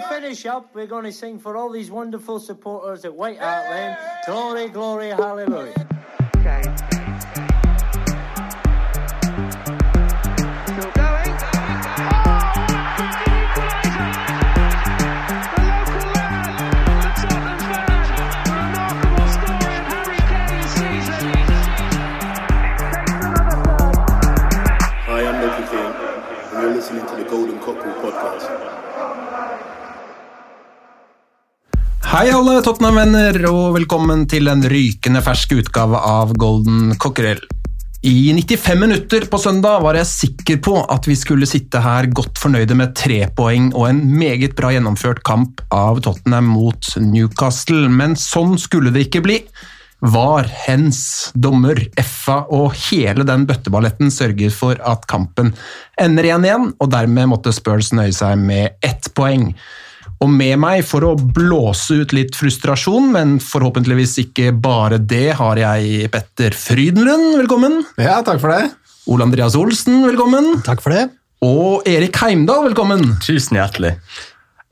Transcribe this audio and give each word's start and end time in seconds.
we 0.00 0.14
finish 0.14 0.46
up, 0.46 0.74
we're 0.74 0.86
going 0.86 1.04
to 1.04 1.12
sing 1.12 1.38
for 1.38 1.56
all 1.56 1.70
these 1.70 1.90
wonderful 1.90 2.38
supporters 2.38 3.04
at 3.04 3.14
White 3.14 3.38
Hart 3.38 3.70
Lane. 3.70 3.96
Glory, 4.26 4.68
glory, 4.68 5.08
hallelujah. 5.08 5.86
Okay. 6.36 6.62
Still 10.64 10.90
going. 10.92 11.36
Hi, 25.06 25.26
I'm 25.26 25.40
Nicky 25.40 25.64
King, 25.70 25.92
and 26.52 26.62
you're 26.62 26.74
listening 26.74 27.06
to 27.06 27.16
the 27.16 27.24
Golden 27.28 27.58
Cockerel 27.58 27.94
podcast. 28.00 28.89
Hei 32.20 32.28
alle 32.36 32.58
Tottenham-venner, 32.60 33.36
og 33.48 33.78
velkommen 33.78 34.26
til 34.28 34.50
en 34.52 34.60
rykende 34.68 35.22
fersk 35.24 35.54
utgave 35.56 35.96
av 36.04 36.34
Golden 36.36 36.90
Cockerel. 37.00 37.40
I 38.04 38.34
95 38.36 38.76
minutter 38.76 39.24
på 39.32 39.40
søndag 39.40 39.80
var 39.80 39.96
jeg 39.96 40.08
sikker 40.10 40.60
på 40.60 40.74
at 40.92 41.08
vi 41.08 41.16
skulle 41.16 41.48
sitte 41.48 41.80
her 41.80 42.10
godt 42.12 42.36
fornøyde 42.42 42.76
med 42.76 42.92
tre 42.92 43.22
poeng 43.32 43.70
og 43.70 43.88
en 43.88 44.04
meget 44.20 44.52
bra 44.58 44.74
gjennomført 44.76 45.24
kamp 45.24 45.64
av 45.72 46.04
Tottenham 46.04 46.52
mot 46.58 46.92
Newcastle, 47.00 47.88
men 47.88 48.20
sånn 48.20 48.58
skulle 48.60 48.92
det 48.92 49.08
ikke 49.08 49.24
bli. 49.24 49.40
VAR, 50.04 50.44
hens, 50.68 51.30
dommer, 51.32 51.86
FA 52.04 52.42
og 52.52 52.74
hele 52.90 53.24
den 53.24 53.48
bøtteballetten 53.48 54.12
sørget 54.12 54.60
for 54.60 54.76
at 54.76 55.08
kampen 55.08 55.54
ender 55.96 56.34
1-1, 56.36 56.74
og 56.84 56.92
dermed 56.92 57.32
måtte 57.32 57.56
Spurs 57.56 57.94
nøye 57.96 58.12
seg 58.12 58.36
med 58.44 58.76
ett 58.84 59.08
poeng. 59.16 59.54
Og 60.20 60.28
med 60.28 60.58
meg 60.60 60.82
for 60.84 61.04
å 61.08 61.14
blåse 61.16 62.02
ut 62.02 62.10
litt 62.12 62.34
frustrasjon, 62.36 63.06
men 63.14 63.38
forhåpentligvis 63.40 64.18
ikke 64.26 64.50
bare 64.52 64.98
det, 65.00 65.30
har 65.38 65.56
jeg 65.56 66.10
Petter 66.12 66.52
Frydenlund, 66.52 67.38
velkommen. 67.40 67.78
Ja, 67.96 68.18
takk 68.26 68.42
for 68.42 68.52
det. 68.52 68.66
Ole 69.08 69.24
Andreas 69.24 69.56
Olsen, 69.56 70.02
velkommen. 70.04 70.58
Takk 70.66 70.84
for 70.84 70.92
det. 70.92 71.06
Og 71.40 71.88
Erik 71.88 72.20
Heimdal, 72.20 72.66
velkommen. 72.68 73.14
Tusen 73.24 73.56
hjertelig. 73.56 73.94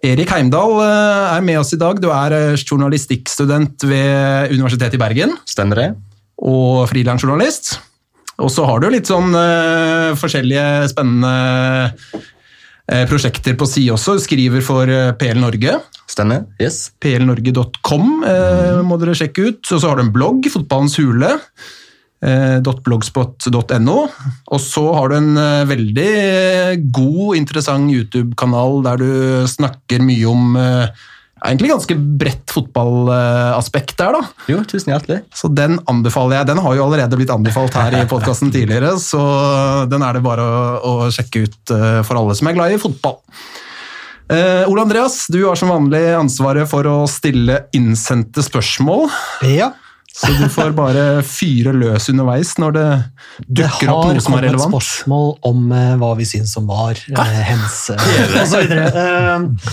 Erik 0.05 0.29
Heimdal 0.37 0.77
eh, 0.85 1.33
er 1.39 1.49
med 1.49 1.63
oss 1.63 1.73
i 1.73 1.81
dag. 1.81 1.97
Du 1.97 2.11
er 2.13 2.37
eh, 2.37 2.61
journalistikkstudent 2.61 3.89
ved 3.89 4.53
Universitetet 4.53 5.01
i 5.01 5.01
Bergen 5.01 5.33
Stemmer 5.49 5.81
det? 5.81 5.91
og 6.45 6.85
frilansjournalist. 6.93 7.79
Og 8.45 8.53
så 8.53 8.69
har 8.69 8.85
du 8.85 8.93
litt 8.93 9.09
sånn 9.09 9.33
uh, 9.35 10.15
forskjellige 10.15 10.93
spennende 10.93 12.21
prosjekter 13.11 13.57
på 13.59 13.67
si 13.69 13.85
også. 13.93 14.17
Skriver 14.23 14.65
for 14.65 14.89
eh, 14.89 15.13
PL 15.21 15.41
Norge. 15.43 15.75
Stemmer. 16.09 16.47
Yes. 16.63 16.89
plnorge.com 17.03 18.25
eh, 18.25 18.79
må 18.87 18.97
dere 19.01 19.17
sjekke 19.19 19.51
ut. 19.51 19.61
Og 19.61 19.83
så 19.83 19.91
har 19.91 19.99
du 19.99 20.07
en 20.07 20.15
blogg, 20.15 20.49
Fotballens 20.53 20.97
hule. 21.03 21.35
eh, 22.25 22.59
.blogspot.no. 22.65 23.99
Og 24.49 24.61
så 24.63 24.87
har 24.97 25.13
du 25.13 25.19
en 25.19 25.37
eh, 25.37 25.69
veldig 25.69 26.11
god, 26.95 27.37
interessant 27.37 27.93
YouTube-kanal 27.93 28.83
der 28.89 29.05
du 29.05 29.13
snakker 29.51 30.03
mye 30.05 30.27
om 30.31 30.57
eh, 30.59 31.07
egentlig 31.45 31.71
ganske 31.71 31.97
bredt 32.21 32.53
fotballaspekt 32.55 33.97
der, 34.01 34.19
da. 34.19 34.49
Jo, 34.51 34.63
tusen 34.69 34.93
hjertelig. 34.95 35.21
Så 35.35 35.51
den 35.53 35.79
anbefaler 35.91 36.41
jeg. 36.41 36.51
Den 36.51 36.63
har 36.65 36.77
jo 36.77 36.85
allerede 36.89 37.21
blitt 37.21 37.33
anbefalt 37.35 37.79
her 37.79 38.01
i 38.01 38.05
podkasten 38.13 38.53
tidligere, 38.55 38.97
så 39.03 39.23
den 39.91 40.05
er 40.05 40.19
det 40.19 40.25
bare 40.27 40.45
å, 40.45 40.61
å 40.83 41.09
sjekke 41.15 41.47
ut 41.47 41.75
eh, 41.75 42.03
for 42.07 42.21
alle 42.21 42.37
som 42.39 42.51
er 42.51 42.59
glad 42.59 42.75
i 42.75 42.83
fotball. 42.83 43.21
Uh, 44.29 44.69
Ole 44.69 44.83
Andreas, 44.85 45.23
du 45.33 45.41
har 45.47 45.57
som 45.57 45.71
vanlig 45.73 46.03
ansvaret 46.13 46.69
for 46.69 46.85
å 46.85 46.97
stille 47.09 47.63
innsendte 47.77 48.45
spørsmål. 48.45 49.07
Ja, 49.49 49.71
Så 50.13 50.35
du 50.37 50.49
får 50.53 50.75
bare 50.77 51.23
fyre 51.25 51.73
løs 51.73 52.11
underveis 52.13 52.51
når 52.61 52.75
det 52.75 52.89
det 53.47 53.63
dukker 53.63 53.93
opp 53.93 54.11
noe 54.11 54.25
som 54.25 54.35
er 54.37 54.49
relevant. 54.49 54.51
Det 54.51 54.51
har 54.51 54.59
kommet 54.59 54.75
spørsmål 54.75 55.31
om 55.49 55.73
uh, 55.73 55.95
hva 56.03 56.11
vi 56.19 56.27
syns 56.29 56.53
som 56.59 56.69
var 56.69 56.99
uh, 56.99 57.23
hens 57.49 57.79
og 57.95 58.03
så 58.51 58.61
videre. 58.65 58.89
Eh, 58.93 59.73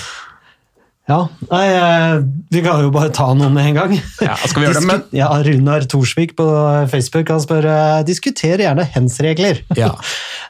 ja, 1.05 1.19
nei, 1.51 1.65
eh, 1.69 2.15
vi 2.49 2.61
kan 2.65 2.81
jo 2.81 2.89
bare 2.93 3.11
ta 3.13 3.27
noe 3.37 3.51
med 3.53 3.67
en 3.69 3.75
gang. 3.77 3.91
Ja, 4.25 4.33
skal 4.41 4.61
vi 4.61 4.67
gjøre 4.67 4.79
det, 4.79 4.87
men- 4.89 5.03
Ja, 5.13 5.27
Runar 5.45 5.85
Thorsvik 5.91 6.33
på 6.39 6.45
Facebook 6.89 7.29
han 7.29 7.43
spør 7.43 7.67
eh, 7.69 8.03
diskuter 8.07 8.57
gjerne 8.63 8.87
hens-regler. 8.95 9.61
Ja. 9.77 9.93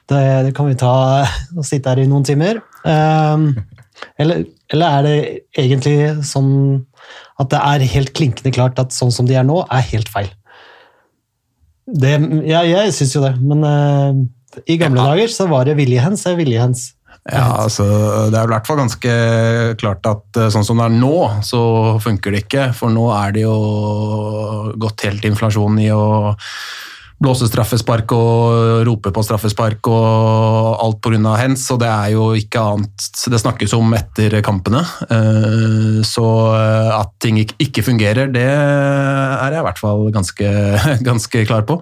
Det, 0.06 0.20
det 0.46 0.52
kan 0.54 0.68
vi 0.70 0.76
ta 0.78 0.90
og 1.58 1.64
sitte 1.66 1.90
her 1.90 1.98
i 1.98 2.06
noen 2.06 2.22
timer. 2.28 2.60
Um, 2.86 3.48
eller, 4.22 4.44
eller 4.70 4.86
er 5.00 5.02
det 5.08 5.16
egentlig 5.58 5.96
sånn 6.30 6.52
at 7.42 7.50
det 7.50 7.58
er 7.58 7.86
helt 7.96 8.12
klinkende 8.14 8.52
klart 8.54 8.78
at 8.78 8.94
sånn 8.94 9.10
som 9.12 9.26
de 9.26 9.34
er 9.34 9.48
nå, 9.48 9.64
er 9.74 9.82
helt 9.90 10.12
feil? 10.14 10.30
Det, 11.90 12.12
ja, 12.46 12.62
jeg 12.70 12.94
syns 12.94 13.16
jo 13.18 13.24
det, 13.26 13.34
men 13.42 13.66
uh, 13.66 14.62
i 14.70 14.78
gamle 14.78 15.04
dager 15.10 15.34
så 15.34 15.50
var 15.50 15.66
det 15.66 15.76
viljehens 15.82 16.24
er 16.30 16.38
viljehens. 16.38 16.92
Ja, 17.26 17.48
altså, 17.64 17.86
Det 18.30 18.38
er 18.38 18.46
i 18.46 18.52
hvert 18.54 18.68
fall 18.70 18.78
ganske 18.84 19.14
klart 19.82 20.06
at 20.06 20.38
eh, 20.38 20.52
sånn 20.54 20.66
som 20.68 20.78
det 20.78 20.86
er 20.92 20.94
nå, 21.00 21.14
så 21.46 21.62
funker 22.04 22.36
det 22.36 22.44
ikke. 22.46 22.68
For 22.78 22.94
nå 22.94 23.08
er 23.18 23.34
det 23.34 23.46
jo 23.48 23.56
gått 24.78 25.08
helt 25.08 25.26
inflasjon 25.26 25.80
i 25.82 25.90
å 25.94 26.04
blåse 27.16 27.48
straffespark 27.48 28.12
og 28.12 28.82
rope 28.86 29.10
på 29.16 29.22
straffespark 29.24 29.88
og 29.88 30.82
alt 30.84 30.98
pga. 31.02 31.32
hens, 31.40 31.64
og 31.72 31.80
det 31.80 31.88
er 31.88 32.10
jo 32.12 32.26
ikke 32.36 32.60
annet 32.76 33.06
det 33.32 33.40
snakkes 33.42 33.74
om 33.74 33.94
etter 33.96 34.36
kampene. 34.46 34.84
Eh, 35.10 36.04
Så 36.06 36.26
eh, 36.54 36.92
at 37.00 37.10
ting 37.20 37.38
ikke- 37.42 37.56
ikke 37.58 37.84
fungerer, 37.88 38.28
det 38.32 38.44
er 38.46 39.50
jeg 39.50 39.60
i 39.64 39.66
hvert 39.66 39.80
fall 39.80 40.12
ganske, 40.12 40.46
ganske 41.10 41.46
klar 41.48 41.64
på. 41.66 41.82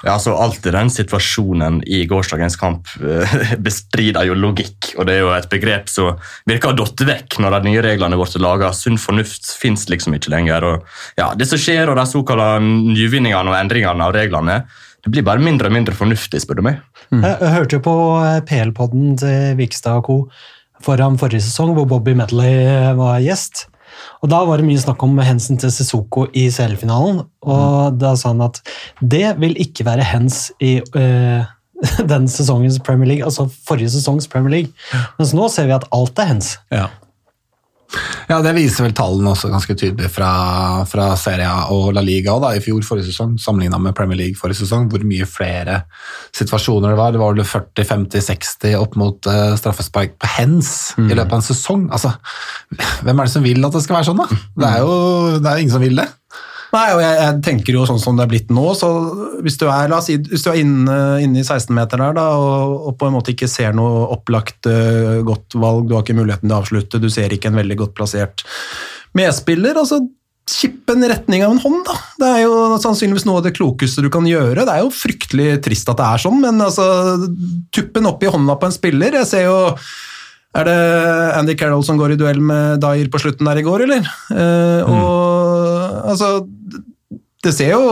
Ja, 0.00 0.14
altså 0.14 0.32
i 0.32 0.72
den 0.72 0.90
situasjonen 0.92 1.80
i 1.84 2.04
gårsdagens 2.08 2.56
kamp 2.60 2.88
eh, 3.04 3.34
bestrider 3.66 4.24
jo 4.28 4.36
logikk. 4.38 4.94
og 4.96 5.06
Det 5.06 5.16
er 5.16 5.24
jo 5.24 5.32
et 5.36 5.48
begrep 5.52 5.90
som 5.92 6.20
virker 6.48 6.72
å 6.72 6.78
dotte 6.78 7.08
vekk 7.08 7.40
når 7.42 7.58
de 7.58 7.72
nye 7.72 7.82
reglene 7.84 8.18
ble 8.20 8.42
laga. 8.42 8.72
Sunn 8.76 9.00
fornuft 9.00 9.52
fins 9.60 9.88
liksom 9.92 10.16
ikke 10.16 10.32
lenger. 10.32 10.64
og 10.64 11.20
ja, 11.20 11.32
Det 11.36 11.48
som 11.50 11.60
skjer, 11.60 11.90
og 11.90 12.00
de 12.00 12.06
såkalte 12.08 12.52
nyvinningene 12.64 13.52
og 13.52 13.58
endringene 13.58 14.08
av 14.08 14.16
reglene, 14.16 14.62
det 15.00 15.12
blir 15.12 15.24
bare 15.24 15.40
mindre 15.40 15.70
og 15.70 15.76
mindre 15.76 15.96
fornuftig, 15.96 16.42
spør 16.44 16.60
du 16.60 16.66
meg. 16.66 16.80
Jeg, 17.10 17.24
jeg 17.24 17.52
hørte 17.54 17.78
jo 17.78 17.84
på 17.84 17.96
eh, 18.20 18.40
PL-podden 18.48 19.14
til 19.20 19.60
Vikstad 19.60 20.00
og 20.00 20.08
co. 20.08 20.16
foran 20.84 21.16
forrige 21.20 21.44
sesong, 21.44 21.74
hvor 21.76 21.88
Bobby 21.88 22.16
Medley 22.16 22.64
eh, 22.64 22.92
var 22.96 23.20
gjest. 23.24 23.66
Og 24.20 24.30
Da 24.32 24.42
var 24.48 24.60
det 24.60 24.66
mye 24.68 24.80
snakk 24.80 25.02
om 25.06 25.18
hensen 25.24 25.60
til 25.60 25.72
Sissoko 25.74 26.26
i 26.36 26.48
CL-finalen. 26.52 27.22
Og 27.46 27.98
da 28.00 28.14
sa 28.18 28.34
han 28.34 28.44
at 28.44 28.60
det 29.00 29.36
vil 29.40 29.56
ikke 29.60 29.86
være 29.88 30.06
hens 30.06 30.48
i 30.60 30.78
øh, 30.80 31.44
den 32.12 32.28
sesongens 32.28 32.80
Premier 32.84 33.08
League, 33.08 33.24
altså 33.24 33.48
forrige 33.68 33.90
sesongs 33.90 34.28
Premier 34.28 34.50
League. 34.50 35.04
Mens 35.18 35.34
nå 35.36 35.48
ser 35.52 35.70
vi 35.70 35.76
at 35.78 35.88
alt 35.96 36.18
er 36.18 36.34
hens. 36.34 36.56
Ja. 36.72 36.88
Ja, 38.30 38.38
Det 38.44 38.52
viser 38.54 38.86
vel 38.86 38.94
tallene 38.94 39.32
også 39.32 39.50
ganske 39.50 39.74
tydelig 39.74 40.10
fra, 40.14 40.30
fra 40.88 41.08
Serie 41.18 41.48
A 41.50 41.64
og 41.74 41.90
La 41.96 42.02
Liga 42.04 42.36
da, 42.42 42.52
i 42.54 42.62
fjor 42.62 42.84
forrige 42.86 43.08
sesong, 43.10 43.34
sammenligna 43.42 43.80
med 43.82 43.96
Premier 43.98 44.20
League 44.20 44.38
forrige 44.38 44.62
sesong, 44.62 44.86
hvor 44.92 45.02
mye 45.06 45.26
flere 45.26 45.80
situasjoner 46.36 46.94
det 46.94 47.00
var. 47.00 47.14
Det 47.14 47.22
var 47.22 47.34
vel 47.34 47.48
40-50-60 47.48 48.76
opp 48.78 48.94
mot 49.00 49.30
uh, 49.30 49.56
straffespark 49.58 50.14
på 50.20 50.30
hens 50.36 50.92
i 51.00 51.10
løpet 51.10 51.34
av 51.34 51.40
en 51.40 51.48
sesong. 51.50 51.88
Altså, 51.90 52.14
Hvem 53.02 53.18
er 53.18 53.26
det 53.26 53.34
som 53.34 53.44
vil 53.46 53.66
at 53.66 53.74
det 53.74 53.82
skal 53.84 53.98
være 53.98 54.10
sånn, 54.12 54.22
da? 54.22 54.40
Det 54.60 54.70
er 54.70 54.84
jo 54.84 54.94
det 55.40 55.50
er 55.50 55.64
ingen 55.64 55.74
som 55.74 55.82
vil 55.82 55.98
det. 55.98 56.06
Nei, 56.70 56.86
og 56.94 57.00
jeg, 57.02 57.16
jeg 57.18 57.40
tenker 57.46 57.74
jo 57.74 57.86
sånn 57.88 57.98
som 58.02 58.18
det 58.18 58.26
er 58.26 58.30
blitt 58.30 58.52
nå, 58.54 58.66
så 58.78 58.90
hvis 59.42 59.58
du 59.58 59.66
er, 59.66 59.94
si, 60.06 60.20
hvis 60.30 60.44
du 60.46 60.52
er 60.52 60.60
inne, 60.60 60.98
inne 61.24 61.42
i 61.42 61.46
16-meter 61.46 61.98
der 62.04 62.14
da, 62.20 62.28
og, 62.38 62.76
og 62.90 62.96
på 63.00 63.08
en 63.08 63.16
måte 63.16 63.34
ikke 63.34 63.50
ser 63.50 63.74
noe 63.76 64.06
opplagt 64.14 64.68
uh, 64.70 65.18
godt 65.26 65.58
valg, 65.58 65.88
du 65.88 65.96
har 65.96 66.06
ikke 66.06 66.18
muligheten 66.20 66.46
til 66.46 66.54
å 66.54 66.62
avslutte, 66.62 67.02
du 67.02 67.10
ser 67.10 67.34
ikke 67.34 67.50
en 67.50 67.58
veldig 67.58 67.80
godt 67.82 67.96
plassert 67.98 68.46
medspiller, 69.18 69.74
altså 69.80 69.98
kippe 70.50 70.94
en 70.96 71.06
retning 71.06 71.44
av 71.46 71.54
en 71.54 71.62
hånd 71.62 71.82
da. 71.86 71.96
Det 72.18 72.28
er 72.28 72.40
jo 72.42 72.54
sannsynligvis 72.82 73.26
noe 73.28 73.38
av 73.38 73.46
det 73.46 73.54
klokeste 73.54 74.02
du 74.02 74.08
kan 74.12 74.26
gjøre. 74.26 74.64
Det 74.66 74.72
er 74.72 74.82
jo 74.82 74.94
fryktelig 74.94 75.50
trist 75.62 75.90
at 75.92 76.00
det 76.00 76.06
er 76.06 76.22
sånn, 76.22 76.40
men 76.42 76.62
altså, 76.64 76.86
tuppen 77.74 78.08
opp 78.10 78.24
i 78.24 78.30
hånda 78.32 78.56
på 78.58 78.70
en 78.70 78.74
spiller, 78.74 79.20
jeg 79.20 79.30
ser 79.30 79.46
jo 79.46 79.58
er 80.50 80.66
det 80.66 80.78
Andy 81.38 81.54
Carroll 81.54 81.84
som 81.86 81.98
går 81.98 82.16
i 82.16 82.18
duell 82.18 82.40
med 82.42 82.80
Dyer 82.82 83.06
på 83.10 83.20
slutten 83.22 83.46
der 83.46 83.60
i 83.60 83.62
går, 83.62 83.84
eller? 83.84 84.08
Eh, 84.34 84.80
og 84.82 85.19
altså 86.04 86.46
Det 87.42 87.52
ser 87.56 87.70
jo 87.72 87.82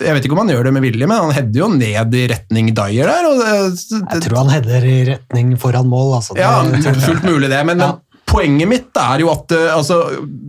Jeg 0.00 0.14
vet 0.16 0.24
ikke 0.24 0.32
om 0.32 0.40
han 0.46 0.48
gjør 0.54 0.64
det 0.68 0.72
med 0.72 0.82
vilje, 0.86 1.06
men 1.06 1.18
han 1.20 1.34
header 1.36 1.60
jo 1.60 1.68
ned 1.74 2.14
i 2.16 2.26
retning 2.30 2.70
Dyer 2.76 3.10
der. 3.10 3.26
Og 3.28 3.40
det, 3.42 3.48
Jeg 4.14 4.22
tror 4.24 4.38
han 4.44 4.52
header 4.54 4.86
i 4.88 4.98
retning 5.10 5.56
foran 5.60 5.86
mål. 5.90 6.14
Altså. 6.20 6.34
Det- 6.34 6.42
ja, 6.42 6.92
fullt 7.04 7.24
mulig 7.28 7.50
det, 7.52 7.60
men, 7.68 7.78
Ja. 7.84 7.92
Poenget 8.28 8.68
mitt 8.70 8.98
er 9.00 9.22
jo 9.22 9.30
at 9.32 9.54
eh, 9.56 9.70
altså, 9.74 10.02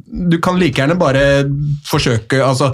du 0.10 0.38
kan 0.44 0.60
like 0.60 0.80
gjerne 0.80 0.98
bare 1.00 1.24
forsøke 1.88 2.42
altså, 2.44 2.72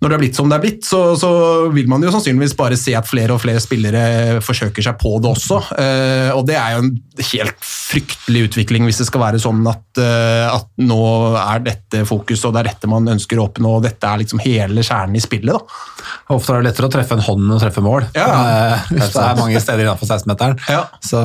Når 0.00 0.12
det 0.12 0.16
er 0.16 0.22
blitt 0.22 0.38
som 0.38 0.50
det 0.50 0.58
er 0.58 0.64
blitt, 0.64 0.84
så, 0.86 1.00
så 1.18 1.30
vil 1.72 1.88
man 1.90 2.04
jo 2.04 2.12
sannsynligvis 2.14 2.56
bare 2.58 2.78
se 2.78 2.94
at 2.98 3.08
flere 3.08 3.34
og 3.34 3.40
flere 3.42 3.62
spillere 3.62 4.42
forsøker 4.44 4.84
seg 4.84 4.98
på 5.00 5.14
det 5.24 5.30
også. 5.30 5.56
Uh, 5.72 6.36
og 6.36 6.44
det 6.50 6.58
er 6.60 6.74
jo 6.74 6.82
en 6.84 6.90
helt 7.30 7.64
fryktelig 7.64 8.42
utvikling 8.50 8.84
hvis 8.84 9.00
det 9.00 9.08
skal 9.08 9.24
være 9.24 9.40
sånn 9.40 9.64
at, 9.72 9.86
uh, 9.96 10.52
at 10.52 10.68
nå 10.84 11.00
er 11.40 11.64
dette 11.64 12.04
fokuset, 12.08 12.44
og 12.44 12.54
det 12.54 12.62
er 12.62 12.70
dette 12.74 12.92
man 12.92 13.08
ønsker 13.16 13.40
å 13.40 13.48
oppnå, 13.48 13.78
og 13.78 13.86
dette 13.88 14.04
er 14.04 14.20
liksom 14.20 14.44
hele 14.44 14.84
kjernen 14.84 15.16
i 15.16 15.24
spillet. 15.24 15.56
da. 15.56 16.12
Ofte 16.36 16.52
er 16.52 16.60
det 16.60 16.74
lettere 16.74 16.90
å 16.90 16.96
treffe 16.98 17.16
en 17.16 17.24
hånd 17.30 17.46
enn 17.48 17.56
å 17.56 17.62
treffe 17.64 17.84
mål. 17.84 18.10
Ja. 18.18 18.28
Uh, 18.28 18.90
det 18.92 19.08
er 19.08 19.40
mange 19.40 19.64
steder 19.64 19.86
innenfor 19.88 20.12
16-meteren. 20.12 20.60
Ja. 20.68 20.84
Så 21.00 21.24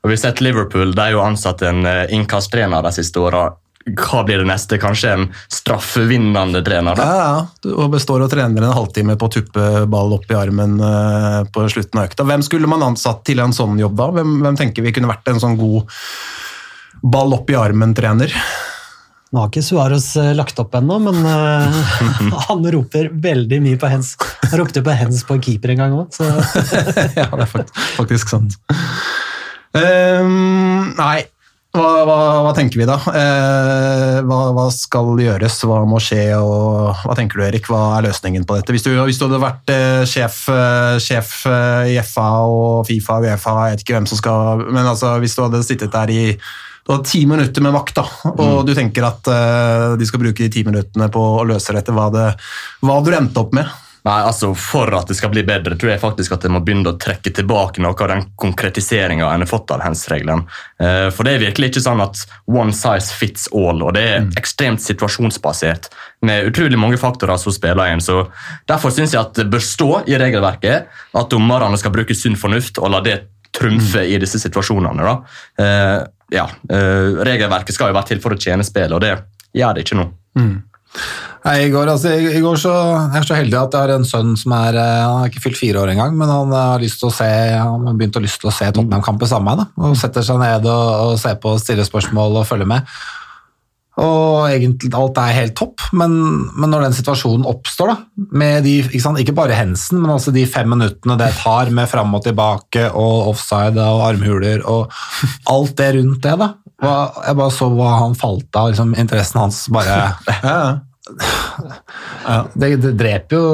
Og 0.00 0.08
vi 0.08 0.16
har 0.16 0.22
sett 0.22 0.40
Liverpool 0.40 0.94
de 0.94 1.02
har 1.02 1.12
jo 1.12 1.24
ansatt 1.24 1.62
en 1.68 1.84
eh, 1.86 2.06
innkasttrener 2.16 2.82
de 2.82 2.92
siste 2.96 3.20
åra. 3.20 3.50
Hva 3.96 4.22
blir 4.24 4.42
det 4.42 4.48
neste? 4.48 4.78
Kanskje 4.80 5.12
en 5.12 5.26
straffevinnende 5.52 6.62
trener? 6.64 6.96
da? 6.96 7.04
Ja, 7.04 7.20
ja. 7.20 7.74
Og 7.74 7.92
består 7.92 8.24
og 8.24 8.32
trener 8.32 8.64
en 8.64 8.76
halvtime 8.76 9.16
på 9.20 9.28
å 9.28 9.34
tuppe 9.36 9.66
ball 9.90 10.14
opp 10.16 10.28
i 10.32 10.38
armen 10.38 10.78
eh, 10.84 11.42
på 11.52 11.66
slutten 11.72 12.00
av 12.00 12.08
økta. 12.08 12.28
Hvem 12.28 12.44
skulle 12.46 12.70
man 12.70 12.84
ansatt 12.86 13.24
til 13.28 13.44
en 13.44 13.56
sånn 13.56 13.80
jobb 13.80 13.98
da? 14.00 14.08
Hvem, 14.16 14.40
hvem 14.46 14.60
tenker 14.60 14.86
vi 14.86 14.94
kunne 14.96 15.12
vært 15.12 15.32
en 15.32 15.40
sånn 15.42 15.60
god 15.60 16.00
ball 17.00 17.36
opp 17.36 17.52
i 17.52 17.56
armen-trener? 17.60 18.34
Nå 19.30 19.44
har 19.44 19.50
ikke 19.52 19.62
Suárez 19.62 20.08
eh, 20.18 20.32
lagt 20.34 20.58
opp 20.58 20.72
ennå, 20.74 20.96
men 21.04 21.20
uh, 21.22 22.40
han 22.48 22.64
roper 22.74 23.12
veldig 23.14 23.60
mye 23.62 23.78
på 23.78 23.90
hens. 23.92 24.16
Han 24.48 24.56
ropte 24.58 24.82
på 24.82 24.96
hens 24.96 25.22
på 25.28 25.36
keeper 25.44 25.76
en 25.76 25.84
gang 25.84 25.94
òg, 26.00 26.08
så 26.16 26.26
ja, 27.20 27.28
det 27.28 27.44
er 27.44 27.50
faktisk, 27.52 27.84
faktisk 28.00 28.32
sant. 28.32 28.58
Ehm, 29.78 30.94
nei, 30.98 31.20
hva, 31.70 31.90
hva, 32.02 32.14
hva 32.42 32.52
tenker 32.56 32.80
vi 32.80 32.86
da? 32.88 32.96
Uh, 32.98 34.16
hva, 34.26 34.38
hva 34.56 34.64
skal 34.74 35.12
gjøres, 35.22 35.60
hva 35.62 35.84
må 35.86 36.00
skje, 36.02 36.24
og 36.34 37.04
hva 37.04 37.14
tenker 37.14 37.38
du 37.38 37.44
Erik? 37.46 37.68
Hva 37.70 38.00
er 38.00 38.08
løsningen 38.08 38.46
på 38.46 38.56
dette? 38.58 38.74
Hvis 38.74 38.82
du, 38.86 38.90
hvis 39.06 39.20
du 39.20 39.28
hadde 39.28 39.38
vært 39.44 39.70
uh, 39.70 40.00
sjef, 40.08 40.40
uh, 40.50 40.96
sjef 41.02 41.36
i 41.86 41.94
FA 42.02 42.30
og 42.50 42.88
Fifa 42.88 43.20
og 43.20 43.28
Uefa, 43.28 43.54
jeg 43.68 43.76
vet 43.76 43.84
ikke 43.84 43.96
hvem 44.00 44.10
som 44.10 44.18
skal 44.18 44.64
Men 44.66 44.82
altså, 44.82 45.14
hvis 45.22 45.36
du 45.38 45.44
hadde 45.44 45.62
sittet 45.66 45.94
der 45.94 46.14
i 46.14 46.24
du 46.80 46.94
har 46.96 47.04
ti 47.06 47.20
minutter 47.28 47.62
med 47.62 47.74
vakt, 47.76 48.00
da, 48.00 48.32
og 48.32 48.64
du 48.66 48.72
tenker 48.74 49.04
at 49.04 49.28
de 50.00 50.06
skal 50.08 50.22
bruke 50.22 50.42
de 50.42 50.48
ti 50.50 50.62
minuttene 50.66 51.06
på 51.12 51.20
å 51.36 51.44
løse 51.46 51.74
dette, 51.76 51.92
hva, 51.94 52.08
hadde 52.08 53.04
du 53.06 53.14
endt 53.14 53.36
opp 53.38 53.52
med? 53.54 53.68
Nei, 54.06 54.16
altså 54.24 54.52
For 54.56 54.88
at 54.96 55.10
det 55.10 55.16
skal 55.18 55.32
bli 55.32 55.42
bedre, 55.44 55.76
tror 55.76 55.92
jeg 55.92 56.00
faktisk 56.00 56.32
at 56.32 56.44
jeg 56.46 56.52
må 56.54 56.62
begynne 56.64 56.94
å 56.94 56.98
trekke 57.00 57.32
tilbake 57.36 57.82
noe 57.84 57.92
av 57.92 58.08
den 58.12 58.22
konkretiseringa 58.40 59.28
en 59.28 59.44
har 59.44 59.50
fått 59.50 59.72
av 59.74 59.82
hands-regelen. 59.84 60.46
Eh, 60.80 61.08
For 61.12 61.26
det 61.26 61.34
er 61.34 61.44
virkelig 61.44 61.72
ikke 61.72 61.84
sånn 61.84 62.00
at 62.04 62.22
one 62.48 62.72
size 62.76 63.12
fits 63.16 63.48
all, 63.52 63.82
og 63.84 63.92
det 63.98 64.04
er 64.14 64.30
ekstremt 64.40 64.80
situasjonsbasert 64.84 65.90
med 66.24 66.48
utrolig 66.48 66.78
mange 66.80 67.00
faktorer 67.00 67.36
som 67.40 67.52
spiller 67.52 67.92
inn. 67.92 68.00
så 68.00 68.22
Derfor 68.68 68.94
syns 68.94 69.12
jeg 69.12 69.20
at 69.20 69.34
det 69.36 69.50
bør 69.52 69.64
stå 69.64 69.90
i 70.08 70.16
regelverket 70.20 70.88
at 71.20 71.30
dommerne 71.30 71.78
skal 71.80 71.92
bruke 71.92 72.16
sunn 72.16 72.38
fornuft 72.40 72.80
og 72.80 72.90
la 72.94 73.02
det 73.04 73.18
trumfe 73.52 74.04
i 74.06 74.16
disse 74.22 74.38
situasjonene. 74.38 75.02
da. 75.02 75.14
Eh, 75.58 76.06
ja, 76.30 76.48
eh, 76.70 77.20
Regelverket 77.26 77.74
skal 77.74 77.90
jo 77.90 77.98
være 77.98 78.12
til 78.14 78.20
for 78.22 78.32
å 78.32 78.40
tjene 78.40 78.64
spillet, 78.64 78.94
og 78.94 79.00
det 79.02 79.16
gjør 79.52 79.74
det 79.74 79.84
ikke 79.84 79.98
nå. 80.00 80.10
Nei, 81.40 81.54
i, 81.64 81.68
går, 81.72 81.88
altså, 81.88 82.10
i, 82.12 82.40
går 82.42 82.58
så 82.60 82.72
jeg 82.74 83.20
er 83.22 83.26
så 83.28 83.36
heldig 83.38 83.56
at 83.56 83.72
jeg 83.72 83.86
har 83.86 83.92
en 83.94 84.04
sønn 84.04 84.34
som 84.36 84.52
er 84.58 84.76
eh, 84.76 85.04
Han 85.06 85.22
har 85.22 85.30
ikke 85.30 85.44
fylt 85.46 85.60
fire 85.60 85.80
år 85.80 85.92
engang, 85.94 86.16
men 86.18 86.28
han 86.28 86.52
har 86.52 86.82
lyst 86.82 87.00
til 87.00 87.08
å 87.08 87.14
se 87.14 87.28
Han 87.54 87.86
har 87.88 87.96
begynt 87.96 88.18
å 88.18 88.24
lyst 88.24 88.42
til 88.42 88.50
å 88.50 88.52
se 88.52 88.68
Tottenham-kampen 88.68 89.30
sammen 89.30 89.48
med 89.48 89.62
meg. 89.62 89.78
Og 89.80 89.96
setter 90.00 90.26
seg 90.26 90.42
ned 90.42 90.68
og, 90.68 90.90
og 91.06 91.14
ser 91.22 91.38
på, 91.40 91.54
stiller 91.62 91.88
spørsmål 91.88 92.42
og 92.42 92.48
følger 92.50 92.68
med. 92.68 92.92
Og 93.98 94.46
egentlig 94.46 94.92
alt 94.94 95.18
er 95.18 95.34
helt 95.34 95.56
topp, 95.58 95.82
men, 95.98 96.12
men 96.54 96.70
når 96.72 96.86
den 96.86 96.96
situasjonen 96.96 97.48
oppstår, 97.48 97.90
da, 97.90 98.26
med 98.38 98.62
de, 98.64 98.76
ikke, 98.86 99.02
sant, 99.02 99.20
ikke 99.20 99.34
bare 99.36 99.58
hensen, 99.58 99.98
men 100.00 100.14
altså 100.14 100.32
de 100.34 100.46
fem 100.48 100.70
minuttene 100.70 101.18
det 101.20 101.32
tar 101.40 101.72
med 101.74 101.90
fram 101.90 102.14
og 102.16 102.22
tilbake 102.24 102.86
og 102.94 103.32
offside 103.34 103.82
og 103.82 104.04
armhuler 104.06 104.64
og 104.70 104.94
alt 105.50 105.74
det 105.80 105.90
rundt 105.98 106.22
det, 106.24 106.36
da. 106.40 106.52
Jeg 106.80 107.36
bare 107.36 107.52
så 107.52 107.66
hva 107.74 107.96
han 108.06 108.14
falt 108.16 108.56
av, 108.56 108.70
liksom, 108.70 108.94
interessen 109.00 109.42
hans 109.42 109.66
bare 109.74 109.98
det, 112.60 112.70
det 112.82 112.92
dreper 112.98 113.36
jo 113.36 113.44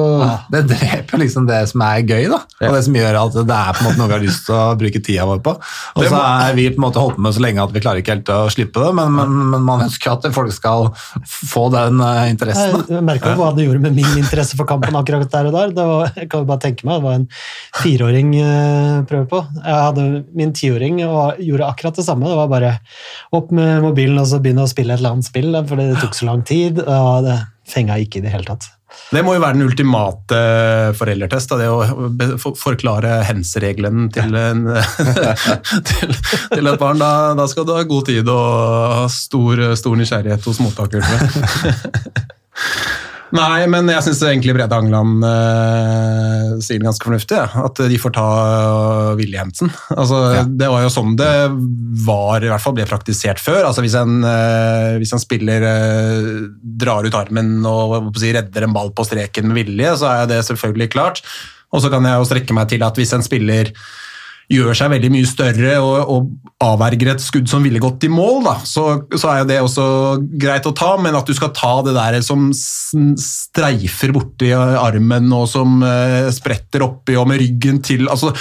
det 0.53 0.63
dreper 0.71 1.17
jo 1.17 1.21
liksom 1.23 1.49
det 1.49 1.61
som 1.71 1.83
er 1.87 2.05
gøy, 2.07 2.29
da. 2.33 2.41
Og 2.63 2.77
det 2.77 2.83
som 2.87 2.97
gjør 2.99 3.19
at 3.21 3.37
det 3.37 3.59
er 3.59 3.77
på 3.77 3.83
en 3.83 3.89
måte 3.89 4.01
noe 4.01 4.11
vi 4.11 4.17
har 4.17 4.25
lyst 4.25 4.47
til 4.47 4.57
å 4.57 4.63
bruke 4.79 5.03
tida 5.03 5.27
vår 5.29 5.43
på. 5.45 5.57
Og 5.97 6.07
så 6.07 6.23
er 6.23 6.57
vi 6.57 6.69
på 6.71 6.81
en 6.81 6.87
måte 6.87 7.03
holdt 7.03 7.21
med 7.23 7.37
så 7.37 7.45
lenge 7.45 7.65
at 7.65 7.75
vi 7.75 7.83
klarer 7.85 8.03
ikke 8.03 8.17
helt 8.17 8.33
å 8.33 8.39
slippe 8.53 8.83
det, 8.83 8.93
men, 8.99 9.13
men, 9.19 9.37
men 9.53 9.67
man 9.67 9.85
ønsker 9.89 10.15
at 10.15 10.29
folk 10.37 10.55
skal 10.55 10.91
få 11.27 11.67
den 11.75 12.01
eh, 12.05 12.23
interessen. 12.33 12.81
da. 12.87 12.99
Jeg 12.99 13.07
merka 13.11 13.35
hva 13.39 13.53
det 13.57 13.67
gjorde 13.67 13.85
med 13.85 13.99
min 13.99 14.23
interesse 14.23 14.59
for 14.59 14.69
kampen 14.69 14.97
akkurat 14.99 15.31
der 15.33 15.51
og 15.51 15.59
der. 15.59 15.75
Det 15.77 15.89
var, 15.91 16.13
jeg 16.17 16.31
kan 16.33 16.45
jo 16.45 16.51
bare 16.53 16.65
tenke 16.65 16.89
meg, 16.89 17.01
det 17.01 17.09
var 17.09 17.21
en 17.21 17.29
fireåring 17.83 18.35
prøve 19.07 19.17
prøver 19.17 19.27
på. 19.31 19.43
Jeg 19.65 19.83
hadde 19.87 20.07
min 20.37 20.53
tiåring 20.57 21.01
og 21.07 21.41
gjorde 21.43 21.69
akkurat 21.71 21.97
det 21.97 22.05
samme. 22.07 22.29
Det 22.29 22.37
var 22.39 22.49
bare 22.53 22.73
opp 23.37 23.51
med 23.55 23.83
mobilen 23.83 24.19
og 24.21 24.29
så 24.31 24.41
begynne 24.43 24.67
å 24.67 24.71
spille 24.71 24.95
et 24.95 25.01
eller 25.01 25.17
annet 25.17 25.29
spill, 25.29 25.53
for 25.67 25.81
det 25.81 26.01
tok 26.01 26.17
så 26.17 26.29
lang 26.31 26.43
tid. 26.47 26.81
og 26.81 27.27
det 27.27 27.39
fenga 27.67 27.99
ikke 28.03 28.21
i 28.21 28.25
det 28.25 28.33
hele 28.33 28.47
tatt. 28.49 28.65
Det 29.11 29.21
må 29.27 29.35
jo 29.35 29.41
være 29.43 29.59
den 29.59 29.67
ultimate 29.67 30.39
foreldretest. 30.97 31.53
Det 31.59 31.67
å 31.69 32.55
forklare 32.57 33.19
hens-regelen 33.29 34.09
til, 34.15 34.31
til, 35.91 36.15
til 36.55 36.71
et 36.71 36.81
barn. 36.81 37.03
Da, 37.03 37.11
da 37.39 37.45
skal 37.51 37.67
du 37.67 37.75
ha 37.77 37.83
god 37.87 38.05
tid 38.09 38.27
og 38.33 39.11
stor, 39.13 39.55
stor 39.79 39.95
nysgjerrighet 40.01 40.49
hos 40.49 40.63
mottaker. 40.65 41.05
Nei, 43.37 43.67
men 43.71 43.89
jeg 43.91 44.05
syns 44.07 44.23
egentlig 44.27 44.55
Brede 44.57 44.77
Hangeland 44.77 45.25
eh, 45.27 46.55
sier 46.65 46.81
det 46.81 46.89
ganske 46.89 47.07
fornuftig. 47.07 47.39
ja. 47.39 47.65
At 47.67 47.81
de 47.91 47.99
får 48.01 48.15
ta 48.17 48.27
uh, 48.27 49.17
Willy 49.19 49.39
Hensen. 49.39 49.71
Altså, 49.95 50.21
Det 50.47 50.71
var 50.73 50.85
jo 50.85 50.93
sånn 50.93 51.17
det 51.19 51.33
var, 52.07 52.45
i 52.45 52.51
hvert 52.51 52.63
fall 52.63 52.77
ble 52.77 52.87
praktisert 52.89 53.43
før. 53.43 53.63
Altså 53.69 53.85
Hvis 53.85 53.97
en, 53.99 54.19
eh, 54.27 54.97
hvis 55.01 55.15
en 55.17 55.23
spiller 55.23 55.67
eh, 55.67 56.31
drar 56.83 57.07
ut 57.07 57.19
armen 57.19 57.59
og 57.69 58.11
si, 58.19 58.33
redder 58.37 58.67
en 58.67 58.75
ball 58.77 58.93
på 58.97 59.07
streken 59.07 59.51
med 59.51 59.63
vilje, 59.63 59.95
så 60.01 60.13
er 60.13 60.33
det 60.33 60.43
selvfølgelig 60.49 60.91
klart. 60.97 61.23
Og 61.75 61.83
så 61.83 61.91
kan 61.93 62.07
jeg 62.07 62.21
jo 62.21 62.29
strekke 62.29 62.57
meg 62.57 62.71
til 62.71 62.85
at 62.87 62.99
hvis 62.99 63.15
en 63.17 63.25
spiller 63.27 63.73
gjør 64.53 64.77
seg 64.79 64.93
veldig 64.93 65.09
mye 65.11 65.27
større 65.27 65.73
og, 65.83 66.11
og 66.13 66.61
avverger 66.63 67.11
et 67.13 67.23
skudd 67.23 67.49
som 67.51 67.65
ville 67.67 67.81
gått 67.83 68.07
i 68.07 68.11
mål, 68.13 68.45
da, 68.47 68.55
så, 68.67 68.85
så 69.11 69.33
er 69.33 69.41
jo 69.41 69.49
det 69.51 69.59
også 69.65 69.87
greit 70.39 70.69
å 70.69 70.75
ta, 70.77 70.93
men 71.03 71.19
at 71.19 71.27
du 71.27 71.35
skal 71.37 71.53
ta 71.57 71.73
det 71.87 71.97
der 71.97 72.19
som 72.25 72.49
streifer 72.55 74.15
borti 74.15 74.53
armen 74.55 75.33
og 75.35 75.49
som 75.51 75.81
uh, 75.83 76.31
spretter 76.35 76.87
oppi 76.87 77.19
og 77.19 77.27
med 77.31 77.43
ryggen 77.43 77.83
til 77.85 78.07
altså, 78.13 78.33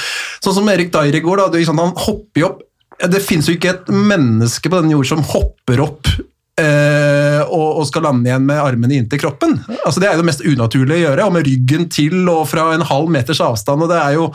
Sånn 0.44 0.60
som 0.60 0.70
Erik 0.70 0.94
går, 0.94 1.42
da, 1.42 1.50
liksom, 1.56 1.82
han 1.82 1.96
hopper 2.06 2.46
opp 2.48 2.62
Det 3.02 3.22
fins 3.24 3.50
jo 3.50 3.56
ikke 3.56 3.74
et 3.74 3.92
menneske 3.92 4.70
på 4.70 4.78
denne 4.78 4.94
jord 4.96 5.10
som 5.10 5.26
hopper 5.34 5.84
opp 5.88 6.16
Uh, 6.56 7.42
og, 7.52 7.82
og 7.82 7.88
skal 7.90 8.06
lande 8.06 8.30
igjen 8.30 8.46
med 8.48 8.62
armene 8.64 8.96
inntil 8.96 9.20
kroppen. 9.20 9.58
Altså, 9.76 10.00
det 10.00 10.08
er 10.08 10.14
jo 10.16 10.22
det 10.22 10.28
mest 10.30 10.44
unaturlige 10.46 10.96
å 10.96 11.02
gjøre, 11.02 11.26
og 11.28 11.34
med 11.36 11.50
ryggen 11.50 11.90
til 11.92 12.30
og 12.32 12.46
fra 12.48 12.70
en 12.72 12.86
halv 12.88 13.12
meters 13.12 13.42
avstand. 13.44 13.84
og 13.84 13.92
det 13.92 13.98
er 14.00 14.16
jo 14.16 14.30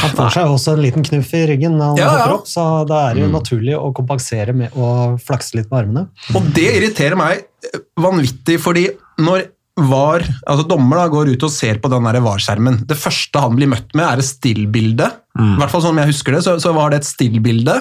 Han 0.00 0.14
får 0.16 0.30
seg 0.32 0.48
også 0.54 0.74
en 0.74 0.82
liten 0.82 1.04
knuff 1.04 1.30
i 1.36 1.42
ryggen 1.50 1.74
når 1.76 1.90
han 1.92 1.98
Ja, 2.00 2.04
ja. 2.08 2.10
hopper 2.24 2.34
opp, 2.38 2.48
så 2.48 2.64
da 2.88 3.02
er 3.10 3.16
det 3.18 3.24
jo 3.26 3.30
naturlig 3.34 3.74
å 3.76 3.90
kompensere 3.96 4.54
med 4.56 4.76
å 4.80 4.90
flakse 5.20 5.58
litt 5.58 5.68
med 5.70 5.78
armene. 5.82 6.04
Og 6.34 6.46
det 6.56 6.66
irriterer 6.78 7.18
meg 7.20 7.42
eh, 7.68 7.80
vanvittig, 8.00 8.56
fordi 8.64 8.86
når 9.20 9.44
VAR, 9.80 10.24
altså 10.48 10.64
dommer 10.68 10.98
da, 11.02 11.06
går 11.12 11.30
ut 11.34 11.44
og 11.46 11.52
ser 11.52 11.78
på 11.80 11.88
den 11.92 12.04
der 12.08 12.20
VAR-skjermen, 12.24 12.82
det 12.88 12.96
første 13.00 13.40
han 13.44 13.54
blir 13.56 13.70
møtt 13.70 13.92
med 13.96 14.04
er 14.08 14.20
et 14.20 14.28
stillbilde, 14.28 15.06
i 15.40 15.54
hvert 15.60 15.72
fall 15.72 15.84
sånn 15.84 15.94
som 15.94 16.00
jeg 16.02 16.10
husker 16.10 16.36
det, 16.36 16.40
så, 16.44 16.56
så 16.60 16.72
var 16.76 16.90
det 16.92 17.00
et 17.00 17.08
stillbilde 17.08 17.76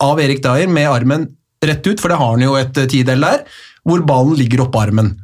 av 0.00 0.20
Erik 0.22 0.40
Dyer 0.44 0.70
med 0.70 0.88
armen 0.88 1.26
rett 1.62 1.84
ut, 1.86 2.00
for 2.00 2.12
det 2.12 2.16
har 2.20 2.32
han 2.36 2.44
jo 2.44 2.54
et 2.60 2.78
eh, 2.80 2.88
tidel 2.90 3.24
der, 3.24 3.44
hvor 3.88 4.04
ballen 4.06 4.36
ligger 4.38 4.64
oppå 4.66 4.80
armen. 4.84 5.14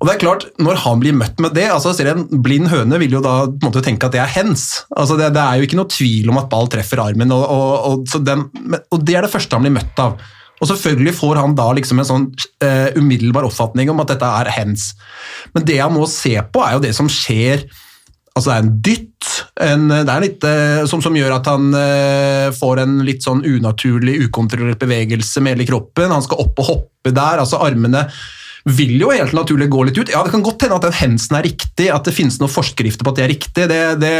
Og 0.00 0.08
det 0.08 0.14
er 0.14 0.22
klart, 0.22 0.46
Når 0.58 0.80
han 0.82 1.02
blir 1.02 1.14
møtt 1.14 1.38
med 1.38 1.54
det 1.54 1.68
altså 1.70 1.92
ser 1.94 2.10
En 2.10 2.24
blind 2.42 2.66
høne 2.72 2.98
vil 2.98 3.12
jo 3.14 3.20
da 3.22 3.44
på 3.46 3.60
en 3.60 3.68
måte 3.68 3.84
tenke 3.86 4.08
at 4.08 4.14
det 4.16 4.22
er 4.22 4.32
hens. 4.34 4.84
Altså 4.90 5.18
det, 5.20 5.30
det 5.36 5.42
er 5.42 5.58
jo 5.60 5.68
ikke 5.68 5.78
noe 5.78 5.92
tvil 5.94 6.32
om 6.32 6.40
at 6.42 6.48
ball 6.50 6.66
treffer 6.72 7.02
armen, 7.04 7.34
og, 7.34 7.44
og, 7.44 8.02
og, 8.02 8.16
den, 8.26 8.48
og 8.90 9.04
det 9.06 9.18
er 9.18 9.26
det 9.26 9.32
første 9.32 9.54
han 9.54 9.66
blir 9.66 9.76
møtt 9.76 10.02
av. 10.02 10.18
Og 10.62 10.70
selvfølgelig 10.70 11.14
får 11.18 11.40
han 11.42 11.56
da 11.58 11.68
liksom 11.76 12.00
en 12.00 12.08
sånn 12.08 12.26
uh, 12.64 12.90
umiddelbar 12.98 13.46
oppfatning 13.46 13.90
om 13.92 14.02
at 14.02 14.12
dette 14.14 14.28
er 14.42 14.52
hens. 14.54 14.92
Men 15.54 15.66
det 15.66 15.80
han 15.82 15.94
må 15.94 16.06
se 16.10 16.34
på, 16.50 16.62
er 16.62 16.76
jo 16.76 16.84
det 16.86 16.94
som 16.96 17.10
skjer 17.10 17.66
Altså 18.34 18.50
Det 18.50 18.54
er 18.54 18.62
en 18.64 18.78
dytt, 18.82 19.26
en, 19.62 19.82
det 19.92 20.10
er 20.10 20.22
litt, 20.24 20.44
eh, 20.48 20.80
som, 20.90 20.98
som 20.98 21.14
gjør 21.14 21.36
at 21.36 21.46
han 21.46 21.68
eh, 21.78 22.48
får 22.50 22.80
en 22.82 22.96
litt 23.06 23.22
sånn 23.22 23.44
unaturlig, 23.46 24.16
ukontrollert 24.26 24.80
bevegelse 24.82 25.38
med 25.38 25.54
hele 25.54 25.68
kroppen. 25.68 26.10
Han 26.10 26.24
skal 26.24 26.42
opp 26.42 26.58
og 26.58 26.66
hoppe 26.66 27.12
der. 27.14 27.38
altså 27.44 27.60
Armene 27.62 28.08
vil 28.64 28.94
jo 28.96 29.10
helt 29.12 29.34
naturlig 29.36 29.66
gå 29.72 29.82
litt 29.84 29.98
ut. 29.98 30.10
Ja, 30.12 30.22
Det 30.24 30.32
kan 30.32 30.44
godt 30.44 30.64
hende 30.64 30.78
at 30.78 30.86
den 30.86 30.96
hensen 30.96 31.36
er 31.36 31.44
riktig, 31.44 31.90
at 31.92 32.06
det 32.06 32.14
finnes 32.16 32.38
noen 32.40 32.52
forskrifter 32.52 33.04
på 33.04 33.12
at 33.12 33.18
det 33.18 33.24
er 33.24 33.32
riktig. 33.34 33.66
Det, 33.68 33.80
det, 34.00 34.14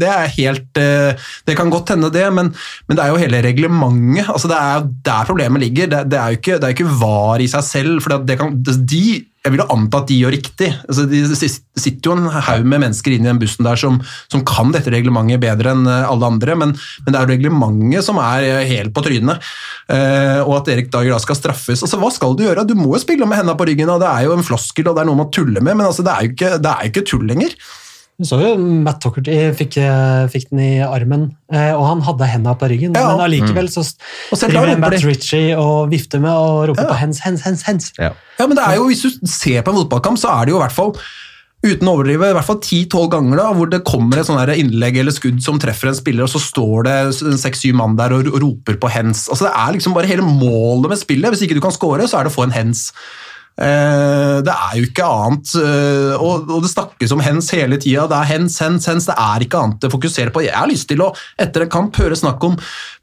det 0.00 0.08
er 0.08 0.32
helt 0.38 0.80
eh, 0.80 1.26
Det 1.44 1.56
kan 1.58 1.72
godt 1.72 1.92
hende, 1.92 2.12
det, 2.14 2.24
men, 2.32 2.54
men 2.88 2.96
det 2.96 3.04
er 3.04 3.12
jo 3.12 3.20
hele 3.20 3.42
reglementet. 3.44 4.30
altså 4.32 4.48
Det 4.48 4.56
er 4.56 4.88
der 5.10 5.28
problemet 5.28 5.64
ligger. 5.66 5.92
Det, 5.92 6.02
det 6.14 6.20
er 6.20 6.32
jo 6.32 6.40
ikke, 6.40 6.58
ikke 6.72 6.98
var 7.00 7.44
i 7.44 7.50
seg 7.50 7.68
selv. 7.68 8.00
for 8.02 8.24
det 8.24 8.38
kan, 8.40 8.56
de 8.64 9.04
jeg 9.44 9.52
vil 9.52 9.60
jo 9.60 9.66
anta 9.74 10.00
at 10.00 10.08
de 10.08 10.16
gjør 10.22 10.32
riktig. 10.32 10.70
Altså, 10.88 11.04
de 11.10 11.20
sitter 11.76 12.08
jo 12.08 12.14
en 12.16 12.30
haug 12.32 12.64
med 12.64 12.80
mennesker 12.86 13.12
inn 13.12 13.26
i 13.26 13.28
den 13.28 13.40
bussen 13.42 13.66
der 13.66 13.76
som, 13.76 13.98
som 14.32 14.40
kan 14.48 14.72
dette 14.72 14.92
reglementet 14.94 15.42
bedre 15.42 15.74
enn 15.74 15.84
eh, 15.90 16.06
alle 16.08 16.30
andre, 16.32 16.56
men, 16.62 16.72
men, 17.04 17.10
det 17.10 17.18
er 17.18 17.26
jo 17.26 17.34
reglementet 17.34 18.06
som 18.06 18.20
er 18.24 18.46
eh, 18.48 18.64
helt 18.72 18.94
på 18.96 19.04
trynet. 19.04 19.44
Eh, 19.92 20.40
og 20.40 20.56
at 20.62 20.72
Erik 20.72 20.88
Dager 20.94 21.12
da 21.12 21.20
skal 21.20 21.36
straffes. 21.36 21.84
Altså, 21.84 22.00
Hva 22.00 22.08
skal 22.14 22.38
du 22.38 22.46
gjøre? 22.46 22.64
Du 22.64 22.72
må 22.78 22.94
jo 22.94 23.02
spille 23.04 23.28
med 23.28 23.42
hendene 23.42 23.58
på 23.60 23.68
ryggen, 23.68 23.92
og 23.92 24.00
det 24.00 24.08
er 24.08 24.24
jo 24.30 24.38
en 24.38 24.46
floskel 24.46 24.88
og 24.88 24.96
det 24.96 25.04
er 25.04 25.10
noe 25.10 25.20
man 25.20 25.32
tuller 25.34 25.60
med, 25.60 25.76
men 25.76 25.90
altså, 25.90 26.06
det 26.06 26.14
er 26.14 26.24
jo 26.24 26.32
ikke, 26.32 26.54
det 26.64 26.72
er 26.72 26.92
ikke 26.92 27.08
tull 27.12 27.28
lenger. 27.28 27.58
Du 28.14 28.26
så 28.28 28.38
jo 28.38 28.52
Matt 28.58 29.00
Tuckerty 29.02 29.34
fikk, 29.58 29.80
fikk, 30.30 30.46
den 30.52 30.60
i 30.62 30.70
armen, 30.86 31.26
og 31.50 31.82
han 31.82 32.02
hadde 32.06 32.28
hendene 32.30 32.54
på 32.60 32.68
ryggen. 32.70 32.94
Ja. 32.94 33.08
Men 33.10 33.24
allikevel 33.24 33.66
så 33.72 33.82
driver 34.44 34.70
Matt 34.78 35.02
Ritchie 35.02 35.56
og 35.58 35.90
vifter 35.90 36.22
med 36.22 36.30
og 36.30 36.68
roper 36.70 36.86
ja. 36.86 36.92
på 36.92 37.00
hens, 37.00 37.24
hens, 37.26 37.42
hens, 37.42 37.66
hens. 37.66 37.90
Ja. 37.98 38.12
ja. 38.38 38.46
men 38.46 38.54
det 38.54 38.68
er 38.68 38.78
jo, 38.78 38.86
Hvis 38.86 39.02
du 39.02 39.26
ser 39.26 39.66
på 39.66 39.74
en 39.74 39.82
fotballkamp, 39.82 40.20
så 40.22 40.30
er 40.30 40.46
det 40.46 40.54
jo 40.54 40.60
i 40.60 40.62
hvert 40.62 40.76
fall 40.76 40.94
uten 41.64 41.88
å 41.88 41.94
overdrive, 41.96 42.28
i 42.28 42.36
hvert 42.36 42.46
fall 42.46 42.60
10-12 42.60 43.10
ganger 43.14 43.40
da, 43.40 43.48
hvor 43.56 43.70
det 43.72 43.84
kommer 43.88 44.20
et 44.20 44.28
sånt 44.28 44.52
innlegg 44.52 44.98
eller 45.00 45.14
skudd 45.16 45.40
som 45.44 45.58
treffer 45.60 45.90
en 45.90 45.96
spiller, 45.96 46.26
og 46.26 46.32
så 46.32 46.42
står 46.42 46.88
det 46.88 46.96
seks-syv 47.40 47.78
mann 47.80 47.96
der 47.98 48.14
og 48.16 48.28
roper 48.36 48.76
på 48.80 48.90
hens. 48.92 49.26
Altså, 49.32 49.48
det 49.48 49.54
er 49.56 49.76
liksom 49.76 49.96
bare 49.96 50.10
hele 50.10 50.26
målet 50.26 50.92
med 50.92 51.00
spillet. 51.00 51.32
Hvis 51.32 51.46
ikke 51.46 51.56
du 51.56 51.64
kan 51.64 51.74
score, 51.74 52.04
så 52.10 52.20
er 52.20 52.28
det 52.28 52.34
å 52.34 52.36
få 52.36 52.46
en 52.46 52.54
hens. 52.54 52.90
Eh, 53.54 54.38
det 54.42 54.50
er 54.50 54.78
jo 54.80 54.86
ikke 54.88 55.06
annet, 55.06 55.52
eh, 55.62 56.14
og 56.18 56.48
det 56.64 56.72
snakkes 56.72 57.12
om 57.14 57.22
hens 57.22 57.52
hele 57.54 57.78
tida. 57.78 58.08
Det 58.10 58.16
er 58.18 58.30
hens, 58.32 58.58
hens, 58.58 58.88
hens. 58.90 59.06
Det 59.06 59.14
er 59.14 59.44
ikke 59.46 59.60
annet 59.62 59.86
å 59.86 59.92
fokusere 59.92 60.34
på. 60.34 60.42
Jeg 60.42 60.56
har 60.56 60.70
lyst 60.70 60.88
til 60.90 61.04
å 61.04 61.12
etter 61.38 61.62
en 61.62 61.70
kamp 61.70 61.94
høre 62.02 62.18
snakk 62.18 62.42
om 62.48 62.56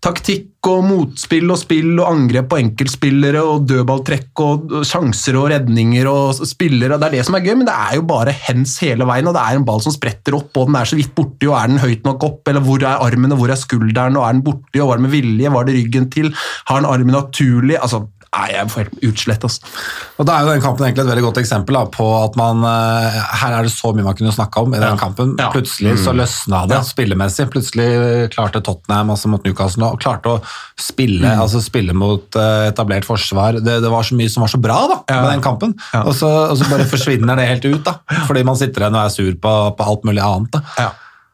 taktikk 0.04 0.68
og 0.68 0.84
motspill 0.86 1.54
og 1.54 1.60
spill 1.62 1.94
og 2.02 2.10
angrep 2.10 2.50
på 2.52 2.60
enkeltspillere 2.60 3.40
og 3.48 3.64
dødballtrekk 3.70 4.44
og 4.44 4.76
sjanser 4.88 5.40
og 5.40 5.50
redninger 5.54 6.10
og 6.12 6.44
spillere. 6.50 7.00
Det 7.00 7.08
er 7.08 7.18
det 7.18 7.26
som 7.30 7.38
er 7.40 7.48
gøy, 7.48 7.56
men 7.56 7.70
det 7.70 7.78
er 7.88 7.98
jo 8.02 8.06
bare 8.12 8.36
hens 8.50 8.76
hele 8.84 9.08
veien, 9.08 9.30
og 9.32 9.38
det 9.38 9.46
er 9.46 9.58
en 9.58 9.68
ball 9.68 9.82
som 9.86 9.96
spretter 9.96 10.36
opp, 10.38 10.52
og 10.58 10.68
den 10.68 10.80
er 10.82 10.90
så 10.90 11.00
vidt 11.00 11.16
borti, 11.18 11.48
og 11.48 11.58
er 11.58 11.72
den 11.72 11.82
høyt 11.82 12.06
nok 12.08 12.28
opp, 12.28 12.42
eller 12.52 12.66
hvor 12.66 12.84
er 12.84 13.06
armen, 13.08 13.34
og 13.34 13.42
hvor 13.42 13.54
er 13.54 13.62
skulderen, 13.62 14.20
og 14.20 14.28
er 14.28 14.36
den 14.36 14.46
borti, 14.46 14.82
og 14.82 14.92
var 14.92 15.00
det 15.00 15.08
med 15.08 15.16
vilje, 15.16 15.54
var 15.56 15.70
det 15.70 15.78
ryggen 15.80 16.10
til, 16.14 16.34
har 16.68 16.82
den 16.82 16.92
armen 16.92 17.16
naturlig? 17.22 17.80
altså 17.82 18.04
Nei, 18.32 18.46
jeg 18.54 18.68
får 18.72 18.80
helt 18.86 19.02
utslett. 19.10 19.44
Altså. 19.44 19.72
Og 20.16 20.28
Da 20.28 20.38
er 20.38 20.46
jo 20.46 20.54
den 20.54 20.62
kampen 20.64 20.86
egentlig 20.88 21.04
et 21.04 21.10
veldig 21.10 21.24
godt 21.26 21.40
eksempel 21.42 21.76
da, 21.76 21.82
på 21.92 22.06
at 22.16 22.38
man 22.40 22.64
uh, 22.64 23.18
Her 23.42 23.58
er 23.58 23.68
det 23.68 23.74
så 23.74 23.92
mye 23.92 24.06
man 24.06 24.16
kunne 24.16 24.32
snakka 24.32 24.64
om 24.64 24.76
i 24.78 24.80
den 24.80 25.00
kampen. 25.02 25.34
Ja. 25.36 25.50
Plutselig 25.52 25.98
så 26.00 26.14
mm. 26.14 26.22
løsna 26.22 26.62
det 26.72 26.78
ja. 26.78 26.86
spillemessig. 26.88 27.50
Plutselig 27.52 27.90
klarte 28.32 28.64
Tottenham 28.64 29.12
altså 29.12 29.34
mot 29.34 29.44
Newcastle 29.44 29.92
og 29.92 30.00
klarte 30.00 30.38
å 30.38 30.40
spille, 30.80 31.26
mm. 31.28 31.44
altså 31.44 31.60
spille 31.64 31.96
mot 31.98 32.40
uh, 32.40 32.70
etablert 32.70 33.10
forsvar. 33.10 33.60
Det, 33.60 33.82
det, 33.84 33.92
var 33.92 34.08
så 34.08 34.16
mye 34.16 34.32
som 34.32 34.48
var 34.48 34.56
så 34.56 34.64
bra 34.64 34.80
da, 34.88 35.02
ja. 35.12 35.20
med 35.20 35.32
den 35.34 35.44
kampen, 35.44 35.76
og 36.06 36.16
så, 36.16 36.32
og, 36.48 36.56
så, 36.56 36.72
bare 36.72 36.88
forsvinner 36.88 37.36
det 37.36 37.52
helt 37.52 37.68
ut. 37.68 37.84
da, 37.84 38.00
Fordi 38.30 38.48
man 38.48 38.60
sitter 38.60 38.88
igjen 38.88 38.96
og 38.96 39.04
er 39.04 39.16
sur 39.20 39.32
på, 39.44 39.56
på 39.76 39.92
alt 39.92 40.08
mulig 40.08 40.24
annet. 40.24 40.56
da. 40.56 40.92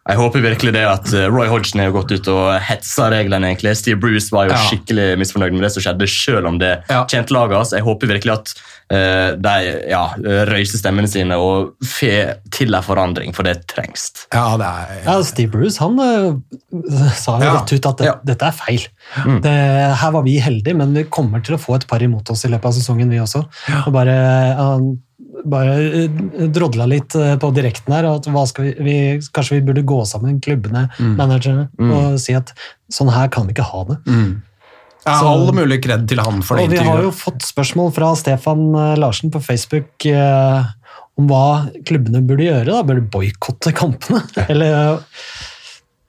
Jeg 0.08 0.20
håper 0.22 0.44
virkelig 0.44 0.72
det 0.76 0.84
at 0.88 1.10
eh, 1.16 1.28
Roy 1.28 1.50
Hodgson 1.52 1.82
har 1.84 1.92
gått 1.96 2.14
ut 2.16 2.30
og 2.32 2.46
hetsa 2.64 3.10
reglene. 3.12 3.52
egentlig. 3.52 3.74
Steve 3.80 4.00
Bruce 4.00 4.32
var 4.32 4.48
jo 4.48 4.56
ja. 4.56 4.62
skikkelig 4.70 5.08
misfornøyd 5.20 5.56
med 5.58 5.66
det 5.68 5.72
som 5.76 5.84
skjedde, 5.84 6.08
selv 6.12 6.48
om 6.48 6.60
det 6.62 6.74
ja. 6.88 7.02
tjente 7.12 7.36
laget 7.36 7.58
hans. 7.60 7.74
Jeg 7.76 7.84
håper 7.84 8.12
virkelig 8.14 8.34
at 8.38 8.54
uh, 8.94 9.36
de 9.44 9.56
ja, 9.92 10.04
røyser 10.48 10.80
stemmene 10.80 11.12
sine 11.12 11.36
og 11.42 11.74
får 11.84 12.38
til 12.56 12.78
en 12.78 12.86
forandring, 12.86 13.36
for 13.36 13.48
det 13.48 13.58
trengs. 13.68 14.10
Ja, 14.32 14.46
det 14.60 14.70
er... 14.70 15.02
ja, 15.10 15.18
Steve 15.28 15.52
Bruce 15.52 15.84
han 15.84 16.00
uh, 16.00 17.10
sa 17.18 17.36
jo 17.42 17.50
rett 17.58 17.74
ut 17.74 17.90
at 17.92 18.04
det, 18.04 18.14
dette 18.32 18.48
er 18.48 18.56
feil. 18.56 18.86
Mm. 19.26 19.42
Det, 19.44 19.58
her 20.04 20.16
var 20.16 20.24
vi 20.28 20.38
heldige, 20.44 20.78
men 20.80 20.96
vi 20.96 21.04
kommer 21.12 21.44
til 21.44 21.58
å 21.58 21.62
få 21.62 21.76
et 21.80 21.88
par 21.90 22.06
imot 22.06 22.32
oss 22.32 22.46
i 22.48 22.54
løpet 22.54 22.72
av 22.72 22.80
sesongen, 22.80 23.12
vi 23.12 23.20
også. 23.24 23.44
Og 23.84 23.92
bare... 23.96 24.16
Uh, 24.56 24.96
bare 25.46 25.76
eh, 26.04 26.48
drodla 26.54 26.88
litt 26.90 27.16
eh, 27.18 27.36
på 27.40 27.52
direkten 27.56 27.94
her. 27.94 28.08
at 28.10 28.28
vi, 28.60 28.74
vi, 28.84 28.98
Kanskje 29.34 29.60
vi 29.60 29.66
burde 29.70 29.86
gå 29.88 30.02
sammen, 30.06 30.42
klubbene, 30.44 30.88
mm. 30.98 31.16
managerne, 31.20 31.68
mm. 31.80 31.94
og 31.94 32.20
si 32.22 32.36
at 32.38 32.54
sånn 32.94 33.12
her 33.14 33.30
kan 33.34 33.48
vi 33.48 33.56
ikke 33.56 33.68
ha 33.68 33.84
det. 33.92 34.00
Mm. 34.08 34.32
Ja, 35.08 35.20
Så, 35.22 35.30
all 35.30 35.54
mulig 35.56 35.80
kred 35.86 36.08
til 36.10 36.20
han 36.20 36.42
for 36.44 36.60
det 36.60 36.68
intervjuet. 36.68 36.84
Vi 36.84 36.92
har 36.92 37.06
jo 37.06 37.14
fått 37.16 37.46
spørsmål 37.48 37.94
fra 37.96 38.12
Stefan 38.20 38.68
eh, 38.76 38.98
Larsen 39.00 39.32
på 39.32 39.42
Facebook 39.44 40.08
eh, 40.10 40.74
om 41.18 41.30
hva 41.30 41.46
klubbene 41.88 42.24
burde 42.28 42.50
gjøre. 42.50 42.68
da, 42.74 42.84
Burde 42.88 43.08
boikotte 43.14 43.74
kampene? 43.76 44.24
Eller 44.48 45.00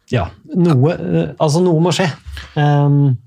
Ja, 0.09 0.31
noe 0.57 0.95
Altså, 1.37 1.61
noe 1.61 1.81
må 1.85 1.93
skje. 1.95 2.09
Um, 2.57 3.19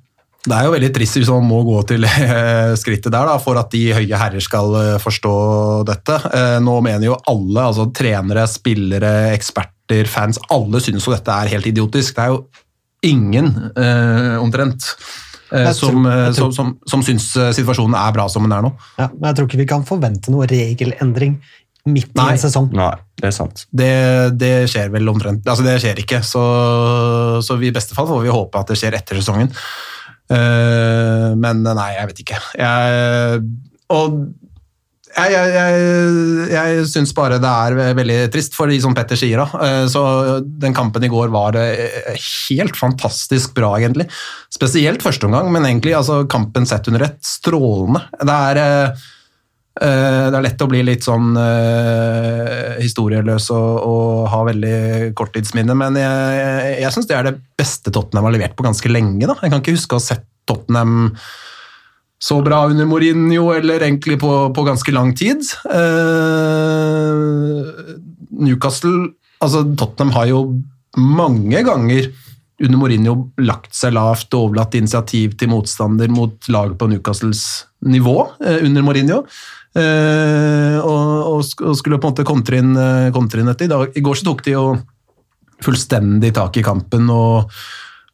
det 0.42 0.58
er 0.58 0.66
jo 0.66 0.74
veldig 0.74 0.90
trist 0.96 1.20
hvis 1.20 1.30
man 1.30 1.46
må 1.46 1.60
gå 1.68 1.78
til 1.92 2.06
eh, 2.10 2.74
skrittet 2.80 3.14
der 3.14 3.30
da, 3.30 3.38
for 3.42 3.60
at 3.62 3.70
de 3.74 3.84
høye 3.94 4.22
herrer 4.24 4.44
skal 4.44 4.74
eh, 4.80 4.98
forstå 5.02 5.36
dette. 5.90 6.18
Eh, 6.34 6.58
nå 6.66 6.80
mener 6.86 7.12
jo 7.12 7.20
alle, 7.30 7.68
altså 7.68 7.90
trenere, 7.96 8.48
spillere, 8.50 9.14
eksperter, 9.36 10.10
fans, 10.10 10.42
alle 10.54 10.82
synes 10.82 11.06
jo 11.06 11.14
dette 11.14 11.36
er 11.36 11.54
helt 11.54 11.70
idiotisk. 11.70 12.18
Det 12.18 12.26
er 12.26 12.34
jo 12.34 12.46
ingen, 13.02 13.48
omtrent, 14.38 14.86
som, 15.74 16.06
som, 16.38 16.52
som, 16.54 16.68
som 16.86 17.02
syns 17.02 17.32
situasjonen 17.58 17.96
er 17.98 18.12
bra 18.14 18.28
som 18.30 18.46
den 18.46 18.54
er 18.54 18.62
nå. 18.62 18.70
Ja, 19.00 19.08
men 19.10 19.26
jeg 19.26 19.40
tror 19.40 19.50
ikke 19.50 19.60
vi 19.64 19.66
kan 19.72 19.88
forvente 19.88 20.30
noe 20.32 20.46
regelendring 20.48 21.40
midt 21.90 22.14
Nei. 22.14 22.28
i 22.30 22.36
en 22.36 22.42
sesong. 22.44 22.70
Nei, 22.78 22.94
det 23.18 23.32
er 23.32 23.34
sant. 23.34 23.66
Det, 23.74 23.90
det 24.38 24.52
skjer 24.70 24.92
vel 24.94 25.10
omtrent. 25.10 25.42
Altså, 25.50 25.66
det 25.66 25.80
skjer 25.82 26.04
ikke, 26.04 26.22
så, 26.26 26.44
så 27.42 27.58
i 27.58 27.74
beste 27.74 27.98
fall 27.98 28.10
får 28.10 28.22
vi 28.26 28.36
håpe 28.38 28.62
at 28.62 28.70
det 28.70 28.78
skjer 28.80 29.00
etter 29.02 29.18
sesongen. 29.18 29.50
Uh, 30.32 31.34
men 31.40 31.66
nei, 31.66 31.90
jeg 31.98 32.12
vet 32.12 32.22
ikke. 32.24 32.40
Jeg, 32.62 33.42
og 33.92 34.22
jeg, 35.12 35.34
jeg, 35.36 35.52
jeg, 35.52 36.52
jeg 36.54 36.84
syns 36.88 37.12
bare 37.16 37.40
det 37.44 37.52
er 37.52 37.96
veldig 37.98 38.20
trist, 38.32 38.56
for 38.56 38.72
de 38.72 38.78
som 38.84 38.96
Petter 38.96 39.20
sier. 39.20 39.42
da. 39.44 39.60
Uh, 39.60 39.86
så 39.92 40.04
Den 40.42 40.76
kampen 40.78 41.04
i 41.04 41.12
går 41.12 41.34
var 41.34 41.58
uh, 41.60 42.12
helt 42.50 42.80
fantastisk 42.80 43.56
bra, 43.58 43.74
egentlig. 43.80 44.08
Spesielt 44.54 45.04
første 45.04 45.28
omgang, 45.28 45.52
men 45.54 45.68
egentlig 45.68 45.98
altså, 46.00 46.24
kampen 46.32 46.68
sett 46.70 46.88
under 46.92 47.10
ett, 47.10 47.20
strålende. 47.28 48.06
Det 48.22 48.38
er 48.52 48.64
det 49.72 50.36
er 50.36 50.44
lett 50.44 50.64
å 50.66 50.68
bli 50.68 50.82
litt 50.84 51.06
sånn 51.06 51.30
uh, 51.38 52.76
historieløs 52.82 53.46
og, 53.56 53.70
og, 53.88 54.26
ha 54.34 54.42
veldig 54.50 55.14
korttidsminne, 55.16 55.76
men 55.80 55.96
jeg, 55.96 56.34
jeg, 56.36 56.74
jeg 56.84 56.96
syns 56.96 57.08
det 57.08 57.16
er 57.16 57.30
det 57.30 57.38
beste 57.60 57.94
Tottenham 57.94 58.28
har 58.28 58.36
levert 58.36 58.58
på 58.58 58.66
ganske 58.68 58.92
lenge. 58.92 59.24
Da. 59.30 59.38
Jeg 59.40 59.54
kan 59.54 59.64
ikke 59.64 59.78
huske 59.78 59.96
å 59.96 60.02
ha 60.02 60.08
sett 60.10 60.28
Tottenham 60.50 61.14
så 62.22 62.38
bra 62.46 62.66
under 62.70 62.86
Mourinho, 62.86 63.48
eller 63.56 63.82
egentlig 63.82 64.20
på, 64.22 64.30
på 64.54 64.66
ganske 64.68 64.94
lang 64.94 65.16
tid. 65.18 65.42
Uh, 65.66 67.64
Newcastle 68.42 69.12
Altså, 69.42 69.64
Tottenham 69.74 70.12
har 70.14 70.28
jo 70.30 70.42
mange 71.02 71.64
ganger 71.66 72.12
under 72.62 72.80
Mourinho 72.80 73.16
lagt 73.42 73.74
seg 73.76 73.96
lavt 73.96 74.34
og 74.38 74.48
overlatt 74.50 74.78
initiativ 74.78 75.36
til 75.40 75.52
motstander 75.52 76.12
mot 76.14 76.50
laget 76.52 76.78
på 76.80 76.90
Newcastles 76.92 77.44
nivå 77.90 78.16
uh, 78.30 78.60
under 78.62 78.86
Mourinho. 78.86 79.22
Uh, 79.72 80.78
og, 80.84 81.46
skulle 81.48 81.98
på 81.98 82.10
en 82.10 82.12
måte 82.12 82.28
kontre 82.28 82.60
inn, 82.60 82.74
kontre 83.16 83.42
inn 83.42 83.52
dette. 83.52 83.70
I, 83.70 83.72
dag, 83.72 83.96
I 83.96 84.04
går 84.04 84.20
så 84.20 84.28
tok 84.28 84.44
de 84.46 84.58
jo 84.58 84.66
fullstendig 85.62 86.34
tak 86.36 86.58
i 86.58 86.66
kampen 86.66 87.10
og, 87.14 87.50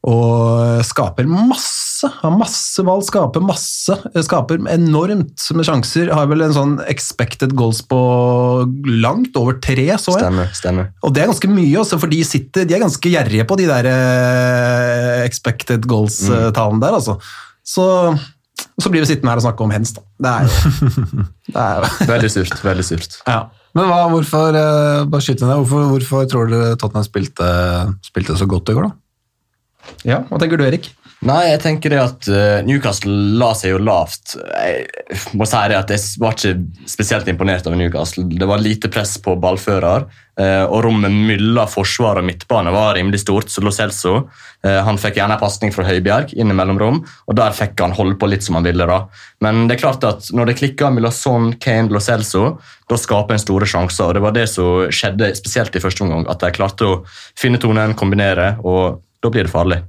og 0.08 0.86
skaper 0.88 1.28
masse. 1.28 2.08
Har 2.22 2.32
masse 2.32 2.84
valg, 2.86 3.04
skaper 3.08 3.44
masse. 3.44 3.96
Skaper 4.24 4.62
enormt 4.72 5.48
med 5.58 5.68
sjanser. 5.68 6.14
Har 6.16 6.30
vel 6.32 6.46
en 6.46 6.56
sånn 6.56 6.78
expected 6.88 7.56
goals 7.58 7.82
på 7.84 8.00
langt 9.04 9.36
over 9.40 9.60
tre, 9.64 9.90
så 10.00 10.16
jeg. 10.16 10.24
Stemmer, 10.24 10.54
stemmer. 10.56 10.90
Og 11.04 11.12
det 11.16 11.26
er 11.26 11.32
ganske 11.34 11.52
mye, 11.52 11.74
også, 11.82 12.00
for 12.00 12.14
de, 12.14 12.22
sitter, 12.28 12.68
de 12.70 12.78
er 12.78 12.86
ganske 12.86 13.12
gjerrige 13.12 13.48
på 13.50 13.60
de 13.60 13.68
der 13.68 13.92
uh, 13.92 15.26
expected 15.26 15.88
goals-tallene 15.90 16.80
mm. 16.80 16.84
der, 16.86 16.98
altså. 17.02 17.20
Så 17.68 17.88
så 18.78 18.92
blir 18.94 19.02
vi 19.02 19.10
sittende 19.10 19.32
her 19.32 19.40
og 19.40 19.46
snakke 19.46 19.66
om 19.66 19.72
hens, 19.74 19.92
da. 19.94 20.04
Det 20.22 20.32
er 20.32 20.46
jo, 20.46 21.06
det 21.54 21.64
er 21.64 21.80
jo. 21.82 21.90
Veldig 22.12 22.30
surt. 22.30 22.60
Veldig 22.66 22.86
surt. 22.86 23.18
Ja. 23.26 23.40
Men 23.78 23.90
hva, 23.90 24.00
hvorfor, 24.12 24.56
uh, 24.56 25.04
bare 25.10 25.26
skyte 25.26 25.46
ned, 25.46 25.60
hvorfor, 25.64 25.90
hvorfor 25.92 26.30
tror 26.30 26.50
dere 26.52 26.78
Tottenham 26.80 27.06
spilte, 27.06 27.50
spilte 28.06 28.38
så 28.38 28.48
godt 28.50 28.72
i 28.72 28.78
går, 28.78 28.88
da? 28.88 29.07
Ja, 30.08 30.24
hva 30.30 30.40
tenker 30.42 30.60
du, 30.60 30.66
Erik? 30.68 30.92
Nei, 31.26 31.48
jeg 31.50 31.62
tenker 31.64 31.90
det 31.90 31.98
at 31.98 32.28
eh, 32.30 32.60
Newcastle 32.62 33.10
la 33.42 33.50
seg 33.58 33.72
jo 33.72 33.80
lavt. 33.82 34.36
Jeg 34.38 34.84
må 35.34 35.48
si 35.50 35.62
det 35.72 35.78
at 35.80 35.90
jeg 35.90 36.22
var 36.22 36.36
ikke 36.36 36.52
spesielt 36.86 37.30
imponert 37.32 37.66
over 37.66 37.80
Newcastle. 37.80 38.28
Det 38.30 38.46
var 38.46 38.62
lite 38.62 38.92
press 38.94 39.16
på 39.26 39.34
ballfører, 39.42 40.06
eh, 40.38 40.62
og 40.68 40.84
rommet 40.86 41.10
mellom 41.10 41.72
forsvar 41.74 42.22
og 42.22 42.28
midtbane 42.28 42.74
var 42.76 42.94
rimelig 43.00 43.24
stort. 43.24 43.50
Så 43.50 43.64
Lo 43.66 43.74
Celso 43.74 44.14
eh, 44.62 44.78
han 44.86 45.02
fikk 45.02 45.18
gjerne 45.18 45.40
en 45.40 45.42
pasning 45.42 45.74
fra 45.74 45.88
Høibjerg 45.88 46.36
inn 46.38 46.54
mellomrom, 46.54 47.02
og 47.02 47.40
der 47.42 47.58
fikk 47.58 47.82
han 47.82 47.98
holde 47.98 48.20
på 48.22 48.30
litt 48.30 48.46
som 48.46 48.60
han 48.60 48.70
ville. 48.70 48.86
da. 48.86 49.00
Men 49.42 49.66
det 49.66 49.80
er 49.80 49.84
klart 49.88 50.06
at 50.06 50.30
når 50.30 50.52
det 50.52 50.60
klikker 50.62 50.94
mellom 50.94 51.18
Son, 51.18 51.50
Kane 51.58 51.90
Lo 51.90 52.04
Celso, 52.04 52.60
da 52.86 53.02
skaper 53.02 53.34
en 53.34 53.42
store 53.42 53.66
sjanser. 53.66 54.06
og 54.06 54.14
Det 54.20 54.26
var 54.28 54.38
det 54.38 54.46
som 54.54 54.86
skjedde 54.94 55.34
spesielt 55.42 55.74
i 55.74 55.82
første 55.82 56.06
omgang, 56.06 56.30
at 56.30 56.46
de 56.46 56.54
klarte 56.54 56.86
å 56.86 57.02
finne 57.34 57.58
tonen, 57.58 57.98
kombinere, 57.98 58.54
og 58.62 59.02
da 59.28 59.34
blir 59.36 59.48
det 59.48 59.54
farlig. 59.54 59.82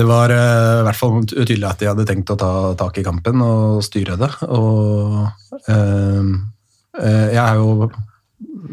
Det 0.00 0.06
var 0.08 0.32
eh, 0.32 0.80
i 0.80 0.84
hvert 0.86 0.96
fall 0.96 1.24
tydelig 1.28 1.66
at 1.68 1.82
de 1.82 1.88
hadde 1.90 2.06
tenkt 2.08 2.30
å 2.32 2.38
ta 2.40 2.52
tak 2.78 3.00
i 3.00 3.04
kampen 3.04 3.42
og 3.44 3.82
styre 3.84 4.16
det. 4.20 4.30
Og 4.48 5.26
eh, 5.68 6.30
eh, 7.02 7.26
jeg 7.34 7.42
har 7.42 7.58
jo 7.60 7.90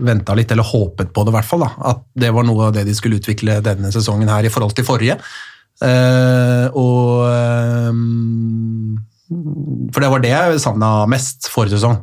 venta 0.08 0.36
litt, 0.38 0.52
eller 0.54 0.68
håpet 0.68 1.12
på 1.14 1.26
det 1.26 1.34
i 1.34 1.36
hvert 1.36 1.50
fall, 1.50 1.66
at 1.68 2.04
det 2.16 2.32
var 2.36 2.46
noe 2.48 2.70
av 2.70 2.76
det 2.76 2.86
de 2.88 2.96
skulle 2.96 3.20
utvikle 3.20 3.60
denne 3.66 3.92
sesongen 3.92 4.30
her 4.32 4.46
i 4.46 4.52
forhold 4.54 4.76
til 4.78 4.88
forrige. 4.88 5.18
Eh, 5.84 6.66
og 6.78 7.28
eh, 7.30 7.92
For 9.94 10.02
det 10.04 10.12
var 10.14 10.24
det 10.24 10.32
jeg 10.34 10.64
savna 10.64 10.92
mest 11.10 11.50
forrige 11.54 11.78
sesong. 11.78 12.00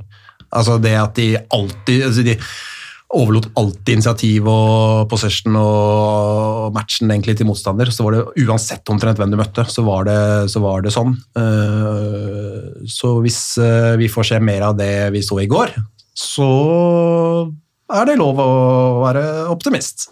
Altså 0.55 0.77
det 0.83 0.95
at 1.01 1.17
de 1.17 1.33
alltid 1.39 2.05
altså 2.11 2.23
de, 2.27 2.37
overlot 3.15 3.49
alltid 3.61 3.99
initiativ 3.99 4.49
og 4.51 5.09
possession 5.11 5.57
og 5.61 6.75
matchen 6.75 7.13
egentlig 7.13 7.37
til 7.39 7.49
motstander. 7.49 7.91
Så 7.95 8.07
var 8.07 8.17
det 8.17 8.45
uansett 8.45 8.91
omtrent 8.93 9.21
hvem 9.21 9.33
du 9.33 9.39
møtte, 9.41 9.67
så 9.71 9.85
var 9.87 10.09
det, 10.09 10.19
så 10.53 10.63
var 10.65 10.85
det 10.85 10.95
sånn. 10.95 11.17
Eh, 11.39 12.85
Så 12.91 13.17
hvis 13.25 13.41
eh, 13.63 13.95
vi 14.01 14.11
får 14.13 14.31
se 14.33 14.41
mer 14.43 14.69
av 14.71 14.79
det 14.79 15.11
vi 15.15 15.23
så 15.25 15.41
i 15.43 15.51
går, 15.51 15.73
så 16.15 16.49
er 17.93 18.07
det 18.09 18.15
lov 18.17 18.39
å 18.41 18.47
være 19.03 19.23
optimist. 19.53 20.07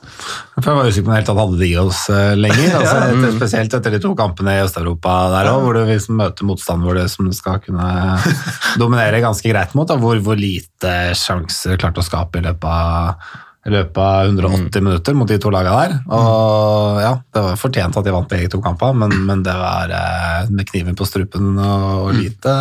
For 0.59 0.69
jeg 0.69 0.77
var 0.77 0.91
usikker 0.91 1.07
på 1.07 1.13
om 1.15 1.25
tatt 1.29 1.41
hadde 1.41 1.61
de 1.63 1.71
oss 1.81 2.03
eh, 2.13 2.35
lenger. 2.37 2.75
Altså, 2.81 2.97
Ja. 2.99 3.07
etter, 3.13 3.37
spesielt 3.39 3.77
etter 3.79 3.95
de 3.97 4.01
to 4.03 4.13
kampene 4.19 4.59
i 4.59 4.65
Øst-Europa 4.67 5.15
der 5.33 5.49
òg, 5.55 5.63
hvor 5.65 5.79
du 5.79 5.85
liksom 5.89 6.19
møter 6.21 6.49
motstand 6.49 6.85
hvor 6.85 6.99
du 6.99 7.07
som 7.09 7.31
skal 7.33 7.63
kunne 7.65 8.19
dominere 8.83 9.23
ganske 9.25 9.49
greit 9.49 9.73
mot. 9.79 9.89
Da, 9.89 9.97
hvor, 10.01 10.21
hvor 10.25 10.37
lite 10.37 10.93
sjanser 11.19 11.81
klarte 11.81 12.05
å 12.05 12.07
skape 12.07 12.43
i 12.43 12.47
løpet 12.51 12.69
av 12.69 13.41
i 13.63 13.71
løpet 13.71 13.99
av 14.03 14.27
180 14.27 14.83
minutter 14.83 15.15
mot 15.15 15.29
de 15.31 15.37
to 15.39 15.51
lagene 15.55 15.77
der. 15.85 15.93
Og 16.11 16.97
ja, 16.99 17.13
Det 17.31 17.43
var 17.45 17.61
fortjent 17.61 17.95
at 17.95 18.03
de 18.09 18.11
vant 18.11 18.27
begge 18.27 18.49
to 18.51 18.59
kampene, 18.65 19.05
men, 19.05 19.15
men 19.29 19.45
det 19.47 19.55
var 19.55 19.93
eh, 19.95 20.51
med 20.51 20.67
kniven 20.67 20.99
på 20.99 21.07
strupen 21.07 21.53
og, 21.63 21.85
og 22.09 22.17
lite 22.19 22.55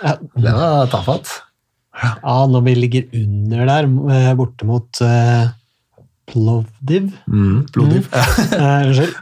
Ja, 0.00 0.14
Det 0.16 0.54
var 0.56 0.88
tafatt. 0.88 1.34
Ja, 2.02 2.40
når 2.50 2.64
vi 2.66 2.74
ligger 2.76 3.06
under 3.16 3.70
der, 3.70 3.88
eh, 4.16 4.34
borte 4.38 4.68
mot 4.68 5.00
eh, 5.04 5.46
Plovdiv 6.26 7.12
Mm. 7.30 7.66
Plodiv. 7.72 8.08
Unnskyld. 8.10 8.58
Unnskyld. 8.58 9.14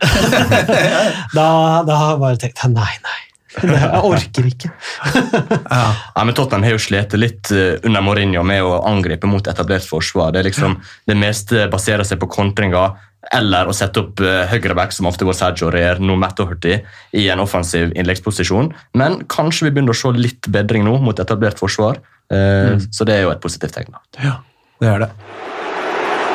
da, 1.36 1.46
da 1.84 2.00
har 2.00 2.10
jeg 2.14 2.20
bare 2.22 2.40
tenkt 2.40 2.64
nei, 2.72 2.90
nei. 3.04 3.20
Jeg 3.62 4.00
orker 4.02 4.46
ikke. 4.48 4.70
Ja, 5.14 6.22
men 6.24 6.34
Tottenham 6.34 6.64
har 6.66 6.74
jo 6.74 6.82
slitt 6.82 7.14
litt 7.20 7.52
eh, 7.54 7.76
under 7.86 8.02
Mourinho 8.02 8.42
med 8.46 8.64
å 8.66 8.80
angripe 8.88 9.28
mot 9.30 9.46
etablert 9.46 9.86
forsvar. 9.86 10.32
Det 10.34 10.42
er 10.42 10.48
liksom, 10.48 10.78
det 11.06 11.18
meste 11.18 11.68
baserer 11.70 12.06
seg 12.08 12.18
på 12.22 12.30
kontringer 12.34 12.96
eller 13.32 13.70
å 13.70 13.72
sette 13.72 14.02
opp 14.02 14.20
uh, 14.20 14.42
høyreback, 14.50 14.92
som 14.92 15.06
ofte 15.08 15.24
går 15.24 15.36
Sergio 15.38 15.70
Reer, 15.72 16.00
no 16.02 16.12
Matt 16.20 16.36
Doherty, 16.36 16.74
i 17.16 17.22
en 17.32 17.40
offensiv 17.40 17.94
innleggsposisjon. 17.96 18.68
Men 19.00 19.22
kanskje 19.32 19.68
vi 19.68 19.72
begynner 19.72 19.94
å 19.94 19.96
se 19.96 20.12
litt 20.12 20.50
bedring 20.52 20.84
nå 20.84 20.98
mot 21.00 21.22
etablert 21.22 21.62
forsvar. 21.62 22.02
Eh, 22.32 22.78
Så 22.90 23.04
det 23.04 23.14
er 23.18 23.22
jo 23.26 23.30
et 23.34 23.40
positivt 23.42 23.74
tegn. 23.76 23.94
Ja, 24.22 24.38
det 24.80 24.88
er 24.88 24.98
det. 25.04 25.10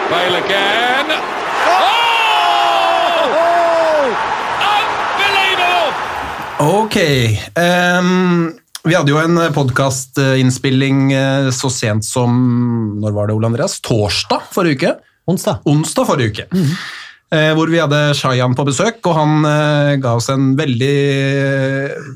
Bale 0.09 0.37
again. 0.43 1.11
Oh! 1.69 1.99
Ok. 6.59 6.95
Um, 7.55 8.53
vi 8.83 8.95
hadde 8.95 9.11
jo 9.13 9.19
en 9.21 9.37
podkastinnspilling 9.53 11.11
så 11.55 11.69
sent 11.71 12.05
som 12.07 12.31
Når 12.99 13.13
var 13.15 13.27
det, 13.29 13.35
Ole 13.37 13.47
Andreas? 13.51 13.77
Torsdag 13.85 14.47
forrige 14.55 14.75
uke? 14.79 14.93
Onsdag. 15.29 15.59
Onsdag 15.69 16.07
forrige 16.09 16.31
uke. 16.33 16.45
Eh, 16.49 16.73
hvor 17.29 17.69
vi 17.69 17.77
hadde 17.77 18.15
Shayan 18.17 18.55
på 18.57 18.65
besøk, 18.65 19.03
og 19.05 19.13
han 19.13 19.45
eh, 19.45 19.91
ga 20.01 20.15
oss 20.17 20.31
en 20.33 20.55
veldig 20.57 20.95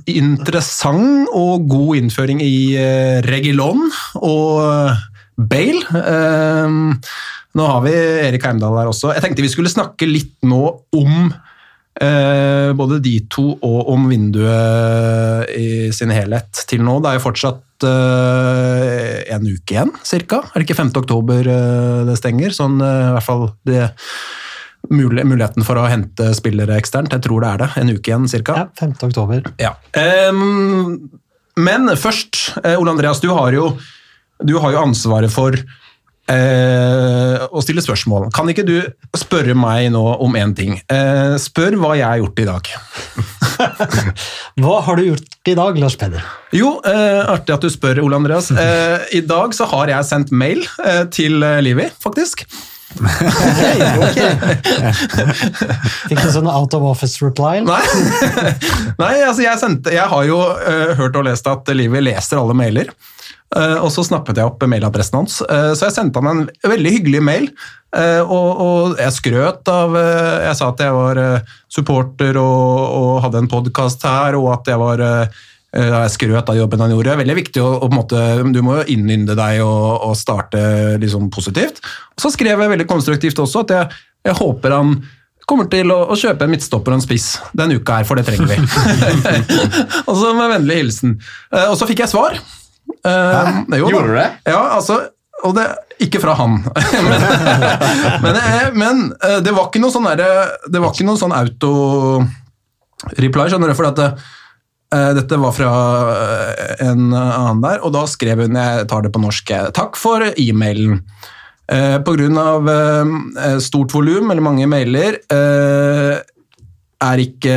interessant 0.09 1.29
og 1.37 1.67
god 1.69 1.99
innføring 2.01 2.41
i 2.41 2.73
eh, 2.79 3.21
Regilon 3.27 3.85
og 4.17 4.63
eh, 4.63 5.03
Bale. 5.37 6.01
Eh, 6.01 6.77
nå 7.53 7.69
har 7.69 7.81
vi 7.85 7.93
Erik 7.93 8.45
Heimdal 8.47 8.77
her 8.79 8.89
også. 8.89 9.13
Jeg 9.13 9.25
tenkte 9.25 9.45
vi 9.45 9.51
skulle 9.53 9.71
snakke 9.71 10.09
litt 10.09 10.33
nå 10.49 10.61
om 10.97 11.27
eh, 12.01 12.71
både 12.77 12.97
de 13.05 13.19
to 13.29 13.51
og 13.59 13.91
om 13.93 14.07
vinduet 14.09 15.51
i 15.53 15.91
sin 15.93 16.13
helhet 16.13 16.65
til 16.69 16.81
nå. 16.85 16.97
Det 17.03 17.11
er 17.11 17.19
jo 17.19 17.25
fortsatt 17.27 17.85
eh, 17.89 19.19
en 19.35 19.45
uke 19.45 19.77
igjen, 19.77 19.93
cirka. 20.05 20.41
Er 20.49 20.57
det 20.57 20.69
ikke 20.69 20.81
5. 20.81 20.95
oktober 21.03 21.53
eh, 21.53 21.99
det 22.09 22.17
stenger? 22.21 22.55
Sånn 22.55 22.81
eh, 22.81 23.11
i 23.11 23.13
hvert 23.17 23.29
fall 23.29 23.51
det 23.69 23.91
muligheten 24.91 25.63
for 25.65 25.79
å 25.79 25.87
hente 25.87 26.31
spillere 26.35 26.77
eksternt. 26.79 27.13
Jeg 27.15 27.23
tror 27.25 27.43
det 27.43 27.51
er 27.51 27.61
det. 27.63 27.69
En 27.81 27.93
uke 27.93 28.11
igjen, 28.11 28.27
cirka. 28.31 28.57
Ja, 28.63 28.67
5. 28.79 28.95
oktober. 29.09 29.45
Ja. 29.61 29.75
Um, 30.29 31.09
men 31.55 31.87
først, 31.99 32.57
eh, 32.63 32.79
Ole 32.79 32.91
Andreas, 32.95 33.21
du 33.21 33.29
har 33.29 33.53
jo, 33.53 33.77
du 34.43 34.57
har 34.59 34.73
jo 34.73 34.81
ansvaret 34.81 35.31
for 35.31 35.53
uh, 35.53 37.43
å 37.53 37.61
stille 37.61 37.83
spørsmål. 37.85 38.31
Kan 38.33 38.49
ikke 38.49 38.65
du 38.65 38.79
spørre 39.17 39.53
meg 39.57 39.91
nå 39.93 40.01
om 40.23 40.35
én 40.39 40.55
ting? 40.57 40.79
Uh, 40.89 41.37
spør 41.41 41.77
hva 41.77 41.93
jeg 41.99 42.07
har 42.07 42.23
gjort 42.23 42.43
i 42.43 42.49
dag. 42.49 42.73
Hva 44.57 44.79
har 44.81 44.97
du 44.97 45.03
gjort 45.05 45.49
i 45.49 45.53
dag, 45.55 45.77
Lars 45.77 45.95
Peder? 46.01 46.23
Jo, 46.57 46.79
uh, 46.81 47.21
artig 47.35 47.53
at 47.53 47.63
du 47.63 47.69
spør, 47.69 48.01
Ole 48.01 48.17
Andreas. 48.17 48.49
I 49.13 49.21
dag 49.29 49.53
så 49.53 49.69
har 49.69 49.93
jeg 49.93 50.09
sendt 50.09 50.33
mail 50.33 50.65
til 51.13 51.37
Livi, 51.61 51.85
faktisk. 52.01 52.47
Fikk 56.09 56.19
du 56.19 56.29
sånn 56.33 56.49
out 56.49 56.73
of 56.77 56.83
office 56.87 57.23
reply? 57.23 57.61
Nei, 57.65 57.81
Nei 59.01 59.15
altså 59.23 59.43
jeg, 59.45 59.57
sendte, 59.61 59.93
jeg 59.95 60.07
har 60.11 60.23
jo 60.27 60.39
uh, 60.39 60.93
hørt 60.99 61.17
og 61.19 61.25
lest 61.27 61.47
at 61.49 61.69
Livi 61.75 62.01
leser 62.03 62.37
alle 62.41 62.55
mailer. 62.57 62.87
Uh, 63.53 63.77
og 63.85 63.89
så 63.93 64.01
snappet 64.05 64.37
jeg 64.39 64.49
opp 64.49 64.63
mailadressen 64.65 65.17
hans, 65.19 65.41
uh, 65.45 65.73
så 65.77 65.85
jeg 65.87 65.95
sendte 65.97 66.19
han 66.21 66.29
en 66.31 66.43
veldig 66.69 66.91
hyggelig 66.97 67.21
mail. 67.23 67.47
og, 67.93 68.49
og 68.57 68.95
jeg 68.97 69.13
skrøt 69.13 69.69
av 69.69 69.93
Jeg 69.93 70.55
sa 70.57 70.71
at 70.71 70.79
jeg 70.81 70.93
var 70.95 71.19
supporter 71.69 72.39
og, 72.41 72.79
og 72.97 73.21
hadde 73.21 73.37
en 73.43 73.49
podkast 73.51 74.01
her, 74.09 74.33
og 74.39 74.49
at 74.55 74.71
jeg 74.71 74.81
var 74.81 74.97
skrøt 76.13 76.49
av 76.51 76.57
jobben 76.57 76.83
han 76.83 76.91
gjorde. 76.93 77.15
Veldig 77.17 77.35
viktig 77.39 77.61
å, 77.63 77.69
å 77.81 77.87
måte, 77.89 78.19
Du 78.53 78.59
må 78.61 78.77
jo 78.77 78.83
innynde 78.93 79.33
deg 79.37 79.63
og, 79.65 80.05
og 80.05 80.13
starte 80.19 80.61
liksom 81.01 81.31
positivt. 81.33 81.81
Og 82.13 82.25
så 82.25 82.29
skrev 82.35 82.61
jeg 82.61 82.73
veldig 82.75 82.89
konstruktivt 82.89 83.41
også 83.41 83.65
at 83.65 83.73
jeg, 83.73 84.01
jeg 84.29 84.37
håper 84.37 84.77
han 84.77 84.95
kommer 85.49 85.67
til 85.71 85.91
å, 85.91 85.97
å 86.13 86.19
kjøpe 86.19 86.45
en 86.45 86.53
midtstopper 86.53 86.93
og 86.93 86.99
en 86.99 87.03
spiss 87.03 87.33
denne 87.57 87.79
uka 87.79 87.99
her, 87.99 88.07
for 88.07 88.19
det 88.19 88.25
trenger 88.29 88.53
vi. 88.53 88.57
og 90.07 90.13
så 90.15 90.31
med 90.37 90.53
vennlig 90.53 90.77
hilsen. 90.83 91.17
Eh, 91.51 91.67
og 91.67 91.75
så 91.79 91.89
fikk 91.89 92.05
jeg 92.05 92.13
svar. 92.13 92.37
Hæ? 93.03 93.65
jo. 93.79 93.89
Gjorde 93.89 94.07
du 94.07 94.15
det? 94.15 94.29
Ja, 94.47 94.61
altså, 94.77 94.99
og 95.43 95.55
det, 95.57 95.65
ikke 96.03 96.19
fra 96.23 96.33
han. 96.39 96.53
men 97.09 97.21
men, 98.23 98.35
eh, 98.39 98.69
men 98.77 98.95
eh, 99.19 99.39
det 99.43 99.51
var 99.55 99.65
ikke 99.67 99.81
noe 99.83 99.93
sånn 99.93 100.07
Det 100.15 100.79
var 100.79 100.89
ikke 100.93 101.07
noe 101.07 101.19
sånn 101.19 101.35
auto-reply, 101.35 103.45
skjønner 103.51 103.69
du, 103.71 103.75
for 103.77 103.87
at 103.91 103.99
eh, 104.03 104.13
dette 104.93 105.39
var 105.41 105.53
fra 105.55 105.71
eh, 106.13 106.87
en 106.89 107.07
annen 107.13 107.63
der, 107.63 107.81
og 107.81 107.93
da 107.95 108.03
skrev 108.09 108.45
hun, 108.45 108.59
jeg 108.59 108.87
tar 108.91 109.05
det 109.05 109.13
på 109.13 109.21
norsk, 109.23 109.53
eh, 109.55 109.71
takk 109.75 109.97
for 109.99 110.25
e-mailen. 110.33 111.01
Pga. 111.63 112.47
Eh, 112.69 113.57
stort 113.63 113.93
volum, 113.95 114.29
eller 114.29 114.43
mange 114.43 114.67
mailer, 114.69 115.17
eh, 115.31 116.19
er 117.03 117.21
ikke 117.23 117.55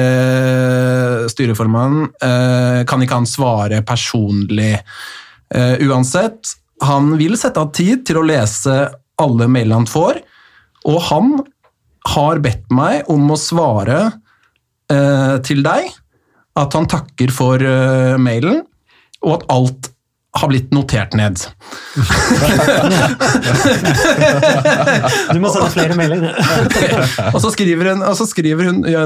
styreformannen 1.30 2.08
eh, 2.22 2.80
Kan 2.88 3.02
ikke 3.04 3.18
han 3.20 3.28
svare 3.30 3.82
personlig 3.86 4.72
eh, 4.74 5.76
uansett? 5.86 6.56
Han 6.86 7.14
vil 7.20 7.36
sette 7.38 7.62
av 7.62 7.70
tid 7.76 8.06
til 8.08 8.20
å 8.20 8.24
lese 8.26 8.78
alle 9.22 9.46
mailene 9.48 9.78
han 9.80 9.88
får, 9.88 10.18
og 10.86 10.98
han 11.08 11.30
har 12.12 12.42
bedt 12.44 12.66
meg 12.74 13.08
om 13.10 13.30
å 13.32 13.38
svare 13.40 14.00
eh, 14.92 15.36
til 15.46 15.62
deg 15.66 15.88
at 16.56 16.76
han 16.76 16.88
takker 16.88 17.32
for 17.34 17.60
uh, 17.60 18.16
mailen, 18.20 18.62
og 19.24 19.38
at 19.38 19.46
alt 19.52 19.90
har 20.36 20.50
blitt 20.52 20.72
notert 20.74 21.14
ned. 21.16 21.40
Du 25.32 25.40
må 25.40 25.50
sende 25.52 25.70
flere 25.72 25.96
mailer. 25.98 26.28
og 27.34 27.40
så 27.42 27.50
skriver 27.54 27.92
hun, 27.92 28.04
og 28.04 28.14
så 28.18 28.26
skriver 28.28 28.70
hun 28.70 28.84
ja, 28.88 29.02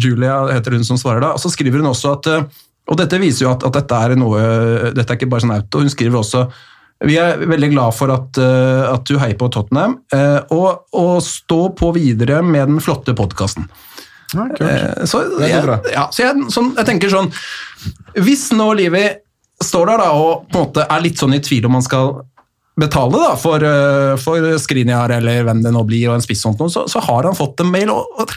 Julia 0.00 0.42
heter 0.54 0.76
hun 0.76 0.86
som 0.86 0.98
svarer 1.00 1.22
da, 1.24 1.34
og 1.36 1.42
så 1.42 1.52
skriver 1.52 1.80
hun 1.80 1.90
også 1.90 2.14
at 2.16 2.28
eh, 2.30 2.60
Og 2.90 2.98
dette 2.98 3.20
viser 3.22 3.46
jo 3.46 3.52
at, 3.52 3.64
at 3.66 3.76
dette 3.76 3.94
er 4.04 4.16
noe 4.18 4.40
Dette 4.96 5.06
er 5.06 5.18
ikke 5.18 5.30
bare 5.30 5.44
sånn 5.44 5.56
auto. 5.56 5.82
Hun 5.84 5.92
skriver 5.92 6.20
også 6.22 6.46
vi 7.08 7.14
er 7.16 7.40
veldig 7.48 7.70
glad 7.72 7.94
for 7.96 8.12
at, 8.12 8.36
eh, 8.36 8.82
at 8.90 9.06
du 9.08 9.16
heier 9.16 9.38
på 9.40 9.48
Tottenham, 9.48 9.94
og, 10.52 10.82
og 10.92 11.14
stå 11.24 11.60
på 11.72 11.94
videre 11.96 12.42
med 12.44 12.74
den 12.74 12.82
flotte 12.84 13.14
podkasten. 13.16 13.70
Ja, 14.34 14.46
kult. 14.54 14.62
Eh, 14.66 15.04
Så, 15.10 15.22
jeg, 15.40 15.64
ja, 15.94 16.06
så 16.12 16.22
jeg, 16.26 16.48
sånn, 16.54 16.72
jeg 16.76 16.86
tenker 16.86 17.10
sånn 17.12 17.30
Hvis 18.20 18.48
nå 18.54 18.68
Livi 18.78 19.04
står 19.60 19.90
der 19.90 20.02
da, 20.04 20.10
og 20.16 20.46
på 20.48 20.56
en 20.60 20.66
måte 20.68 20.84
er 20.88 21.02
litt 21.04 21.18
sånn 21.20 21.34
i 21.36 21.40
tvil 21.44 21.66
om 21.68 21.74
man 21.76 21.84
skal 21.84 22.14
betale 22.80 23.18
da, 23.20 23.34
for, 23.36 23.60
eh, 23.60 24.14
for 24.22 24.46
Skriniar 24.62 25.12
eller 25.18 25.42
hvem 25.44 25.60
det 25.66 25.72
nå 25.74 25.82
blir, 25.84 26.06
og 26.08 26.16
en 26.16 26.24
spiss 26.24 26.40
sånt, 26.46 26.62
så, 26.72 26.86
så 26.88 27.02
har 27.04 27.28
han 27.28 27.36
fått 27.36 27.60
en 27.60 27.68
mail, 27.72 27.90
og, 27.92 28.08
og 28.16 28.30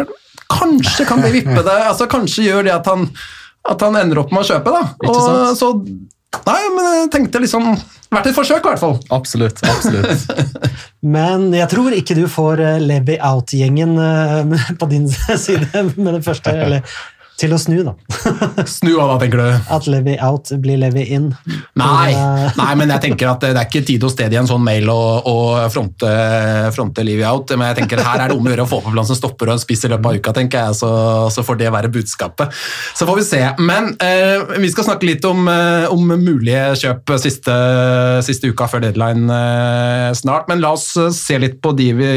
kanskje 0.52 1.06
kan 1.08 1.22
det 1.24 1.32
vippe 1.38 1.62
det. 1.64 1.78
altså 1.88 2.10
Kanskje 2.12 2.50
gjør 2.50 2.68
det 2.68 2.74
at 2.76 2.90
han, 2.92 3.06
at 3.72 3.86
han 3.88 3.96
ender 4.02 4.20
opp 4.20 4.34
med 4.36 4.44
å 4.44 4.50
kjøpe. 4.50 4.74
da. 4.74 4.82
Og, 5.08 5.56
så, 5.56 5.72
nei, 6.48 6.62
men 6.76 6.88
jeg 7.02 7.12
tenkte 7.18 7.44
liksom 7.44 7.76
Vært 8.14 8.30
et 8.30 8.36
forsøk, 8.38 8.62
i 8.62 8.70
hvert 8.70 8.82
fall. 8.82 8.98
Absolutt. 9.16 9.62
absolutt. 9.66 10.28
Men 11.16 11.48
jeg 11.56 11.66
tror 11.72 11.96
ikke 11.98 12.16
du 12.18 12.28
får 12.32 12.62
eh, 12.64 12.82
Levy 12.84 13.16
Out-gjengen 13.18 13.96
eh, 14.00 14.66
på 14.80 14.90
din 14.92 15.08
side 15.46 15.86
med 15.98 16.12
det 16.20 16.22
første. 16.26 16.54
Eller 16.54 16.96
til 17.40 17.54
å 17.56 17.58
snu, 17.58 17.80
da. 17.86 17.94
Snu 18.70 18.94
av, 19.02 19.14
da, 19.14 19.16
tenker 19.24 19.42
du? 19.42 19.70
At 19.74 19.88
Levy 19.90 20.14
Out 20.22 20.52
blir 20.62 20.78
Levy 20.80 21.06
In. 21.16 21.32
Nei, 21.80 22.14
nei, 22.60 22.70
men 22.80 22.94
jeg 22.94 23.04
tenker 23.08 23.32
at 23.32 23.42
det 23.44 23.54
er 23.56 23.66
ikke 23.66 23.84
tid 23.88 24.06
og 24.06 24.14
sted 24.14 24.34
i 24.34 24.38
en 24.40 24.50
sånn 24.50 24.62
mail 24.64 24.90
å, 24.94 25.00
å 25.26 25.36
fronte, 25.74 26.12
fronte 26.76 27.06
Livy 27.06 27.26
out. 27.26 27.56
Men 27.58 27.72
jeg 27.72 27.82
tenker 27.82 28.04
her 28.06 28.26
er 28.26 28.32
det 28.32 28.38
om 28.38 28.46
å 28.46 28.54
gjøre 28.54 28.68
å 28.68 28.70
få 28.70 28.82
på 28.86 28.94
plass 28.94 29.14
en 29.14 29.20
stopper 29.20 29.50
og 29.50 29.58
en 29.58 29.64
spiss 29.64 29.86
i 29.88 29.92
løpet 29.92 30.10
av 30.10 30.20
uka, 30.20 30.36
tenker 30.38 30.68
jeg. 30.68 30.80
Så, 30.84 30.92
så 31.34 31.46
får 31.46 31.60
det 31.64 31.72
være 31.74 31.92
budskapet. 31.94 32.54
Så 32.94 33.10
får 33.10 33.20
vi 33.20 33.26
se. 33.28 33.42
Men 33.64 33.94
eh, 34.04 34.54
vi 34.62 34.70
skal 34.74 34.88
snakke 34.92 35.10
litt 35.10 35.26
om, 35.30 35.48
eh, 35.50 35.88
om 35.94 36.14
mulige 36.14 36.68
kjøp 36.84 37.16
siste, 37.24 37.58
siste 38.28 38.54
uka 38.54 38.70
før 38.70 38.86
deadline 38.86 39.26
eh, 39.40 40.12
snart. 40.18 40.48
Men 40.52 40.62
la 40.64 40.76
oss 40.78 40.92
eh, 41.02 41.12
se 41.16 41.42
litt 41.42 41.60
på 41.64 41.74
de 41.78 41.90
vi 41.98 42.14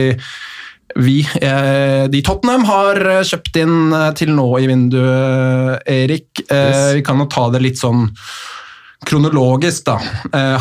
vi, 0.94 1.20
eh, 1.42 2.06
de 2.08 2.20
Tottenham 2.24 2.64
har 2.68 3.00
eh, 3.10 3.22
kjøpt 3.26 3.58
inn 3.60 3.92
eh, 3.92 4.10
til 4.16 4.30
nå 4.36 4.46
i 4.62 4.68
vinduet, 4.70 5.82
Erik. 5.86 6.28
Eh, 6.46 6.66
Yes. 6.66 6.94
Vi 6.96 7.02
kan 7.04 7.18
jo 7.20 7.26
ta 7.30 7.48
det 7.50 7.60
litt 7.64 7.80
sånn 7.80 8.06
kronologisk, 9.06 9.84
da. 9.86 9.98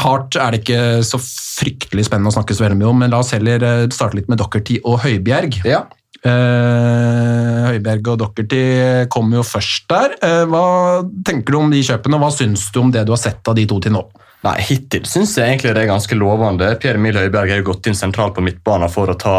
Hart 0.01 0.35
er 0.37 0.51
det 0.53 0.59
ikke 0.61 0.79
så 1.07 1.17
fryktelig 1.21 2.03
spennende 2.05 2.29
å 2.29 2.35
snakke 2.35 2.53
så 2.53 2.65
veldig 2.65 2.77
mye 2.77 2.89
om, 2.91 2.99
men 3.01 3.13
la 3.13 3.21
oss 3.23 3.31
heller 3.33 3.63
starte 3.93 4.19
litt 4.19 4.27
med 4.29 4.37
Dockerty 4.41 4.81
og 4.83 4.99
Høibjerg. 5.05 5.61
Ja. 5.65 5.85
Eh, 6.19 7.61
Høibjerg 7.71 8.11
og 8.11 8.19
Dockerty 8.21 8.61
kom 9.13 9.33
jo 9.33 9.41
først 9.45 9.87
der. 9.89 10.17
Hva 10.51 10.65
tenker 11.25 11.55
du 11.55 11.61
om 11.61 11.73
de 11.73 11.81
kjøpene, 11.87 12.19
og 12.19 12.25
hva 12.27 12.31
syns 12.35 12.67
du 12.75 12.81
om 12.83 12.91
det 12.93 13.05
du 13.07 13.15
har 13.15 13.23
sett 13.23 13.47
av 13.49 13.57
de 13.57 13.65
to 13.71 13.79
til 13.81 13.95
nå? 13.95 14.03
Nei, 14.45 14.59
Hittil 14.67 15.07
syns 15.09 15.33
jeg 15.39 15.47
egentlig 15.55 15.73
det 15.73 15.85
er 15.85 15.89
ganske 15.95 16.17
lovende. 16.19 16.67
Pierre 16.81 16.99
Emil 17.01 17.17
Høibjerg 17.17 17.55
har 17.55 17.63
jo 17.63 17.69
gått 17.71 17.87
inn 17.89 17.97
sentralt 17.97 18.35
på 18.35 18.43
midtbanen 18.45 18.91
for 18.93 19.09
å 19.09 19.17
ta 19.17 19.37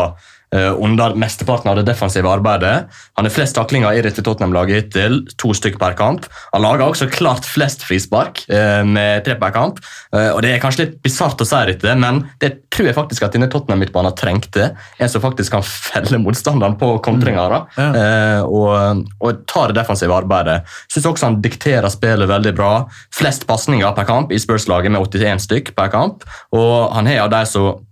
under 0.55 1.15
mesteparten 1.19 1.71
av 1.71 1.77
det 1.77 1.83
defensive 1.89 2.29
arbeidet. 2.31 2.87
Han 3.19 3.27
har 3.27 3.35
flest 3.35 3.57
taklinger 3.59 3.97
i 3.99 4.03
dette 4.05 4.23
Tottenham-laget 4.25 4.77
hittil, 4.79 5.19
to 5.41 5.51
stykker 5.57 5.81
per 5.81 5.97
kamp. 5.99 6.29
Han 6.53 6.63
lager 6.65 6.87
også 6.87 7.09
klart 7.11 7.47
flest 7.49 7.83
frispark, 7.87 8.45
eh, 8.49 8.85
med 8.87 9.25
tre 9.27 9.35
per 9.41 9.51
kamp. 9.55 9.81
Eh, 10.13 10.31
og 10.31 10.43
Det 10.43 10.53
er 10.55 10.63
kanskje 10.63 10.85
litt 10.85 11.03
bisart 11.03 11.41
å 11.43 11.47
si 11.47 11.63
dette, 11.73 11.95
men 11.99 12.23
det 12.41 12.71
tror 12.71 12.87
jeg 12.87 12.95
faktisk 12.95 13.27
at 13.27 13.33
denne 13.33 13.49
Tottenham-midtbanen 13.51 14.15
trengte. 14.17 14.77
En 15.01 15.09
som 15.09 15.23
faktisk 15.23 15.51
kan 15.57 15.63
felle 15.91 16.21
motstanderen 16.23 16.79
på 16.79 16.93
kontringer. 17.03 17.67
Ja. 17.77 17.89
eh, 17.91 18.43
og, 18.43 19.05
og 19.21 19.43
tar 19.47 19.73
det 19.73 19.81
defensive 19.81 20.15
arbeidet. 20.15 20.63
Syns 20.93 21.11
også 21.11 21.31
han 21.31 21.41
dikterer 21.43 21.91
spillet 21.93 22.29
veldig 22.31 22.55
bra. 22.57 22.73
Flest 23.15 23.47
pasninger 23.47 23.93
per 23.97 24.07
kamp 24.09 24.33
i 24.33 24.41
Spurs-laget 24.41 24.93
med 24.95 25.03
81 25.03 25.45
stykk 25.49 25.75
per 25.77 25.93
kamp. 25.93 26.25
Og 26.55 26.93
han 26.95 27.11
er 27.11 27.25
av 27.25 27.33
de 27.35 27.45
som 27.49 27.83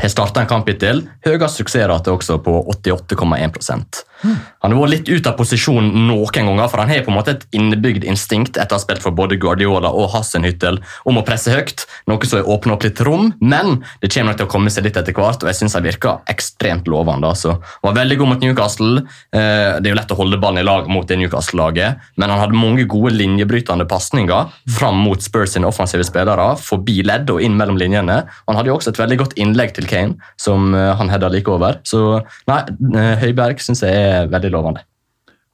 har 0.00 0.08
starta 0.08 0.40
en 0.40 0.48
kamp 0.48 0.68
hittil. 0.70 1.02
Høyest 1.26 1.60
suksessrate 1.60 2.12
også 2.12 2.38
på 2.44 2.54
88,1% 2.72 4.04
Han 4.22 4.72
har 4.74 4.76
vært 4.76 4.92
litt 4.92 5.08
ut 5.08 5.26
av 5.28 5.36
posisjon 5.38 5.86
noen 6.06 6.28
ganger, 6.28 6.68
for 6.68 6.82
han 6.82 6.90
har 6.92 7.02
på 7.04 7.12
en 7.12 7.16
måte 7.16 7.32
et 7.32 7.44
innebygd 7.56 8.04
instinkt 8.04 8.58
etter 8.60 8.76
å 8.76 8.78
ha 8.78 8.82
spilt 8.82 9.00
for 9.00 9.16
både 9.16 9.38
Guardiola 9.40 9.88
og 9.96 10.10
Hassenhyttel 10.12 10.76
om 11.08 11.16
å 11.16 11.24
presse 11.24 11.52
høyt, 11.54 11.86
noe 12.10 12.28
som 12.28 12.44
åpner 12.44 12.74
opp 12.74 12.84
litt 12.84 13.00
rom, 13.06 13.30
men 13.40 13.78
det 14.02 14.10
kommer 14.12 14.32
nok 14.34 14.42
til 14.42 14.48
å 14.48 14.52
komme 14.52 14.72
seg 14.72 14.84
litt 14.84 14.98
etter 15.00 15.16
hvert, 15.16 15.40
og 15.40 15.48
jeg 15.48 15.56
syns 15.62 15.76
han 15.78 15.86
virker 15.86 16.20
ekstremt 16.28 16.90
lovende. 16.92 17.30
Altså. 17.32 17.56
Han 17.80 17.88
var 17.88 17.96
veldig 18.02 18.18
god 18.20 18.32
mot 18.34 18.44
Newcastle. 18.44 19.06
Eh, 19.32 19.80
Det 19.80 19.88
er 19.88 19.94
jo 19.94 19.98
lett 20.00 20.12
å 20.12 20.18
holde 20.20 20.40
ballen 20.42 20.60
i 20.60 20.66
lag 20.68 20.88
mot 20.92 21.08
det 21.08 21.16
Newcastle-laget, 21.16 22.04
men 22.20 22.28
han 22.30 22.42
hadde 22.42 22.60
mange 22.60 22.84
gode 22.84 23.14
linjebrytende 23.16 23.88
pasninger 23.88 24.52
fram 24.68 25.00
mot 25.00 25.24
Spurs 25.24 25.56
sine 25.56 25.68
offensive 25.70 26.04
spillere, 26.04 26.50
forbi 26.60 27.00
ledd 27.08 27.30
og 27.32 27.40
inn 27.40 27.56
mellom 27.56 27.80
linjene. 27.80 28.20
Han 28.48 28.56
hadde 28.60 28.68
jo 28.68 28.76
også 28.76 28.92
et 28.92 29.00
veldig 29.00 29.20
godt 29.24 29.38
innlegg 29.40 29.72
til 29.78 29.88
Kane, 29.90 30.32
som 30.40 30.70
eh, 30.74 30.92
han 30.96 31.10
heada 31.12 31.30
like 31.32 31.50
over. 31.50 31.80
Så 31.86 32.22
nei, 32.50 32.62
eh, 32.94 33.12
Høiberg 33.24 33.62
syns 33.62 33.84
jeg 33.86 33.94
er 33.94 34.30
veldig 34.32 34.54
lovende. 34.54 34.86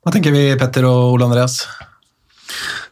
Hva 0.05 0.14
tenker 0.14 0.35
vi, 0.35 0.49
Petter 0.61 0.87
og 0.87 1.16
Ole 1.16 1.27
Andreas? 1.27 1.64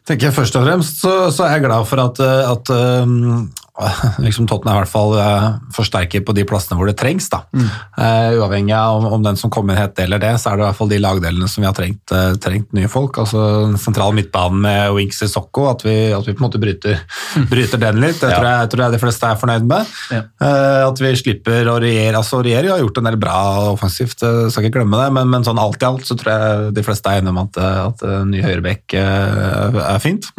tenker 0.04 0.28
jeg 0.28 0.36
Først 0.36 0.56
og 0.58 0.66
fremst 0.66 1.02
så, 1.02 1.12
så 1.34 1.46
er 1.46 1.56
jeg 1.56 1.66
glad 1.66 1.86
for 1.88 2.02
at, 2.02 2.20
eh, 2.20 2.50
at 2.50 2.72
um, 3.04 3.46
liksom 4.22 4.46
Tottenham 4.46 4.76
i 4.76 4.82
hvert 4.84 4.92
fall 4.92 5.16
eh, 5.18 5.46
forsterker 5.74 6.22
på 6.26 6.34
de 6.36 6.44
plassene 6.46 6.78
hvor 6.78 6.86
det 6.86 6.94
trengs. 7.00 7.26
Da. 7.32 7.40
Eh, 7.50 8.36
uavhengig 8.38 8.74
av 8.76 9.00
om, 9.00 9.06
om 9.16 9.24
den 9.24 9.38
som 9.40 9.50
kommer 9.50 9.78
het 9.78 9.96
det 9.98 10.06
eller 10.06 10.22
det, 10.22 10.34
så 10.38 10.52
er 10.52 10.58
det 10.58 10.62
i 10.62 10.66
hvert 10.68 10.78
fall 10.78 10.92
de 10.92 11.00
lagdelene 11.02 11.48
som 11.50 11.64
vi 11.64 11.66
har 11.66 11.74
trengt, 11.74 12.14
uh, 12.14 12.36
trengt 12.38 12.70
nye 12.76 12.90
folk. 12.90 13.18
altså 13.18 13.42
den 13.64 13.78
Sentral 13.80 14.14
midtbanen 14.14 14.60
med 14.62 14.94
Winks 14.94 15.22
i 15.26 15.28
Sokko, 15.30 15.66
at 15.72 15.82
vi, 15.86 15.96
at 16.14 16.26
vi 16.28 16.36
på 16.36 16.42
en 16.42 16.46
måte 16.46 16.60
bryter, 16.62 17.02
bryter 17.50 17.82
den 17.82 17.98
litt. 18.02 18.20
Det 18.20 18.30
Ja. 18.30 18.38
tror, 18.38 18.48
jeg, 18.50 18.70
tror 18.70 18.84
jeg 18.84 18.94
de 18.94 19.00
fleste 19.02 19.30
er 19.30 19.40
fornøyd 19.42 19.66
med. 19.70 19.94
Ja. 20.14 20.22
Uh, 20.38 20.82
at 20.88 21.02
vi 21.02 21.14
slipper 21.18 21.70
å 21.72 21.78
regjere. 21.82 22.20
altså 22.20 22.42
Regjeri 22.44 22.70
har 22.70 22.82
gjort 22.82 23.00
en 23.02 23.10
del 23.10 23.18
bra 23.26 23.38
offensivt, 23.72 24.22
uh, 24.22 24.46
skal 24.50 24.68
ikke 24.68 24.78
glemme 24.78 25.02
det, 25.02 25.10
men, 25.18 25.30
men 25.34 25.46
sånn 25.46 25.58
alt 25.58 25.82
i 25.82 25.88
alt 25.88 26.06
så 26.06 26.18
tror 26.20 26.30
jeg 26.34 26.70
de 26.78 26.86
fleste 26.86 27.10
er 27.10 27.22
enige 27.24 27.34
om 27.34 27.42
at, 27.42 27.58
at 27.88 28.06
ny 28.30 28.44
høyrebekk 28.44 28.94
er 28.94 29.98
fint. 30.02 30.30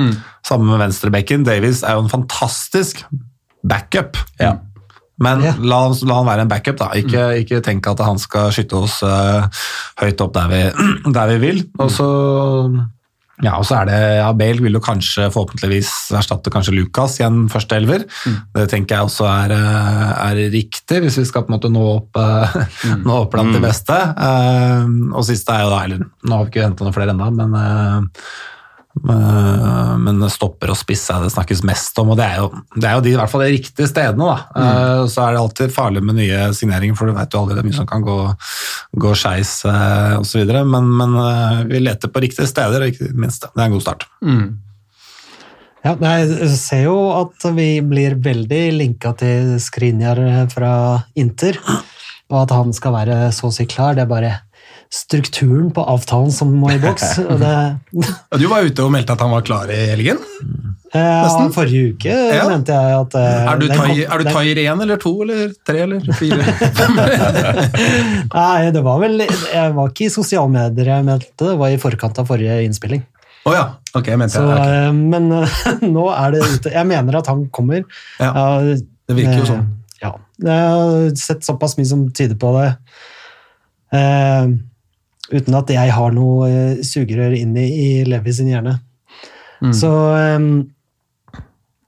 Sammen 0.45 0.69
med 0.69 0.83
venstrebekken. 0.83 1.45
Davies 1.47 1.81
er 1.83 1.97
jo 1.97 2.05
en 2.05 2.11
fantastisk 2.11 3.03
backup. 3.65 4.19
Ja. 4.39 4.57
Men 5.17 5.41
Ja. 5.41 5.53
la, 5.57 5.79
la 5.89 6.17
han 6.19 6.27
være 6.27 6.43
en 6.43 6.51
backup, 6.51 6.77
da. 6.81 6.89
Ikke, 6.99 7.29
ikke 7.39 7.61
tenk 7.63 7.87
at 7.87 8.03
han 8.03 8.19
skal 8.19 8.51
skytte 8.53 8.81
oss 8.83 8.99
uh, 9.05 9.47
høyt 10.01 10.21
opp 10.21 10.35
der 10.35 10.51
vi, 10.51 10.59
der 11.17 11.31
vi 11.31 11.39
vil. 11.41 11.63
Og 11.79 11.89
så 11.93 12.09
ja, 13.43 13.57
og 13.59 13.65
så 13.67 13.81
er 13.81 13.89
det, 13.89 13.95
ja, 14.15 14.29
Bale 14.31 14.63
vil 14.63 14.77
jo 14.77 14.79
kanskje 14.79 15.25
forhåpentligvis 15.27 15.89
erstatte 16.15 16.51
kanskje 16.53 16.71
Lucas 16.71 17.17
i 17.19 17.25
en 17.25 17.49
første 17.51 17.75
elver. 17.75 18.05
Det 18.55 18.69
tenker 18.71 18.95
jeg 18.95 19.09
også 19.09 19.25
er, 19.27 19.51
eh, 19.51 20.13
er 20.29 20.39
riktig, 20.53 21.01
hvis 21.03 21.17
vi 21.19 21.25
skal 21.27 21.43
på 21.43 21.51
en 21.51 21.57
måte 21.57 21.71
nå 21.73 21.83
opp, 21.97 22.15
mm. 22.15 23.03
nå 23.07 23.17
opp 23.25 23.33
blant 23.35 23.51
de 23.51 23.59
beste. 23.65 23.97
Uh, 24.15 24.87
og 25.11 25.27
siste 25.27 25.51
er 25.51 25.65
jo 25.65 25.73
da, 25.73 25.81
eller 25.83 26.05
nå 26.05 26.37
har 26.37 26.47
vi 26.47 26.53
ikke 26.53 26.63
henta 26.63 26.87
noen 26.87 26.95
flere 26.95 27.11
ennå, 27.11 27.31
men 27.35 27.59
eh, 27.59 27.97
Eh, 27.99 28.54
Men 28.95 30.23
stopper 30.31 30.71
og 30.71 30.77
spiss 30.79 31.03
er 31.11 31.25
det 31.25 31.33
snakkes 31.33 31.63
mest 31.67 31.97
om, 32.01 32.13
og 32.13 32.19
det 32.19 32.25
er 32.25 32.37
jo, 32.39 32.49
det 32.77 32.87
er 32.87 32.95
jo 32.95 33.03
de 33.05 33.11
i 33.11 33.17
hvert 33.19 33.31
fall 33.31 33.43
de 33.43 33.51
riktige 33.53 33.89
stedene. 33.91 34.27
da. 34.29 34.37
Mm. 34.55 35.09
Så 35.11 35.23
er 35.23 35.35
det 35.35 35.41
alltid 35.41 35.73
farlig 35.75 36.03
med 36.05 36.19
nye 36.21 36.45
signeringer, 36.55 36.97
for 36.97 37.11
du 37.11 37.17
vet 37.17 37.35
jo 37.35 37.41
aldri 37.43 37.57
det 37.57 37.63
er 37.65 37.67
mye 37.69 37.79
som 37.79 37.89
kan 37.89 38.05
gå, 38.05 38.17
gå 39.03 39.15
skeis 39.19 39.57
eh, 39.69 40.15
osv. 40.21 40.45
Men, 40.71 40.87
men 41.01 41.17
eh, 41.21 41.65
vi 41.73 41.83
leter 41.83 42.11
på 42.13 42.23
riktige 42.23 42.47
steder, 42.49 42.85
og 42.85 42.93
ikke 42.93 43.11
minst 43.19 43.43
det. 43.43 43.51
Det 43.53 43.63
er 43.63 43.67
en 43.67 43.75
god 43.75 43.85
start. 43.85 44.07
Ja, 45.85 45.93
jeg 46.01 46.49
ser 46.57 46.87
jo 46.87 46.95
at 47.13 47.45
vi 47.53 47.69
blir 47.85 48.15
veldig 48.17 48.63
linka 48.79 49.11
til 49.19 49.57
Skrinjar 49.61 50.23
fra 50.49 50.71
Inter, 51.19 51.59
og 52.31 52.39
at 52.41 52.55
han 52.55 52.73
skal 52.73 52.95
være 52.95 53.19
så 53.35 53.51
å 53.51 53.53
si 53.53 53.67
klar. 53.69 53.93
Det 53.93 54.07
er 54.07 54.09
bare 54.09 54.33
strukturen 54.95 55.71
på 55.75 55.83
avtalen 55.91 56.31
som 56.31 56.53
må 56.55 56.69
i 56.71 56.79
boks. 56.79 57.17
og 57.31 58.39
Du 58.39 58.45
var 58.47 58.63
ute 58.63 58.85
og 58.85 58.93
meldte 58.95 59.15
at 59.17 59.23
han 59.25 59.33
var 59.35 59.43
klar 59.47 59.71
i 59.73 59.79
helgen. 59.91 60.21
eh, 60.95 60.99
Nesten. 61.25 61.49
forrige 61.51 61.89
uke 61.95 62.13
Ja. 62.31 62.45
mente 62.47 62.71
jeg 62.71 62.93
at 63.01 63.15
eh, 63.19 63.49
Er 63.51 63.59
du 63.59 63.65
er 63.67 64.23
Thair 64.31 64.61
én 64.63 64.81
eller 64.85 64.97
to 65.01 65.11
eller 65.25 65.51
tre 65.67 65.81
eller 65.83 65.99
fire? 66.19 66.45
Nei, 68.31 68.71
det 68.71 68.83
var 68.85 69.01
vel 69.03 69.19
Jeg 69.25 69.73
var 69.75 69.91
ikke 69.91 70.07
i 70.07 70.13
sosiale 70.13 70.49
medier 70.53 70.93
jeg 70.93 71.07
meldte, 71.07 71.49
det 71.51 71.57
var 71.59 71.73
i 71.75 71.79
forkant 71.81 72.21
av 72.23 72.29
forrige 72.29 72.61
innspilling. 72.69 73.03
Oh, 73.45 73.53
ja. 73.53 73.65
Ok, 73.93 74.07
mente 74.17 74.33
Så, 74.39 74.45
jeg. 74.47 74.57
ok. 74.57 74.67
eh, 74.71 74.91
Men 74.95 75.27
nå 75.95 76.05
er 76.15 76.31
det 76.37 76.45
ute. 76.55 76.71
Jeg 76.73 76.87
mener 76.89 77.19
at 77.19 77.27
han 77.29 77.43
kommer. 77.53 77.83
Ja, 78.19 78.31
Ja, 78.31 78.45
det 79.05 79.17
virker 79.19 79.43
jo 79.43 79.49
sånn. 79.51 79.65
Ja. 80.01 80.13
Jeg 80.41 80.71
har 80.71 81.11
sett 81.19 81.43
såpass 81.45 81.75
mye 81.77 81.85
som 81.91 82.07
tyder 82.15 82.39
på 82.41 82.49
det. 82.57 82.71
Eh, 85.31 85.39
uten 85.39 85.57
at 85.57 85.73
jeg 85.73 85.93
har 85.97 86.15
noe 86.15 86.49
eh, 86.49 86.83
sugerør 86.85 87.35
inn 87.37 87.55
i, 87.57 87.67
i 87.67 87.89
Levi 88.07 88.33
sin 88.35 88.51
hjerne. 88.51 88.79
Mm. 89.63 89.73
Så 89.73 89.91
eh, 90.15 90.39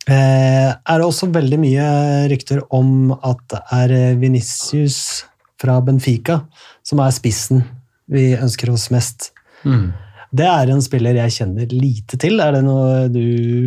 Eh, 0.08 0.70
er 0.72 1.02
det 1.02 1.04
også 1.04 1.28
veldig 1.36 1.58
mye 1.60 1.86
rykter 2.32 2.62
om 2.72 3.12
at 3.12 3.42
det 3.52 3.60
er 3.76 3.94
Venicius 4.22 5.26
fra 5.60 5.82
Benfica 5.84 6.46
som 6.86 7.02
er 7.04 7.12
spissen 7.12 7.66
vi 8.08 8.30
ønsker 8.38 8.72
oss 8.72 8.88
mest. 8.94 9.34
Mm. 9.68 9.92
Det 10.36 10.44
er 10.44 10.72
en 10.74 10.82
spiller 10.84 11.16
jeg 11.22 11.34
kjenner 11.38 11.72
lite 11.72 12.18
til. 12.20 12.42
Er 12.44 12.58
det 12.58 12.64
noe 12.66 13.08
du 13.12 13.22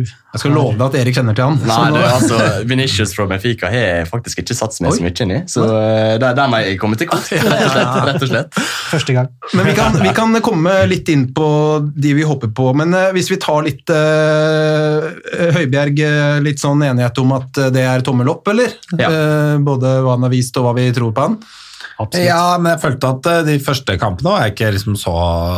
Jeg 0.05 0.41
skal 0.43 0.53
love 0.53 0.75
deg 0.75 0.83
at 0.85 0.97
Erik 0.99 1.17
kjenner 1.17 1.37
til 1.37 1.47
han. 1.47 1.57
Nei, 1.65 1.79
det, 1.95 2.01
er 2.05 2.17
altså, 2.19 2.39
Vinicius 2.69 3.15
fra 3.17 3.25
Benfica 3.31 3.71
har 3.71 3.81
jeg 3.81 4.09
faktisk 4.11 4.43
ikke 4.43 4.57
satt 4.57 4.77
meg 4.85 4.93
så 4.93 5.05
mye 5.05 5.15
inn 5.25 5.33
i. 5.33 5.39
Så 5.49 5.65
det 5.65 6.21
der, 6.21 6.35
der 6.37 6.51
må 6.51 6.61
jeg 6.61 6.77
komme 6.81 6.99
til 6.99 7.09
kort, 7.09 7.31
rett 7.33 7.65
og 7.65 7.73
slett. 7.73 7.97
Rett 8.11 8.27
og 8.27 8.31
slett. 8.31 8.61
Første 8.91 9.15
gang. 9.17 9.31
Men 9.57 9.71
vi 9.71 9.75
kan, 9.77 9.97
vi 10.03 10.13
kan 10.15 10.37
komme 10.45 10.75
litt 10.91 11.09
inn 11.11 11.27
på 11.35 11.49
de 11.95 12.13
vi 12.17 12.27
håper 12.27 12.53
på. 12.55 12.69
Men 12.77 12.93
eh, 12.97 13.09
hvis 13.15 13.31
vi 13.33 13.39
tar 13.41 13.65
litt 13.65 13.91
uh, 13.91 15.09
Høibjerg, 15.57 16.03
eh, 16.05 16.37
litt 16.45 16.61
sånn 16.61 16.83
enighet 16.85 17.17
om 17.23 17.33
at 17.37 17.57
eh, 17.61 17.73
det 17.73 17.87
er 17.87 18.05
tommel 18.05 18.29
opp, 18.31 18.47
eller? 18.53 18.77
Ja. 18.93 19.09
Uh, 19.09 19.57
både 19.65 19.97
hva 20.05 20.15
han 20.15 20.27
har 20.27 20.33
vist 20.33 20.57
og 20.59 20.67
hva 20.67 20.75
vi 20.77 20.87
tror 20.95 21.13
på 21.15 21.27
han. 21.27 21.41
Absolutt. 22.01 22.25
Ja, 22.27 22.57
men 22.61 22.71
jeg 22.73 22.81
følte 22.83 23.09
at 23.15 23.29
eh, 23.31 23.41
de 23.47 23.57
første 23.63 23.95
kampene 24.01 24.31
var 24.33 24.45
jeg 24.45 24.55
ikke 24.55 24.71
liksom 24.77 24.95
så, 24.99 25.13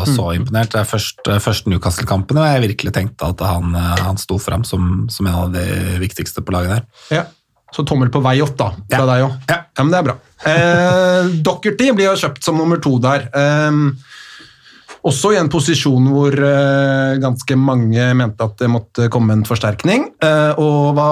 så 0.10 0.30
imponert. 0.38 0.72
Det 0.76 0.82
er 0.84 0.90
først, 0.90 1.22
eh, 1.30 1.40
første 1.44 1.72
Newcastle-kampene 1.74 2.42
hvor 2.44 2.52
jeg 2.58 2.66
virkelig 2.68 2.94
tenkte 3.00 3.30
at 3.34 3.44
han, 3.48 3.74
eh, 3.80 4.04
han 4.08 4.20
sto 4.22 4.38
fram 4.42 4.66
som, 4.68 5.08
som 5.14 5.30
en 5.30 5.40
av 5.46 5.54
de 5.56 5.66
viktigste 6.04 6.44
på 6.46 6.56
laget 6.56 6.76
der. 6.78 6.86
Ja. 7.20 7.24
Så 7.74 7.82
tommel 7.90 8.12
på 8.14 8.22
vei 8.22 8.36
opp, 8.46 8.54
da. 8.60 8.72
Fra 8.92 9.00
Ja. 9.02 9.06
deg 9.10 9.24
òg. 9.26 9.38
Ja. 9.50 9.62
men 9.82 9.90
det 9.96 10.00
er 10.04 10.10
bra. 10.12 10.18
Eh, 10.46 11.32
Dockerty 11.48 11.92
blir 11.98 12.12
jo 12.12 12.18
kjøpt 12.28 12.44
som 12.46 12.60
nummer 12.62 12.78
to 12.84 13.00
der. 13.02 13.30
Eh, 13.34 13.80
også 15.04 15.34
i 15.34 15.38
en 15.40 15.50
posisjon 15.52 16.06
hvor 16.14 16.32
eh, 16.32 17.18
ganske 17.20 17.58
mange 17.60 18.06
mente 18.16 18.46
at 18.46 18.54
det 18.62 18.70
måtte 18.72 19.10
komme 19.12 19.36
en 19.36 19.42
forsterkning. 19.44 20.06
Eh, 20.24 20.54
og 20.64 20.94
hva 20.96 21.08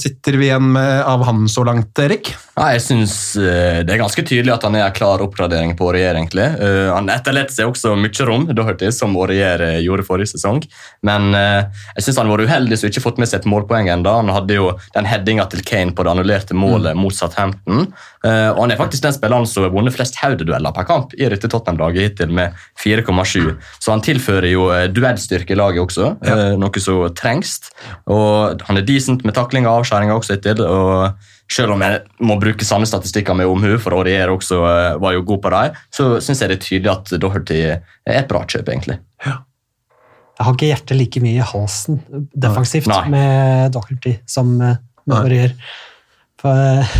sitter 0.00 0.38
vi 0.40 0.46
igjen 0.48 0.70
med 0.72 1.02
av 1.04 1.24
han 1.28 1.42
så 1.52 1.66
langt, 1.68 1.92
Erik? 2.00 2.30
Ja, 2.54 2.68
jeg 2.76 2.84
synes 2.84 3.12
eh, 3.34 3.80
det 3.82 3.96
er 3.96 3.98
ganske 3.98 4.22
tydelig 4.22 4.52
at 4.54 4.62
han 4.62 4.76
er 4.78 4.84
en 4.86 4.94
klar 4.94 5.22
oppgradering 5.24 5.72
på 5.74 5.88
Aurier. 5.88 6.14
egentlig. 6.14 6.44
Eh, 6.62 6.90
han 6.94 7.10
etterlater 7.10 7.50
seg 7.50 7.70
også 7.72 7.96
mye 7.98 8.26
rom, 8.28 8.46
Doherty, 8.54 8.92
som 8.94 9.16
Aurier 9.18 9.62
eh, 9.64 9.80
gjorde 9.82 10.06
forrige 10.06 10.30
sesong. 10.36 10.62
Men 11.04 11.34
jeg 11.34 12.04
synes 12.04 12.20
han 12.20 12.30
var 12.30 12.42
uheldig 12.44 12.78
som 12.78 12.88
ikke 12.88 13.02
fått 13.02 13.18
med 13.20 13.28
seg 13.28 13.42
et 13.42 13.48
målpoeng 13.50 13.90
enda. 13.90 14.14
Han 14.20 14.30
hadde 14.32 14.54
jo 14.56 14.70
den 14.94 15.08
headinga 15.08 15.48
til 15.50 15.64
Kane 15.66 15.94
på 15.96 16.06
det 16.06 16.12
annullerte 16.12 16.56
målet 16.56 16.96
mot 16.96 17.14
Southampton. 17.14 17.88
Og 18.24 18.60
han 18.60 18.72
er 18.72 18.78
faktisk 18.80 19.04
den 19.04 19.16
spilleren 19.16 19.48
som 19.48 19.66
har 19.66 19.74
vunnet 19.74 19.92
flest 19.92 20.16
hodedueller 20.22 20.72
per 20.74 20.86
kamp 20.88 21.12
i 21.18 21.28
dette 21.28 21.50
Tottenham-laget 21.50 22.08
hittil, 22.08 22.32
med 22.34 22.56
4,7. 22.80 23.52
Så 23.82 23.92
han 23.92 24.04
tilfører 24.04 24.48
jo 24.48 24.70
duellstyrke 24.94 25.52
i 25.52 25.58
laget 25.58 25.84
også, 25.84 26.14
eh, 26.24 26.54
noe 26.60 26.84
som 26.84 27.04
trengs. 27.18 27.58
Og 28.08 28.64
han 28.68 28.80
er 28.80 28.88
decent 28.88 29.26
med 29.26 29.36
takling 29.36 29.68
og 29.68 29.82
avskjæringer 29.82 30.22
også 30.22 30.38
hittil. 30.38 30.64
og 30.64 31.12
selv 31.54 31.74
om 31.74 31.82
jeg 31.84 32.02
må 32.26 32.36
bruke 32.42 32.66
samme 32.66 32.86
statistikker 32.88 33.36
med 33.38 33.48
omhu, 33.50 33.76
for 33.82 33.96
Aurier 33.96 34.32
også 34.32 34.60
eh, 34.68 35.00
var 35.02 35.16
jo 35.16 35.24
god 35.26 35.42
på 35.44 35.52
dem, 35.54 35.80
så 35.94 36.08
syns 36.24 36.42
jeg 36.42 36.50
det 36.50 36.58
er 36.58 36.64
tydelig 36.66 36.92
at 36.94 37.14
Doherty 37.22 37.60
er 37.70 38.16
et 38.18 38.30
bra 38.30 38.42
kjøp, 38.42 38.70
egentlig. 38.72 38.98
Jeg 39.24 40.46
har 40.48 40.56
ikke 40.56 40.70
hjertet 40.72 40.98
like 40.98 41.22
mye 41.22 41.38
i 41.38 41.46
halsen 41.46 42.00
defensivt 42.34 42.90
Nei. 42.90 43.02
med 43.14 43.74
Doherty 43.76 44.16
som 44.26 44.56
eh, 44.58 44.80
med 45.06 45.18
Aurier. 45.20 45.54
For 46.44 46.52
eh, 46.84 46.96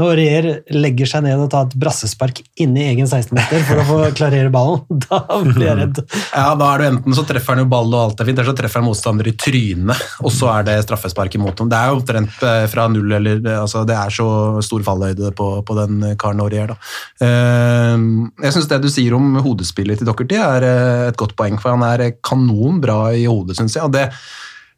når 0.00 0.16
Rier 0.18 0.46
legger 0.74 1.08
seg 1.08 1.22
ned 1.24 1.40
og 1.40 1.48
tar 1.52 1.68
et 1.68 1.74
brassespark 1.80 2.40
inni 2.60 2.82
egen 2.90 3.06
16-meter 3.06 3.62
for 3.68 3.80
å 3.80 3.84
få 3.88 3.98
klarere 4.18 4.50
ballen, 4.52 4.82
da 5.06 5.20
blir 5.46 5.68
jeg 5.68 5.78
redd. 5.78 6.00
Ja, 6.34 6.48
da 6.58 6.70
er 6.74 6.82
det 6.82 6.88
enten 6.92 7.16
så 7.16 7.24
treffer 7.28 7.54
han 7.54 7.62
jo 7.62 7.68
ball 7.70 7.88
og 7.92 8.00
alt 8.00 8.20
er 8.22 8.28
fint, 8.28 8.40
eller 8.40 8.50
så 8.52 8.56
treffer 8.58 8.82
han 8.82 8.88
motstander 8.88 9.30
i 9.30 9.34
trynet, 9.38 10.02
og 10.24 10.34
så 10.34 10.50
er 10.56 10.66
det 10.68 10.76
straffespark 10.84 11.38
imot 11.38 11.62
ham. 11.62 11.70
Det 11.72 11.78
er 11.78 11.92
jo 11.92 12.00
omtrent 12.00 12.44
eh, 12.50 12.66
fra 12.72 12.88
null, 12.92 13.16
eller 13.20 13.40
altså, 13.62 13.84
det 13.88 13.96
er 13.96 14.16
så 14.18 14.28
stor 14.66 14.84
fallhøyde 14.90 15.32
på, 15.38 15.48
på 15.68 15.78
den 15.78 16.02
karen 16.20 16.42
Aurier, 16.44 16.74
da. 16.74 16.78
Eh, 17.22 18.06
Jeg 18.48 18.56
syns 18.56 18.70
det 18.70 18.82
du 18.82 18.90
sier 18.92 19.16
om 19.16 19.36
hodespillet 19.44 20.02
til 20.02 20.08
Dockerty 20.10 20.40
er 20.42 20.68
eh, 20.68 21.08
et 21.12 21.20
godt 21.20 21.36
poeng, 21.38 21.60
for 21.62 21.76
han 21.76 21.86
er 21.86 22.16
kanonbra 22.24 23.04
i 23.16 23.28
hodet, 23.30 23.56
syns 23.60 23.78
jeg. 23.78 23.86
og 23.86 23.94
det 23.94 24.08
eh, 24.10 24.24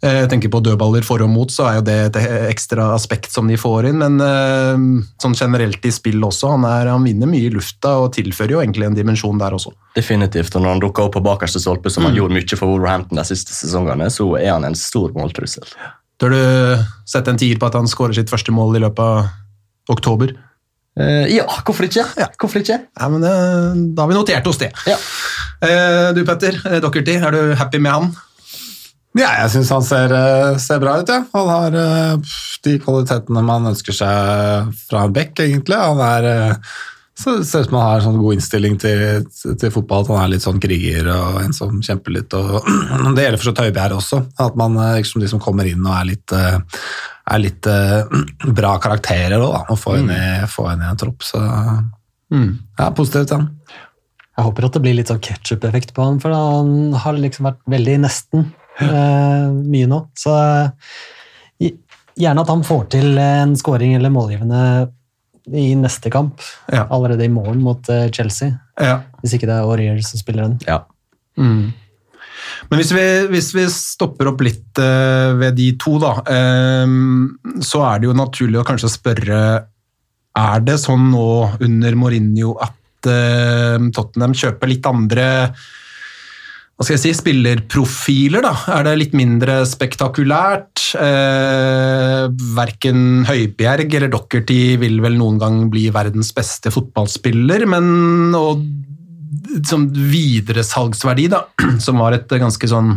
jeg 0.04 0.28
tenker 0.28 0.50
på 0.52 0.60
dødballer 0.60 1.04
for 1.06 1.22
og 1.24 1.30
mot, 1.32 1.52
så 1.52 1.64
er 1.68 1.78
jo 1.78 1.84
det 1.86 1.96
et 2.10 2.18
ekstra 2.50 2.90
aspekt 2.92 3.32
som 3.32 3.48
de 3.48 3.56
får 3.60 3.88
inn. 3.88 4.02
Men 4.02 4.20
eh, 4.20 4.84
sånn 5.22 5.36
generelt 5.38 5.84
i 5.88 5.92
spill 5.94 6.20
også, 6.26 6.52
han, 6.54 6.66
er, 6.68 6.90
han 6.92 7.06
vinner 7.06 7.30
mye 7.30 7.48
i 7.48 7.52
lufta 7.54 7.96
og 8.02 8.12
tilfører 8.16 8.56
jo 8.56 8.62
egentlig 8.62 8.88
en 8.90 8.98
dimensjon 8.98 9.40
der 9.40 9.56
også. 9.56 9.72
Definitivt, 9.96 10.54
og 10.54 10.64
Når 10.64 10.76
han 10.76 10.84
dukker 10.84 11.08
opp 11.08 11.16
på 11.16 11.24
bakerste 11.24 11.62
stolpe, 11.62 11.92
som 11.92 12.04
han 12.08 12.16
gjorde 12.18 12.36
mye 12.36 12.58
for 12.58 12.68
Wolverhampton 12.68 13.20
de 13.20 13.26
siste 13.28 13.56
sesongene, 13.56 14.10
så 14.12 14.28
er 14.40 14.52
han 14.52 14.68
en 14.68 14.76
stor 14.78 15.14
måltrussel. 15.16 15.64
Tør 16.20 16.34
du 16.34 16.42
sette 17.08 17.32
en 17.32 17.40
tier 17.40 17.58
på 17.58 17.70
at 17.70 17.78
han 17.78 17.90
skårer 17.90 18.16
sitt 18.16 18.30
første 18.32 18.52
mål 18.54 18.78
i 18.78 18.84
løpet 18.84 19.02
av 19.02 19.94
oktober? 19.94 20.34
Uh, 20.94 21.24
ja, 21.26 21.42
hvorfor 21.66 21.88
ikke? 21.88 22.04
Hvorfor 22.38 22.62
ikke? 22.62 22.76
Ja, 22.86 23.08
men 23.10 23.24
uh, 23.26 23.74
Da 23.96 24.04
har 24.04 24.12
vi 24.12 24.14
notert 24.14 24.46
oss 24.46 24.60
det. 24.60 24.70
Ja. 24.86 24.94
Uh, 25.58 26.12
du 26.14 26.22
Petter, 26.28 26.60
eh, 26.68 26.78
Dockerty, 26.82 27.16
er 27.18 27.34
du 27.34 27.54
happy 27.58 27.80
med 27.82 27.90
han? 27.90 28.14
Ja, 29.14 29.28
jeg 29.44 29.52
syns 29.52 29.70
han 29.70 29.84
ser, 29.86 30.10
eh, 30.10 30.56
ser 30.58 30.80
bra 30.82 30.96
ut. 30.98 31.10
Ja. 31.10 31.22
Han 31.36 31.50
har 31.50 31.76
eh, 31.78 32.32
de 32.66 32.72
kvalitetene 32.82 33.44
man 33.46 33.70
ønsker 33.70 33.94
seg 33.94 34.72
fra 34.88 35.04
en 35.06 35.14
back, 35.14 35.38
egentlig. 35.38 35.78
Han 35.78 36.00
er, 36.02 36.26
eh, 36.30 36.72
så 37.14 37.36
ser 37.46 37.62
ut 37.62 37.68
som 37.68 37.76
han 37.78 37.86
har 37.92 38.02
sånn 38.02 38.18
god 38.18 38.34
innstilling 38.34 38.74
til, 38.82 39.22
til 39.30 39.70
fotball. 39.70 40.02
At 40.02 40.10
han 40.10 40.24
er 40.24 40.32
litt 40.32 40.46
sånn 40.46 40.58
kriger 40.62 41.12
og 41.14 41.38
en 41.44 41.54
som 41.54 41.78
kjemper 41.78 42.16
litt. 42.16 42.34
Og, 42.34 42.66
det 43.14 43.28
gjelder 43.28 43.38
for 43.38 43.52
så 43.52 43.54
Tøybjerg 43.60 44.00
også. 44.00 44.20
At 44.48 44.58
man, 44.58 44.80
liksom 44.98 45.22
de 45.22 45.30
som 45.30 45.42
kommer 45.44 45.70
inn 45.70 45.86
og 45.86 45.94
er 45.94 46.10
litt, 46.10 46.34
er 46.34 47.44
litt 47.44 47.70
bra 48.58 48.74
karakterer 48.82 49.38
også, 49.38 49.52
da, 49.54 49.62
og 49.70 49.82
får 49.84 50.00
inn, 50.02 50.10
i, 50.10 50.24
inn 50.42 50.84
i 50.88 50.90
en 50.90 51.02
tropp. 51.04 51.22
Så 51.22 51.44
ja, 51.44 52.90
positivt. 52.90 53.30
Ja. 53.30 53.78
Jeg 54.34 54.48
håper 54.50 54.66
at 54.66 54.74
det 54.74 54.82
blir 54.82 54.98
litt 54.98 55.14
sånn 55.14 55.22
ketsjup-effekt 55.22 55.94
på 55.94 56.02
han, 56.02 56.18
for 56.18 56.34
han 56.34 56.98
har 56.98 57.14
liksom 57.14 57.46
vært 57.46 57.62
veldig 57.70 57.98
nesten 58.08 58.48
mye 58.82 59.86
nå. 59.90 60.00
Så 60.18 60.34
eh, 60.34 61.70
gjerne 62.18 62.42
at 62.44 62.50
han 62.50 62.64
får 62.66 62.84
til 62.96 63.18
en 63.20 63.54
scoring 63.58 63.94
eller 63.98 64.12
målgivende 64.14 64.64
i 65.52 65.74
neste 65.76 66.10
kamp, 66.10 66.40
Ja. 66.72 66.86
allerede 66.90 67.24
i 67.24 67.28
morgen 67.32 67.60
mot 67.62 67.88
eh, 67.88 68.08
Chelsea. 68.10 68.54
Ja. 68.80 69.02
Hvis 69.20 69.34
ikke 69.36 69.46
det 69.46 69.56
er 69.58 69.68
Aurier 69.68 70.00
som 70.02 70.18
spiller 70.18 70.48
den. 70.48 70.58
Ja. 70.66 70.84
Mm. 71.36 71.72
Men 72.70 72.80
hvis 72.80 72.92
vi, 72.94 73.04
hvis 73.30 73.50
vi 73.54 73.64
stopper 73.72 74.30
opp 74.30 74.40
litt 74.44 74.80
uh, 74.80 75.34
ved 75.38 75.56
de 75.58 75.70
to, 75.80 75.98
da, 76.02 76.16
eh, 76.28 76.94
så 77.64 77.84
er 77.88 78.00
det 78.00 78.08
jo 78.08 78.16
naturlig 78.16 78.60
å 78.60 78.66
kanskje 78.66 78.90
spørre 78.92 79.38
Er 80.34 80.64
det 80.66 80.80
sånn 80.82 81.10
nå 81.12 81.26
under 81.62 81.94
Mourinho 81.98 82.56
at 82.62 83.08
uh, 83.08 83.78
Tottenham 83.94 84.34
kjøper 84.34 84.70
litt 84.70 84.86
andre 84.88 85.26
hva 86.74 86.82
skal 86.82 86.96
jeg 86.96 87.02
si, 87.04 87.10
spillerprofiler, 87.14 88.42
da? 88.42 88.50
Er 88.74 88.82
det 88.82 88.94
litt 88.98 89.12
mindre 89.14 89.60
spektakulært? 89.68 90.82
Eh, 90.98 92.24
verken 92.56 93.22
Høibjerg 93.28 93.94
eller 93.94 94.10
Dockerty 94.10 94.74
vil 94.82 94.98
vel 95.04 95.14
noen 95.20 95.38
gang 95.38 95.60
bli 95.70 95.86
verdens 95.94 96.32
beste 96.34 96.72
fotballspiller, 96.74 97.62
men 97.70 98.34
og, 98.34 98.64
som 99.70 99.86
videresalgsverdi, 99.94 101.28
da, 101.30 101.44
som 101.84 102.02
var 102.02 102.18
et 102.18 102.34
ganske 102.42 102.70
sånn 102.70 102.96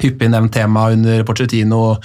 hyppig 0.00 0.28
nevnt 0.32 0.52
tema 0.58 0.90
under 0.92 1.24
Pochettino. 1.28 1.96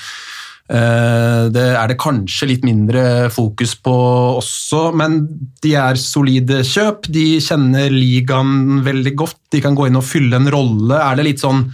Eh, 0.65 1.49
Det 1.53 1.65
er 1.77 1.87
det 1.87 1.99
kanskje 2.01 2.47
litt 2.49 2.63
mindre 2.65 3.29
fokus 3.29 3.75
på 3.75 3.93
også, 4.41 4.93
men 4.97 5.19
de 5.61 5.75
er 5.77 5.99
solide 6.01 6.63
kjøp. 6.65 7.05
De 7.13 7.39
kjenner 7.39 7.93
ligaen 7.93 8.81
veldig 8.85 9.15
godt. 9.15 9.37
De 9.53 9.61
kan 9.61 9.75
gå 9.77 9.87
inn 9.87 9.99
og 9.99 10.07
fylle 10.07 10.35
en 10.39 10.49
rolle. 10.49 10.97
Er 10.97 11.15
det 11.15 11.25
litt 11.29 11.43
sånn 11.43 11.67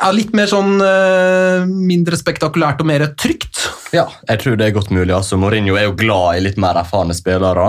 ja, 0.00 0.10
Litt 0.14 0.32
mer 0.34 0.48
sånn 0.50 0.80
eh, 0.82 1.64
mindre 1.68 2.16
spektakulært 2.18 2.80
og 2.82 2.88
mer 2.88 3.04
trygt? 3.18 3.60
Ja, 3.92 4.06
jeg 4.24 4.40
tror 4.40 4.56
det 4.56 4.66
er 4.70 4.72
godt 4.74 4.88
mulig. 4.90 5.12
altså 5.12 5.36
Mourinho 5.36 5.74
er 5.76 5.84
jo 5.84 5.92
glad 5.98 6.38
i 6.38 6.44
litt 6.46 6.56
mer 6.56 6.78
erfarne 6.80 7.12
spillere. 7.14 7.66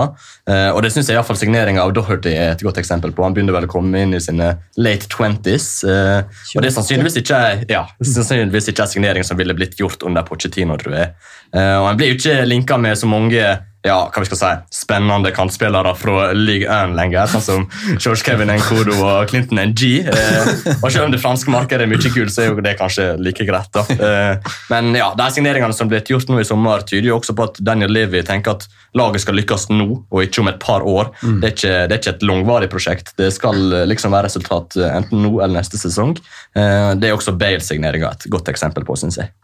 eh, 0.48 0.70
og 0.72 0.80
det 0.82 0.90
synes 0.94 1.10
jeg 1.10 1.14
i 1.14 1.18
hvert 1.18 1.28
fall 1.28 1.36
Signeringa 1.36 1.82
av 1.84 1.92
Doherty 1.92 2.32
er 2.32 2.54
et 2.54 2.64
godt 2.64 2.80
eksempel 2.80 3.12
på. 3.12 3.22
Han 3.26 3.34
begynner 3.36 3.52
vel 3.58 3.68
å 3.68 3.72
komme 3.74 4.00
inn 4.00 4.16
i 4.16 4.22
sine 4.24 4.54
late 4.80 5.06
twenties. 5.12 5.84
eh, 5.84 6.24
og 6.56 6.64
det 6.64 6.70
er 6.70 6.76
sannsynligvis 6.78 7.20
ikke, 7.20 7.42
ja, 7.68 7.84
sannsynligvis 8.00 8.72
ikke 8.72 8.86
en 8.86 8.94
signering 8.96 9.24
som 9.28 9.36
ville 9.36 9.54
blitt 9.54 9.76
gjort 9.78 10.02
under 10.08 10.24
Pochettino, 10.24 10.78
tror 10.80 10.96
jeg. 10.96 11.12
Og 11.54 11.86
Han 11.86 11.96
blir 12.00 12.08
jo 12.14 12.16
ikke 12.18 12.40
linka 12.48 12.76
med 12.80 12.96
så 12.98 13.06
mange 13.06 13.44
ja, 13.84 13.98
hva 14.08 14.22
vi 14.22 14.28
skal 14.30 14.40
si, 14.40 14.52
spennende 14.72 15.32
kantspillere 15.36 15.92
fra 15.98 16.30
Ligue 16.36 16.70
1 16.72 16.94
lenger, 16.96 17.28
sånn 17.28 17.44
som 17.44 17.66
George 17.98 18.24
Kevin 18.24 18.52
Nkodo 18.54 18.96
og 18.96 19.28
Clinton 19.28 19.60
NG. 19.60 20.06
Eh, 20.08 20.52
og 20.78 20.88
selv 20.88 21.06
om 21.06 21.12
det 21.12 21.20
franske 21.20 21.52
markedet 21.52 21.84
er 21.84 21.90
mye 21.90 22.00
kult, 22.14 22.32
så 22.32 22.46
er 22.46 22.52
jo 22.52 22.64
det 22.64 22.76
kanskje 22.80 23.10
like 23.20 23.44
greit. 23.48 23.68
da. 23.76 23.84
Eh, 23.94 24.54
men 24.72 24.94
ja, 24.96 25.10
de 25.18 25.28
signeringene 25.36 25.76
som 25.76 25.90
ble 25.90 26.00
gjort 26.00 26.32
nå 26.32 26.40
i 26.40 26.48
sommer, 26.48 26.84
tyder 26.88 27.10
jo 27.10 27.18
også 27.18 27.36
på 27.36 27.46
at 27.50 27.60
Daniel 27.64 27.92
Levy 27.92 28.24
tenker 28.24 28.56
at 28.56 28.66
laget 28.96 29.24
skal 29.24 29.36
lykkes 29.38 29.68
nå, 29.74 29.88
og 30.08 30.24
ikke 30.24 30.42
om 30.42 30.50
et 30.52 30.60
par 30.62 30.84
år. 30.86 31.12
Det, 31.20 31.50
er 31.50 31.54
ikke, 31.54 31.74
det 31.88 31.96
er 31.96 32.00
ikke 32.00 32.14
et 32.16 32.26
langvarig 32.28 32.70
prosjekt. 32.72 33.14
Det 33.20 33.30
skal 33.34 33.80
eh, 33.80 33.86
liksom 33.90 34.14
være 34.14 34.30
resultat 34.30 34.78
eh, 34.80 34.96
enten 35.00 35.24
nå 35.24 35.36
eller 35.38 35.58
neste 35.58 35.80
sesong. 35.80 36.16
Eh, 36.56 36.90
det 36.98 37.10
er 37.10 37.16
også 37.16 37.36
Bale-signeringa 37.38 38.14
et 38.14 38.28
godt 38.32 38.48
eksempel 38.52 38.86
på, 38.86 38.96
syns 39.00 39.20
jeg. 39.20 39.34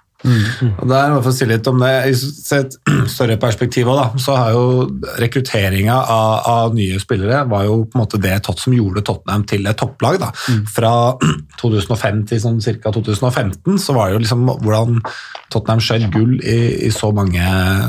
Og 0.82 0.84
der, 0.90 1.12
må 1.14 1.20
for 1.22 1.32
å 1.32 1.34
si 1.34 1.46
litt 1.48 1.68
om 1.70 1.80
det, 1.80 1.90
I 2.10 2.58
et 2.58 2.74
større 3.14 3.38
perspektiv 3.40 3.88
også, 3.88 4.02
da, 4.02 4.22
så 4.24 4.36
har 4.36 4.52
jo 4.52 4.64
rekrutteringa 5.20 5.96
av, 5.96 6.34
av 6.50 6.76
nye 6.76 7.00
spillere 7.00 7.42
var 7.48 7.64
jo 7.64 7.78
på 7.86 7.96
en 7.96 8.02
måte 8.02 8.20
det 8.20 8.36
som 8.60 8.74
gjorde 8.76 9.04
Tottenham 9.06 9.46
til 9.48 9.68
et 9.70 9.80
topplag. 9.80 10.20
da. 10.20 10.30
Fra 10.68 10.92
2005 11.62 12.24
til 12.30 12.42
sånn 12.42 12.60
ca. 12.60 12.92
2015 12.92 13.80
så 13.80 13.96
var 13.96 14.10
det 14.10 14.18
jo 14.18 14.24
liksom 14.26 14.46
hvordan 14.50 15.00
Tottenham 15.50 15.82
skjøt 15.82 16.06
gull 16.12 16.36
i, 16.44 16.58
i 16.86 16.92
så, 16.94 17.10
mange, 17.16 17.46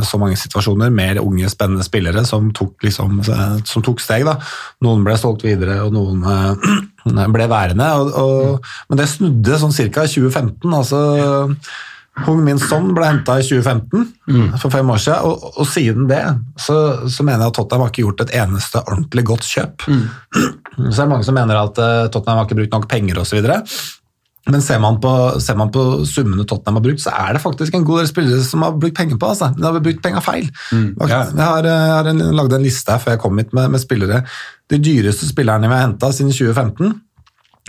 så 0.07 0.19
mange 0.21 0.39
situasjoner 0.39 0.89
Mer 0.91 1.19
unge, 1.21 1.49
spennende 1.51 1.85
spillere 1.85 2.23
som 2.27 2.49
tok, 2.55 2.77
liksom, 2.85 3.21
som 3.67 3.83
tok 3.85 4.01
steg. 4.03 4.25
da. 4.27 4.37
Noen 4.85 5.03
ble 5.05 5.15
solgt 5.19 5.45
videre, 5.45 5.81
og 5.85 5.93
noen 5.95 6.23
eh, 6.25 7.27
ble 7.35 7.47
værende. 7.51 7.91
Og, 7.99 8.17
og, 8.17 8.73
men 8.89 9.01
det 9.01 9.11
snudde 9.11 9.61
sånn 9.61 9.75
ca. 9.91 10.07
2015. 10.07 10.67
altså 10.71 11.01
Hung 12.25 12.41
Min 12.43 12.59
Son 12.59 12.89
ble 12.95 13.07
henta 13.07 13.37
i 13.39 13.45
2015, 13.45 14.09
for 14.59 14.73
fem 14.73 14.89
år 14.91 14.99
siden, 14.99 15.29
og, 15.29 15.45
og 15.55 15.67
siden 15.69 16.09
det 16.09 16.19
så, 16.59 16.75
så 17.07 17.23
mener 17.23 17.45
jeg 17.45 17.53
at 17.53 17.57
Tottenham 17.57 17.85
har 17.85 17.93
ikke 17.93 18.03
gjort 18.03 18.25
et 18.25 18.33
eneste 18.41 18.81
ordentlig 18.83 19.23
godt 19.31 19.47
kjøp. 19.47 19.87
Så 20.91 21.01
er 21.01 21.05
det 21.05 21.11
mange 21.11 21.25
som 21.27 21.35
mener 21.35 21.57
at 21.59 21.79
uh, 21.79 22.07
Tottenham 22.11 22.39
har 22.39 22.47
ikke 22.47 22.57
brukt 22.61 22.75
nok 22.75 22.87
penger 22.91 23.19
osv. 23.21 23.43
Men 24.49 24.63
ser 24.65 24.79
man, 24.81 24.97
på, 25.01 25.11
ser 25.43 25.57
man 25.59 25.69
på 25.73 25.83
summene 26.09 26.45
Tottenham 26.49 26.79
har 26.79 26.85
brukt, 26.87 27.03
så 27.03 27.13
er 27.13 27.35
det 27.35 27.43
faktisk 27.43 27.75
en 27.77 27.85
god 27.85 28.01
del 28.01 28.09
spillere 28.09 28.41
som 28.45 28.63
har 28.65 28.73
brukt 28.81 28.97
penger 28.97 29.19
på. 29.21 29.29
Altså. 29.29 29.51
De 29.53 29.67
har 29.67 29.77
brukt 29.83 30.01
penger 30.01 30.25
feil. 30.25 30.49
ja. 30.71 31.19
Jeg 31.29 31.45
har, 31.45 31.67
eh, 31.67 31.85
jeg 31.85 31.93
har 31.93 32.09
en, 32.09 32.23
lagd 32.39 32.57
en 32.57 32.65
liste 32.65 32.95
her 32.95 33.03
før 33.03 33.15
jeg 33.15 33.21
kom 33.21 33.37
hit 33.37 33.53
med, 33.53 33.69
med 33.75 33.83
spillere. 33.83 34.23
De 34.71 34.81
dyreste 34.81 35.29
spillerne 35.29 35.69
vi 35.69 35.77
har 35.77 35.85
henta 35.85 36.09
siden 36.15 36.33
2015, 36.33 36.95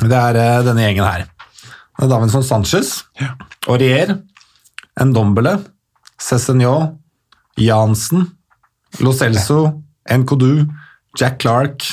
det 0.09 0.19
er 0.19 0.41
uh, 0.41 0.65
denne 0.65 0.87
gjengen 0.87 1.07
her. 1.07 1.27
Er 2.01 2.09
Davinson 2.09 2.47
Sanchez, 2.47 3.03
Aurier, 3.69 4.17
Ndombele, 5.01 5.59
Cézinho, 6.21 6.99
Jansen, 7.57 8.27
Lo 9.01 9.13
Celso, 9.13 9.83
Nkodu, 10.11 10.67
Jack 11.17 11.41
Clark, 11.41 11.85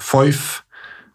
Foyf, 0.00 0.62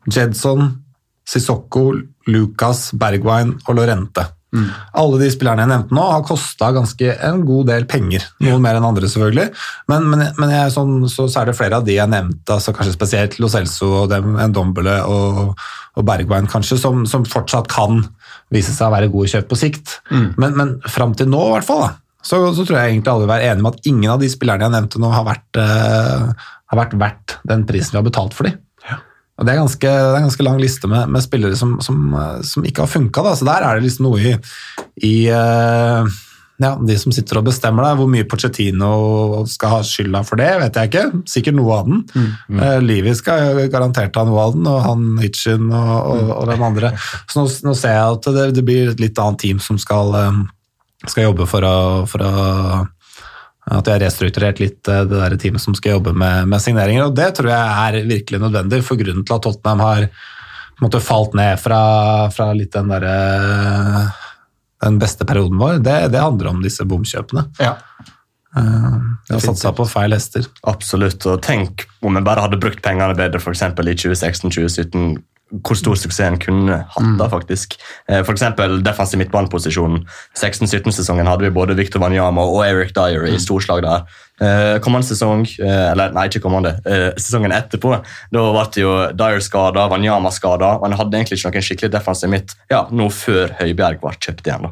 Jedson, 0.10 0.84
Sissoko, 1.26 1.94
Lucas, 2.28 2.92
Bergwijn 2.94 3.56
og 3.68 3.76
Lorente. 3.76 4.28
Alle 5.00 5.20
de 5.22 5.30
spillerne 5.32 5.64
jeg 5.64 5.72
nevnte 5.72 5.96
nå, 5.96 6.04
har 6.12 6.26
kosta 6.28 6.72
en 6.76 7.44
god 7.48 7.70
del 7.70 7.86
penger. 7.88 8.26
Noen 8.44 8.64
mer 8.64 8.76
enn 8.76 8.88
andre, 8.88 9.08
selvfølgelig. 9.08 9.48
Men, 9.88 10.10
men, 10.12 10.26
men 10.38 10.52
jeg, 10.52 10.74
sånn, 10.76 11.08
så, 11.08 11.30
så 11.32 11.42
er 11.42 11.52
det 11.52 11.56
flere 11.56 11.80
av 11.80 11.88
de 11.88 11.96
jeg 11.96 12.12
nevnte, 12.12 12.58
altså 12.58 12.74
kanskje 12.76 12.98
spesielt 12.98 13.40
Lo 13.40 13.48
Celso 13.52 13.94
og 14.04 14.10
dem, 14.12 14.36
Ndombele 14.52 14.98
og, 15.08 15.54
og 15.96 16.08
Bergwijn, 16.08 16.52
kanskje, 16.52 16.82
som, 16.84 17.06
som 17.08 17.24
fortsatt 17.28 17.72
kan 17.72 18.04
vise 18.52 18.74
seg 18.76 18.90
å 18.90 18.94
være 18.94 19.12
gode 19.14 19.32
kjøp 19.32 19.50
på 19.50 19.60
sikt. 19.60 19.98
Men, 20.12 20.56
men 20.58 20.74
fram 20.92 21.16
til 21.18 21.30
nå, 21.32 21.42
i 21.48 21.54
hvert 21.56 21.68
fall, 21.68 21.86
da, 21.86 21.92
så, 22.22 22.42
så 22.54 22.66
tror 22.66 22.78
jeg 22.78 22.96
egentlig 22.96 23.12
alle 23.14 23.26
vil 23.26 23.34
være 23.34 23.52
enige 23.52 23.66
med 23.66 23.78
at 23.78 23.88
ingen 23.90 24.12
av 24.14 24.22
de 24.22 24.30
spillerne 24.30 24.68
jeg 24.68 24.76
nevnte 24.76 25.02
nå, 25.02 25.10
har 25.14 25.26
vært, 25.26 25.48
uh, 25.58 26.52
har 26.72 26.80
vært 26.84 26.98
verdt 27.02 27.38
den 27.50 27.64
prisen 27.70 27.96
vi 27.96 28.02
har 28.02 28.06
betalt 28.06 28.38
for 28.38 28.50
dem. 28.50 28.60
Og 29.42 29.48
Det 29.48 29.54
er 29.56 29.58
ganske, 29.58 29.90
det 29.90 30.10
er 30.12 30.20
en 30.20 30.28
ganske 30.28 30.46
lang 30.46 30.60
liste 30.62 30.88
med, 30.92 31.10
med 31.10 31.24
spillere 31.26 31.58
som, 31.58 31.80
som, 31.82 32.02
eh, 32.14 32.42
som 32.46 32.66
ikke 32.68 32.84
har 32.84 32.92
funka. 32.92 33.24
Så 33.34 33.48
der 33.48 33.64
er 33.66 33.80
det 33.80 33.88
liksom 33.88 34.06
noe 34.06 34.20
i, 34.22 34.34
i 35.08 35.14
eh, 35.34 36.12
ja, 36.62 36.72
de 36.88 36.96
som 37.02 37.14
sitter 37.16 37.40
og 37.40 37.48
bestemmer 37.50 37.86
deg, 37.88 37.98
Hvor 38.00 38.10
mye 38.12 38.28
Pochettino 38.30 38.92
skal 39.50 39.76
ha 39.76 39.82
skylda 39.86 40.24
for 40.28 40.42
det, 40.42 40.50
vet 40.62 40.80
jeg 40.80 40.92
ikke. 40.92 41.24
Sikkert 41.30 41.58
noe 41.58 41.80
av 41.80 41.90
den. 41.90 42.06
Eh, 42.56 42.78
Livi 42.84 43.16
skal 43.18 43.64
garantert 43.74 44.18
ha 44.20 44.26
noe 44.28 44.46
av 44.46 44.56
den, 44.56 44.70
og 44.70 44.80
han 44.86 45.06
Hitchin 45.22 45.68
og, 45.68 45.92
og, 46.14 46.32
og 46.38 46.50
den 46.52 46.66
andre. 46.70 46.94
Så 47.26 47.42
nå, 47.42 47.50
nå 47.68 47.76
ser 47.78 47.98
jeg 47.98 48.18
at 48.18 48.32
det, 48.38 48.48
det 48.58 48.66
blir 48.68 48.94
et 48.94 49.04
litt 49.04 49.22
annet 49.22 49.42
team 49.44 49.62
som 49.64 49.80
skal, 49.82 50.16
eh, 50.22 50.42
skal 51.08 51.32
jobbe 51.32 51.50
for 51.50 51.68
å, 51.68 51.78
for 52.10 52.26
å 52.26 52.34
at 53.72 53.86
de 53.86 53.94
har 53.94 54.02
restrukturert 54.02 54.60
litt 54.62 54.90
eh, 54.90 55.04
det 55.06 55.20
der 55.22 55.38
teamet 55.40 55.64
som 55.64 55.76
skal 55.78 55.98
jobbe 55.98 56.16
med, 56.18 56.50
med 56.50 56.64
signeringer. 56.64 57.08
og 57.08 57.16
Det 57.18 57.30
tror 57.38 57.52
jeg 57.54 57.88
er 57.88 58.10
virkelig 58.10 58.42
nødvendig, 58.42 58.82
for 58.86 59.00
grunnen 59.00 59.26
til 59.26 59.38
at 59.38 59.46
Tottenham 59.46 59.84
har 59.86 60.08
måte, 60.82 61.02
falt 61.04 61.38
ned 61.38 61.60
fra, 61.62 61.82
fra 62.34 62.52
litt 62.58 62.74
den 62.74 62.90
derre 62.92 63.16
den 64.82 65.00
beste 65.02 65.28
perioden 65.30 65.60
vår, 65.62 65.80
det, 65.86 65.98
det 66.14 66.22
handler 66.22 66.52
om 66.54 66.62
disse 66.64 66.86
bomkjøpene. 66.88 67.46
Ja. 67.62 67.76
Vi 68.52 68.62
De 69.30 69.36
har 69.38 69.44
satsa 69.44 69.72
på 69.76 69.86
feil 69.88 70.12
hester. 70.12 70.48
Absolutt. 70.68 71.24
og 71.30 71.40
Tenk 71.46 71.86
om 72.04 72.18
vi 72.18 72.24
bare 72.26 72.44
hadde 72.44 72.60
brukt 72.60 72.82
pengene 72.84 73.16
bedre 73.16 73.40
eksempel 73.56 73.94
i 73.94 73.96
2016-2017. 73.96 75.14
Hvor 75.52 75.76
stor 75.76 75.98
suksess 76.00 76.24
en 76.24 76.40
kunne 76.40 76.78
hatt 76.94 77.18
da, 77.20 77.28
faktisk. 77.32 77.76
F.eks. 78.08 78.26
For 78.28 78.36
eksempel 78.38 78.78
defensiv 78.86 79.20
midtbaneposisjon. 79.20 79.98
16-17-sesongen 80.40 81.28
hadde 81.28 81.44
vi 81.44 81.54
både 81.56 81.76
Victor 81.76 82.00
Wanyama 82.04 82.46
og 82.48 82.62
Eric 82.64 82.94
Dyer 82.96 83.28
i 83.28 83.40
storslag 83.42 83.84
der. 83.84 84.06
Eh, 84.42 84.78
Kommende 84.82 85.06
sesong, 85.10 85.44
eh, 85.60 85.92
eller 85.92 86.16
nei, 86.16 86.28
ikke 86.30 86.42
kommende, 86.42 86.78
eh, 86.86 87.12
sesongen 87.20 87.52
etterpå, 87.52 87.92
da 88.32 88.46
ble 88.56 88.82
jo 88.82 88.96
Dyer 89.14 89.44
skada, 89.44 89.90
Wanyama 89.92 90.32
skada. 90.32 90.78
og 90.80 90.88
Han 90.88 90.98
hadde 90.98 91.20
egentlig 91.20 91.38
ikke 91.42 91.52
noen 91.52 91.68
skikkelig 91.68 91.92
defensiv 91.92 92.32
midt 92.32 92.56
ja, 92.72 92.86
nå 92.90 93.10
før 93.12 93.54
Høibjerg 93.60 94.02
ble 94.02 94.16
kjøpt 94.18 94.48
igjen. 94.48 94.72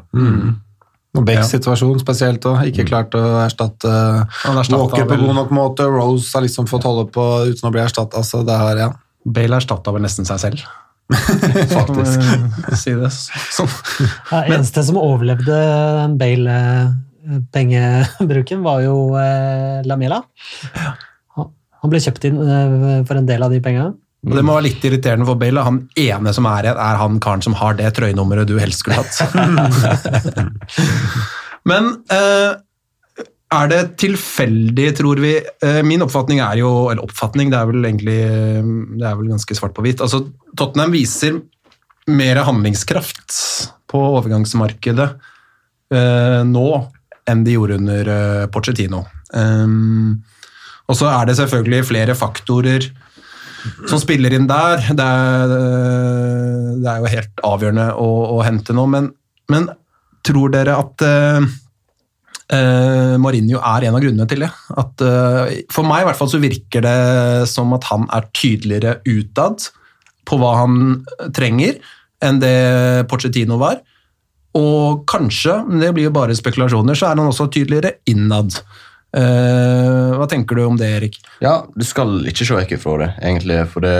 Og 1.18 1.24
Becks 1.26 1.50
situasjon 1.50 1.98
spesielt, 1.98 2.44
òg. 2.46 2.66
ikke 2.70 2.86
klart 2.86 3.14
å 3.18 3.22
erstatte 3.42 3.90
Walker 4.46 5.06
på 5.10 5.18
god 5.18 5.34
nok 5.34 5.50
måte. 5.50 5.86
Rose 5.90 6.30
har 6.34 6.44
liksom 6.46 6.68
fått 6.70 6.86
holde 6.86 7.10
på 7.10 7.24
uten 7.50 7.66
å 7.66 7.72
bli 7.74 7.82
erstatta. 7.82 8.16
Altså, 8.22 8.44
det 8.46 8.58
her, 8.58 8.76
ja. 8.78 8.90
Bale 9.24 9.56
erstatta 9.60 9.92
vel 9.92 10.02
nesten 10.06 10.24
seg 10.28 10.38
selv. 10.40 10.58
Faktisk. 11.10 12.20
Si 12.78 12.92
det 12.94 13.08
sånn. 13.10 13.66
Ja, 14.30 14.44
eneste 14.54 14.82
som 14.86 14.94
overlevde 15.00 15.56
den 16.04 16.14
Bale-pengebruken, 16.20 18.62
var 18.62 18.78
jo 18.84 19.16
eh, 19.18 19.80
Lamela. 19.86 20.22
Han- 21.36 21.50
Han 21.82 21.90
ble 21.90 21.98
kjøpt 22.04 22.24
inn 22.28 22.38
eh, 22.44 23.02
for 23.08 23.16
en 23.18 23.26
del 23.28 23.42
av 23.42 23.50
de 23.50 23.60
pengene. 23.64 23.94
Og 24.20 24.34
Det 24.36 24.42
må 24.44 24.52
være 24.52 24.66
litt 24.68 24.82
irriterende 24.84 25.24
for 25.24 25.34
Bale. 25.40 25.62
Han 25.64 25.78
ene 25.96 26.32
som 26.36 26.44
er 26.46 26.62
igjen, 26.68 26.76
er 26.76 26.96
han 27.00 27.16
karen 27.24 27.40
som 27.42 27.54
har 27.56 27.72
det 27.78 27.88
trøyenummeret 27.96 28.44
du 28.50 28.58
helst 28.60 28.78
skulle 28.84 29.00
hatt. 29.00 29.16
Men 31.70 31.88
eh, 32.12 32.52
er 33.50 33.70
det 33.70 33.80
tilfeldig, 33.98 34.86
tror 34.98 35.20
vi 35.22 35.32
eh, 35.40 35.80
Min 35.86 36.04
oppfatning 36.04 36.42
er 36.44 36.60
jo 36.60 36.70
Eller 36.90 37.02
oppfatning, 37.02 37.50
det 37.50 37.58
er 37.58 37.70
vel 37.70 37.88
egentlig 37.88 38.18
eh, 38.22 38.70
Det 39.00 39.08
er 39.08 39.18
vel 39.18 39.32
ganske 39.32 39.56
svart 39.58 39.74
på 39.76 39.84
hvitt. 39.86 40.02
Altså, 40.04 40.22
Tottenham 40.58 40.94
viser 40.94 41.40
mer 42.10 42.40
handlingskraft 42.42 43.34
på 43.90 43.98
overgangsmarkedet 44.16 45.06
eh, 45.94 46.40
nå 46.48 46.66
enn 47.30 47.44
de 47.46 47.54
gjorde 47.54 47.76
under 47.78 48.10
eh, 48.10 48.46
Pochettino. 48.50 49.04
Um, 49.30 50.24
og 50.90 50.96
så 50.98 51.10
er 51.12 51.28
det 51.28 51.36
selvfølgelig 51.38 51.86
flere 51.86 52.16
faktorer 52.18 52.88
som 53.86 54.00
spiller 54.02 54.34
inn 54.34 54.48
der. 54.50 54.82
Det 54.96 55.06
er, 55.06 55.54
det 56.80 56.90
er 56.90 57.04
jo 57.04 57.12
helt 57.12 57.44
avgjørende 57.46 57.86
å, 58.00 58.08
å 58.38 58.40
hente 58.42 58.74
nå, 58.74 58.88
men, 58.90 59.10
men 59.52 59.68
tror 60.26 60.50
dere 60.56 60.78
at 60.80 61.04
eh, 61.06 61.46
eh, 62.54 63.14
Mourinho 63.20 63.60
er 63.60 63.86
en 63.86 63.96
av 63.96 64.02
grunnene 64.02 64.26
til 64.30 64.44
det? 64.44 64.50
At, 64.80 65.04
uh, 65.04 65.52
for 65.72 65.86
meg 65.86 66.04
i 66.04 66.08
hvert 66.08 66.18
fall 66.18 66.30
så 66.32 66.42
virker 66.42 66.84
det 66.84 66.96
som 67.50 67.72
at 67.76 67.86
han 67.90 68.08
er 68.14 68.28
tydeligere 68.36 68.98
utad 69.08 69.70
på 70.28 70.38
hva 70.40 70.56
han 70.60 71.00
trenger, 71.36 71.80
enn 72.22 72.42
det 72.42 73.06
Pochettino 73.10 73.58
var. 73.60 73.80
Og 74.58 75.04
kanskje, 75.10 75.60
men 75.66 75.82
det 75.82 75.92
blir 75.96 76.08
jo 76.08 76.14
bare 76.14 76.36
spekulasjoner, 76.36 76.98
så 76.98 77.10
er 77.10 77.18
han 77.18 77.30
også 77.30 77.48
tydeligere 77.54 77.98
innad. 78.10 78.58
Uh, 79.10 80.18
hva 80.18 80.26
tenker 80.30 80.58
du 80.58 80.66
om 80.66 80.76
det, 80.78 80.90
Erik? 80.98 81.16
Ja, 81.42 81.60
du 81.74 81.86
skal 81.86 82.20
ikke 82.30 82.46
se 82.46 82.58
vekk 82.58 82.76
ifra 82.76 82.98
det, 83.04 83.12
egentlig. 83.22 83.62
For 83.72 83.86
det, 83.86 83.94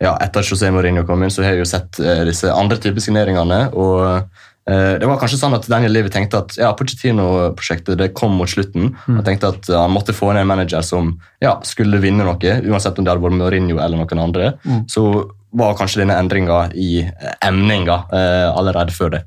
ja, 0.00 0.14
etter 0.14 0.44
at 0.44 0.52
José 0.52 0.70
Mourinho 0.72 1.04
kom 1.08 1.24
inn, 1.24 1.32
så 1.32 1.44
har 1.44 1.56
jeg 1.56 1.64
jo 1.64 1.72
sett 1.72 2.00
disse 2.28 2.52
andre 2.52 2.80
typiske 2.80 3.10
signeringene. 3.10 3.66
og 3.72 4.48
det 4.70 5.08
var 5.08 5.18
kanskje 5.18 5.38
sånn 5.40 5.56
at 5.56 5.66
Daniel 5.70 5.92
Levy 5.96 6.12
tenkte 6.12 6.40
at 6.44 6.54
ja, 6.60 6.68
Pochettino-prosjektet 6.78 7.98
det 7.98 8.10
kom 8.18 8.36
mot 8.38 8.50
slutten. 8.50 8.92
Han 9.08 9.24
tenkte 9.26 9.50
at 9.54 9.70
han 9.72 9.92
måtte 9.94 10.14
få 10.14 10.30
inn 10.30 10.40
en 10.42 10.50
manager 10.50 10.84
som 10.86 11.14
ja, 11.42 11.56
skulle 11.66 12.00
vinne 12.02 12.26
noe, 12.26 12.54
uansett 12.70 13.00
om 13.00 13.06
det 13.06 13.12
hadde 13.12 13.24
vært 13.24 13.38
Mourinho 13.40 13.80
eller 13.82 14.00
noen 14.00 14.22
andre. 14.22 14.52
Så 14.90 15.06
var 15.56 15.76
kanskje 15.78 16.04
denne 16.04 16.18
endringa 16.20 16.62
i 16.78 17.02
eh, 17.02 17.34
emninga 17.46 18.04
eh, 18.14 18.46
allerede 18.52 18.94
før 18.94 19.16
det. 19.16 19.24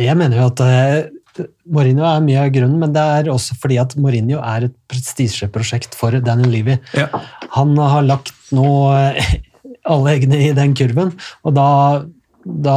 Jeg 0.00 0.16
mener 0.18 0.40
jo 0.40 0.48
at 0.48 0.62
eh, 0.64 1.44
Mourinho 1.68 2.06
er 2.08 2.22
mye 2.24 2.44
av 2.46 2.52
grunnen, 2.54 2.78
men 2.80 2.94
det 2.94 3.02
er 3.18 3.30
også 3.32 3.58
fordi 3.60 3.78
at 3.82 3.96
Mourinho 4.00 4.40
er 4.40 4.68
et 4.68 4.76
prestisjeprosjekt 4.90 5.96
for 5.98 6.16
Daniel 6.24 6.54
Levy. 6.54 6.78
Ja. 6.96 7.10
Han 7.58 7.76
har 7.78 8.06
lagt 8.06 8.32
nå 8.56 8.66
eh, 8.96 9.36
alle 9.92 10.16
eggene 10.16 10.40
i 10.48 10.54
den 10.56 10.74
kurven, 10.78 11.12
og 11.44 11.56
da, 11.58 11.68
da 12.46 12.76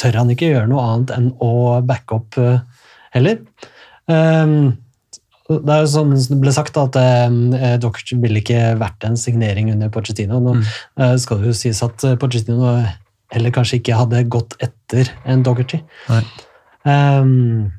tør 0.00 0.20
han 0.22 0.32
ikke 0.32 0.48
gjøre 0.52 0.70
noe 0.70 0.86
annet 0.88 1.12
enn 1.16 1.28
å 1.44 1.52
backe 1.86 2.18
opp 2.18 2.38
eh, 2.40 2.62
heller. 3.14 3.42
Um, 4.08 4.74
det 5.44 5.72
er 5.74 5.82
jo 5.82 5.88
sånn 5.92 6.12
som 6.16 6.36
det 6.38 6.40
ble 6.40 6.52
sagt 6.56 6.78
at 6.80 6.96
eh, 6.96 7.74
Dockers 7.82 8.14
ville 8.16 8.40
ikke 8.40 8.74
vært 8.80 9.04
en 9.04 9.18
signering 9.20 9.68
under 9.74 9.92
Pochettino. 9.92 10.40
Nå 10.40 10.56
eh, 10.56 11.16
skal 11.20 11.42
det 11.42 11.52
jo 11.52 11.56
sies 11.58 11.82
at 11.84 12.04
eh, 12.08 12.16
Pochettino 12.20 12.78
heller 13.34 13.52
kanskje 13.54 13.80
ikke 13.80 13.98
hadde 13.98 14.24
gått 14.32 14.56
etter 14.64 15.10
en 15.28 15.44
Docherty. 15.44 15.82
Ehm, 16.88 17.72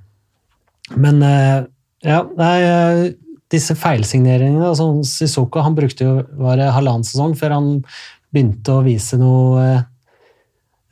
men 0.93 1.23
eh, 1.25 1.65
ja, 2.05 2.21
nei, 2.37 2.55
eh, 2.61 3.01
disse 3.53 3.75
feilsigneringene 3.77 4.67
altså 4.67 4.89
Sissoko 5.07 5.63
han 5.65 5.77
brukte 5.77 6.05
jo 6.05 6.15
var 6.41 6.61
halvannen 6.75 7.05
sesong 7.07 7.35
før 7.39 7.57
han 7.57 7.69
begynte 8.33 8.73
å 8.73 8.85
vise 8.85 9.17
noe 9.21 9.85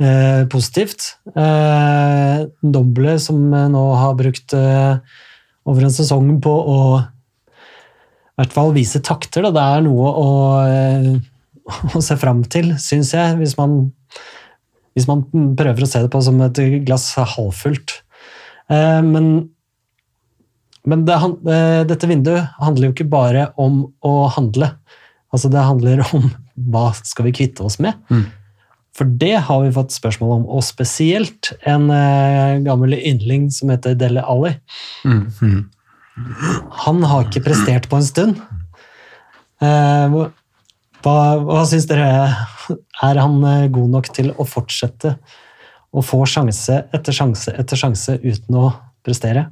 eh, 0.02 0.44
positivt. 0.52 1.18
Eh, 1.36 2.46
Doble, 2.62 3.18
som 3.22 3.42
eh, 3.54 3.70
nå 3.72 3.84
har 4.00 4.18
brukt 4.20 4.56
eh, 4.58 4.98
over 5.70 5.88
en 5.88 5.96
sesong 5.96 6.38
på 6.44 6.54
å 6.54 6.80
i 8.34 8.42
hvert 8.42 8.56
fall 8.56 8.72
vise 8.74 9.02
takter. 9.06 9.46
Da. 9.46 9.54
Det 9.54 9.64
er 9.64 9.84
noe 9.86 10.14
å, 10.18 10.30
eh, 10.66 11.10
å 11.98 12.04
se 12.04 12.18
fram 12.20 12.44
til, 12.50 12.74
syns 12.82 13.14
jeg, 13.14 13.38
hvis 13.42 13.58
man, 13.60 13.82
hvis 14.98 15.10
man 15.10 15.26
prøver 15.60 15.86
å 15.86 15.90
se 15.90 16.02
det 16.04 16.12
på 16.14 16.22
som 16.26 16.42
et 16.46 16.64
glass 16.88 17.12
halvfullt. 17.18 18.00
Eh, 18.74 19.02
men 19.06 19.34
men 20.84 21.06
det, 21.08 21.16
dette 21.88 22.08
vinduet 22.10 22.58
handler 22.60 22.90
jo 22.90 22.94
ikke 22.94 23.08
bare 23.08 23.46
om 23.62 23.86
å 24.04 24.26
handle. 24.36 24.68
Altså 25.34 25.48
Det 25.48 25.64
handler 25.64 26.04
om 26.12 26.26
hva 26.74 26.90
skal 27.00 27.30
vi 27.30 27.36
kvitte 27.38 27.64
oss 27.64 27.80
med. 27.80 27.96
Mm. 28.12 28.26
For 28.94 29.10
det 29.10 29.36
har 29.48 29.64
vi 29.64 29.74
fått 29.74 29.96
spørsmål 29.96 30.36
om, 30.36 30.44
og 30.54 30.66
spesielt 30.66 31.54
en 31.70 31.90
eh, 31.94 32.60
gammel 32.66 32.94
yndling 33.00 33.48
som 33.54 33.72
heter 33.74 33.98
Dele 33.98 34.22
Alli. 34.22 34.54
Mm. 35.08 35.64
Han 36.86 37.02
har 37.10 37.26
ikke 37.26 37.42
prestert 37.48 37.90
på 37.90 37.98
en 37.98 38.06
stund. 38.06 38.44
Eh, 39.64 40.18
hva, 41.04 41.16
hva 41.42 41.64
syns 41.70 41.88
dere? 41.90 42.06
Er 43.04 43.22
han 43.22 43.40
eh, 43.50 43.72
god 43.74 43.96
nok 43.98 44.12
til 44.14 44.30
å 44.38 44.46
fortsette 44.48 45.16
å 45.94 46.02
få 46.06 46.22
sjanse 46.30 46.84
etter 46.94 47.16
sjanse 47.16 47.54
etter 47.54 47.80
sjanse 47.80 48.20
uten 48.22 48.62
å 48.62 48.70
prestere? 49.06 49.48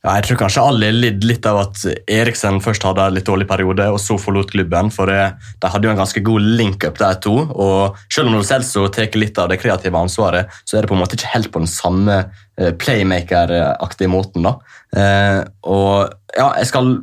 Ja, 0.00 0.14
jeg 0.16 0.30
tror 0.30 0.38
kanskje 0.40 0.62
alle 0.64 0.88
lidd 0.96 1.24
litt 1.28 1.44
av 1.44 1.58
at 1.60 1.82
Eriksen 2.08 2.62
først 2.64 2.86
hadde 2.88 3.04
en 3.04 3.16
litt 3.18 3.26
dårlig 3.28 3.44
periode, 3.50 3.84
og 3.92 4.00
så 4.00 4.16
forlot 4.20 4.48
klubben. 4.54 4.88
For 4.94 5.10
de 5.12 5.68
hadde 5.72 5.88
jo 5.88 5.92
en 5.92 6.00
ganske 6.00 6.22
god 6.24 6.46
link-up, 6.56 6.96
de 6.96 7.10
to. 7.26 7.34
og 7.52 7.98
Selv 8.08 8.30
om 8.30 8.38
Lo 8.38 8.40
Celso 8.46 8.86
tar 8.88 9.12
litt 9.20 9.36
av 9.40 9.50
det 9.52 9.60
kreative 9.60 10.00
ansvaret, 10.00 10.48
så 10.64 10.78
er 10.78 10.86
det 10.86 10.92
på 10.92 10.96
en 10.96 11.02
måte 11.02 11.18
ikke 11.20 11.34
helt 11.34 11.52
på 11.52 11.60
den 11.60 11.68
samme 11.68 12.16
eh, 12.22 12.72
playmaker-aktige 12.80 14.08
måten. 14.08 14.48
da. 14.48 14.56
Eh, 14.96 15.42
og 15.68 16.08
ja, 16.32 16.48
jeg 16.62 16.72
skal 16.72 16.94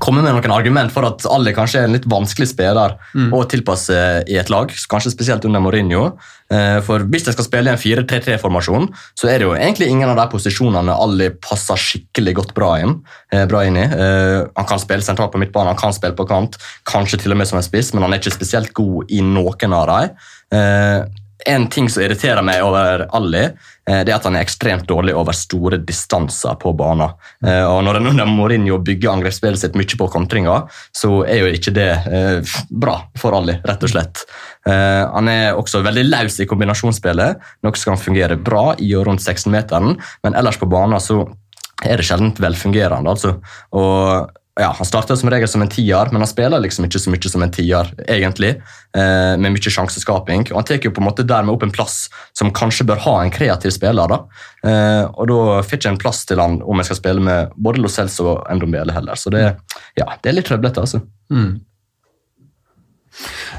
komme 0.00 0.22
med 0.24 0.32
noen 0.32 0.54
argument 0.54 0.92
for 0.92 1.04
at 1.04 1.24
Ali 1.28 1.52
kanskje 1.52 1.82
er 1.82 1.84
en 1.84 1.92
litt 1.92 2.06
vanskelig 2.08 2.48
spiller 2.48 2.94
å 3.36 3.42
tilpasse 3.44 4.24
i 4.26 4.38
et 4.40 4.48
lag, 4.48 4.70
kanskje 4.88 5.12
spesielt 5.12 5.44
under 5.44 5.60
Mourinho. 5.60 6.16
Eh, 6.50 6.80
For 6.80 7.04
hvis 7.04 7.26
jeg 7.26 7.34
skal 7.34 7.44
spille 7.44 7.70
i 7.70 7.72
en 7.72 7.78
4-3-3-formasjon, 7.78 8.88
så 9.14 9.28
er 9.28 9.38
det 9.38 9.46
jo 9.46 9.54
egentlig 9.54 9.88
ingen 9.88 10.08
av 10.08 10.16
de 10.16 10.26
posisjonene 10.32 10.96
Ali 10.96 11.30
passer 11.30 11.76
skikkelig 11.76 12.34
godt 12.34 12.54
bra 12.54 12.78
inn, 12.80 13.02
eh, 13.32 13.44
bra 13.44 13.64
inn 13.64 13.76
i. 13.76 13.84
Eh, 13.84 14.46
Han 14.56 14.66
kan 14.66 14.78
spille 14.78 15.02
sentralt 15.02 15.32
på 15.32 15.38
midtbanen, 15.38 15.74
han 15.74 15.76
kan 15.76 15.92
spille 15.92 16.16
på 16.16 16.26
kant, 16.26 16.56
kanskje 16.84 17.20
til 17.20 17.32
og 17.32 17.38
med 17.38 17.46
som 17.48 17.58
en 17.58 17.62
spiss, 17.62 17.92
men 17.92 18.02
han 18.02 18.12
er 18.12 18.18
ikke 18.18 18.38
spesielt 18.38 18.72
god 18.72 19.10
i 19.10 19.20
noen 19.20 19.72
av 19.72 19.86
dem. 19.86 21.12
En 21.46 21.68
ting 21.68 21.88
som 21.90 22.02
irriterer 22.04 22.42
meg 22.44 22.62
over 22.62 23.06
Ali, 23.16 23.42
eh, 23.42 24.02
det 24.04 24.12
er 24.12 24.16
at 24.16 24.26
han 24.28 24.36
er 24.38 24.44
ekstremt 24.44 24.86
dårlig 24.88 25.14
over 25.18 25.34
store 25.36 25.80
distanser 25.82 26.54
på 26.60 26.74
banen. 26.78 27.14
Eh, 27.44 27.64
Og 27.66 27.82
når 27.84 27.98
en 27.98 28.06
under 28.12 28.26
Mourinho 28.26 28.78
bygger 28.78 29.10
angrepsspillet 29.10 29.58
sitt 29.58 29.74
mye 29.74 29.98
på 29.98 30.08
kontringer, 30.12 30.68
så 30.94 31.24
er 31.26 31.42
jo 31.42 31.52
ikke 31.52 31.74
det 31.74 31.90
eh, 32.06 32.56
bra 32.70 33.00
for 33.18 33.34
Ali, 33.34 33.58
rett 33.64 33.82
og 33.82 33.90
slett. 33.90 34.24
Han 34.62 35.26
er 35.26 35.56
også 35.58 35.80
veldig 35.82 36.04
løs 36.06 36.36
i 36.38 36.46
kombinasjonsspillet, 36.46 37.40
noe 37.66 37.78
som 37.80 37.96
kan 37.96 37.98
fungere 37.98 38.36
bra 38.38 38.76
i 38.78 38.92
og 38.94 39.08
rundt 39.08 39.24
16-meteren, 39.24 39.96
men 40.22 40.36
ellers 40.38 40.60
på 40.60 40.68
banen 40.70 41.02
så 41.02 41.24
er 41.82 41.98
det 41.98 42.06
sjelden 42.06 42.30
velfungerende. 42.38 43.10
altså. 43.10 43.40
Og 43.74 44.30
ja, 44.60 44.74
Han 44.78 44.86
starter 44.86 45.16
som 45.16 45.30
regel 45.30 45.48
som 45.48 45.62
en 45.64 45.70
tier, 45.72 46.08
men 46.12 46.20
han 46.20 46.28
spiller 46.28 46.60
liksom 46.60 46.84
ikke 46.84 47.00
så 47.00 47.12
mye 47.12 47.30
som 47.32 47.44
en 47.44 47.52
tier, 47.52 47.88
egentlig, 48.04 48.50
eh, 48.96 49.32
med 49.40 49.54
mye 49.54 49.72
sjanseskaping. 49.72 50.44
Og 50.50 50.58
Han 50.60 50.66
tar 50.68 50.82
jo 50.82 50.92
på 50.92 51.00
en 51.00 51.08
måte 51.08 51.24
dermed 51.24 51.54
opp 51.54 51.64
en 51.64 51.72
plass 51.72 52.10
som 52.36 52.52
kanskje 52.52 52.86
bør 52.86 53.00
ha 53.06 53.16
en 53.22 53.32
kreativ 53.32 53.72
spiller. 53.72 54.08
da. 54.08 54.18
Eh, 54.68 55.04
og 55.08 55.28
da 55.28 55.62
får 55.62 55.78
ikke 55.78 55.88
en 55.94 56.02
plass 56.04 56.24
til 56.26 56.38
han 56.38 56.60
om 56.62 56.76
jeg 56.76 56.90
skal 56.90 57.00
spille 57.00 57.20
med 57.20 57.50
både 57.56 57.80
Lo 57.80 57.88
Celso 57.88 58.28
og 58.28 58.46
Ndombele 58.52 58.92
heller. 58.92 59.14
Så 59.14 59.30
det, 59.30 59.56
ja, 59.96 60.06
det 60.22 60.28
er 60.28 60.36
litt 60.36 60.46
trøblete, 60.46 60.84
altså. 60.84 61.00
Mm. 61.32 61.60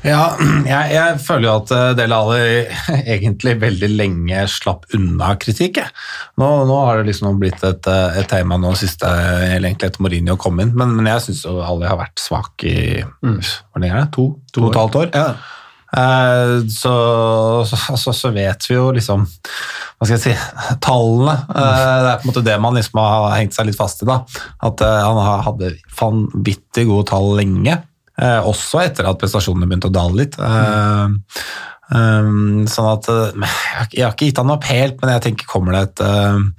Ja, 0.03 0.35
jeg, 0.67 0.91
jeg 0.93 1.19
føler 1.23 1.47
jo 1.47 1.53
at 1.61 1.71
Del 1.71 1.95
Dele 2.01 2.17
Alli 2.19 2.99
egentlig 3.15 3.55
veldig 3.61 3.89
lenge 3.93 4.43
slapp 4.51 4.85
unna 4.97 5.33
kritikk. 5.39 5.79
Nå, 6.41 6.49
nå 6.67 6.79
har 6.85 6.99
det 6.99 7.11
liksom 7.13 7.39
blitt 7.41 7.63
et, 7.63 7.87
eh, 7.87 8.19
et 8.19 8.29
tema 8.31 8.59
nå 8.59 8.73
siste 8.79 9.07
eller 9.07 9.69
egentlig 9.69 9.91
etter 9.93 10.03
Mourinho 10.03 10.37
kom 10.39 10.59
inn, 10.63 10.75
men, 10.75 10.95
men 10.99 11.07
jeg 11.13 11.27
syns 11.29 11.45
Alli 11.47 11.87
har 11.87 11.99
vært 12.01 12.19
svak 12.21 12.67
i 12.67 12.77
hvor 13.03 13.81
lenge 13.81 13.93
er 13.95 14.01
det? 14.03 14.11
To, 14.17 14.29
to 14.53 14.65
og 14.67 14.71
et 14.73 14.81
halvt 14.81 14.99
år. 15.03 15.11
Ja. 15.15 15.27
Eh, 15.93 16.67
så, 16.73 16.93
så, 17.69 18.13
så, 18.17 18.29
vet 18.33 18.65
vi 18.65 18.73
jo 18.73 18.87
liksom 18.95 19.27
Hva 19.29 20.07
skal 20.07 20.15
jeg 20.15 20.23
si 20.23 20.77
Tallene. 20.81 21.35
Eh, 21.53 21.97
det 22.01 22.09
er 22.09 22.17
på 22.17 22.25
en 22.25 22.31
måte 22.31 22.45
det 22.47 22.55
man 22.63 22.73
liksom 22.77 22.97
har 23.03 23.35
hengt 23.37 23.53
seg 23.53 23.69
litt 23.69 23.77
fast 23.77 24.01
i. 24.01 24.07
da, 24.09 24.23
At 24.65 24.81
eh, 24.81 25.01
han 25.05 25.19
har- 25.21 25.43
hadde 25.45 25.75
vanvittig 25.99 26.87
gode 26.89 27.07
tall 27.11 27.35
lenge. 27.37 27.77
Eh, 28.20 28.39
også 28.45 28.84
etter 28.86 29.07
at 29.09 29.20
prestasjonene 29.22 29.68
begynte 29.70 29.89
å 29.91 29.95
dale 30.01 30.24
litt. 30.24 30.39
Eh, 30.39 31.07
Um, 31.93 32.64
sånn 32.66 32.88
at 32.93 33.05
jeg 33.05 33.43
har- 33.43 34.14
ikke 34.16 34.26
gitt 34.26 34.38
han 34.39 34.49
opp 34.49 34.64
helt, 34.64 34.95
men 35.01 35.11
jeg 35.11 35.22
tenker 35.22 35.45
kommer 35.45 35.74
det 35.76 35.82
et, 35.99 36.53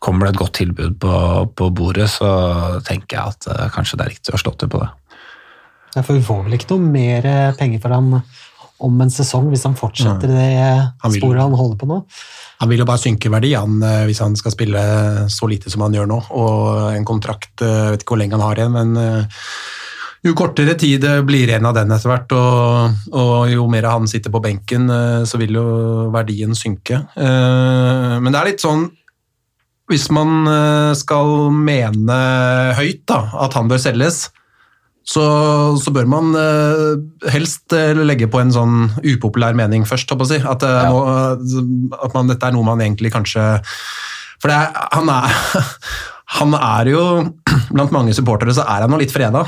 kommer 0.00 0.24
det 0.24 0.30
et 0.36 0.38
godt 0.40 0.52
tilbud 0.54 0.94
på, 1.02 1.10
på 1.58 1.66
bordet, 1.74 2.06
så 2.08 2.80
tenker 2.86 3.18
jeg 3.18 3.34
at 3.34 3.72
kanskje 3.74 3.98
det 3.98 4.06
er 4.06 4.12
riktig 4.14 4.32
å 4.32 4.40
slå 4.40 4.54
til 4.56 4.70
på 4.72 4.80
det. 4.80 4.88
Ja, 5.96 6.02
for 6.06 6.14
vi 6.14 6.22
får 6.24 6.44
vel 6.46 6.56
ikke 6.56 6.70
noe 6.70 6.92
mer 6.94 7.28
penger 7.58 7.82
for 7.82 7.96
han 7.98 8.22
om 8.80 9.00
en 9.02 9.10
sesong 9.12 9.50
hvis 9.50 9.66
han 9.66 9.74
fortsetter 9.76 10.30
det 10.30 10.46
Han 11.02 11.10
vil- 11.12 11.20
sporet 11.20 11.42
han 11.42 11.58
holder 11.58 11.76
på 11.82 11.88
nå. 11.90 11.98
Han 12.60 12.68
vil 12.70 12.78
jo 12.78 12.88
bare 12.88 13.02
synke 13.02 13.28
verdi 13.34 13.52
han, 13.58 13.80
hvis 14.06 14.20
han 14.24 14.36
skal 14.36 14.52
spille 14.54 14.78
så 15.28 15.50
lite 15.50 15.68
som 15.74 15.82
han 15.84 15.92
gjør 15.92 16.08
nå. 16.08 16.22
Og 16.30 16.94
en 16.94 17.04
kontrakt, 17.04 17.50
jeg 17.60 17.90
vet 17.92 18.06
ikke 18.06 18.14
hvor 18.14 18.22
lenge 18.22 18.38
han 18.38 18.46
har 18.46 18.54
igjen, 18.62 18.72
men 18.72 19.24
jo 20.26 20.34
kortere 20.38 20.74
tid 20.78 21.02
det 21.04 21.14
blir 21.28 21.46
igjen 21.48 21.66
av 21.68 21.76
den 21.76 21.92
etter 21.94 22.10
hvert, 22.10 22.32
og, 22.34 23.10
og 23.14 23.50
jo 23.52 23.66
mer 23.70 23.86
han 23.86 24.08
sitter 24.10 24.32
på 24.34 24.42
benken, 24.42 24.88
eh, 24.90 25.20
så 25.28 25.38
vil 25.40 25.58
jo 25.60 25.66
verdien 26.14 26.56
synke. 26.58 27.04
Eh, 27.14 28.16
Men 28.18 28.32
det 28.34 28.40
er 28.40 28.50
litt 28.52 28.64
sånn 28.64 28.88
Hvis 29.88 30.08
man 30.12 30.42
eh, 30.50 30.90
skal 30.98 31.48
mene 31.54 32.18
høyt 32.76 33.06
da, 33.08 33.22
at 33.46 33.54
han 33.56 33.70
bør 33.70 33.80
selges, 33.80 34.26
så, 35.08 35.22
så 35.80 35.92
bør 35.94 36.04
man 36.10 36.34
eh, 36.36 37.30
helst 37.32 37.72
eh, 37.72 37.96
legge 37.96 38.28
på 38.28 38.42
en 38.42 38.52
sånn 38.52 38.74
upopulær 39.00 39.56
mening 39.56 39.86
først, 39.88 40.10
håper 40.12 40.28
jeg 40.28 40.42
å 40.42 40.42
si. 40.42 40.50
At, 40.52 40.66
eh, 40.68 40.90
nå, 40.90 41.94
at 41.96 42.12
man, 42.18 42.28
dette 42.28 42.50
er 42.50 42.52
noe 42.52 42.66
man 42.66 42.82
egentlig 42.84 43.14
kanskje 43.14 43.46
For 44.42 44.52
det 44.52 44.58
han, 44.92 45.08
er, 45.08 45.64
han 46.36 46.58
er 46.58 46.90
jo 46.94 47.06
Blant 47.72 47.94
mange 47.96 48.12
supportere 48.16 48.52
så 48.52 48.66
er 48.68 48.84
han 48.84 48.92
jo 48.92 49.00
litt 49.00 49.14
freda. 49.14 49.46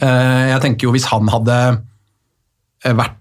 Eh, 0.00 0.44
jeg 0.52 0.62
tenker 0.64 0.88
jo 0.88 0.94
hvis 0.94 1.08
han 1.10 1.28
hadde 1.32 1.58
eh, 2.84 2.94
vært 2.96 3.18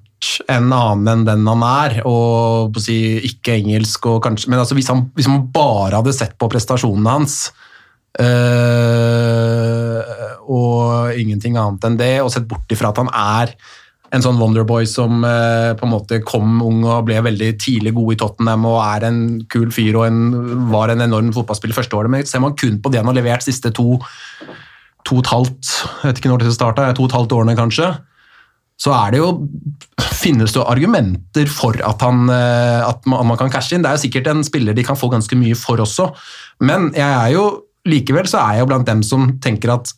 en 0.51 0.69
annen 0.69 1.07
enn 1.09 1.25
den 1.25 1.47
han 1.49 1.63
er, 1.65 1.97
og 2.07 2.77
si, 2.81 3.17
ikke 3.25 3.55
engelsk 3.57 4.05
kanskje 4.21 4.51
Men 4.51 4.61
altså 4.61 4.77
hvis, 4.77 4.89
han, 4.91 5.07
hvis 5.17 5.29
man 5.31 5.47
bare 5.53 5.97
hadde 5.97 6.13
sett 6.13 6.35
på 6.37 6.49
prestasjonene 6.51 7.15
hans 7.15 7.35
øh, 8.21 10.01
og 10.45 11.17
ingenting 11.17 11.57
annet 11.57 11.87
enn 11.87 11.97
det, 11.97 12.15
og 12.21 12.29
sett 12.33 12.49
bort 12.49 12.69
ifra 12.73 12.93
at 12.93 13.01
han 13.01 13.09
er 13.11 13.55
en 14.11 14.23
sånn 14.23 14.39
Wonderboy 14.41 14.85
som 14.89 15.23
eh, 15.23 15.71
på 15.79 15.87
en 15.87 15.93
måte 15.93 16.19
kom 16.27 16.59
ung 16.65 16.83
og 16.83 17.05
ble 17.07 17.21
veldig 17.23 17.53
tidlig 17.61 17.93
god 17.95 18.13
i 18.13 18.17
Tottenham 18.19 18.67
og 18.67 18.81
er 18.83 19.07
en 19.07 19.21
kul 19.51 19.69
fyr 19.73 19.95
og 20.01 20.07
en, 20.09 20.19
var 20.71 20.91
en 20.91 21.05
enorm 21.07 21.31
fotballspiller 21.35 21.77
første 21.77 21.95
året, 21.97 22.11
men 22.11 22.27
ser 22.27 22.43
man 22.43 22.57
kun 22.59 22.81
på 22.83 22.91
det 22.91 22.99
han 23.01 23.09
har 23.09 23.17
levert 23.17 23.45
siste 23.47 23.71
to 23.73 23.95
to 25.07 25.19
og 25.19 25.25
et 25.25 25.31
halvt, 25.31 25.73
jeg 26.01 26.09
vet 26.09 26.21
ikke 26.21 26.31
når 26.31 26.43
det 26.43 26.55
starta, 26.55 26.87
to 26.95 27.05
og 27.05 27.11
et 27.11 27.17
halvt 27.17 27.35
årene 27.37 27.57
kanskje, 27.57 27.89
så 28.81 28.93
er 28.97 29.13
det 29.13 29.21
jo 29.21 29.31
finnes 30.21 30.53
det 30.55 30.63
argumenter 30.65 31.49
for 31.49 31.77
at, 31.85 32.01
han, 32.01 32.29
eh, 32.33 32.81
at 32.85 33.05
man, 33.09 33.27
man 33.29 33.37
kan 33.39 33.51
cashe 33.53 33.75
inn. 33.75 33.83
Det 33.85 33.91
er 33.91 33.97
jo 33.97 34.05
sikkert 34.05 34.29
en 34.31 34.45
spiller 34.45 34.77
de 34.77 34.85
kan 34.85 34.97
få 34.97 35.09
ganske 35.11 35.37
mye 35.37 35.57
for 35.57 35.81
også, 35.81 36.09
men 36.65 36.89
jeg 36.97 37.09
er 37.09 37.35
jo 37.35 37.45
likevel 37.89 38.29
så 38.29 38.41
er 38.43 38.57
jeg 38.57 38.65
jo 38.65 38.69
blant 38.69 38.89
dem 38.89 39.01
som 39.05 39.25
tenker 39.41 39.73
at 39.73 39.93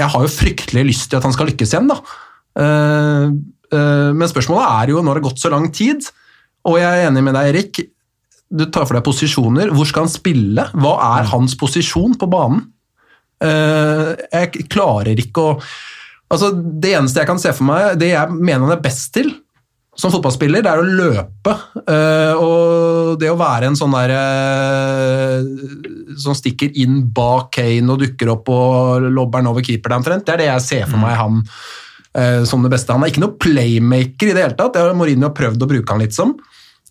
jeg 0.00 0.10
har 0.10 0.24
jo 0.24 0.30
fryktelig 0.32 0.86
lyst 0.88 1.10
til 1.10 1.20
at 1.20 1.26
han 1.26 1.34
skal 1.34 1.50
lykkes 1.50 1.74
igjen. 1.74 1.90
da. 1.90 1.98
Eh, 2.62 3.26
eh, 3.76 4.10
men 4.16 4.30
spørsmålet 4.30 4.66
er 4.66 4.94
jo 4.94 5.02
når 5.02 5.14
det 5.14 5.22
har 5.22 5.28
gått 5.30 5.42
så 5.42 5.52
lang 5.52 5.68
tid, 5.74 6.08
og 6.66 6.78
jeg 6.78 6.90
er 6.90 7.08
enig 7.08 7.22
med 7.26 7.36
deg, 7.36 7.50
Erik. 7.52 7.82
Du 8.52 8.66
tar 8.68 8.84
for 8.86 8.98
deg 8.98 9.04
posisjoner. 9.06 9.70
Hvor 9.72 9.88
skal 9.88 10.06
han 10.06 10.12
spille? 10.12 10.66
Hva 10.76 10.92
er 11.18 11.30
hans 11.30 11.54
posisjon 11.58 12.18
på 12.20 12.28
banen? 12.30 12.66
Eh, 13.42 14.10
jeg 14.30 14.68
klarer 14.72 15.18
ikke 15.18 15.48
å 15.48 15.56
Altså, 16.32 16.48
Det 16.56 16.94
eneste 16.96 17.20
jeg 17.20 17.28
kan 17.28 17.40
se 17.42 17.50
for 17.52 17.68
meg, 17.68 17.98
det 18.00 18.14
jeg 18.14 18.32
mener 18.32 18.62
han 18.64 18.72
er 18.72 18.80
best 18.80 19.10
til, 19.12 19.26
som 19.92 20.08
fotballspiller, 20.08 20.62
det 20.64 20.70
er 20.70 20.80
å 20.80 20.86
løpe. 20.88 21.52
eh, 21.92 22.32
og 22.40 23.18
det 23.20 23.28
å 23.28 23.36
være 23.36 23.68
en 23.68 23.76
sånn 23.76 23.92
der 23.92 24.14
eh, 24.16 25.50
som 26.16 26.32
stikker 26.32 26.72
inn 26.80 27.02
bak 27.12 27.50
Kane 27.58 27.84
og 27.92 28.00
dukker 28.00 28.32
opp 28.32 28.48
og 28.48 29.10
lobber 29.12 29.44
over 29.50 29.60
keeperen 29.60 30.00
omtrent, 30.00 30.24
det 30.24 30.32
er 30.32 30.40
det 30.40 30.48
jeg 30.48 30.64
ser 30.70 30.88
for 30.88 31.04
meg 31.04 31.20
han 31.20 31.44
som 32.48 32.64
det 32.64 32.72
beste. 32.72 32.92
Han 32.92 33.04
er 33.04 33.12
ikke 33.12 33.22
noe 33.22 33.36
playmaker 33.40 34.28
i 34.28 34.32
det 34.32 34.42
hele 34.42 34.56
tatt. 34.56 34.74
Det 34.74 34.80
har 34.82 34.96
Mourinho 34.96 35.30
prøvd 35.32 35.62
å 35.64 35.68
bruke 35.70 35.94
han 35.94 36.02
litt 36.02 36.12
som. 36.12 36.34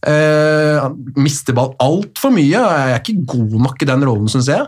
Han 0.01 0.95
mister 1.13 1.53
ball 1.53 1.75
altfor 1.77 2.33
mye. 2.33 2.57
Jeg 2.57 2.95
er 2.95 2.97
ikke 2.97 3.25
god 3.29 3.53
nok 3.67 3.85
i 3.85 3.89
den 3.89 4.05
rollen, 4.05 4.31
syns 4.33 4.49
jeg. 4.49 4.65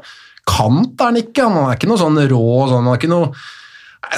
Kant 0.50 1.00
er 1.00 1.12
han 1.12 1.20
ikke. 1.20 1.48
Han 1.48 1.60
er 1.66 1.78
ikke 1.78 1.89
noe 1.91 2.02
sånn 2.02 2.22
rå 2.30 2.48
sånn, 2.70 2.86
han 2.86 2.94
er 2.94 3.02
ikke 3.02 3.12
noe 3.12 3.30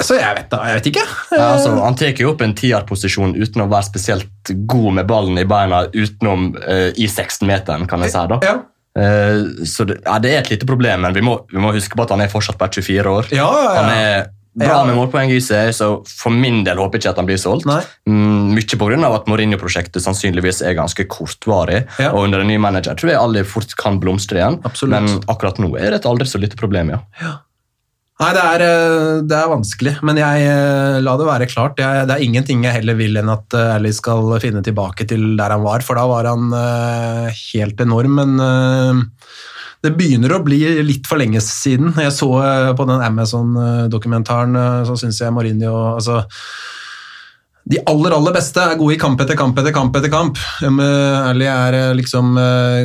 Så 0.02 0.16
jeg 0.18 0.38
vet, 0.38 0.48
da, 0.50 0.62
jeg 0.66 0.80
vet 0.80 0.88
ikke. 0.90 1.04
Ja, 1.30 1.50
altså, 1.54 1.74
han 1.78 1.98
tar 1.98 2.22
jo 2.22 2.32
opp 2.32 2.42
en 2.42 2.56
tierposisjon 2.58 3.36
uten 3.38 3.62
å 3.62 3.68
være 3.70 3.88
spesielt 3.88 4.54
god 4.66 4.96
med 4.98 5.10
ballen 5.10 5.38
i 5.38 5.46
beina 5.48 5.84
utenom 5.94 6.48
uh, 6.58 6.90
i 6.90 7.06
16-meteren, 7.06 7.86
kan 7.90 8.02
jeg 8.02 8.14
si. 8.14 8.24
da. 8.32 8.40
Ja. 8.42 8.56
Uh, 8.96 9.62
så 9.68 9.86
det, 9.86 10.00
ja, 10.02 10.16
det 10.24 10.32
er 10.32 10.40
et 10.40 10.50
lite 10.54 10.68
problem, 10.68 11.06
men 11.06 11.14
vi 11.14 11.22
må, 11.24 11.38
vi 11.52 11.62
må 11.62 11.70
huske 11.76 11.98
på 11.98 12.06
at 12.06 12.16
han 12.16 12.24
er 12.24 12.32
fortsatt 12.32 12.58
bare 12.58 12.74
24 12.74 13.14
år. 13.20 13.30
Ja. 13.36 13.46
Han 13.78 13.92
er 13.94 14.26
bra 14.56 14.82
med 14.88 14.96
målpoeng 14.96 15.32
i 15.34 15.40
seg, 15.44 15.70
så 15.76 15.88
for 16.08 16.34
min 16.34 16.62
del 16.66 16.80
håper 16.80 16.98
jeg 16.98 17.04
ikke 17.04 17.14
at 17.14 17.20
han 17.20 17.28
blir 17.28 17.40
solgt. 17.40 17.66
Mm, 18.08 18.54
mye 18.56 18.78
pga. 18.80 18.98
at 19.10 19.28
Mourinho-prosjektet 19.30 20.04
sannsynligvis 20.04 20.62
er 20.64 20.78
ganske 20.78 21.06
kortvarig. 21.12 21.84
Ja. 22.00 22.12
Og 22.12 22.26
under 22.26 22.42
en 22.42 22.50
ny 22.50 22.56
manager 22.60 22.96
tror 22.96 23.12
jeg 23.12 23.20
alle 23.20 23.44
fort 23.48 23.76
kan 23.78 24.00
blomstre 24.00 24.40
igjen. 24.40 24.60
Absolutt. 24.64 24.94
Men 24.96 25.26
akkurat 25.32 25.60
nå 25.62 25.74
er 25.76 25.92
det 25.92 26.00
et 26.00 26.08
aldri 26.08 26.28
så 26.28 26.40
lite 26.40 26.58
problem, 26.58 26.94
ja. 26.94 27.02
Nei, 28.16 28.30
det 28.32 28.42
er, 28.48 28.62
eh, 28.64 29.22
det 29.28 29.36
er 29.36 29.50
vanskelig, 29.52 29.92
men 30.08 30.16
jeg 30.16 30.44
eh, 30.48 31.02
la 31.04 31.16
det 31.20 31.26
være 31.28 31.48
klart. 31.50 31.76
Jeg, 31.82 32.06
det 32.08 32.14
er 32.14 32.24
ingenting 32.24 32.64
jeg 32.64 32.78
heller 32.78 32.96
vil 32.96 33.20
enn 33.20 33.28
at 33.28 33.56
Ally 33.76 33.92
skal 33.92 34.38
finne 34.40 34.64
tilbake 34.64 35.04
til 35.10 35.34
der 35.36 35.52
han 35.52 35.66
var, 35.66 35.84
for 35.84 36.00
da 36.00 36.06
var 36.08 36.30
han 36.30 36.48
eh, 36.56 37.42
helt 37.52 37.82
enorm. 37.84 38.16
Men 38.16 38.40
eh, 38.40 39.04
det 39.86 39.94
begynner 39.98 40.34
å 40.34 40.42
bli 40.44 40.60
litt 40.84 41.06
for 41.08 41.20
lenge 41.20 41.42
siden. 41.44 41.94
Jeg 42.02 42.14
så 42.14 42.30
eh, 42.42 42.70
på 42.76 42.86
den 42.88 43.04
Amazon-dokumentaren, 43.04 44.56
eh, 44.62 44.80
så 44.88 44.96
syns 45.00 45.22
jeg 45.22 45.34
Mourinho 45.34 45.74
altså, 45.94 46.24
de 47.66 47.80
aller 47.90 48.14
aller 48.14 48.34
beste 48.36 48.62
er 48.62 48.76
gode 48.78 48.94
i 48.94 48.98
kamp 49.00 49.18
etter 49.22 49.34
kamp 49.38 49.56
etter 49.58 49.74
kamp. 49.74 49.96
etter 49.98 50.10
kamp. 50.12 50.38
Um, 50.62 50.78
eh, 50.82 51.46
er 51.46 51.76
liksom 51.98 52.36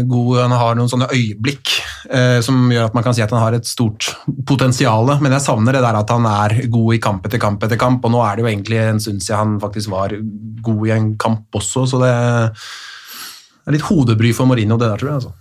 god, 0.10 0.32
han 0.42 0.56
har 0.58 0.78
noen 0.78 0.90
sånne 0.90 1.12
øyeblikk 1.14 1.76
eh, 2.10 2.40
som 2.42 2.66
gjør 2.74 2.90
at 2.90 2.98
man 2.98 3.06
kan 3.06 3.14
si 3.14 3.22
at 3.22 3.34
han 3.34 3.44
har 3.44 3.58
et 3.58 3.70
stort 3.70 4.10
potensial. 4.48 5.14
Men 5.22 5.38
jeg 5.38 5.46
savner 5.46 5.78
det 5.78 5.84
der 5.86 6.00
at 6.02 6.14
han 6.14 6.26
er 6.26 6.58
god 6.74 6.98
i 6.98 7.02
kamp 7.04 7.30
etter 7.30 7.42
kamp 7.42 7.62
etter 7.68 7.78
kamp, 7.82 8.06
og 8.06 8.16
nå 8.16 8.24
er 8.26 8.38
det 8.38 8.46
jo 8.46 8.50
egentlig 8.54 8.82
en 8.82 9.04
stund 9.04 9.22
siden 9.22 9.42
han 9.42 9.60
faktisk 9.62 9.94
var 9.94 10.18
god 10.66 10.82
i 10.90 10.96
en 10.98 11.14
kamp 11.22 11.62
også, 11.62 11.86
så 11.90 12.02
det 12.02 12.12
er 12.12 13.78
litt 13.78 13.86
hodebry 13.86 14.34
for 14.34 14.50
Mourinho, 14.50 14.82
det 14.82 14.90
der, 14.90 14.98
tror 14.98 15.14
jeg. 15.14 15.22
altså. 15.22 15.41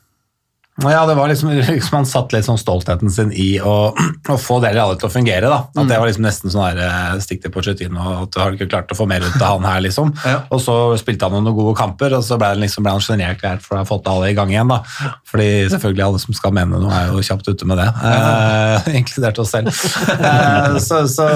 Ja, 0.83 1.07
det 1.07 1.14
var 1.14 1.28
liksom, 1.28 1.51
liksom 1.68 1.97
Han 1.97 2.07
satt 2.09 2.33
litt 2.33 2.47
sånn 2.47 2.59
stoltheten 2.61 3.11
sin 3.12 3.33
i 3.33 3.61
å, 3.61 3.93
å 3.95 4.37
få 4.41 4.61
det 4.64 4.72
alle 4.81 4.97
til 5.01 5.09
å 5.09 5.12
fungere. 5.12 5.51
da. 5.51 5.61
At 5.74 5.89
Det 5.91 5.99
var 6.01 6.09
liksom 6.09 6.24
nesten 6.24 6.53
sånn 6.53 6.66
der, 6.70 6.83
eh, 6.87 7.20
stikk 7.24 7.43
til 7.45 7.53
Pochettino, 7.55 8.01
at 8.22 8.33
du 8.33 8.41
har 8.41 8.57
ikke 8.57 8.68
klart 8.70 8.93
å 8.93 8.99
få 8.99 9.07
mer 9.11 9.24
ut 9.24 9.37
av 9.41 9.59
han 9.59 9.68
her, 9.68 9.83
liksom. 9.89 10.14
Ja. 10.31 10.45
Og 10.55 10.61
så 10.62 10.74
spilte 11.01 11.26
han 11.26 11.35
noen 11.43 11.57
gode 11.57 11.74
kamper, 11.78 12.14
og 12.14 12.22
så 12.24 12.39
ble, 12.39 12.53
han 12.55 12.62
liksom, 12.62 12.85
ble 12.87 12.93
han 12.95 13.03
sjenert 13.03 13.43
for 13.64 13.76
å 13.76 13.81
ha 13.83 13.89
fått 13.89 14.07
alle 14.11 14.31
i 14.31 14.37
gang 14.37 14.53
igjen. 14.53 14.70
da. 14.70 14.81
Fordi 15.28 15.49
selvfølgelig 15.72 16.05
alle 16.07 16.20
som 16.22 16.37
skal 16.37 16.55
mene 16.55 16.78
noe, 16.78 16.93
er 16.95 17.11
jo 17.11 17.24
kjapt 17.26 17.51
ute 17.51 17.68
med 17.68 17.81
det. 17.83 17.89
Eh, 18.20 18.89
inkludert 18.99 19.39
oss 19.41 19.51
selv. 19.55 19.70
Eh, 20.12 20.76
så, 20.83 21.01
så, 21.11 21.26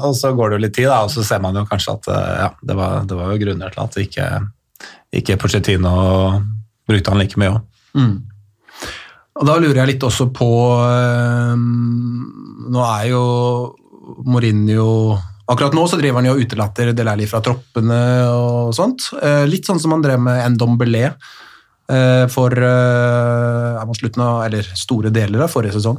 og 0.00 0.14
så 0.16 0.32
går 0.36 0.52
det 0.52 0.56
jo 0.56 0.62
litt 0.64 0.74
tid, 0.76 0.88
da, 0.90 1.02
og 1.06 1.12
så 1.12 1.24
ser 1.26 1.42
man 1.44 1.56
jo 1.58 1.64
kanskje 1.68 1.94
at 1.98 2.08
eh, 2.10 2.32
ja, 2.42 2.48
det 2.70 2.76
var, 2.78 3.04
det 3.08 3.18
var 3.18 3.32
jo 3.32 3.40
grunner 3.42 3.74
til 3.74 3.82
at 3.84 3.98
ikke, 4.02 4.26
ikke 5.20 5.38
Pochettino 5.42 5.92
brukte 6.88 7.12
han 7.12 7.20
like 7.22 7.40
mye 7.40 7.54
òg. 7.54 7.62
Og 9.40 9.48
da 9.48 9.58
lurer 9.60 9.82
jeg 9.82 9.94
litt 9.94 10.04
også 10.04 10.28
på 10.34 10.48
eh, 10.76 11.54
Nå 12.72 12.82
er 12.84 13.06
jo 13.10 13.22
Mourinho 14.28 14.88
Akkurat 15.52 15.74
nå 15.76 15.86
så 15.90 15.98
driver 16.00 16.20
han 16.20 16.28
jo 16.30 16.34
og 16.36 16.44
utelater 16.44 16.92
Delali 16.96 17.26
fra 17.28 17.40
troppene 17.44 17.96
og 18.30 18.70
sånt. 18.76 19.08
Eh, 19.18 19.42
litt 19.50 19.66
sånn 19.68 19.80
som 19.82 19.92
han 19.92 20.04
drev 20.04 20.20
med 20.22 20.54
Ndombele 20.54 21.02
eh, 21.08 22.24
for 22.32 22.54
er 22.56 23.82
man 23.82 23.98
slutten 23.98 24.22
av, 24.22 24.44
eller 24.46 24.68
store 24.78 25.10
deler 25.12 25.42
av 25.44 25.52
forrige 25.52 25.76
sesong. 25.76 25.98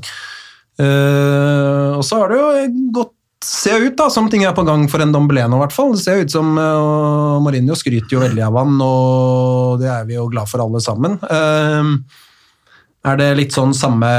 Og 0.79 2.01
så 2.07 2.21
har 2.23 2.31
det 2.31 2.39
jo 2.39 2.47
gått 2.95 3.13
ser 3.43 3.83
ut 3.83 3.97
da, 3.97 4.09
som 4.09 4.29
ting 4.31 4.45
er 4.47 4.55
på 4.55 4.65
gang 4.67 4.85
for 4.91 5.03
en 5.03 5.13
Dombelé 5.13 5.45
nå, 5.47 5.57
i 5.57 5.63
hvert 5.65 5.75
fall. 5.75 5.93
Det 5.95 6.03
ser 6.03 6.23
ut 6.23 6.33
som 6.33 6.55
uh, 6.57 7.39
Mourinho 7.43 7.75
skryter 7.77 8.15
jo 8.15 8.23
veldig 8.23 8.45
av 8.47 8.59
han, 8.61 8.77
og 8.83 9.81
det 9.83 9.89
er 9.91 10.07
vi 10.07 10.17
jo 10.17 10.29
glad 10.31 10.49
for 10.51 10.63
alle 10.63 10.81
sammen. 10.83 11.19
Eh, 11.27 11.91
er 13.03 13.19
det 13.19 13.33
litt 13.39 13.55
sånn 13.55 13.73
samme 13.75 14.09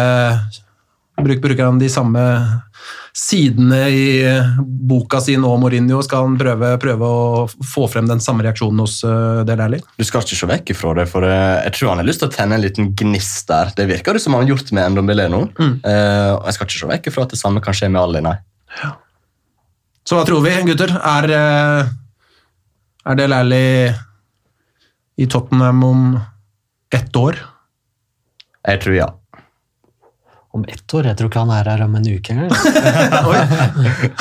bruk, 1.20 1.40
Bruker 1.44 1.68
han 1.68 1.80
de 1.80 1.88
samme 1.92 2.22
sidene 3.14 3.78
i 3.94 4.06
boka 4.58 5.20
si 5.22 5.36
nå, 5.38 5.52
Mourinho? 5.62 6.00
Skal 6.04 6.26
han 6.26 6.34
prøve, 6.38 6.72
prøve 6.82 7.08
å 7.08 7.44
få 7.46 7.86
frem 7.90 8.08
den 8.10 8.22
samme 8.24 8.44
reaksjonen 8.44 8.82
hos 8.82 8.98
uh, 9.06 9.44
Del 9.46 9.62
Alli? 9.62 9.78
Du 9.96 10.04
skal 10.06 10.24
ikke 10.24 10.40
se 10.40 10.50
vekk 10.50 10.74
ifra 10.74 10.96
det, 10.98 11.06
for 11.12 11.26
eh, 11.28 11.62
jeg 11.68 11.76
tror 11.78 11.92
han 11.92 12.02
har 12.02 12.08
lyst 12.08 12.24
til 12.24 12.30
å 12.30 12.34
tenne 12.34 12.58
en 12.58 12.64
liten 12.64 12.90
gnist 12.98 13.46
der. 13.48 13.70
Det 13.78 13.86
virker 13.90 14.18
det 14.18 14.24
som 14.24 14.34
han 14.34 14.44
har 14.44 14.54
gjort 14.56 14.74
med 14.74 14.96
Ndombele 14.96 15.28
nå. 15.32 15.44
Mm. 15.54 15.74
og 15.84 16.48
jeg 16.48 16.56
skal 16.56 16.68
ikke 16.68 16.80
se 16.80 16.90
vekk 16.90 17.10
ifra 17.12 17.28
at 17.28 17.36
det 17.36 17.40
samme 17.40 17.62
kan 17.64 17.76
skje 17.76 17.92
med 17.94 18.02
Alli, 18.02 18.24
nei. 18.24 18.36
Så 20.04 20.18
hva 20.18 20.26
tror 20.28 20.42
vi, 20.44 20.52
gutter? 20.66 20.90
Er, 20.98 21.30
er 23.06 23.20
Del 23.22 23.32
Alli 23.38 23.64
i 25.14 25.30
Tottenham 25.30 25.84
om 25.86 26.06
ett 26.92 27.14
år? 27.16 27.38
Jeg 28.64 28.80
tror 28.84 28.96
ja. 28.96 29.08
Om 30.54 30.64
ett 30.70 30.94
år? 30.94 31.08
Jeg 31.10 31.18
tror 31.18 31.30
ikke 31.30 31.42
han 31.42 31.52
er 31.56 31.70
her 31.72 31.82
om 31.84 31.96
en 31.98 32.06
uke 32.06 32.34
engang. 32.34 32.50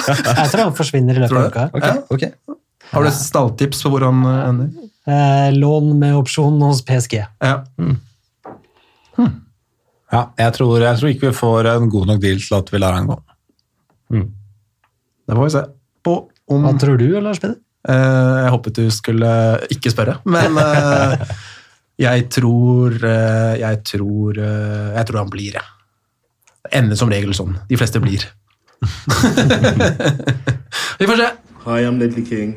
jeg 0.09 0.47
tror 0.49 0.63
han 0.63 0.73
forsvinner 0.75 1.19
i 1.19 1.23
løpet 1.23 1.37
av 1.37 1.51
uka. 1.51 1.67
Okay, 1.77 2.01
ok. 2.09 2.57
Har 2.93 3.05
du 3.05 3.09
et 3.09 3.17
stalltips 3.17 3.83
på 3.85 3.91
hvor 3.93 4.05
han 4.07 4.23
uh, 4.25 4.39
ender? 4.49 4.89
Eh, 5.03 5.49
lån 5.53 5.93
med 5.99 6.15
opsjon 6.17 6.57
hos 6.63 6.81
PSG. 6.87 7.19
Ja. 7.43 7.55
Ja, 10.13 10.21
jeg 10.37 10.53
tror, 10.57 10.77
jeg 10.81 10.99
tror 10.99 11.09
ikke 11.09 11.29
vi 11.31 11.37
får 11.37 11.69
en 11.71 11.89
god 11.89 12.11
nok 12.11 12.19
deal 12.21 12.41
til 12.41 12.57
at 12.57 12.67
vi 12.69 12.81
lar 12.81 12.97
han 12.97 13.09
gå. 13.09 13.17
Det 14.13 15.37
får 15.37 15.43
vi 15.43 15.53
se 15.55 15.63
på 16.05 16.15
om 16.53 16.65
Hva 16.67 16.73
tror 16.77 16.99
du, 16.99 17.07
Lars 17.23 17.39
Peder? 17.41 17.55
Eh, 17.87 18.43
Jeg 18.43 18.51
håpet 18.53 18.77
du 18.77 18.91
skulle 18.93 19.29
ikke 19.73 19.91
spørre, 19.91 20.17
men 20.27 20.57
eh, 20.59 21.23
jeg 21.99 22.27
tror 22.33 22.95
eh, 23.05 23.53
Jeg 23.61 23.81
tror 23.85 24.39
eh, 24.39 24.93
Jeg 24.97 25.09
tror 25.09 25.23
han 25.23 25.33
blir, 25.33 25.59
jeg. 25.59 25.67
Det 26.63 26.71
ender 26.79 26.97
som 26.97 27.11
regel 27.11 27.33
sånn. 27.35 27.57
De 27.69 27.77
fleste 27.77 27.99
blir. 28.01 28.23
Vi 30.99 31.07
får 31.07 31.19
se. 31.19 31.27
Hi, 31.65 31.83
I'm 31.83 31.99
Ledley 31.99 32.25
King, 32.25 32.55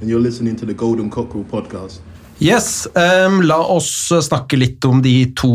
and 0.00 0.10
you're 0.10 0.22
listening 0.22 0.56
to 0.56 0.66
the 0.66 0.74
Golden 0.74 1.10
Cockerel 1.10 1.44
podcast. 1.50 2.02
Yes, 2.42 2.88
um, 2.98 3.40
la 3.46 3.60
oss 3.62 4.10
snakke 4.26 4.58
litt 4.58 4.84
om 4.84 5.00
de 5.02 5.14
to 5.38 5.54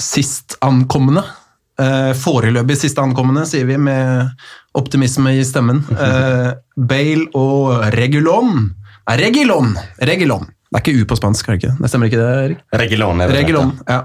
sist 0.00 0.56
ankomne. 0.64 1.22
Eh, 1.80 2.12
foreløpig 2.18 2.76
sist 2.78 2.98
ankomne, 3.02 3.42
sier 3.48 3.66
vi 3.68 3.76
med 3.80 4.30
optimisme 4.78 5.34
i 5.34 5.42
stemmen. 5.46 5.82
Uh, 5.90 6.54
Bale 6.90 7.26
og 7.34 7.90
Regulon. 7.96 8.70
Regulon, 9.10 9.10
Regilon! 9.10 9.72
Regilon. 10.06 10.44
Det 10.70 10.78
er 10.78 10.82
ikke 10.86 11.02
U 11.02 11.06
på 11.10 11.16
spansk, 11.18 11.48
er 11.48 11.56
det 11.56 11.62
ikke? 11.64 11.72
Det 11.82 11.88
stemmer 11.90 12.06
ikke 12.06 12.18
det, 12.20 12.26
Erik? 12.44 12.58
Regilon 12.78 13.22
er 13.24 13.30
ja. 13.90 14.00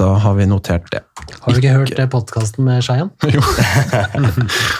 Da 0.00 0.14
har 0.16 0.36
vi 0.38 0.46
notert 0.48 0.86
det. 0.94 1.02
Har 1.42 1.52
du 1.52 1.58
ikke 1.60 1.74
hørt 1.74 1.92
det 1.96 2.06
podkasten 2.12 2.64
med 2.64 2.80
Shayan? 2.84 3.10
Jo. 3.34 3.42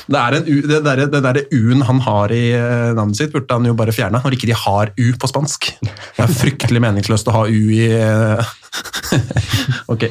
det 0.09 0.21
er 0.21 0.37
en 0.39 0.47
U, 0.49 0.55
det 0.65 0.79
der, 0.87 1.03
det 1.13 1.21
der 1.27 1.41
U-en 1.53 1.85
han 1.85 2.01
har 2.07 2.33
i 2.33 2.47
eh, 2.57 2.93
navnet 2.97 3.19
sitt, 3.19 3.33
burde 3.35 3.53
han 3.53 3.69
jo 3.69 3.75
bare 3.77 3.93
fjerne, 3.93 4.23
når 4.25 4.37
ikke 4.37 4.49
de 4.49 4.57
har 4.57 4.95
U 4.97 5.11
på 5.21 5.29
spansk. 5.29 5.69
Det 5.85 6.25
er 6.25 6.33
fryktelig 6.33 6.81
meningsløst 6.81 7.29
å 7.29 7.37
ha 7.37 7.45
U 7.53 7.61
i 7.69 7.85
eh, 7.99 8.55
Ok, 9.93 10.09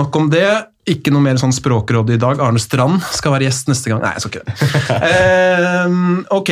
nok 0.00 0.16
om 0.16 0.32
det. 0.32 0.48
Ikke 0.88 1.12
noe 1.12 1.22
mer 1.22 1.36
sånn 1.38 1.52
språkråd 1.54 2.14
i 2.14 2.18
dag. 2.22 2.40
Arne 2.40 2.62
Strand 2.62 3.04
skal 3.12 3.34
være 3.36 3.46
gjest 3.50 3.68
neste 3.68 3.92
gang. 3.92 4.00
Nei, 4.02 4.14
jeg 4.16 4.24
skal 4.24 4.32
ikke 4.32 4.46
det. 4.48 4.56
Eh, 5.10 5.92
ok, 6.32 6.50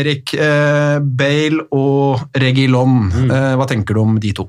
Erik. 0.00 0.34
Eh, 0.34 0.98
Bale 0.98 1.68
og 1.78 2.26
Regilon. 2.42 3.06
Eh, 3.28 3.54
hva 3.54 3.70
tenker 3.70 3.94
du 3.94 4.02
om 4.02 4.18
de 4.20 4.34
to? 4.34 4.48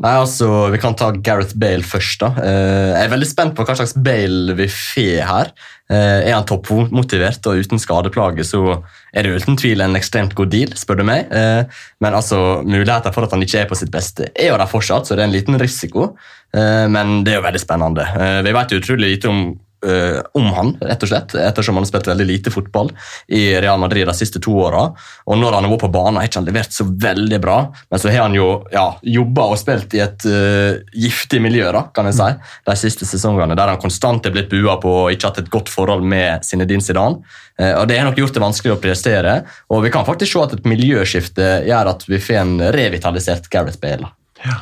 Nei, 0.00 0.14
altså, 0.16 0.70
Vi 0.72 0.78
kan 0.80 0.94
ta 0.96 1.10
Gareth 1.12 1.56
Bale 1.60 1.84
først. 1.84 2.20
da. 2.20 2.32
Eh, 2.40 2.88
jeg 2.96 3.04
er 3.04 3.12
veldig 3.12 3.28
spent 3.28 3.54
på 3.54 3.66
hva 3.66 3.76
slags 3.76 3.92
Bale 3.92 4.54
vi 4.56 4.66
får 4.66 5.26
her. 5.28 5.52
Eh, 5.90 6.30
er 6.30 6.32
han 6.32 6.46
toppmotivert 6.46 7.44
og 7.50 7.60
uten 7.60 7.78
skadeplage, 7.78 8.46
så 8.46 8.82
er 9.12 9.22
det 9.22 9.42
uten 9.42 9.58
tvil 9.60 9.82
en 9.82 9.98
ekstremt 9.98 10.34
god 10.34 10.50
deal, 10.50 10.72
spør 10.72 11.02
du 11.02 11.04
meg. 11.04 11.28
Eh, 11.30 11.64
men 12.00 12.14
altså, 12.14 12.62
muligheter 12.64 13.12
for 13.12 13.24
at 13.24 13.32
han 13.32 13.42
ikke 13.42 13.60
er 13.60 13.68
på 13.68 13.76
sitt 13.76 13.90
beste, 13.90 14.30
er 14.34 14.54
jo 14.54 14.56
der 14.56 14.70
fortsatt, 14.70 15.06
så 15.06 15.16
det 15.16 15.24
er 15.24 15.28
en 15.28 15.36
liten 15.36 15.60
risiko. 15.60 16.14
Men 16.52 17.22
det 17.22 17.30
er 17.30 17.36
jo 17.38 17.44
veldig 17.46 17.60
spennende. 17.62 18.04
Vi 18.42 18.52
vet 18.56 18.72
utrolig 18.74 19.10
lite 19.12 19.28
om 19.30 19.52
eh, 19.86 20.18
om 20.38 20.48
han, 20.56 20.72
rett 20.80 21.02
og 21.04 21.10
slett, 21.10 21.34
ettersom 21.38 21.78
han 21.78 21.86
har 21.86 21.90
spilt 21.90 22.10
veldig 22.10 22.26
lite 22.28 22.52
fotball 22.54 22.90
i 23.28 23.42
Real 23.60 23.80
Madrid 23.80 24.08
de 24.08 24.14
siste 24.16 24.42
to 24.42 24.54
åra. 24.62 24.86
Og 25.26 25.40
når 25.40 25.56
han 25.56 25.66
har 25.66 25.74
vært 25.74 25.84
på 25.86 25.92
banen, 25.94 26.20
har 26.20 26.28
ikke 26.28 26.40
han 26.42 26.48
levert 26.48 26.74
så 26.76 26.86
veldig 26.88 27.40
bra, 27.42 27.58
men 27.90 28.02
så 28.02 28.12
har 28.12 28.26
han 28.26 28.36
jo 28.36 28.48
ja, 28.74 28.86
jobba 29.02 29.50
og 29.52 29.60
spilt 29.60 29.94
i 29.96 30.02
et 30.04 30.26
uh, 30.28 30.80
giftig 30.92 31.40
miljø 31.42 31.68
da, 31.74 31.84
kan 31.94 32.08
jeg 32.08 32.18
si, 32.18 32.28
de 32.66 32.76
siste 32.78 33.08
sesongene, 33.08 33.56
der 33.58 33.72
han 33.72 33.80
konstant 33.82 34.26
er 34.26 34.34
blitt 34.34 34.50
bua 34.52 34.76
på 34.82 34.92
og 35.04 35.14
ikke 35.14 35.30
hatt 35.30 35.42
et 35.42 35.52
godt 35.52 35.70
forhold 35.72 36.04
med 36.06 36.46
Zinedine 36.46 36.84
Zidane. 36.84 37.22
Eh, 37.60 37.74
og 37.76 37.88
Det 37.88 37.98
har 37.98 38.08
nok 38.08 38.18
gjort 38.20 38.36
det 38.36 38.44
vanskelig 38.44 38.74
å 38.74 38.80
prestere, 38.82 39.36
og 39.70 39.84
vi 39.84 39.92
kan 39.94 40.06
faktisk 40.08 40.34
se 40.34 40.44
at 40.44 40.56
et 40.58 40.68
miljøskifte 40.68 41.50
gjør 41.68 41.94
at 41.94 42.06
vi 42.08 42.20
får 42.22 42.42
en 42.42 42.54
revitalisert 42.76 43.50
Gareth 43.52 43.80
Bale. 43.82 44.12
Ja. 44.44 44.60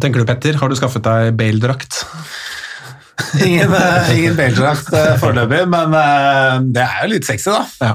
Tenker 0.00 0.22
du, 0.22 0.26
Petter? 0.26 0.56
Har 0.58 0.72
du 0.72 0.78
skaffet 0.78 1.04
deg 1.04 1.36
Bale-drakt? 1.38 2.02
Ingen, 3.46 3.72
eh, 3.76 4.10
ingen 4.16 4.34
Bale-drakt 4.38 4.88
eh, 4.96 5.12
foreløpig, 5.20 5.60
men 5.70 5.92
eh, 5.98 6.54
det 6.74 6.82
er 6.84 7.02
jo 7.04 7.10
litt 7.12 7.26
sexy, 7.28 7.50
da. 7.52 7.60
Ja. 7.84 7.90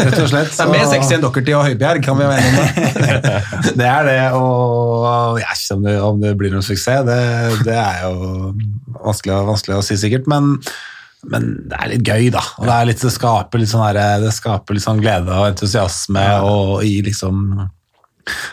Rett 0.00 0.16
og 0.22 0.30
slett. 0.32 0.50
Det 0.56 0.64
er 0.64 0.70
mer 0.72 0.86
sexy 0.90 1.14
enn 1.16 1.22
Dockerty 1.24 1.54
og 1.56 1.66
Høibjerg, 1.68 2.00
kan 2.06 2.18
vi 2.18 2.28
være 2.30 2.46
enige 2.48 2.64
om 2.64 3.76
det? 3.80 3.88
er 3.90 4.08
det, 4.08 4.16
og 4.38 5.38
jeg 5.42 5.50
vet 5.52 5.62
ikke 5.68 6.00
om 6.08 6.24
det, 6.24 6.32
blir 6.40 6.54
noen 6.56 6.64
suksess. 6.66 7.04
Det, 7.08 7.20
det 7.68 7.76
er 7.76 8.02
jo 8.06 8.50
vanskelig, 9.04 9.38
vanskelig 9.52 9.78
å 9.78 9.84
si 9.84 9.98
sikkert, 10.00 10.26
men, 10.32 10.54
men 11.28 11.50
det 11.70 11.78
er 11.82 11.92
litt 11.94 12.08
gøy, 12.08 12.28
da. 12.34 12.42
Og 12.58 12.68
det, 12.70 12.80
litt, 12.90 13.04
det, 13.04 13.12
skaper 13.14 13.62
litt 13.62 13.72
sånn 13.72 13.84
her- 13.84 14.20
det 14.24 14.32
skaper 14.36 14.78
litt 14.78 14.86
sånn 14.86 15.00
glede 15.04 15.32
og 15.38 15.50
entusiasme 15.52 16.24
og 16.48 16.80
i 16.88 16.96
liksom 17.06 17.44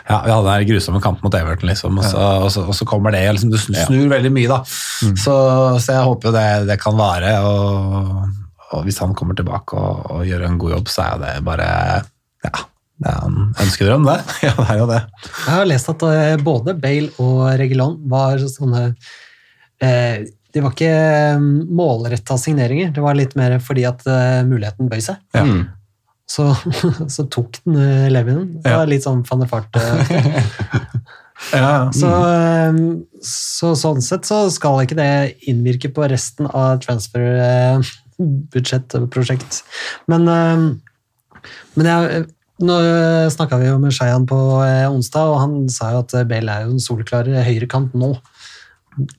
ja, 0.08 0.18
Vi 0.26 0.32
hadde 0.32 0.54
den 0.58 0.68
grusomme 0.68 1.00
kampen 1.04 1.26
mot 1.26 1.36
Everton, 1.36 1.70
liksom, 1.70 1.98
og, 2.00 2.04
så, 2.06 2.24
og, 2.44 2.50
så, 2.52 2.64
og 2.68 2.76
så 2.76 2.86
kommer 2.88 3.14
det. 3.14 3.24
Liksom, 3.32 3.52
du 3.52 3.58
snur 3.60 4.10
veldig 4.12 4.32
mye, 4.34 4.50
da. 4.50 4.60
Så, 4.66 5.36
så 5.82 5.96
jeg 5.96 6.08
håper 6.08 6.28
jo 6.28 6.34
det, 6.36 6.48
det 6.68 6.78
kan 6.82 6.98
vare. 6.98 7.32
Og, 7.46 8.42
og 8.72 8.84
hvis 8.86 9.00
han 9.04 9.16
kommer 9.18 9.38
tilbake 9.38 9.78
og, 9.78 10.04
og 10.12 10.28
gjør 10.28 10.46
en 10.48 10.60
god 10.60 10.76
jobb, 10.76 10.92
så 10.92 11.06
er 11.06 11.16
jo 11.16 11.24
det 11.24 11.32
bare 11.48 11.70
Ja, 12.44 12.52
det 13.02 13.10
er 13.10 13.26
en 13.26 13.40
ønskedrøm, 13.64 14.06
det. 14.08 14.20
Ja, 14.46 14.54
det 14.60 14.68
er 14.68 14.80
jo 14.82 14.88
det. 14.92 15.02
Jeg 15.32 15.50
har 15.56 15.68
lest 15.68 15.92
at 15.92 16.06
eh, 16.08 16.36
både 16.42 16.76
Bale 16.78 17.10
og 17.22 17.44
Regulon 17.60 17.98
var 18.12 18.42
sånne 18.52 18.86
eh, 19.82 20.24
De 20.52 20.64
var 20.64 20.74
ikke 20.74 21.38
målretta 21.72 22.36
signeringer, 22.40 22.92
det 22.94 23.04
var 23.04 23.16
litt 23.18 23.36
mer 23.38 23.56
fordi 23.64 23.86
at 23.88 24.04
eh, 24.08 24.42
muligheten 24.48 24.90
bøy 24.92 25.00
seg. 25.04 25.22
Ja. 25.36 25.46
Så, 26.30 26.44
så 27.14 27.22
tok 27.30 27.50
den 27.64 27.76
eh, 27.80 28.10
Levinen. 28.12 28.48
Det 28.62 28.72
var 28.76 28.86
litt 28.90 29.04
sånn 29.06 29.24
van 29.28 29.40
der 29.44 29.50
Fart. 29.50 29.72
eh. 29.76 29.82
Ja. 31.50 31.90
Så, 31.98 32.06
eh, 32.06 32.72
så 33.26 33.72
sånn 33.78 34.02
sett 34.04 34.24
så 34.28 34.50
skal 34.54 34.82
ikke 34.84 34.94
det 34.98 35.34
innvirke 35.50 35.88
på 35.94 36.02
resten 36.10 36.46
av 36.46 36.78
transferbudsjettprosjekt. 36.84 39.52
Men, 40.10 40.22
eh, 40.30 40.58
men 41.74 41.84
jeg, 41.90 41.98
nå 42.62 42.74
snakka 43.34 43.54
vi 43.58 43.66
jo 43.72 43.78
med 43.82 43.92
Shayan 43.96 44.26
på 44.30 44.38
eh, 44.62 44.86
onsdag, 44.90 45.24
og 45.32 45.40
han 45.42 45.52
sa 45.72 45.84
jo 45.96 46.00
at 46.04 46.12
Bale 46.30 46.50
er 46.52 46.60
jo 46.68 46.72
en 46.76 46.86
soleklar 46.86 47.24
høyrekant 47.48 47.90
nå. 47.98 48.10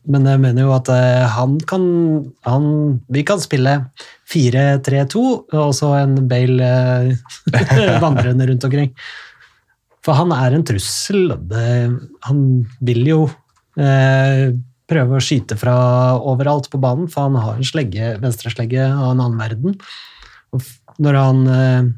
Men 0.06 0.28
jeg 0.30 0.42
mener 0.44 0.68
jo 0.68 0.74
at 0.76 0.90
eh, 0.94 1.24
han 1.34 1.56
kan 1.70 1.86
han, 2.46 2.66
Vi 3.10 3.24
kan 3.26 3.42
spille 3.42 3.80
4-3-2, 4.30 5.24
og 5.58 5.72
så 5.78 5.94
en 6.02 6.18
Bale 6.30 6.68
eh, 6.68 8.02
vandrende 8.06 8.50
rundt 8.50 8.68
omkring. 8.70 8.92
For 10.04 10.20
han 10.20 10.34
er 10.36 10.54
en 10.54 10.66
trussel. 10.68 11.32
Han 12.28 12.44
vil 12.84 13.08
jo 13.08 13.20
eh, 13.80 14.52
prøve 14.90 15.18
å 15.18 15.24
skyte 15.24 15.58
fra 15.60 15.76
overalt 16.20 16.70
på 16.72 16.82
banen, 16.82 17.10
for 17.12 17.30
han 17.30 17.40
har 17.40 17.58
en 17.58 17.68
slegge, 17.68 18.14
venstreslegge 18.22 18.86
av 18.92 19.14
en 19.14 19.24
annen 19.24 19.40
verden. 19.40 19.78
Og 20.54 20.66
når 21.02 21.20
han 21.20 21.44
eh, 21.50 21.92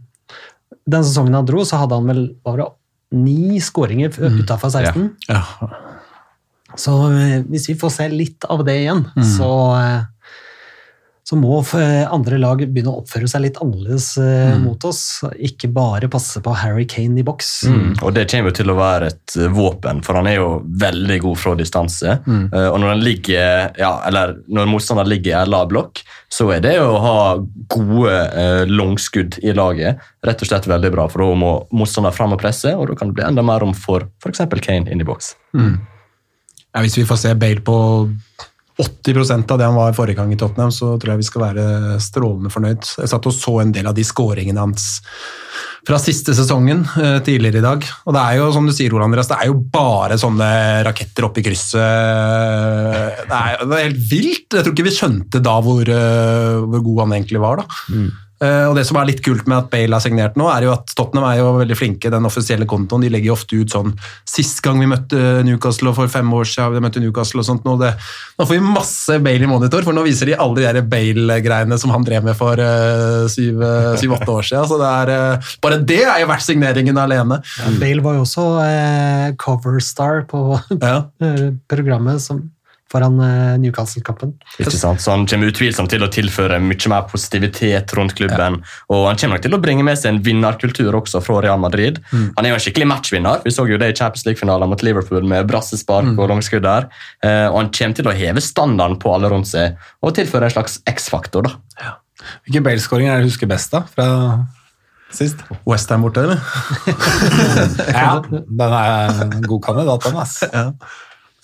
Den 0.86 1.04
sesongen 1.04 1.34
han 1.34 1.48
dro, 1.50 1.64
så 1.66 1.82
hadde 1.82 1.98
han 1.98 2.08
vel 2.08 2.24
bare 2.46 2.70
ni 3.16 3.58
skåringer 3.64 4.14
mm. 4.14 4.40
utafor 4.44 4.70
16. 4.70 5.10
Ja. 5.30 5.42
Så 6.80 6.98
eh, 7.12 7.40
hvis 7.50 7.70
vi 7.72 7.80
får 7.80 7.96
se 8.00 8.10
litt 8.12 8.46
av 8.52 8.66
det 8.68 8.80
igjen, 8.84 9.06
så, 9.38 9.52
eh, 9.80 10.36
så 11.26 11.38
må 11.40 11.58
eh, 11.80 12.04
andre 12.14 12.38
lag 12.42 12.62
begynne 12.62 12.92
å 12.92 13.02
oppføre 13.02 13.30
seg 13.30 13.46
litt 13.48 13.60
annerledes 13.64 14.12
mm. 14.20 14.66
mot 14.66 14.84
oss. 14.86 15.24
Ikke 15.42 15.70
bare 15.74 16.10
passe 16.12 16.42
på 16.44 16.54
Harry 16.62 16.86
Kane 16.90 17.22
i 17.22 17.26
boks. 17.26 17.54
Mm. 17.72 17.96
Og 18.06 18.14
det 18.18 18.28
kommer 18.32 18.52
jo 18.52 18.58
til 18.60 18.74
å 18.74 18.78
være 18.78 19.10
et 19.14 19.38
våpen, 19.56 20.04
for 20.06 20.20
han 20.20 20.30
er 20.30 20.38
jo 20.38 20.50
veldig 20.84 21.18
god 21.24 21.42
fra 21.42 21.56
distanse. 21.58 22.20
Eh, 22.28 22.68
og 22.68 22.78
når 22.84 22.94
han 22.94 23.06
ligger, 23.08 23.74
ja, 23.82 23.96
eller 24.06 24.38
når 24.46 24.70
motstanderen 24.76 25.14
ligger 25.16 25.34
i 25.34 25.40
en 25.40 25.56
lav 25.56 25.72
blokk, 25.72 26.04
så 26.36 26.50
er 26.54 26.62
det 26.66 26.76
å 26.84 26.94
ha 27.00 27.18
gode 27.74 28.14
eh, 28.14 28.68
langskudd 28.70 29.40
i 29.46 29.56
laget 29.56 30.04
rett 30.26 30.42
og 30.42 30.50
slett 30.50 30.70
veldig 30.70 30.94
bra, 30.94 31.10
for 31.10 31.24
da 31.24 31.42
må 31.42 31.52
motstanderen 31.74 32.18
fram 32.18 32.36
og 32.36 32.42
presse, 32.42 32.76
og 32.76 32.90
da 32.92 33.00
kan 33.00 33.10
det 33.10 33.20
bli 33.20 33.28
enda 33.28 33.46
mer 33.46 33.64
rom 33.64 33.76
for 33.78 34.10
f.eks. 34.22 34.46
Kane 34.66 34.90
inn 34.92 35.02
i 35.02 35.08
boks. 35.08 35.36
Ja, 36.76 36.84
hvis 36.84 36.98
vi 37.00 37.08
får 37.08 37.22
se 37.22 37.36
Bale 37.40 37.64
på 37.64 37.78
80% 38.76 39.52
av 39.54 39.60
det 39.60 39.68
han 39.70 39.78
var 39.78 39.94
forrige 39.96 40.20
gang 40.20 40.34
i 40.34 40.38
Tottenham, 40.40 40.74
så 40.76 40.98
tror 41.00 41.14
jeg 41.14 41.22
vi 41.22 41.28
skal 41.30 41.46
være 41.46 41.66
strålende 42.04 42.52
fornøyd. 42.52 42.84
Jeg 43.00 43.12
satt 43.12 43.30
og 43.30 43.36
så 43.36 43.54
en 43.62 43.72
del 43.76 43.88
av 43.88 43.96
de 43.96 44.04
skåringene 44.04 44.60
hans 44.60 44.90
fra 45.86 46.00
siste 46.02 46.34
sesongen 46.36 46.82
eh, 47.00 47.20
tidligere 47.24 47.62
i 47.62 47.64
dag. 47.64 47.88
Og 48.04 48.18
det 48.18 48.24
er 48.26 48.40
jo, 48.42 48.50
som 48.52 48.68
du 48.68 48.74
sier, 48.76 48.92
Ole 48.92 49.08
Andreas, 49.08 49.30
det 49.32 49.38
er 49.38 49.52
jo 49.52 49.60
bare 49.72 50.18
sånne 50.20 50.50
raketter 50.88 51.30
opp 51.30 51.40
i 51.40 51.46
krysset. 51.46 51.80
Det 53.30 53.40
er, 53.40 53.64
det 53.64 53.78
er 53.78 53.86
helt 53.86 54.06
vilt. 54.12 54.48
Jeg 54.50 54.66
tror 54.66 54.76
ikke 54.76 54.88
vi 54.90 54.96
skjønte 54.98 55.44
da 55.46 55.56
hvor, 55.64 55.96
eh, 55.96 56.62
hvor 56.66 56.86
god 56.90 57.04
han 57.06 57.20
egentlig 57.22 57.44
var. 57.46 57.64
da. 57.64 57.84
Eh, 58.44 58.66
og 58.68 58.76
Det 58.76 58.84
som 58.88 58.98
er 59.00 59.08
litt 59.08 59.22
kult 59.24 59.46
med 59.48 59.58
at 59.58 59.70
Bale 59.72 59.96
har 59.96 60.04
signert 60.04 60.36
nå, 60.36 60.50
er 60.52 60.66
jo 60.68 60.74
at 60.74 60.92
Tottenham 60.98 61.28
er 61.30 61.38
jo 61.40 61.52
veldig 61.60 61.78
flinke. 61.80 62.12
Den 62.12 62.28
offisielle 62.28 62.68
kontoen 62.68 63.06
de 63.06 63.12
legger 63.14 63.32
jo 63.32 63.36
ofte 63.38 63.56
ut 63.62 63.72
sånn 63.72 63.94
Sist 64.28 64.60
gang 64.66 64.82
vi 64.82 64.90
møtte 64.92 65.20
Newcastle, 65.48 65.92
og 65.94 65.96
for 66.02 66.12
fem 66.12 66.28
år 66.36 66.48
siden 66.50 66.76
vi 66.76 66.82
møtte 66.84 67.00
Newcastle 67.04 67.40
og 67.44 67.48
sånt, 67.48 67.64
nå, 67.68 67.78
det, 67.80 67.94
nå 68.40 68.48
får 68.48 68.58
vi 68.58 68.66
masse 68.66 69.20
Bale 69.24 69.48
i 69.48 69.50
monitor, 69.50 69.86
for 69.88 69.96
nå 69.96 70.04
viser 70.06 70.32
de 70.32 70.36
alle 70.36 70.60
de 70.60 70.66
der 70.68 70.90
Bale-greiene 70.92 71.78
som 71.80 71.94
han 71.96 72.04
drev 72.08 72.26
med 72.28 72.36
for 72.38 72.60
eh, 72.60 73.26
syv-åtte 73.32 74.32
år 74.36 74.50
siden. 74.50 74.68
Så 74.68 74.80
det 74.82 74.90
er, 74.92 75.14
uh, 75.40 75.54
bare 75.64 75.80
det 75.88 76.02
er 76.04 76.20
jo 76.24 76.30
verdt 76.32 76.46
signeringen 76.48 77.00
alene. 77.00 77.40
Ja, 77.62 77.72
Bale 77.80 78.04
var 78.06 78.18
jo 78.20 78.26
også 78.26 78.46
eh, 78.66 79.30
coverstar 79.42 80.26
på 80.32 80.44
Ja. 80.82 80.98
eh, 81.24 81.48
programmet 81.72 82.22
som, 82.24 82.44
foran 82.96 83.20
eh, 83.22 83.58
Newcastle-kampen. 83.62 84.34
Ikke 84.58 84.72
sant? 84.74 85.04
Så 85.04 85.12
Han 85.14 85.28
kommer 85.30 85.52
utvilsomt 85.52 85.92
til 85.92 86.06
å 86.06 86.10
tilføre 86.12 86.60
mye 86.64 86.92
mer 86.92 87.06
positivitet 87.12 87.94
rundt 87.98 88.16
klubben. 88.18 88.62
Og 88.94 89.06
han 89.10 89.20
kommer 89.20 89.38
nok 89.38 89.46
til 89.46 89.58
å 89.58 89.62
bringe 89.62 89.86
med 89.86 90.00
seg 90.00 90.14
en 90.14 90.22
vinnerkultur 90.26 90.96
også 91.02 91.22
fra 91.26 91.42
Real 91.44 91.62
Madrid. 91.62 92.00
Han 92.14 92.46
er 92.46 92.54
jo 92.54 92.60
en 92.60 92.64
skikkelig 92.64 92.90
matchvinner. 92.92 93.44
Vi 93.46 93.54
så 93.54 93.68
jo 93.70 93.80
det 93.82 93.92
i 93.92 93.98
Champions 93.98 94.26
League-finalen 94.28 94.72
mot 94.72 94.86
Liverpool 94.86 95.28
med 95.28 95.48
brassespark 95.52 96.16
og 96.16 96.32
langskudd 96.32 96.66
der. 96.66 96.90
Eh, 97.26 97.48
og 97.52 97.60
han 97.62 97.72
kommer 97.76 98.00
til 98.00 98.12
å 98.12 98.16
heve 98.16 98.44
standarden 98.44 99.00
på 99.02 99.14
alle 99.16 99.32
rundt 99.34 99.52
seg 99.52 99.80
og 100.06 100.16
tilføre 100.18 100.50
en 100.50 100.56
slags 100.58 100.80
X-faktor. 100.90 101.50
da. 101.50 101.96
Hvilke 102.46 102.64
Bale-skåring 102.66 103.10
er 103.10 103.20
det 103.20 103.28
du 103.28 103.34
husker 103.34 103.50
best, 103.50 103.74
da? 103.76 103.84
Fra 103.92 104.08
sist? 105.16 105.42
Westham 105.68 106.06
borte, 106.06 106.24
eller? 106.26 106.40
Ja, 107.96 108.20
den 108.26 108.62
er 108.66 109.26
en 109.26 109.42
god 109.46 109.62
kandidat, 109.64 110.08
den, 110.08 110.18
ass. 110.20 110.40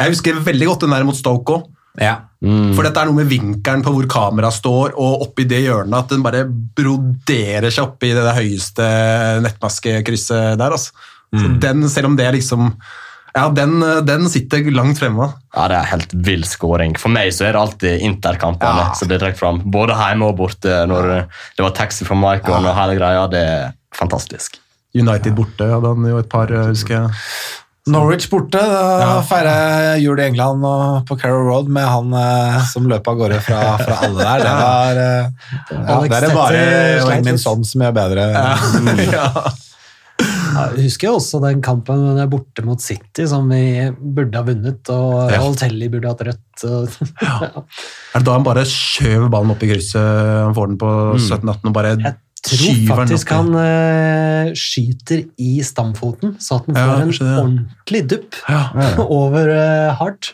Jeg 0.02 0.16
husker 0.16 0.42
veldig 0.50 0.68
godt 0.72 0.84
den 0.88 0.96
der 0.96 1.06
mot 1.08 1.18
Stoke 1.18 1.58
òg. 1.60 1.70
Ja. 2.00 2.16
For 2.42 2.82
dette 2.88 3.02
er 3.02 3.10
noe 3.10 3.18
med 3.20 3.28
vinkelen 3.30 3.82
på 3.86 3.92
hvor 3.94 4.06
kameraet 4.10 4.56
står, 4.56 4.94
og 4.98 5.26
oppi 5.28 5.44
det 5.46 5.60
hjørnet 5.66 5.98
at 5.98 6.14
den 6.14 6.24
bare 6.26 6.46
broderer 6.48 7.68
seg 7.70 7.84
oppi 7.90 8.14
det 8.16 8.24
der 8.24 8.38
høyeste 8.40 8.88
nettmaskekrysset 9.46 10.58
der. 10.60 10.72
Altså. 10.78 10.94
Så 11.36 11.52
den, 11.64 11.86
selv 11.92 12.10
om 12.12 12.18
det 12.20 12.26
er 12.28 12.36
liksom 12.36 12.74
Ja, 13.32 13.46
den, 13.56 13.78
den 14.04 14.26
sitter 14.28 14.66
langt 14.76 15.00
fremme. 15.00 15.30
Ja, 15.56 15.68
Det 15.72 15.78
er 15.78 15.86
helt 15.94 16.16
vill 16.28 16.42
skåring. 16.44 16.98
For 17.00 17.08
meg 17.14 17.30
så 17.32 17.46
er 17.48 17.54
det 17.56 17.62
alltid 17.62 18.02
interkampene 18.04 18.82
Ja. 18.90 18.94
som 18.94 19.08
blir 19.08 19.22
trukket 19.22 19.40
fram. 19.40 19.62
Både 19.72 19.96
hjemme 19.96 20.28
og 20.28 20.36
borte. 20.42 20.74
Når 20.92 21.08
det 21.56 21.64
var 21.64 21.72
taxi 21.72 22.04
fra 22.04 22.16
Maicon 22.20 22.66
og 22.68 22.76
hele 22.76 22.98
greia. 23.00 23.28
Det 23.32 23.40
er 23.40 23.72
fantastisk. 23.96 24.60
United 24.94 25.32
borte 25.38 25.64
hadde 25.64 25.88
han 25.94 26.10
jo 26.10 26.18
et 26.20 26.28
par, 26.28 26.48
husker 26.68 26.98
jeg. 26.98 27.14
Norwich 27.90 28.28
borte. 28.30 28.60
Da 28.62 29.22
feirer 29.26 29.96
jeg 29.96 30.04
jul 30.04 30.20
i 30.22 30.28
England 30.28 30.62
og 30.70 31.00
på 31.10 31.18
Carrow 31.18 31.48
Road 31.50 31.72
med 31.74 31.88
han 31.90 32.14
eh, 32.14 32.60
som 32.74 32.86
løp 32.90 33.08
av 33.10 33.18
gårde 33.24 33.40
fra, 33.42 33.62
fra 33.82 33.98
alle 34.06 34.22
der. 34.22 34.46
Det 34.46 34.54
var 34.60 35.02
eh, 35.02 35.50
ja, 35.72 35.98
Det 36.06 36.20
er 36.20 36.28
det 36.28 36.36
bare 36.38 37.20
min 37.26 37.42
sånn 37.42 37.66
som 37.66 37.82
gjør 37.88 37.98
bedre. 37.98 38.30
ja. 39.10 39.28
Ja, 40.52 40.66
jeg 40.76 40.90
husker 40.90 41.16
også 41.16 41.40
den 41.42 41.62
kampen 41.64 42.02
der 42.18 42.28
borte 42.30 42.62
mot 42.68 42.82
City 42.84 43.24
som 43.26 43.48
vi 43.50 43.88
burde 43.98 44.36
ha 44.38 44.44
vunnet, 44.46 44.84
og 44.92 45.32
Ja. 45.32 45.40
Holtelli 45.42 45.88
burde 45.90 46.12
hatt 46.12 46.22
rødt. 46.28 46.66
Og, 46.68 46.98
ja. 47.24 47.64
Er 48.12 48.20
det 48.20 48.28
da 48.28 48.36
han 48.36 48.44
bare 48.46 48.66
skjøv 48.68 49.30
ballen 49.32 49.54
opp 49.56 49.64
i 49.64 49.70
krysset? 49.72 49.96
Han 50.44 50.54
får 50.58 50.74
den 50.74 50.78
på 50.84 50.92
17-18 51.16 51.72
og 51.72 51.74
bare 51.74 51.94
Jeg 51.96 52.14
tror 52.48 52.80
faktisk 52.98 53.30
han 53.36 53.50
uh, 53.54 54.52
skyter 54.58 55.24
i 55.38 55.60
stamfoten, 55.66 56.36
så 56.42 56.58
at 56.60 56.70
han 56.72 56.78
Ja, 56.80 56.86
får 56.96 57.02
en 57.02 57.12
det. 57.12 57.34
ordentlig 57.44 58.02
dupp 58.16 58.38
Ja, 58.50 58.62
over 59.22 59.52
uh, 59.54 59.94
hardt. 60.00 60.32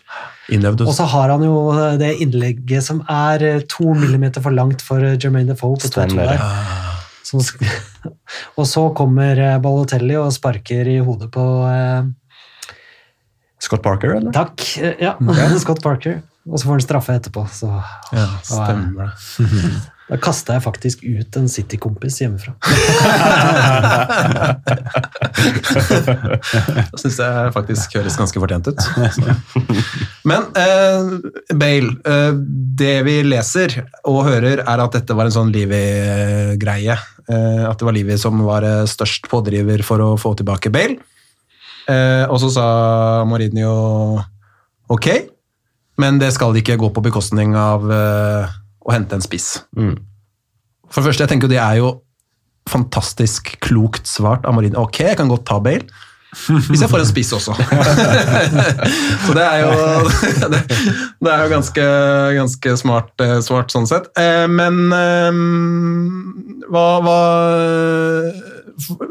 innøvd. 0.50 0.86
Og 0.88 0.94
så 0.96 1.04
har 1.12 1.34
han 1.34 1.44
jo 1.44 1.58
eh, 1.76 1.98
det 2.00 2.14
innlegget 2.24 2.84
som 2.86 3.02
er 3.12 3.44
to 3.68 3.92
millimeter 3.94 4.40
for 4.42 4.56
langt 4.56 4.82
for 4.86 5.04
Jermaine 5.04 5.52
Defoe 5.52 5.76
på 5.76 5.90
2-2 5.92 6.16
der. 6.16 6.40
Som 7.28 7.42
og 8.58 8.64
så 8.72 8.86
kommer 8.96 9.60
Balotelli 9.60 10.16
og 10.16 10.32
sparker 10.32 10.88
i 10.88 11.00
hodet 11.04 11.28
på 11.36 11.44
uh, 11.68 12.08
Scott 13.60 13.84
Parker, 13.84 14.16
eller? 14.16 14.32
Takk. 14.32 14.64
Ja, 15.02 15.18
Scott 15.66 15.84
Parker. 15.84 16.22
Og 16.48 16.56
så 16.62 16.70
får 16.70 16.78
han 16.78 16.86
straffe 16.88 17.20
etterpå. 17.20 17.44
Så 17.52 17.68
Ja, 18.16 18.28
stemmer 18.48 19.10
det. 19.12 19.97
Da 20.08 20.16
kasta 20.24 20.56
jeg 20.56 20.64
faktisk 20.64 21.02
ut 21.04 21.36
en 21.36 21.50
City-kompis 21.52 22.22
hjemmefra. 22.22 22.54
Det 26.88 27.02
syns 27.02 27.18
jeg 27.20 27.52
faktisk 27.56 27.98
høres 28.00 28.16
ganske 28.20 28.40
fortjent 28.40 28.70
ut. 28.72 28.80
Men 30.28 30.48
eh, 30.58 31.10
Bale, 31.60 31.92
eh, 32.08 32.32
det 32.80 32.96
vi 33.08 33.18
leser 33.28 33.76
og 34.08 34.24
hører, 34.30 34.64
er 34.64 34.84
at 34.84 34.96
dette 34.96 35.18
var 35.18 35.28
en 35.28 35.36
sånn 35.36 35.52
Livi-greie. 35.54 36.96
Eh, 37.28 37.64
at 37.68 37.76
det 37.76 37.88
var 37.90 37.96
Livi 37.98 38.16
som 38.22 38.40
var 38.48 38.64
eh, 38.64 38.86
størst 38.88 39.28
pådriver 39.32 39.84
for 39.88 40.04
å 40.04 40.14
få 40.20 40.32
tilbake 40.40 40.72
Bale. 40.72 41.02
Eh, 41.88 42.24
og 42.28 42.40
så 42.44 42.50
sa 42.56 42.68
Mourinho 43.28 43.76
ok, 44.92 45.08
men 46.00 46.20
det 46.22 46.32
skal 46.36 46.56
ikke 46.60 46.80
gå 46.80 46.90
på 46.96 47.04
bekostning 47.04 47.56
av 47.60 47.92
eh, 47.92 48.58
å 48.88 48.96
hente 48.96 49.18
en 49.18 49.26
spiss. 49.26 49.54
Mm. 49.78 49.96
For 50.88 51.02
det 51.02 51.12
første, 51.12 51.26
jeg 51.26 51.34
tenker 51.34 51.52
det 51.52 51.60
er 51.62 51.82
jo 51.82 51.98
fantastisk 52.68 53.54
klokt 53.64 54.08
svart 54.10 54.46
av 54.48 54.56
Mourinho. 54.56 54.84
Ok, 54.88 55.04
jeg 55.06 55.20
kan 55.20 55.32
godt 55.32 55.48
ta 55.48 55.60
Bale. 55.64 55.88
Hvis 56.48 56.82
jeg 56.84 56.92
får 56.92 57.02
en 57.02 57.08
spiss 57.08 57.32
også. 57.38 57.54
så 59.26 59.36
det 59.36 59.46
er 59.46 59.62
jo, 59.64 59.72
det, 61.24 61.32
er 61.32 61.44
jo 61.44 61.52
ganske, 61.54 61.86
ganske 62.36 62.74
smart, 62.82 63.14
svart 63.46 63.72
sånn 63.74 63.88
sett. 63.90 64.10
Eh, 64.20 64.46
Men 64.52 64.92
eh, 64.94 65.40
hva, 66.68 66.86
hva 67.06 67.20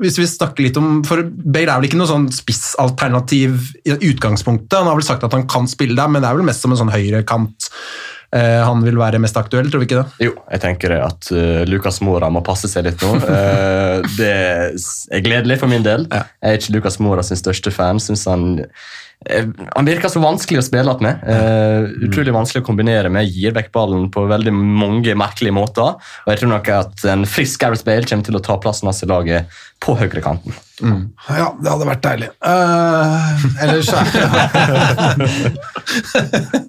Hvis 0.03 0.21
vi 0.21 0.29
snakker 0.29 0.69
litt 0.69 0.77
om 0.79 1.01
For 1.09 1.25
Bale 1.25 1.73
er 1.73 1.81
vel 1.81 1.89
ikke 1.89 2.01
noe 2.03 2.11
sånn 2.11 2.29
spissalternativ 2.35 3.73
i 3.89 3.97
utgangspunktet. 4.13 4.77
Han 4.77 4.93
har 4.93 5.01
vel 5.01 5.09
sagt 5.09 5.25
at 5.27 5.35
han 5.35 5.49
kan 5.51 5.67
spille 5.73 5.97
der, 5.97 6.13
men 6.13 6.23
det 6.23 6.31
er 6.31 6.39
vel 6.39 6.47
mest 6.47 6.63
som 6.65 6.77
en 6.77 6.83
sånn 6.85 6.95
høyrekant 6.95 7.71
eh, 7.73 8.16
han 8.37 8.83
vil 8.85 8.99
være 9.01 9.21
mest 9.23 9.37
aktuell, 9.39 9.69
tror 9.71 9.83
vi 9.83 9.89
ikke 9.89 10.03
det? 10.03 10.27
Jo, 10.29 10.35
jeg 10.53 10.63
tenker 10.63 10.95
at 10.99 11.31
uh, 11.33 11.63
Lukas 11.69 12.01
Mora 12.05 12.29
må 12.33 12.43
passe 12.47 12.71
seg 12.71 12.87
litt 12.89 13.03
nå. 13.05 13.15
Uh, 13.23 14.05
det 14.21 14.33
er 14.77 15.25
gledelig 15.25 15.61
for 15.63 15.73
min 15.73 15.85
del. 15.87 16.09
Ja. 16.11 16.27
Jeg 16.43 16.53
er 16.53 16.61
ikke 16.61 16.77
Lukas 16.79 17.01
Mora 17.03 17.25
sin 17.27 17.41
største 17.41 17.73
fan. 17.75 18.01
Synes 18.03 18.27
han, 18.31 18.49
uh, 18.61 19.49
han 19.73 19.89
virker 19.89 20.13
så 20.13 20.23
vanskelig 20.23 20.63
å 20.63 20.67
spille 20.67 20.97
med. 21.05 21.25
Eh, 21.27 21.89
utrolig 22.09 22.35
vanskelig 22.37 22.65
å 22.65 22.69
kombinere 22.69 23.13
med. 23.13 23.31
Gir 23.33 23.57
vekk 23.57 23.73
ballen 23.75 24.11
på 24.13 24.27
veldig 24.31 24.55
mange 24.57 25.17
merkelige 25.19 25.57
måter. 25.57 25.97
Og 26.25 26.33
jeg 26.33 26.43
tror 26.43 26.55
nok 26.57 26.73
at 26.77 27.07
en 27.13 27.27
frisk 27.29 27.63
Gareth 27.63 27.87
Bale 27.87 28.07
kommer 28.09 28.29
til 28.29 28.39
å 28.39 28.45
ta 28.45 28.59
plassen 28.63 28.91
hans 28.91 29.03
i 29.07 29.11
laget 29.11 29.59
på 29.83 29.97
høyrekanten. 29.99 30.55
Ja, 30.83 31.47
det 31.57 31.71
hadde 31.73 31.89
vært 31.89 32.03
deilig. 32.05 32.29
Uh, 32.45 33.47
ellers 33.65 33.89
er 33.97 34.07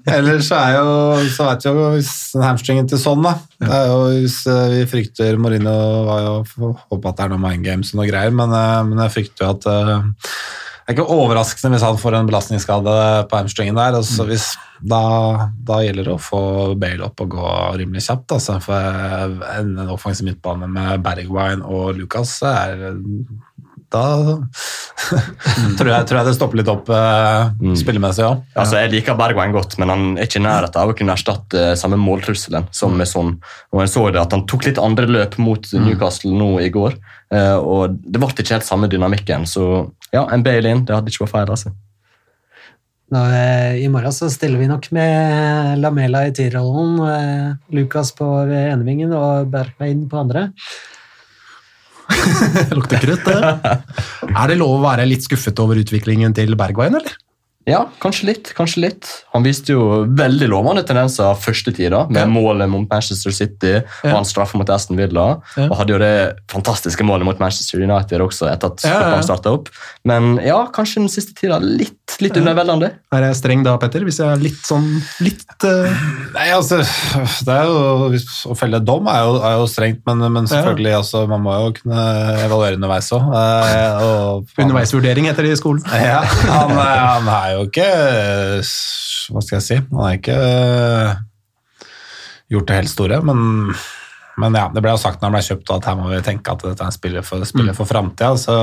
Ellers 0.18 0.52
er 0.56 0.78
jo 0.78 0.92
Så 1.34 1.48
vet 1.48 1.66
vi 1.66 1.74
jo 1.74 1.90
hvis 1.96 2.12
hamstringen 2.40 2.88
til 2.90 3.02
sånn, 3.02 3.26
da. 3.26 3.34
Det 3.64 3.74
er 3.74 3.90
jo 3.90 3.98
hvis 4.14 4.38
eh, 4.52 4.64
vi 4.76 4.86
frykter 4.90 5.40
Mourinho 5.42 5.76
var 6.08 6.24
jo 6.24 6.72
Håper 6.92 7.12
at 7.12 7.20
det 7.20 7.26
er 7.26 7.34
noe 7.34 7.42
mind 7.42 7.66
games 7.66 7.92
og 7.94 8.02
noe 8.02 8.08
greier, 8.10 8.34
men, 8.34 8.54
eh, 8.54 8.80
men 8.88 9.04
jeg 9.06 9.16
frykter 9.18 9.46
jo 9.46 9.52
at 9.56 9.68
eh, 9.72 10.08
det 10.88 10.94
er 10.94 11.02
ikke 11.02 11.18
overraskende 11.18 11.76
hvis 11.76 11.84
han 11.84 11.98
får 12.00 12.16
en 12.16 12.28
belastningsskade 12.30 12.92
på 13.28 13.36
hamstringen 13.42 13.76
der. 13.76 13.98
Altså, 13.98 14.24
hvis, 14.24 14.46
da, 14.80 15.02
da 15.68 15.82
gjelder 15.84 16.08
det 16.08 16.14
å 16.14 16.22
få 16.24 16.40
Bale 16.80 17.04
opp 17.10 17.26
og 17.26 17.34
gå 17.34 17.50
rimelig 17.82 18.06
kjapt. 18.06 18.38
Altså, 18.38 18.56
for 18.64 19.02
en, 19.28 19.42
en 19.52 19.92
offensiv 19.92 20.30
midtbane 20.30 20.70
med 20.72 21.04
Bergwijn 21.04 21.66
og 21.68 21.98
Lucas 22.00 22.38
er 22.48 22.86
Da 23.94 24.04
tror, 25.78 25.90
jeg, 25.94 26.06
tror 26.10 26.18
jeg 26.20 26.28
det 26.28 26.34
stopper 26.36 26.60
litt 26.60 26.72
opp 26.72 26.90
eh, 26.92 27.54
spillemessig 27.80 28.26
òg. 28.28 28.42
Altså, 28.60 28.82
Jeg 28.82 28.92
liker 28.92 29.16
Bergwijn 29.20 29.56
godt, 29.56 29.78
men 29.80 29.92
han 29.94 30.06
er 30.18 30.28
ikke 30.28 30.42
i 30.42 30.44
nærheten 30.44 30.82
av 30.82 30.92
å 30.92 30.96
kunne 30.98 31.16
erstatte 31.16 31.70
samme 31.80 32.00
måltrusselen 32.02 32.68
som 32.76 32.98
med 33.00 33.08
sånn. 33.08 33.38
Og 33.72 33.86
jeg 33.86 33.94
så 33.94 34.04
det 34.12 34.20
at 34.26 34.36
Han 34.36 34.44
tok 34.50 34.68
litt 34.68 34.82
andre 34.84 35.08
løp 35.08 35.38
mot 35.40 35.72
Newcastle 35.72 36.36
nå 36.36 36.58
i 36.66 36.70
går, 36.74 36.98
eh, 37.32 37.56
og 37.56 37.96
det 38.04 38.20
ble 38.20 38.34
ikke 38.36 38.58
helt 38.58 38.68
samme 38.68 38.92
dynamikken. 38.92 39.48
Så 39.48 39.68
ja, 40.12 40.26
en 40.28 40.44
Bale 40.44 40.76
inn, 40.76 40.84
det 40.88 40.96
hadde 40.98 41.14
ikke 41.14 41.24
vært 41.26 41.38
feil. 41.38 41.54
altså. 41.56 41.72
Nå, 43.16 43.22
eh, 43.32 43.78
I 43.86 43.88
morgen 43.88 44.12
så 44.12 44.28
stiller 44.28 44.60
vi 44.60 44.68
nok 44.68 44.90
med 44.92 45.80
Lamela 45.80 46.26
i 46.28 46.34
T-rollen, 46.36 47.00
eh, 47.08 47.56
Lucas 47.72 48.12
på 48.12 48.28
enevingen 48.52 49.16
og 49.16 49.48
Bergwijn 49.54 50.10
på 50.12 50.20
andre. 50.26 50.50
Lukter 52.78 53.02
krutt, 53.04 53.26
det. 53.28 53.78
Er 54.32 54.52
det 54.52 54.60
lov 54.60 54.78
å 54.78 54.84
være 54.86 55.08
litt 55.10 55.26
skuffet 55.28 55.60
over 55.64 55.80
utviklingen 55.82 56.36
til 56.38 56.56
Bergveien, 56.60 57.00
eller? 57.00 57.18
Ja, 57.68 57.82
kanskje 58.00 58.30
litt. 58.30 58.54
kanskje 58.56 58.80
litt. 58.86 59.08
Han 59.34 59.44
viste 59.44 59.74
jo 59.74 60.06
veldig 60.08 60.48
lovende 60.48 60.86
tendenser 60.88 61.36
første 61.36 61.74
tida, 61.76 62.06
med 62.10 62.22
Ja. 62.22 62.26
målet 62.32 62.70
mot 62.72 62.88
Manchester 62.90 63.32
City 63.36 63.74
og 63.76 63.84
Ja. 64.08 64.14
hans 64.16 64.32
straffe 64.32 64.56
mot 64.56 64.70
Aston 64.70 64.96
Villa. 64.96 65.42
Ja. 65.58 65.66
Og 65.68 65.76
hadde 65.82 65.90
jo 65.92 65.98
det 66.00 66.36
fantastiske 66.48 67.04
målet 67.04 67.26
mot 67.28 67.40
Manchester 67.44 67.82
United 67.84 68.22
også, 68.24 68.48
etter 68.52 68.72
at 68.72 68.84
Ja, 68.88 69.20
starta 69.22 69.52
opp. 69.52 69.68
Men 70.06 70.38
ja, 70.46 70.66
kanskje 70.72 71.02
den 71.04 71.10
siste 71.12 71.36
tida 71.36 71.60
litt, 71.60 72.16
litt 72.22 72.34
underveldende. 72.40 72.94
Er 73.12 73.22
jeg 73.28 73.36
streng 73.36 73.64
da, 73.66 73.76
Petter? 73.78 74.00
Hvis 74.08 74.20
jeg 74.24 74.32
er 74.32 74.38
litt 74.42 74.64
sånn 74.64 74.88
litt 75.20 75.44
uh... 75.68 75.92
Nei, 76.34 76.48
altså, 76.56 76.80
det 77.44 77.52
er 77.54 77.66
jo, 77.68 78.16
Å 78.48 78.56
felle 78.58 78.80
dom 78.80 79.08
er 79.12 79.24
jo, 79.26 79.36
er 79.44 79.58
jo 79.60 79.68
strengt, 79.68 80.02
men, 80.08 80.24
men 80.32 80.48
selvfølgelig 80.48 80.96
altså, 81.02 81.28
man 81.28 81.42
må 81.44 81.52
jo 81.60 81.74
kunne 81.82 82.08
evaluere 82.48 82.80
underveis 82.80 83.12
òg. 83.12 83.28
underveisvurdering 84.58 85.28
heter 85.28 85.44
det 85.44 85.52
i 85.58 85.60
skolen? 85.60 85.84
Ja, 85.92 86.22
han, 86.24 86.72
er- 86.72 87.06
han 87.18 87.28
er 87.58 87.64
jo 87.64 87.72
ikke 87.72 87.92
Hva 89.28 89.44
skal 89.44 89.58
jeg 89.58 89.66
si? 89.66 89.78
Han 89.92 90.04
er 90.06 90.18
ikke 90.18 90.38
gjort 92.48 92.70
det 92.70 92.78
helt 92.78 92.92
store, 92.94 93.22
men, 93.28 93.40
men 94.38 94.54
ja, 94.58 94.68
det 94.74 94.84
ble 94.86 94.92
jo 94.94 95.00
sagt 95.02 95.22
når 95.22 95.32
han 95.32 95.36
ble 95.38 95.46
kjøpt 95.48 95.72
at 95.74 95.88
her 95.90 95.96
må 95.98 96.12
vi 96.12 96.20
tenke 96.26 96.54
at 96.54 96.62
dette 96.62 96.84
er 96.84 96.92
en 96.92 96.94
spiller 96.96 97.26
for, 97.26 97.42
spiller 97.50 97.74
for 97.78 97.90
framtida. 97.90 98.36
Så, 98.38 98.56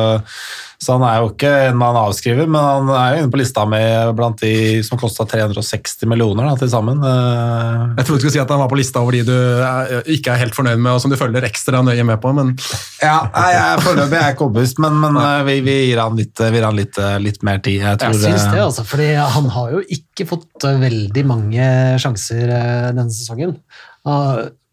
så 0.78 0.94
han 0.96 1.04
er 1.08 1.16
jo 1.22 1.32
ikke 1.32 1.50
en 1.68 1.78
man 1.80 1.96
avskriver, 1.98 2.46
men 2.46 2.62
han 2.62 2.92
er 2.94 3.08
jo 3.16 3.22
inne 3.24 3.32
på 3.32 3.40
lista 3.40 3.64
med 3.68 4.12
blant 4.18 4.38
de 4.44 4.52
som 4.86 5.00
kosta 5.00 5.26
360 5.30 6.06
millioner 6.10 6.46
da, 6.46 6.54
til 6.60 6.70
sammen. 6.72 7.02
Eh, 7.02 7.84
Jeg 7.98 8.06
trodde 8.06 8.20
du 8.20 8.24
skulle 8.24 8.34
si 8.36 8.42
at 8.44 8.54
han 8.54 8.62
var 8.62 8.70
på 8.70 8.78
lista 8.78 9.02
over 9.02 9.16
de 9.18 9.24
du 9.26 9.34
er, 9.34 9.94
ikke 10.14 10.34
er 10.34 10.42
helt 10.44 10.56
fornøyd 10.56 10.78
med, 10.78 10.92
og 10.94 11.02
som 11.02 11.10
du 11.12 11.18
følger 11.18 11.46
ekstra 11.50 11.82
nøye 11.84 12.06
med 12.06 12.22
på, 12.22 12.32
men 12.38 12.54
Ja, 13.02 13.18
nei, 13.34 13.50
jeg 13.56 13.64
er 13.74 13.84
foreløpig 13.84 14.20
er 14.20 14.34
ikke 14.36 14.46
overbevist, 14.48 14.78
men, 14.84 14.98
men 15.02 15.18
eh, 15.20 15.42
vi, 15.50 15.58
vi 15.66 15.78
gir 15.90 16.02
han 16.04 16.18
litt, 16.18 16.38
vi 16.38 16.58
gir 16.60 16.68
han 16.70 16.78
litt, 16.78 16.98
eh, 17.02 17.18
litt 17.26 17.42
mer 17.46 17.62
tid. 17.64 17.80
Jeg, 17.82 18.00
tror, 18.02 18.14
Jeg 18.14 18.22
syns 18.30 18.46
det, 18.50 18.58
eh, 18.60 18.66
altså, 18.70 18.86
fordi 18.88 19.10
han 19.38 19.50
har 19.58 19.74
jo 19.74 19.82
ikke 19.98 20.28
fått 20.30 20.68
eh, 20.70 20.78
veldig 20.86 21.26
mange 21.34 21.70
sjanser 22.02 22.46
eh, 22.46 22.90
denne 22.94 23.10
sesongen. 23.10 23.56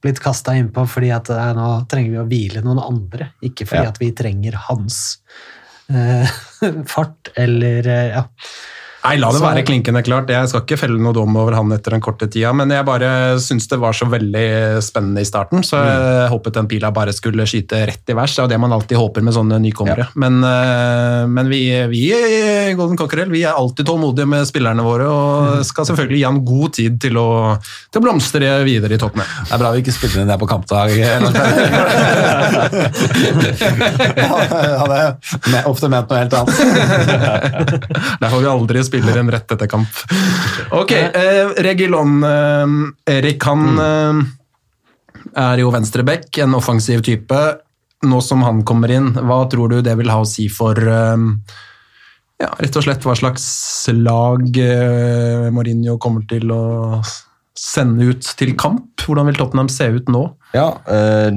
Blitt 0.02 0.20
kasta 0.24 0.56
innpå 0.58 0.88
fordi 0.90 1.12
at 1.14 1.30
nei, 1.30 1.52
nå 1.58 1.68
trenger 1.92 2.12
vi 2.16 2.20
å 2.22 2.28
hvile 2.30 2.64
noen 2.66 2.80
andre, 2.82 3.32
ikke 3.46 3.68
fordi 3.70 3.84
Ja. 3.86 3.90
at 3.94 4.00
vi 4.02 4.12
trenger 4.18 4.58
hans 4.68 5.20
eh, 5.94 6.30
fart 6.94 7.30
eller 7.38 7.88
eh, 7.88 8.08
ja. 8.16 8.24
Nei, 9.02 9.16
la 9.18 9.32
det 9.34 9.40
være 9.42 9.64
klinkende 9.66 10.02
klart. 10.06 10.30
Jeg 10.30 10.50
skal 10.52 10.62
ikke 10.62 10.78
felle 10.78 11.00
noe 11.02 11.14
dom 11.16 11.34
over 11.42 11.56
han 11.58 11.72
etter 11.74 11.96
den 11.96 12.04
korte 12.06 12.28
tida, 12.30 12.52
men 12.54 12.70
jeg 12.70 12.86
bare 12.86 13.10
syns 13.42 13.66
det 13.72 13.80
var 13.82 13.96
så 13.98 14.06
veldig 14.12 14.44
spennende 14.86 15.24
i 15.24 15.28
starten, 15.28 15.64
så 15.66 15.80
jeg 15.82 16.28
håpet 16.30 16.54
den 16.60 16.68
pila 16.70 16.92
bare 16.94 17.14
skulle 17.16 17.48
skyte 17.50 17.80
rett 17.90 18.12
i 18.14 18.16
vers. 18.18 18.36
Det 18.36 18.44
er 18.44 18.46
jo 18.46 18.52
det 18.54 18.60
man 18.62 18.76
alltid 18.78 19.00
håper 19.00 19.26
med 19.26 19.34
sånne 19.36 19.58
nykommere. 19.64 20.06
Men, 20.22 20.38
eh, 20.46 21.24
men 21.34 21.50
vi, 21.50 21.62
vi 21.90 22.04
i 22.14 22.76
Golden 22.78 23.00
Cockerel 23.00 23.32
vi 23.34 23.42
er 23.48 23.58
alltid 23.58 23.90
tålmodige 23.90 24.28
med 24.30 24.46
spillerne 24.50 24.86
våre 24.86 25.08
og 25.10 25.66
skal 25.68 25.88
selvfølgelig 25.90 26.22
gi 26.22 26.28
han 26.30 26.42
god 26.46 26.70
tid 26.78 27.00
til 27.02 27.18
å, 27.22 27.28
til 27.90 28.02
å 28.02 28.06
blomstre 28.06 28.52
videre 28.68 28.94
i 28.98 29.02
toppen. 29.02 29.26
Det 29.48 29.56
er 29.58 29.62
bra 29.64 29.74
vi 29.74 29.82
ikke 29.84 29.96
spiller 29.98 30.22
den 30.22 30.30
der 30.32 30.40
på 30.42 30.50
kampdag. 30.52 30.94
Han 34.82 34.92
er 34.96 35.16
me- 35.52 35.64
ofte 35.70 35.90
ment 35.92 36.10
noe 36.12 36.20
helt 36.22 36.34
annet. 36.38 36.56
Der 38.22 38.30
får 38.32 38.42
vi 38.44 38.50
aldri 38.52 38.84
spilleren 38.92 39.32
rett 39.34 39.56
etter 39.56 39.72
kamp. 39.72 39.90
Ok, 40.72 40.92
eh, 40.92 41.50
Regilon 41.66 42.22
eh, 42.24 43.16
Erik, 43.18 43.44
han 43.44 43.82
eh, 43.84 44.22
er 45.42 45.64
jo 45.64 45.72
venstreback, 45.74 46.30
en 46.44 46.56
offensiv 46.56 47.04
type. 47.04 47.42
Nå 48.08 48.22
som 48.26 48.46
han 48.46 48.64
kommer 48.66 48.92
inn, 48.94 49.12
hva 49.14 49.44
tror 49.52 49.74
du 49.74 49.82
det 49.86 49.98
vil 50.00 50.10
ha 50.14 50.22
å 50.24 50.30
si 50.30 50.48
for 50.54 50.80
eh, 50.80 51.26
ja, 52.42 52.50
rett 52.58 52.78
og 52.80 52.86
slett 52.86 53.04
hva 53.06 53.18
slags 53.18 53.46
lag 53.94 54.48
eh, 54.58 55.50
Mourinho 55.54 55.98
kommer 56.02 56.26
til 56.30 56.54
å 56.56 56.64
sende 57.58 58.12
ut 58.12 58.28
til 58.40 58.56
kamp? 58.60 58.88
Hvordan 59.02 59.28
vil 59.28 59.40
Tottenham 59.40 59.70
se 59.72 59.90
ut 59.92 60.10
nå? 60.12 60.24
Ja, 60.56 60.70
eh, 60.92 61.32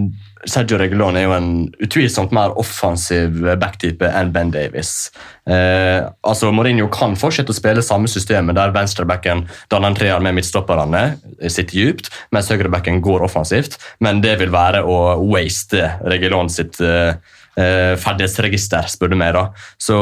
Sergio 0.51 0.77
Regulon 0.79 1.17
er 1.17 1.25
jo 1.25 1.35
en 1.37 1.51
utvilsomt 1.83 2.35
mer 2.35 2.53
offensiv 2.61 3.39
backtype 3.61 4.09
enn 4.11 4.33
Ben 4.35 4.51
Davies. 4.53 5.11
Eh, 5.49 6.03
altså 6.27 6.51
Mourinho 6.55 6.89
kan 6.93 7.17
fortsette 7.19 7.55
å 7.55 7.57
spille 7.57 7.85
samme 7.85 8.11
systemet 8.11 8.59
der 8.59 8.75
venstrebacken 8.75 9.47
danner 9.73 9.93
en 9.93 9.99
treer 9.99 10.25
med 10.25 10.37
midtstopperne, 10.39 11.05
sitter 11.47 11.89
dypt, 11.93 12.11
mens 12.35 12.51
høyrebacken 12.53 13.01
går 13.05 13.25
offensivt. 13.27 13.79
Men 14.05 14.21
det 14.25 14.37
vil 14.43 14.53
være 14.55 14.85
å 14.85 15.17
waste 15.31 15.95
Regulon 16.05 16.53
sitt 16.53 16.81
eh, 16.85 17.17
eh, 17.61 17.95
ferdighetsregister, 18.01 18.89
spør 18.91 19.13
du 19.13 19.19
meg. 19.21 19.35
da. 19.37 19.45
Så 19.81 19.99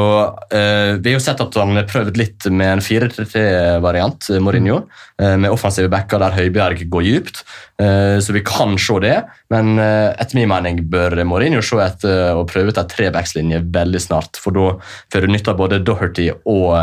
eh, 0.52 0.98
Vi 1.02 1.12
har 1.12 1.18
jo 1.18 1.24
sett 1.24 1.42
at 1.44 1.58
han 1.60 1.76
har 1.76 1.88
prøvd 1.90 2.20
litt 2.20 2.48
med 2.50 2.78
en 2.78 2.84
4-3-3-variant, 2.84 4.30
Mourinho, 4.44 4.82
eh, 5.20 5.36
med 5.36 5.52
offensive 5.52 5.90
backer 5.92 6.22
der 6.22 6.36
Høibjerg 6.36 6.86
går 6.92 7.08
dypt. 7.08 7.42
Eh, 7.82 8.18
så 8.22 8.34
vi 8.36 8.44
kan 8.46 8.76
se 8.80 8.98
det, 9.04 9.18
men 9.52 9.76
eh, 9.82 10.10
etter 10.22 10.38
min 10.38 10.50
mening 10.52 10.82
bør 10.92 11.18
Mourinho 11.28 11.62
se 11.64 11.80
etter 11.82 12.38
å 12.38 12.46
prøve 12.48 12.72
ut 12.72 12.80
en 12.80 12.90
trebackslinje 12.90 13.62
veldig 13.74 14.02
snart. 14.02 14.40
For 14.40 14.54
da 14.56 14.72
får 15.12 15.26
du 15.26 15.32
nytte 15.32 15.54
av 15.54 15.60
både 15.60 15.82
Doherty 15.84 16.30
og 16.44 16.76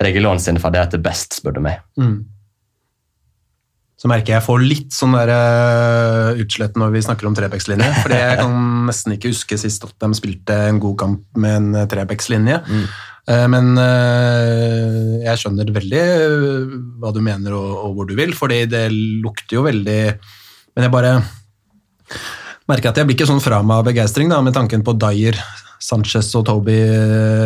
Regulon 0.00 0.40
sine 0.40 0.60
ferdigheter 0.62 1.02
best, 1.02 1.40
spør 1.40 1.58
du 1.58 1.64
meg. 1.64 1.82
Så 4.00 4.08
merker 4.08 4.32
jeg 4.32 4.38
jeg 4.38 4.46
får 4.46 4.62
litt 4.64 4.94
sånn 4.96 5.12
der 5.12 5.30
eh, 5.34 6.40
utslett 6.40 6.78
når 6.80 6.94
vi 6.94 7.02
snakker 7.04 7.28
om 7.28 7.36
trebekslinje. 7.36 7.90
fordi 8.02 8.16
jeg 8.22 8.38
kan 8.40 8.56
nesten 8.88 9.16
ikke 9.16 9.32
huske 9.34 9.58
sist 9.60 9.84
at 9.84 9.92
de 10.00 10.16
spilte 10.16 10.56
en 10.70 10.80
god 10.80 10.96
kamp 11.02 11.40
med 11.40 11.56
en 11.58 11.68
eh, 11.82 11.88
trebekslinje. 11.90 12.62
Eh, 13.28 13.44
Men 13.52 13.76
jeg 15.20 15.36
skjønner 15.42 15.68
veldig 15.76 16.04
hva 17.02 17.12
du 17.12 17.20
mener 17.22 17.52
og, 17.58 17.70
og 17.84 17.98
hvor 17.98 18.08
du 18.08 18.16
vil, 18.16 18.32
fordi 18.36 18.64
det 18.72 18.86
lukter 18.90 19.58
jo 19.58 19.66
veldig 19.68 20.00
Men 20.16 20.86
jeg 20.86 20.94
bare 20.94 21.12
merker 22.70 22.90
at 22.90 22.98
jeg 23.02 23.06
blir 23.06 23.18
ikke 23.18 23.28
sånn 23.28 23.44
fra 23.44 23.60
meg 23.66 23.82
av 23.82 23.88
begeistring 23.90 24.32
med 24.32 24.56
tanken 24.56 24.82
på 24.86 24.96
Dyer, 24.96 25.36
Sanchez 25.82 26.32
og 26.38 26.48
Toby 26.48 26.80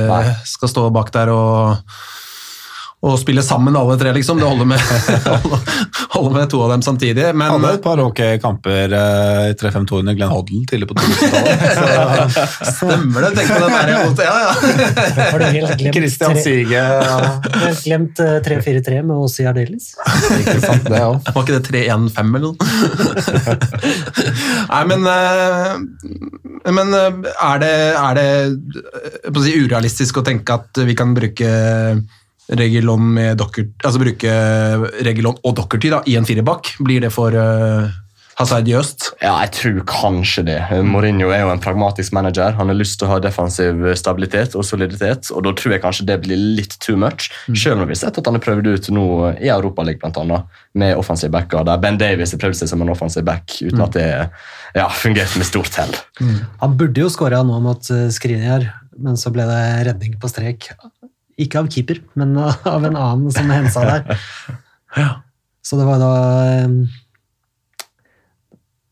Nei. 0.07 0.24
skal 0.46 0.70
stå 0.70 0.86
bak 0.94 1.11
der 1.16 1.34
og 1.34 1.82
og 3.05 3.18
spille 3.20 3.42
sammen 3.44 3.76
alle 3.76 3.96
tre, 4.00 4.12
liksom. 4.16 4.38
Det 4.40 4.48
holder 4.48 4.68
med, 4.68 4.80
holder, 6.14 6.32
med 6.38 6.50
to 6.50 6.61
av 6.64 6.70
dem 6.72 6.84
samtidig. 6.84 7.26
Men 7.36 7.52
Hadde 7.52 7.72
et 7.76 7.82
par 7.84 8.00
ok 8.00 8.22
kamper 8.42 8.94
eh, 8.96 9.50
i 9.50 9.57
3-5-2 9.61 10.00
under 10.00 10.16
Glenn 10.16 10.32
Hoddle 10.32 10.62
tidlig 10.70 10.88
på 10.88 10.96
2000-tallet. 11.02 12.38
stemmer 12.78 13.26
det? 13.26 13.30
Tenk 13.36 13.52
på 13.52 13.61
den 13.64 13.76
der 13.76 13.92
mot 14.07 14.24
Ja, 14.24 14.36
ja. 14.46 14.55
Har 15.20 15.38
du 15.42 15.46
helt 15.59 15.76
glemt, 15.82 15.98
Christian 15.98 16.38
Sige. 16.40 16.80
Ja. 16.80 17.20
helt 17.66 17.84
glemt 17.84 18.24
eh, 18.24 18.38
3-4-3 18.48 19.02
med 19.02 19.14
Åse 19.16 19.44
Jardelis. 19.44 19.92
Ikke 20.40 20.59
sant, 20.64 20.88
det 20.88 21.05
òg. 21.05 21.20
Var 21.28 21.44
ikke 21.44 21.59
det 21.59 21.64
3-1-5 21.68 22.32
eller 22.32 22.44
noe? 22.48 22.57
Nei, 24.72 24.82
men 24.90 25.09
eh, 25.12 25.72
Men 26.72 26.96
eh, 26.96 27.22
er 27.52 27.62
det, 27.62 27.72
er 28.00 28.18
det 28.18 28.28
eh, 28.40 29.30
på 29.30 29.40
å 29.40 29.44
si, 29.44 29.57
urealistisk 29.61 30.20
å 30.20 30.26
tenke 30.26 30.57
at 30.57 30.84
vi 30.88 30.96
kan 30.96 31.12
bruke 31.16 31.50
Regulon 32.53 33.12
med 33.16 33.38
dokker, 33.40 33.70
altså 33.80 34.01
bruke 34.03 34.32
Regulon 35.07 35.38
og 35.40 35.55
Dockerty 35.57 35.92
da, 35.95 36.03
i 36.05 36.18
en 36.20 36.26
firebakk? 36.28 36.74
Blir 36.84 37.07
det 37.07 37.12
for 37.14 37.32
uh, 37.32 37.88
Øst? 38.34 39.14
Ja, 39.22 39.38
jeg 39.45 39.51
tror 39.55 39.76
kanskje 39.86 40.42
det. 40.42 40.59
Mourinho 40.82 41.30
er 41.30 41.45
jo 41.45 41.53
en 41.53 41.61
pragmatisk 41.62 42.12
manager. 42.12 42.51
Han 42.59 42.68
har 42.68 42.74
lyst 42.74 42.99
til 42.99 43.07
å 43.07 43.12
ha 43.12 43.18
defensiv 43.22 43.95
stabilitet 43.95 44.57
og 44.59 44.64
soliditet, 44.66 45.30
og 45.30 45.45
da 45.47 45.53
tror 45.55 45.72
jeg 45.76 45.82
kanskje 45.84 46.07
det 46.09 46.18
blir 46.24 46.36
litt 46.59 46.74
too 46.82 46.99
much. 46.99 47.30
Selv 47.55 47.78
om 47.78 47.86
vi 47.86 47.95
har 47.95 48.03
sett 48.03 48.18
at 48.18 48.26
han 48.26 48.34
har 48.34 48.42
prøvd 48.42 48.66
ut 48.66 48.90
nå 48.90 49.07
i 49.38 49.53
Europaligaen 49.55 50.12
bl.a. 50.12 50.40
med 50.74 50.97
offensive 50.99 51.30
backer, 51.30 51.62
der 51.64 51.78
Ben 51.78 51.99
Davies 52.01 52.34
har 52.34 52.42
prøvd 52.42 52.59
seg 52.59 52.72
som 52.72 52.82
en 52.82 52.90
offensive 52.90 53.24
back 53.24 53.55
uten 53.62 53.84
at 53.86 53.95
det 53.95 54.09
ja, 54.74 54.88
fungerte 54.90 55.38
med 55.38 55.47
stort 55.47 55.78
hell. 55.78 55.95
Han 56.59 56.74
burde 56.80 57.07
jo 57.07 57.12
skåra 57.12 57.45
nå 57.47 57.61
mot 57.62 57.92
Skriniar, 58.11 58.66
men 58.99 59.18
så 59.20 59.30
ble 59.34 59.47
det 59.47 59.62
redning 59.92 60.18
på 60.18 60.30
strek. 60.30 60.72
Ikke 61.41 61.62
av 61.62 61.70
keeper, 61.72 62.01
men 62.18 62.37
av 62.76 62.85
en 62.85 62.97
annen 62.97 63.30
som 63.35 63.51
hensa 63.51 63.85
der. 63.89 64.18
Så 65.64 65.78
det 65.80 65.87
var 65.89 65.97
da 65.99 66.11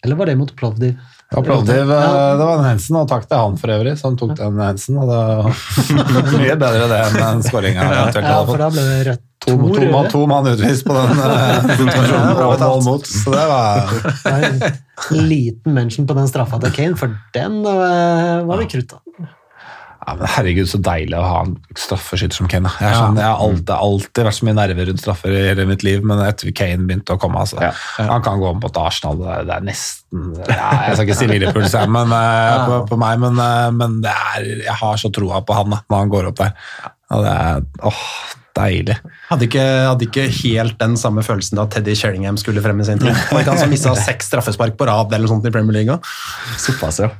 Eller 0.03 0.16
var 0.16 0.26
det 0.26 0.38
mot 0.40 0.55
Plovdiv? 0.57 0.97
Ja, 1.32 1.43
Plovdiv, 1.43 1.90
eh, 1.90 2.03
Ja. 2.03 2.36
det 2.36 2.45
var 2.45 2.59
en 2.59 2.64
Hensen, 2.64 2.97
og 2.97 3.09
takk 3.09 3.28
til 3.28 3.38
han 3.38 3.55
for 3.57 3.72
øvrig, 3.72 3.95
som 3.99 4.16
tok 4.16 4.34
den 4.36 4.59
Hensen. 4.61 4.99
og 4.99 5.09
det 5.09 5.20
var 5.20 6.32
Mye 6.40 6.57
bedre 6.61 6.88
det 6.90 6.99
enn 7.07 7.20
den 7.20 7.45
skåringa. 7.47 7.86
Ja, 7.93 8.40
for 8.49 8.59
da 8.61 8.70
ble 8.72 8.82
det 8.88 9.05
rødt. 9.11 9.22
To, 9.43 9.57
to, 9.59 9.74
to, 9.74 10.03
to 10.12 10.26
mann 10.30 10.47
utvist 10.47 10.84
på 10.86 10.95
den 10.95 11.18
eh, 11.18 11.70
situasjonen. 11.80 12.84
mot, 12.84 13.07
så 13.07 13.32
det 13.34 13.47
var 13.51 13.88
en 14.30 15.26
liten 15.26 15.74
mention 15.74 16.07
på 16.07 16.14
den 16.14 16.28
straffa 16.30 16.61
til 16.62 16.74
Kane, 16.76 16.99
for 17.01 17.16
den 17.34 17.62
eh, 17.66 18.45
var 18.47 18.62
det 18.62 18.68
krutt 18.70 18.95
av. 18.99 19.32
ja, 20.03 20.14
men 20.18 20.26
Herregud, 20.34 20.66
så 20.66 20.80
deilig 20.82 21.14
å 21.14 21.22
ha 21.22 21.42
en 21.44 21.53
straffeskytter 21.78 22.40
som 22.40 22.48
Kane. 22.50 22.70
Jeg, 22.82 22.96
sånn, 22.98 23.20
jeg 23.20 23.28
har 23.28 23.42
alltid, 23.44 23.70
alltid 23.76 24.26
vært 24.26 24.38
så 24.38 24.48
mye 24.48 24.57
nerver 24.59 24.88
rundt 24.90 25.03
straffer 25.03 25.36
i 25.36 25.44
hele 25.44 25.66
mitt 25.68 25.84
liv, 25.86 26.03
men 26.09 26.22
etter 26.26 26.50
Kane 26.59 26.88
begynte 26.88 27.14
å 27.14 27.20
komme 27.22 27.38
altså, 27.44 27.61
Ja. 27.62 27.70
Han 28.11 28.24
kan 28.26 28.42
gå 28.42 28.50
om 28.50 28.62
Arsenal, 28.66 29.20
det 29.20 29.30
er, 29.30 29.46
det 29.46 29.55
er 29.55 29.68
nesten 29.68 30.32
Jeg 30.42 30.96
skal 30.96 31.07
ikke 31.07 31.18
si 31.20 31.30
Liverpool, 31.30 31.68
sier 31.68 31.86
jeg, 31.86 31.94
men, 31.94 32.14
eh, 32.18 32.66
på, 32.66 32.80
på 32.90 32.98
meg, 32.98 33.22
men, 33.22 33.38
eh, 33.46 33.68
men 33.78 34.00
det 34.03 34.16
er, 34.34 34.48
jeg 34.66 34.78
har 34.82 34.98
så 34.98 35.12
troa 35.14 35.42
på 35.46 35.61
han 35.61 35.76
da, 35.76 35.82
når 35.86 36.03
han 36.03 36.14
går 36.16 36.30
opp 36.32 36.40
der. 36.42 36.57
Og 37.12 37.22
det 37.22 37.36
er 37.38 37.66
åh, 37.92 38.07
deilig. 38.57 38.96
Hadde 39.28 39.46
ikke, 39.48 39.64
hadde 39.88 40.07
ikke 40.07 40.26
helt 40.42 40.78
den 40.80 40.96
samme 41.00 41.24
følelsen 41.24 41.61
da 41.61 41.66
Teddy 41.70 41.94
Sheringham 41.98 42.38
skulle 42.40 42.62
fremme 42.64 42.84
sin 42.86 43.00
tid. 43.00 43.12
Han 43.30 43.44
kan 43.46 43.61
som 43.61 43.72
mista 43.72 43.94
seks 44.09 44.30
straffespark 44.30 44.76
på 44.78 44.88
rad 44.88 45.12
eller 45.14 45.30
sånt 45.30 45.46
i 45.48 45.55
Premier 45.55 45.80
League? 45.80 45.98
Såpass, 46.61 47.03
ja. 47.03 47.12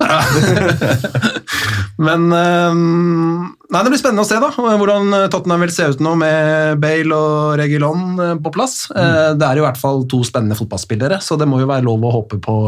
Men 2.03 2.33
øhm, 2.35 3.53
nei, 3.70 3.83
det 3.83 3.93
blir 3.93 4.01
spennende 4.01 4.24
å 4.24 4.28
se 4.28 4.41
da, 4.43 4.51
hvordan 4.57 5.28
Tottenham 5.33 5.64
vil 5.66 5.74
se 5.74 5.91
ut 5.93 6.03
nå 6.03 6.16
med 6.20 6.80
Bale 6.83 7.16
og 7.16 7.55
Regulon 7.61 8.16
øh, 8.16 8.35
på 8.43 8.55
plass. 8.55 8.87
Mm. 8.91 9.39
Det 9.39 9.49
er 9.49 9.61
i 9.61 9.64
hvert 9.64 9.80
fall 9.80 10.05
to 10.11 10.22
spennende 10.26 10.59
fotballspillere, 10.59 11.20
så 11.22 11.39
det 11.41 11.49
må 11.49 11.62
jo 11.62 11.70
være 11.70 11.87
lov 11.87 12.09
å 12.09 12.14
håpe 12.16 12.41
på, 12.43 12.59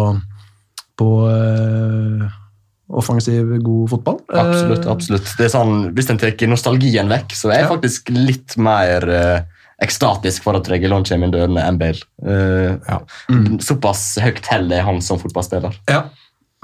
på 1.01 1.11
øh, 1.29 2.25
offensiv, 2.95 3.51
god 3.65 3.91
fotball. 3.91 4.21
Eh, 4.33 4.41
Absolutt. 4.41 4.87
absolutt. 4.87 5.33
Det 5.39 5.47
er 5.49 5.53
sånn, 5.53 5.93
Hvis 5.95 6.11
en 6.11 6.19
tar 6.19 6.35
nostalgien 6.49 7.09
vekk, 7.11 7.35
så 7.35 7.51
er 7.51 7.61
jeg 7.61 7.69
Ja. 7.69 7.73
faktisk 7.75 8.11
litt 8.15 8.57
mer 8.57 9.09
uh, 9.11 9.41
ekstatisk 9.83 10.43
for 10.47 10.57
at 10.57 10.69
Regulon 10.71 11.05
kommer 11.05 11.27
inn 11.27 11.33
dørene 11.35 11.65
enn 11.67 11.79
Bale. 11.79 12.01
Eh, 12.25 12.99
Såpass 13.61 14.19
høyt 14.23 14.47
hell 14.47 14.71
er 14.73 14.83
han 14.87 15.01
som 15.03 15.19
fotballspiller. 15.19 15.75
Ja, 15.91 16.05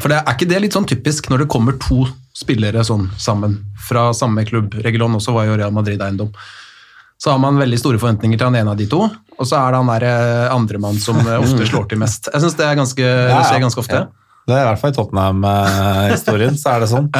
for 0.00 0.08
det 0.08 0.22
er 0.22 0.32
ikke 0.34 0.48
det 0.48 0.60
litt 0.62 0.72
sånn 0.76 0.86
typisk 0.88 1.28
når 1.28 1.44
det 1.44 1.48
kommer 1.52 1.76
to 1.78 2.06
spillere 2.32 2.80
sånn 2.86 3.10
sammen 3.20 3.58
fra 3.88 4.12
samme 4.16 4.44
klubb? 4.48 4.72
Regulon 4.84 5.18
også 5.18 5.34
var 5.34 5.44
jo 5.50 5.56
Real 5.60 5.72
Madrid-eiendom. 5.72 6.30
Så 7.20 7.32
har 7.34 7.38
man 7.42 7.58
veldig 7.60 7.76
store 7.78 7.98
forventninger 8.00 8.38
til 8.38 8.46
han 8.48 8.56
ene 8.56 8.70
av 8.72 8.78
de 8.80 8.86
to, 8.88 9.02
og 9.04 9.44
så 9.44 9.58
er 9.58 9.74
det 9.74 9.80
han 9.82 9.90
der 9.92 10.48
andremann 10.54 10.96
som 11.02 11.18
ofte 11.20 11.66
slår 11.70 11.90
til 11.90 11.98
mest. 12.00 12.30
Jeg 12.32 12.40
syns 12.40 12.56
det 12.56 12.64
er 12.64 12.78
ganske, 12.78 12.96
det 13.04 13.42
skjer 13.50 13.60
ganske 13.66 13.82
ofte. 13.82 14.00
Det 14.48 14.56
er 14.56 14.62
i 14.64 14.68
hvert 14.70 14.80
fall 14.80 14.92
i 14.92 14.96
Tottenham-historien, 14.96 16.56
så 16.58 16.76
er 16.76 16.84
det 16.86 16.92
sånn. 16.92 17.10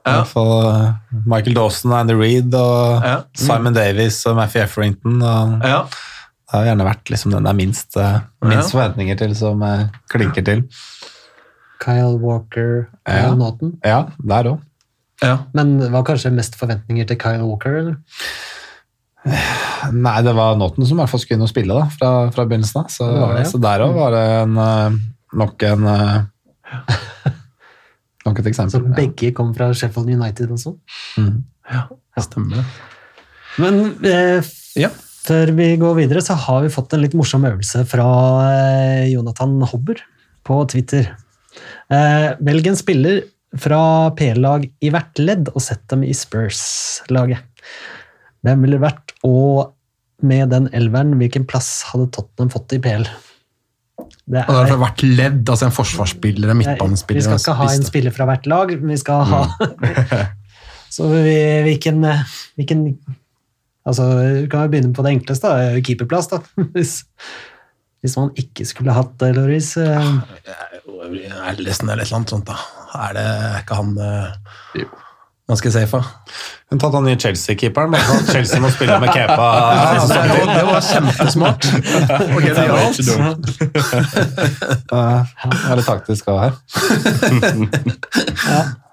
Ja, 0.00 0.14
I 0.14 0.22
hvert 0.22 0.30
fall 0.30 0.50
eh, 0.64 0.84
Michael 1.28 1.56
Dawson, 1.58 1.92
Andy 1.92 2.14
Reed 2.16 2.54
og 2.56 3.02
Ja. 3.04 3.18
Simon 3.36 3.74
Davies 3.76 4.16
og 4.30 4.38
Matthew 4.38 4.62
Efferington. 4.64 5.18
Og 5.20 5.66
ja. 5.68 5.82
det 5.84 6.54
har 6.56 6.64
gjerne 6.70 6.86
vært 6.86 7.10
liksom 7.12 7.34
den 7.34 7.44
det 7.44 7.50
er 7.52 7.58
minst, 7.58 7.98
eh, 8.00 8.14
minst 8.48 8.72
forventninger 8.72 9.18
til, 9.20 9.34
som 9.36 9.60
eh, 9.66 9.82
klinker 10.08 10.46
til. 10.46 10.62
Kyle 11.84 12.16
Walker, 12.22 12.86
Ja. 13.04 13.26
Kyle 13.26 13.36
Naughton. 13.42 13.74
Ja, 13.84 13.98
der 14.32 14.48
òg. 14.54 14.62
ja. 15.20 15.34
Men 15.52 15.76
det 15.82 15.90
var 15.92 16.02
kanskje 16.08 16.32
mest 16.32 16.56
forventninger 16.56 17.06
til 17.12 17.20
Kyle 17.20 17.44
Walker? 17.44 17.76
eller? 17.82 18.00
Nei, 19.92 20.16
det 20.24 20.32
var 20.36 20.56
Naughton 20.56 20.86
som 20.88 20.96
i 20.96 21.02
hvert 21.02 21.12
fall 21.12 21.20
skulle 21.20 21.36
inn 21.42 21.44
og 21.44 21.52
spille 21.52 21.76
da, 21.76 21.84
fra, 21.92 22.10
fra 22.32 22.46
begynnelsen 22.48 22.80
av. 22.86 22.88
Så, 22.92 23.04
Det 23.04 23.20
det, 23.36 23.44
ja. 23.44 23.48
så 23.52 23.60
der 23.68 23.84
òg 23.84 23.96
var 24.00 24.16
det 24.16 24.24
en, 24.40 24.56
nok 25.44 25.62
en 25.68 25.86
Nok 28.26 28.40
et 28.42 28.56
Så 28.56 28.80
begge 28.94 29.30
ja. 29.30 29.34
kom 29.36 29.54
fra 29.56 29.70
Sheffield 29.72 30.10
United 30.12 30.50
også. 30.52 30.74
Stemmer 32.20 32.60
det. 32.60 32.64
Men 33.60 33.80
eh, 34.04 34.50
Ja. 34.78 34.90
før 35.24 35.52
vi 35.56 35.70
går 35.80 35.96
videre, 36.02 36.22
så 36.22 36.36
har 36.36 36.62
vi 36.62 36.72
fått 36.72 36.92
en 36.94 37.02
litt 37.02 37.16
morsom 37.16 37.46
øvelse 37.48 37.84
fra 37.88 38.06
eh, 38.52 39.08
Jonathan 39.14 39.56
Hobber 39.72 40.02
på 40.46 40.60
Twitter. 40.70 41.10
Eh, 41.90 42.28
velg 42.44 42.68
en 42.70 42.78
spiller 42.78 43.22
fra 43.58 44.10
PL-lag 44.14 44.68
i 44.84 44.92
hvert 44.92 45.18
ledd 45.18 45.48
og 45.54 45.62
sett 45.64 45.82
dem 45.90 46.04
i 46.06 46.12
Spurs-laget. 46.14 47.42
Hvem 48.46 48.62
ville 48.64 48.78
vært, 48.80 49.16
og 49.26 49.72
med 50.22 50.52
den 50.52 50.68
elveren, 50.76 51.16
hvilken 51.20 51.46
plass 51.48 51.80
hadde 51.88 52.10
Tottenham 52.14 52.52
fått 52.52 52.76
i 52.76 52.80
PL? 52.84 53.08
Det 54.30 54.44
Og 54.46 54.54
det 54.54 54.60
er 54.62 54.68
fra 54.70 54.80
hvert 54.84 55.02
ledd, 55.02 55.40
altså 55.50 55.66
en 55.66 55.74
forsvarsspiller, 55.74 56.52
en 56.52 56.60
midtbanespiller 56.60 57.18
Vi 57.20 57.24
skal 57.26 57.40
ikke 57.40 57.54
ha 57.58 57.70
en 57.74 57.86
spiller 57.88 58.14
fra 58.14 58.26
hvert 58.30 58.46
lag, 58.52 58.74
vi 58.78 58.98
skal 59.00 59.24
ha 59.26 59.40
Så 60.90 61.08
vi, 61.10 61.34
hvilken, 61.66 62.04
hvilken 62.58 62.84
Altså, 63.88 64.04
vi 64.20 64.46
kan 64.52 64.66
jo 64.66 64.70
begynne 64.74 64.92
på 64.94 65.02
det 65.02 65.14
enkleste, 65.16 65.48
da. 65.48 65.80
Keeperplass, 65.80 66.28
da. 66.30 66.38
Hvis- 66.76 67.04
Hvis 68.00 68.14
man 68.16 68.30
ikke 68.38 68.64
skulle 68.68 68.92
hatt 68.96 69.16
det, 69.20 69.32
Loris 69.36 69.74
eh, 69.76 70.10
Ellison 71.50 71.88
eller 71.90 72.02
et 72.04 72.06
eller 72.08 72.16
annet 72.20 72.32
sånt, 72.32 72.46
da. 72.48 72.56
Er 72.96 73.16
det 73.16 73.24
er 73.28 73.58
ikke 73.62 73.76
han 73.80 73.90
eh, 74.00 74.30
Jo. 74.80 74.86
Ganske 75.50 75.70
safe? 75.74 76.00
Hun 76.70 76.78
tatt 76.80 76.94
han 76.94 77.04
nye 77.06 77.18
Chelsea-keeperen. 77.20 77.90
bare 77.92 78.06
sånn 78.06 78.20
at 78.22 78.30
Chelsea 78.34 78.60
må 78.62 78.70
spille 78.72 78.96
med 79.02 79.10
Kepa. 79.14 79.48
Ja, 79.80 80.04
det, 80.06 80.18
var, 80.30 80.52
det 80.54 80.64
var 80.68 80.82
kjempesmart. 80.86 81.62
Og 82.30 82.40
genialt. 82.46 82.96
Det 84.90 85.00
er 85.00 85.80
litt 85.80 85.88
taktisk 85.94 86.30
òg 86.30 86.38
her. 86.44 86.54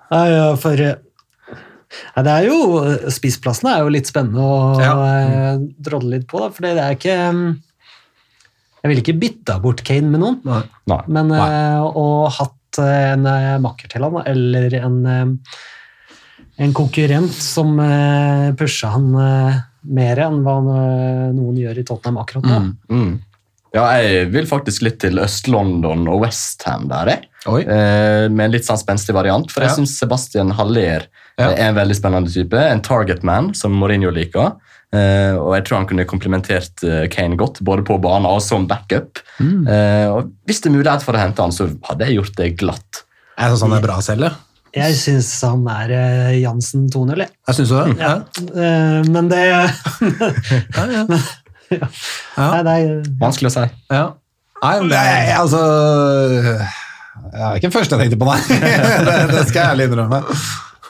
Ja, 0.08 0.22
ja, 0.32 0.44
for 0.60 0.80
eh, 0.80 0.96
ja, 2.16 2.24
det 2.26 2.34
er 2.34 2.46
jo, 2.50 2.58
Spissplassene 3.14 3.74
er 3.78 3.86
jo 3.86 3.94
litt 3.94 4.10
spennende 4.10 4.44
å 4.44 4.58
Ja. 4.82 4.92
eh, 5.08 5.64
drodle 5.84 6.18
litt 6.18 6.28
på, 6.30 6.40
da, 6.44 6.50
for 6.54 6.66
det 6.68 6.74
er 6.84 6.96
ikke 6.98 7.16
mm, 7.36 7.48
Jeg 8.84 8.92
ville 8.92 9.04
ikke 9.04 9.18
bytta 9.22 9.58
bort 9.64 9.84
Kane 9.88 10.10
med 10.12 10.22
noen, 10.24 10.38
Nei. 10.48 10.62
Nei. 10.92 11.00
men 11.18 11.32
eh, 11.36 11.82
å 11.88 12.06
hatt 12.32 12.80
eh, 12.84 13.12
en 13.14 13.26
eh, 13.32 13.56
makker 13.64 13.92
til 13.92 14.06
han, 14.08 14.20
eller 14.28 14.76
en, 14.82 14.98
eh, 15.12 15.26
en 16.58 16.74
konkurrent 16.74 17.34
som 17.34 17.78
eh, 17.80 18.50
pusher 18.58 18.94
han 18.94 19.12
eh, 19.22 19.60
mer 19.98 20.22
enn 20.26 20.42
hva 20.46 20.58
eh, 20.74 21.24
noen 21.36 21.58
gjør 21.62 21.82
i 21.82 21.86
Tottenham 21.88 22.22
akkurat 22.24 22.48
nå. 22.48 22.60
Mm. 22.90 23.16
Ja, 23.76 23.84
jeg 24.00 24.30
vil 24.34 24.48
faktisk 24.50 24.86
litt 24.88 24.98
til 25.04 25.20
Øst-London 25.22 26.08
og 26.10 26.24
Westham 26.24 26.88
der, 26.90 27.12
jeg. 27.14 27.28
Eh, 27.46 28.26
med 28.32 28.48
en 28.48 28.56
litt 28.56 28.66
sånn 28.68 28.80
spenstig 28.80 29.14
variant, 29.16 29.52
for 29.52 29.64
jeg 29.64 29.72
Ja. 29.72 29.76
syns 29.78 29.98
Sebastian 30.00 30.56
Haller 30.58 31.08
Ja. 31.38 31.52
er 31.52 31.70
en 31.70 31.76
veldig 31.76 31.96
spennende 31.96 32.34
type. 32.34 32.58
En 32.58 32.82
target 32.82 33.24
man, 33.24 33.54
som 33.54 33.72
Mourinho 33.74 34.10
liker. 34.10 34.56
Uh, 34.88 35.36
og 35.36 35.52
jeg 35.52 35.66
tror 35.68 35.82
han 35.82 35.88
kunne 35.90 36.06
komplementert 36.08 36.82
uh, 36.88 37.08
Kane 37.12 37.36
godt, 37.36 37.60
både 37.60 37.84
på 37.84 37.98
banen 38.00 38.26
og 38.26 38.40
som 38.42 38.66
backup. 38.70 39.20
Mm. 39.38 39.68
Uh, 39.68 40.08
og 40.16 40.30
hvis 40.48 40.62
det 40.64 40.72
er 40.72 40.78
mulighet 40.78 41.04
for 41.04 41.14
å 41.18 41.20
hente 41.20 41.44
han, 41.44 41.52
så 41.52 41.68
hadde 41.90 42.08
jeg 42.08 42.16
gjort 42.16 42.38
det 42.40 42.48
glatt. 42.62 43.02
Jeg 43.36 43.52
syns 43.52 43.66
han 43.68 43.76
er 43.76 43.84
bra 43.84 43.98
selv, 44.02 44.30
jeg. 44.30 44.47
Jeg 44.78 44.98
syns 45.00 45.32
han 45.46 45.66
er 45.74 45.92
eh, 45.98 46.38
Jansen 46.42 46.88
2-0, 46.94 47.24
jeg. 47.24 47.34
Jeg 47.50 47.58
syns 47.60 47.74
du 47.74 47.78
det? 47.78 47.98
Ja. 48.00 48.14
Eh, 48.48 49.10
men 49.12 49.30
det 49.32 49.44
Ja, 50.78 50.88
ja. 50.98 51.04
Ja. 51.68 51.88
Nei, 52.38 52.60
det 52.64 52.74
er 52.74 52.92
Vanskelig 53.20 53.50
å 53.52 53.56
si. 53.58 53.66
ja. 53.92 54.06
Nei, 54.64 54.76
det 54.82 54.88
Nei, 54.90 55.34
altså 55.38 55.60
er 57.34 57.58
Ikke 57.58 57.68
den 57.68 57.76
første 57.76 57.98
jeg 57.98 58.08
tenkte 58.08 58.20
på, 58.22 58.30
nei. 58.30 58.40
det, 59.08 59.18
det 59.34 59.44
skal 59.50 59.60
jeg 59.60 59.74
ærlig 59.74 59.88
innrømme. 59.90 60.22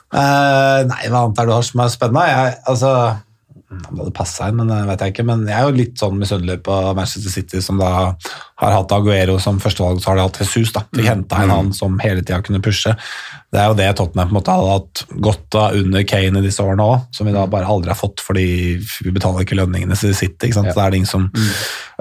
Uh, 0.07 0.85
nei, 0.87 1.01
hva 1.11 1.23
annet 1.25 1.39
er 1.41 1.47
det 1.47 1.49
du 1.49 1.55
har 1.55 1.65
som 1.67 1.81
er 1.83 1.91
spennende? 1.91 2.23
Jeg, 2.29 2.53
altså, 2.71 2.91
om 3.67 3.79
det 3.83 3.99
hadde 3.99 4.13
passa 4.15 4.47
inn, 4.47 4.55
men 4.55 4.69
det 4.71 4.77
vet 4.87 5.01
jeg 5.03 5.11
ikke. 5.11 5.25
Men 5.27 5.41
jeg 5.43 5.57
er 5.57 5.65
jo 5.67 5.75
litt 5.75 5.99
sånn 5.99 6.19
misunnelig 6.21 6.61
på 6.63 6.75
Manchester 6.95 7.33
City, 7.33 7.59
som 7.63 7.79
da 7.81 7.89
har 8.61 8.73
hatt 8.73 8.93
Aguero 8.95 9.35
som 9.43 9.59
førstevalg, 9.59 9.99
så 9.99 10.11
har 10.11 10.19
de 10.19 10.23
hatt 10.23 10.39
Jesus. 10.39 10.71
da. 10.75 10.85
De 10.95 11.03
henta 11.03 11.41
en 11.43 11.51
han 11.51 11.71
som 11.75 11.97
hele 11.99 12.23
tida 12.23 12.39
kunne 12.45 12.61
pushe. 12.63 12.93
Det 13.51 13.59
er 13.59 13.67
jo 13.67 13.75
det 13.75 13.89
Tottenham 13.99 14.29
på 14.29 14.33
en 14.33 14.37
måte 14.39 14.55
hadde 14.55 14.71
hatt 14.71 15.01
godt 15.27 15.57
av 15.59 15.75
under 15.81 16.05
Kane 16.07 16.39
i 16.39 16.45
disse 16.45 16.63
årene 16.63 16.85
òg, 16.85 17.09
som 17.15 17.27
vi 17.27 17.33
da 17.35 17.43
bare 17.51 17.67
aldri 17.67 17.91
har 17.91 17.99
fått 17.99 18.23
fordi 18.23 18.45
vi 18.79 19.13
betaler 19.15 19.43
ikke 19.43 19.57
lønningene 19.59 19.97
til 19.99 20.15
City. 20.15 20.47
ikke 20.47 20.59
sant? 20.61 20.71
Så 20.71 20.79
det 20.79 20.85
er 20.85 20.95
det 20.95 21.01
ingen 21.01 21.11
som 21.11 21.25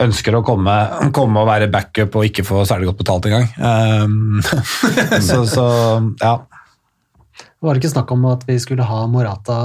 ønsker 0.07 0.39
å 0.39 0.43
komme, 0.47 0.77
komme 1.17 1.43
og 1.43 1.51
være 1.51 1.71
backup 1.73 2.15
og 2.15 2.29
ikke 2.29 2.47
få 2.47 2.63
særlig 2.69 2.93
godt 2.93 3.03
betalt 3.03 3.27
engang. 3.27 3.49
Um, 3.59 4.39
så, 5.29 5.43
så 5.51 5.67
ja. 6.23 6.37
Var 7.59 7.75
det 7.75 7.83
ikke 7.83 7.93
snakk 7.97 8.15
om 8.15 8.29
at 8.31 8.47
vi 8.47 8.59
skulle 8.63 8.87
ha 8.87 9.03
Morata 9.11 9.59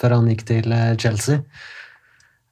før 0.00 0.18
han 0.18 0.30
gikk 0.32 0.46
til 0.48 0.72
eh, 0.74 0.94
Chelsea? 1.00 1.44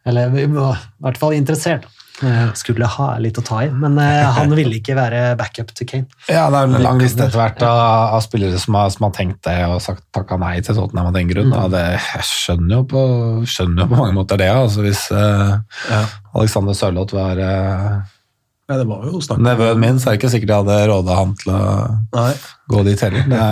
Eller 0.09 0.32
i 0.40 0.46
hvert 0.49 1.20
fall 1.20 1.36
interessert. 1.36 1.88
Eh, 2.18 2.49
Skulle 2.59 2.86
ha 2.90 3.09
litt 3.22 3.38
å 3.38 3.44
ta 3.46 3.61
i, 3.62 3.68
men 3.70 3.99
eh, 4.03 4.26
han 4.38 4.51
ville 4.57 4.80
ikke 4.80 4.96
være 4.99 5.22
backup 5.38 5.70
til 5.76 5.88
Kane. 5.90 6.20
Ja, 6.26 6.49
det 6.51 6.61
er 6.61 6.70
en 6.70 6.82
lang 6.82 7.03
liste 7.03 7.28
etter 7.28 7.38
hvert 7.38 7.62
av, 7.62 7.82
av 8.16 8.22
spillere 8.24 8.59
som 8.59 8.78
har, 8.78 8.90
som 8.94 9.07
har 9.07 9.14
tenkt 9.14 9.42
det 9.46 9.59
og 9.68 9.78
sagt 9.84 10.07
takka 10.16 10.38
nei 10.40 10.57
til 10.64 10.78
Tottenham 10.78 11.12
av 11.12 11.18
den 11.18 11.30
grunn. 11.30 11.53
Mm. 11.55 11.70
det, 11.74 11.84
jeg 11.94 12.28
skjønner 12.30 12.80
jo, 12.80 12.84
på, 12.90 13.03
skjønner 13.46 13.84
jo 13.84 13.90
på 13.92 14.01
mange 14.03 14.18
måter 14.18 14.40
det. 14.40 14.51
Altså 14.55 14.86
hvis 14.86 15.07
uh, 15.14 15.59
Ja. 15.88 16.05
Alexander 16.38 16.76
Sørloth 16.76 17.14
var 17.16 17.38
uh, 17.38 18.18
Ja, 18.69 18.77
det 18.77 18.85
var 18.85 19.05
jo 19.09 19.16
snakk 19.25 19.39
nevøen 19.41 19.79
min, 19.81 19.97
så 19.97 20.11
er 20.11 20.14
det 20.14 20.19
ikke 20.21 20.29
sikkert 20.29 20.51
jeg 20.53 20.61
hadde 20.61 20.75
råda 20.91 21.14
han 21.16 21.31
til 21.41 21.55
å 21.57 21.61
Nei. 22.12 22.33
gå 22.69 22.83
dit 22.85 23.01
heller. 23.01 23.23
Det, 23.31 23.45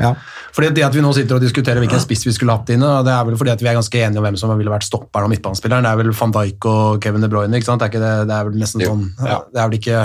ja. 0.00 0.12
Fordi 0.56 0.70
det 0.78 0.84
at 0.86 0.94
vi 0.96 1.02
nå 1.04 1.10
sitter 1.12 1.36
og 1.36 1.44
diskuterer 1.44 1.82
hvilken 1.82 2.00
spiss 2.00 2.24
vi 2.24 2.32
skulle 2.32 2.54
hatt 2.56 2.72
inne, 2.72 2.88
det 3.04 3.12
er 3.12 3.26
vel 3.28 3.36
fordi 3.36 3.52
at 3.52 3.60
vi 3.60 3.68
er 3.68 3.76
ganske 3.76 4.00
enige 4.00 4.22
om 4.22 4.24
hvem 4.24 4.38
som 4.40 4.54
ville 4.56 4.72
vært 4.72 4.86
stopperen 4.88 5.28
og 5.28 5.34
midtbanespilleren. 5.34 5.84
Det 5.84 5.92
er 5.92 6.00
vel 6.00 6.14
van 6.16 6.32
Dijk 6.38 6.68
og 6.70 7.02
Kevin 7.04 7.26
De 7.26 7.30
Bruyne, 7.34 7.60
ikke 7.60 7.68
sant? 7.68 7.84
Det 7.84 7.90
er, 7.90 7.92
ikke 7.92 8.00
det, 8.00 8.14
det 8.32 8.38
er 8.38 8.48
vel 8.48 8.58
nesten 8.64 8.86
sånn 8.86 9.04
ja. 9.20 9.38
Det 9.52 9.60
er 9.60 9.68
vel 9.68 9.76
ikke 9.76 10.00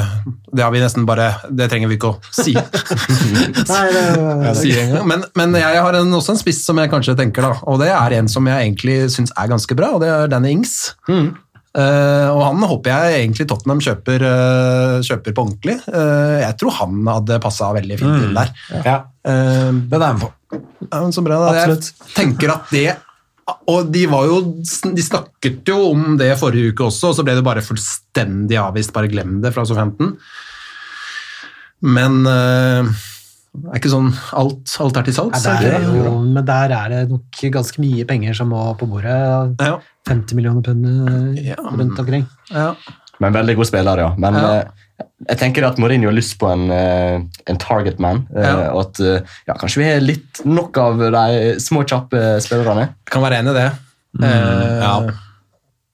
Det 0.52 0.66
har 0.66 0.76
vi 0.76 0.84
nesten 0.84 1.08
bare 1.08 1.30
Det 1.48 1.70
trenger 1.72 1.92
vi 1.92 2.00
ikke 2.02 2.12
å 2.12 2.20
si, 2.36 2.58
Nei, 3.72 3.82
det, 3.96 4.54
si 4.60 4.76
engang. 4.76 5.08
Men, 5.14 5.24
men 5.40 5.56
jeg 5.64 5.80
har 5.88 6.02
en, 6.02 6.12
også 6.20 6.36
en 6.36 6.44
spiss 6.44 6.60
som 6.68 6.84
jeg 6.84 6.92
kanskje 6.92 7.16
tenker, 7.24 7.48
da. 7.48 7.64
Og 7.72 7.80
det 7.80 7.94
er 7.96 8.20
en 8.20 8.28
som 8.36 8.52
jeg 8.52 8.68
egentlig 8.68 9.00
syns 9.16 9.32
er 9.32 9.48
ganske 9.48 9.80
bra, 9.80 9.96
og 9.96 10.04
det 10.04 10.12
er 10.12 10.32
Danny 10.36 10.58
Ings. 10.60 10.76
Eh, 11.08 11.30
og 12.34 12.40
han 12.42 12.64
håper 12.72 12.90
jeg 12.94 13.18
egentlig 13.22 13.46
Tottenham 13.50 13.82
kjøper, 13.86 14.24
eh, 14.26 14.94
kjøper 15.06 15.36
på 15.38 15.44
ordentlig. 15.46 15.76
Eh, 15.92 16.38
jeg 16.42 16.56
tror 16.58 16.74
han 16.80 17.04
hadde 17.12 17.38
passa 17.44 17.68
veldig 17.76 18.00
fint 18.02 18.24
inn 18.28 18.38
der. 18.38 18.54
ja. 18.86 18.96
Eh, 19.28 19.72
Den 19.92 20.02
er 20.02 20.08
jeg 20.08 20.18
med 20.18 20.24
på. 20.24 20.32
ja, 20.88 21.02
men 21.04 21.12
så 21.14 21.22
bra. 21.26 21.38
Da. 21.44 21.52
Absolutt. 21.54 21.92
Jeg 22.08 22.16
tenker 22.16 22.56
at 22.56 22.72
det 22.72 22.88
Og 23.68 23.92
de 23.92 24.02
var 24.12 24.26
jo 24.28 24.42
De 24.96 25.04
snakket 25.04 25.62
jo 25.70 25.78
om 25.94 26.18
det 26.20 26.34
forrige 26.40 26.74
uke 26.74 26.84
også, 26.90 27.12
og 27.12 27.16
så 27.16 27.24
ble 27.28 27.36
det 27.38 27.44
bare 27.48 27.62
fullstendig 27.64 28.58
avvist. 28.60 28.92
Bare 28.96 29.08
glem 29.12 29.38
det 29.44 29.54
fra 29.56 29.64
Southampton. 29.68 30.18
Men 31.82 32.26
eh, 32.26 32.84
det 32.88 32.94
er 33.72 33.80
ikke 33.80 33.90
sånn 33.92 34.10
alt, 34.38 34.74
alt 34.84 34.98
er 35.02 35.08
til 35.08 35.16
salgs. 35.18 35.44
Nei, 35.48 35.58
det 35.64 35.82
jo, 36.06 36.14
men 36.24 36.46
der 36.46 36.74
er 36.78 36.90
det 36.94 37.02
nok 37.12 37.42
ganske 37.58 37.82
mye 37.84 38.06
penger 38.10 38.34
som 38.38 38.50
må 38.54 38.64
på 38.80 38.88
bordet. 38.90 39.18
Ja, 39.62 39.80
50 40.10 40.36
millioner 40.38 40.62
pund 40.64 40.86
eh, 40.88 41.52
Ja, 41.52 41.56
rundt 41.64 42.00
omkring. 42.00 42.28
ja. 42.54 42.74
Men 43.20 43.34
veldig 43.34 43.56
god 43.58 43.66
spiller, 43.66 43.98
ja. 43.98 44.12
Men 44.22 44.36
Ja. 44.38 44.50
eh, 44.60 45.08
jeg 45.30 45.38
tenker 45.40 45.66
at 45.66 45.78
Mourinho 45.82 46.08
har 46.12 46.14
lyst 46.14 46.38
på 46.38 46.52
en, 46.52 46.70
eh, 46.72 47.20
en 47.50 47.58
target 47.58 48.00
man. 48.00 48.28
eh, 48.36 48.44
Ja. 48.46 48.72
Og 48.74 48.82
at 48.86 49.00
ja, 49.48 49.54
kanskje 49.58 49.78
vi 49.82 49.88
har 49.90 50.00
litt 50.02 50.46
nok 50.46 50.78
av 50.78 51.00
de 51.00 51.56
små, 51.60 51.82
kjappe 51.84 52.38
spillerne. 52.46 52.90
Jeg 53.06 53.12
kan 53.12 53.22
være 53.26 53.40
enig 53.42 53.56
i 53.56 53.58
det. 53.58 53.72
Mm, 54.20 54.82
ja. 54.82 55.00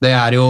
Det 0.04 0.12
er 0.12 0.36
jo 0.36 0.44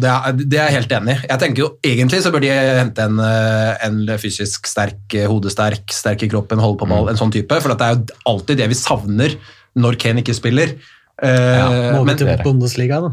det 0.00 0.08
er, 0.10 0.38
det 0.40 0.58
er 0.58 0.70
jeg 0.70 0.76
helt 0.78 0.94
enig 0.98 1.14
i. 1.14 1.26
Jeg 1.28 1.42
tenker 1.42 1.64
jo 1.64 1.68
Egentlig 1.84 2.22
så 2.24 2.32
bør 2.34 2.42
de 2.44 2.52
hente 2.54 3.04
en, 3.04 3.20
eh, 3.20 3.84
en 3.86 3.98
fysisk 4.20 4.66
sterk, 4.70 5.02
eh, 5.12 5.28
hodesterk, 5.30 5.84
sterk 5.92 6.24
i 6.24 6.30
kroppen, 6.32 6.62
holde 6.62 6.80
på 6.80 6.88
ball, 6.90 7.10
en 7.12 7.20
sånn 7.20 7.34
type. 7.34 7.60
For 7.60 7.74
det 7.74 7.84
er 7.84 7.98
jo 7.98 8.18
alltid 8.32 8.62
det 8.62 8.70
vi 8.72 8.78
savner 8.80 9.36
når 9.76 9.98
Kane 10.00 10.24
ikke 10.24 10.36
spiller. 10.36 10.74
Ja, 11.22 11.68
Må 11.94 12.02
vi 12.08 12.16
til. 12.18 12.30
Bundesliga, 12.42 12.98
da. 13.04 13.12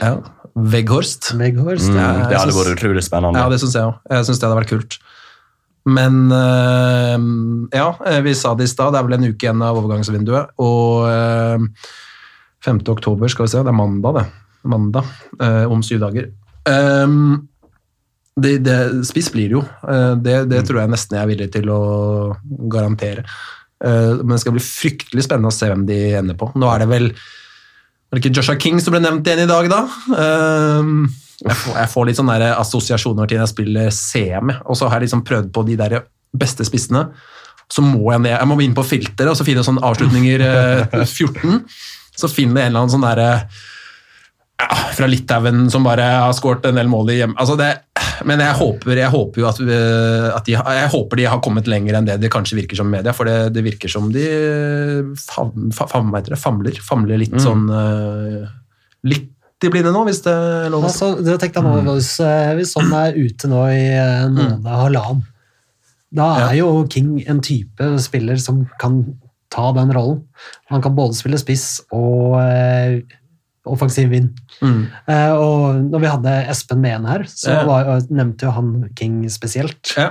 ja, 0.00 0.14
Veghorst. 0.54 1.32
Veghorst 1.36 1.90
Mm, 1.90 1.98
Ja, 1.98 2.06
jeg 2.22 2.30
det 2.30 2.38
hadde 2.38 2.54
vært 2.54 2.76
utrolig 2.78 3.02
spennende. 3.04 3.40
Ja, 3.40 3.48
det 3.50 3.58
syns 3.60 3.74
jeg 3.74 3.82
òg. 3.88 3.98
Jeg 4.10 4.26
syns 4.28 4.38
det 4.40 4.48
hadde 4.48 4.60
vært 4.62 4.72
kult. 4.72 4.98
Men 5.84 6.30
eh, 6.32 7.18
ja, 7.76 7.88
eh, 8.08 8.20
vi 8.24 8.32
sa 8.38 8.54
det 8.56 8.68
i 8.68 8.72
stad, 8.72 8.94
det 8.94 9.00
er 9.02 9.08
vel 9.08 9.18
en 9.18 9.26
uke 9.28 9.44
igjen 9.44 9.64
av 9.66 9.76
overgangsvinduet. 9.82 10.54
Og 10.64 11.08
eh, 11.10 11.66
5. 12.64 12.80
oktober, 12.94 13.28
skal 13.28 13.44
vi 13.48 13.52
se, 13.52 13.64
det 13.66 13.72
er 13.74 13.76
mandag, 13.76 14.20
det. 14.20 14.24
Mandag 14.68 15.08
eh, 15.40 15.64
om 15.70 15.82
syv 15.84 16.02
dager. 16.04 16.30
Um, 16.64 17.48
det, 18.34 18.58
det, 18.66 18.78
spiss 19.06 19.30
blir 19.32 19.50
det 19.50 19.58
jo. 19.58 19.62
Eh, 19.62 20.14
det, 20.18 20.38
det 20.50 20.64
tror 20.66 20.82
jeg 20.82 20.92
nesten 20.94 21.18
jeg 21.18 21.22
er 21.22 21.30
villig 21.30 21.50
til 21.54 21.70
å 21.70 21.82
garantere. 22.72 23.26
Eh, 23.84 24.14
men 24.20 24.34
det 24.34 24.40
skal 24.42 24.56
bli 24.56 24.64
fryktelig 24.64 25.26
spennende 25.26 25.52
å 25.52 25.54
se 25.54 25.68
hvem 25.70 25.84
de 25.88 25.98
ender 26.18 26.38
på. 26.38 26.50
Nå 26.58 26.70
er 26.72 26.82
det 26.82 26.90
vel 26.90 27.10
Var 27.14 28.18
det 28.18 28.22
ikke 28.22 28.34
Joshua 28.38 28.58
King 28.60 28.80
som 28.82 28.94
ble 28.94 29.02
nevnt 29.04 29.26
igjen 29.26 29.44
i 29.44 29.50
dag, 29.50 29.68
da? 29.70 29.84
Um, 30.14 31.06
jeg, 31.40 31.56
får, 31.60 31.78
jeg 31.80 31.90
får 31.92 32.08
litt 32.08 32.18
sånne 32.20 32.36
der 32.38 32.58
assosiasjoner 32.60 33.30
til 33.30 33.40
når 33.40 33.46
jeg 33.46 33.54
spiller 33.54 33.94
CM, 33.94 34.52
og 34.62 34.78
så 34.78 34.88
har 34.88 35.00
jeg 35.00 35.08
liksom 35.08 35.24
prøvd 35.26 35.48
på 35.54 35.64
de 35.66 35.78
der 35.80 35.96
beste 36.34 36.66
spissene. 36.66 37.08
Så 37.70 37.82
må 37.82 38.12
jeg 38.12 38.22
ned, 38.22 38.34
jeg 38.36 38.48
må 38.50 38.58
inn 38.62 38.76
på 38.76 38.84
filteret 38.86 39.32
og 39.32 39.38
så 39.38 39.46
finne 39.46 39.64
sånne 39.66 39.82
avslutninger 39.86 40.44
eh, 40.46 40.98
14. 41.04 41.62
Så 42.14 42.30
finner 42.30 42.62
jeg 42.62 42.70
en 42.70 42.74
eller 42.74 42.84
annen 42.84 42.94
sånn 42.94 43.06
derre 43.06 43.30
ja, 44.60 44.68
fra 44.94 45.08
Litauen 45.10 45.66
som 45.70 45.86
bare 45.86 46.06
har 46.26 46.32
skåret 46.36 46.66
en 46.68 46.78
del 46.78 46.90
mål 46.90 47.10
i 47.10 47.18
hjemme 47.18 47.34
Altså 47.42 47.56
det, 47.58 47.72
men 48.28 48.42
jeg 48.42 48.54
håper, 48.60 49.00
jeg 49.00 49.10
håper 49.10 49.42
jo 49.42 49.48
at, 49.48 49.60
eh, 49.60 50.28
at 50.30 50.46
de, 50.46 50.54
jeg 50.54 50.92
håper 50.94 51.20
de 51.20 51.28
har 51.32 51.42
kommet 51.44 51.70
lenger 51.70 51.98
enn 51.98 52.08
det 52.08 52.20
det 52.22 52.30
kanskje 52.32 52.60
virker 52.60 52.78
som 52.78 52.92
i 52.92 52.96
media, 52.96 53.14
for 53.16 53.28
det, 53.28 53.50
det 53.56 53.64
virker 53.66 53.90
som 53.90 54.10
de 54.14 54.24
fam, 55.18 55.70
fam, 55.74 56.14
det, 56.14 56.38
famler, 56.40 56.78
famler 56.86 57.22
litt 57.24 57.38
sånn 57.42 57.66
eh, 57.74 58.44
Litt 59.04 59.30
i 59.64 59.70
blinde 59.72 59.92
nå, 59.94 60.02
hvis 60.04 60.18
det 60.24 60.32
er 60.32 60.72
lov 60.72 60.84
å 60.84 60.88
si. 60.92 61.06
Altså, 61.06 61.24
det 61.24 61.34
tenkte 61.40 61.60
jeg 61.62 61.84
nå, 61.86 61.92
hvis, 61.96 62.10
eh, 62.20 62.50
hvis 62.58 62.72
sånn 62.74 62.90
er 62.98 63.16
ute 63.16 63.48
nå 63.48 63.62
i 63.72 63.84
en 63.96 64.34
måned, 64.36 64.66
halvannen, 64.68 65.22
da 66.14 66.26
er 66.46 66.58
jo 66.58 66.68
King 66.92 67.22
en 67.30 67.40
type 67.44 67.88
spiller 68.02 68.36
som 68.40 68.62
kan 68.80 69.00
ta 69.54 69.70
den 69.76 69.92
rollen. 69.94 70.20
Han 70.70 70.82
kan 70.84 70.94
både 70.96 71.16
spille 71.16 71.40
spiss 71.40 71.80
og 71.94 72.36
offensiv 73.64 74.10
vind. 74.12 74.32
Eh, 74.62 75.32
og 75.32 75.78
når 75.88 76.02
vi 76.02 76.10
hadde 76.12 76.32
Espen 76.52 76.82
Mehn 76.84 77.06
her, 77.08 77.24
så 77.30 77.62
var, 77.68 77.92
nevnte 78.10 78.46
jo 78.48 78.54
han 78.56 78.72
King 78.98 79.22
spesielt. 79.32 79.94
Ja. 79.96 80.10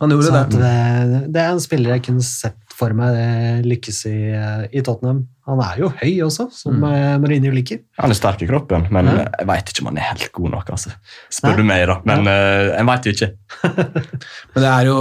Han 0.00 0.10
gjorde 0.10 0.26
Så 0.26 0.32
det. 0.32 0.58
det, 0.58 1.32
det 1.34 1.42
er 1.42 1.52
en 1.52 1.60
spiller 1.62 1.94
jeg 1.94 2.02
kunne 2.08 2.24
sett 2.26 2.63
for 2.74 2.94
meg 2.96 3.14
det 3.14 3.68
lykkes 3.70 4.00
i, 4.10 4.18
eh, 4.34 4.64
i 4.74 4.82
Tottenham. 4.84 5.24
Han 5.44 5.60
er 5.60 5.76
jo 5.82 5.90
høy 5.92 6.22
også, 6.24 6.46
som 6.56 6.78
mm. 6.80 7.20
Mourinho 7.20 7.50
liker. 7.52 7.82
Han 8.00 8.12
er 8.12 8.16
sterk 8.16 8.40
i 8.42 8.48
kroppen, 8.48 8.86
men 8.94 9.10
Ja. 9.10 9.26
jeg 9.38 9.48
veit 9.50 9.68
ikke 9.70 9.82
om 9.84 9.90
han 9.90 9.98
er 10.00 10.06
helt 10.08 10.30
god 10.32 10.54
nok. 10.54 10.70
altså. 10.72 10.94
Spør 11.28 11.52
Nei. 11.52 11.56
du 11.58 11.64
meg, 11.68 11.84
da. 11.90 11.96
Men 12.08 12.30
eh, 12.32 12.70
jeg 12.72 12.86
veit 12.88 13.08
jo 13.08 13.12
ikke. 13.12 13.28
Men 14.54 14.64
det 14.64 14.70
er 14.70 14.88
jo 14.88 14.96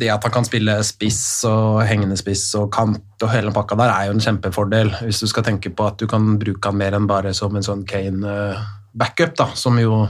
det 0.00 0.10
at 0.12 0.26
han 0.28 0.34
kan 0.34 0.44
spille 0.48 0.76
spiss 0.86 1.22
og 1.48 1.80
hengende 1.88 2.18
spiss 2.20 2.44
og 2.60 2.68
kant 2.74 3.24
og 3.24 3.32
hele 3.32 3.52
pakka 3.54 3.78
der, 3.80 3.94
er 3.94 4.10
jo 4.10 4.16
en 4.18 4.24
kjempefordel. 4.24 4.92
Hvis 5.06 5.20
du 5.24 5.26
skal 5.30 5.46
tenke 5.48 5.72
på 5.72 5.88
at 5.88 5.98
du 6.00 6.06
kan 6.10 6.34
bruke 6.40 6.68
han 6.68 6.78
mer 6.80 6.96
enn 6.98 7.08
bare 7.08 7.32
som 7.36 7.56
en 7.56 7.64
sånn 7.64 7.86
Kane-backup, 7.88 9.34
da, 9.40 9.50
som 9.56 9.78
jo 9.80 10.04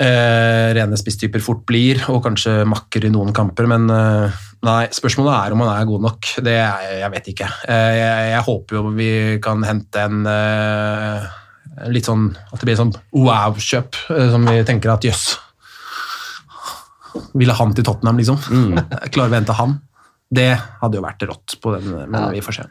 eh, 0.00 0.72
rene 0.76 0.96
spisstyper 0.98 1.42
fort 1.44 1.64
blir, 1.68 2.00
og 2.12 2.22
kanskje 2.24 2.62
makker 2.68 3.04
i 3.08 3.10
noen 3.12 3.32
kamper. 3.36 3.66
Men 3.70 3.88
eh, 3.92 4.40
nei, 4.66 4.86
spørsmålet 4.94 5.34
er 5.36 5.52
om 5.56 5.64
han 5.64 5.72
er 5.74 5.88
god 5.90 6.06
nok. 6.08 6.32
Det 6.46 6.56
er, 6.62 6.88
jeg 7.02 7.12
vet 7.16 7.30
ikke. 7.34 7.50
Eh, 7.68 7.92
jeg, 8.00 8.32
jeg 8.32 8.46
håper 8.48 8.78
jo 8.80 8.84
vi 8.96 9.12
kan 9.44 9.62
hente 9.68 10.02
en 10.08 10.26
eh, 10.32 11.30
litt 11.88 12.04
sånn 12.04 12.26
At 12.52 12.60
det 12.60 12.66
blir 12.68 12.76
sånn 12.78 12.92
wow-kjøp, 13.16 13.96
eh, 14.16 14.28
som 14.34 14.44
vi 14.48 14.58
tenker 14.68 14.92
at 14.92 15.04
jøss. 15.08 15.24
Ville 17.36 17.52
han 17.56 17.74
til 17.76 17.84
Tottenham, 17.84 18.20
liksom? 18.20 18.38
Klarer 19.12 19.28
vi 19.32 19.36
å 19.36 19.40
hente 19.40 19.56
han? 19.58 19.78
Det 20.32 20.50
hadde 20.80 20.96
jo 20.96 21.02
vært 21.04 21.26
rått, 21.28 21.58
på 21.60 21.74
den, 21.76 21.90
men 22.08 22.16
Ja. 22.22 22.30
vi 22.32 22.40
får 22.40 22.56
se. 22.56 22.62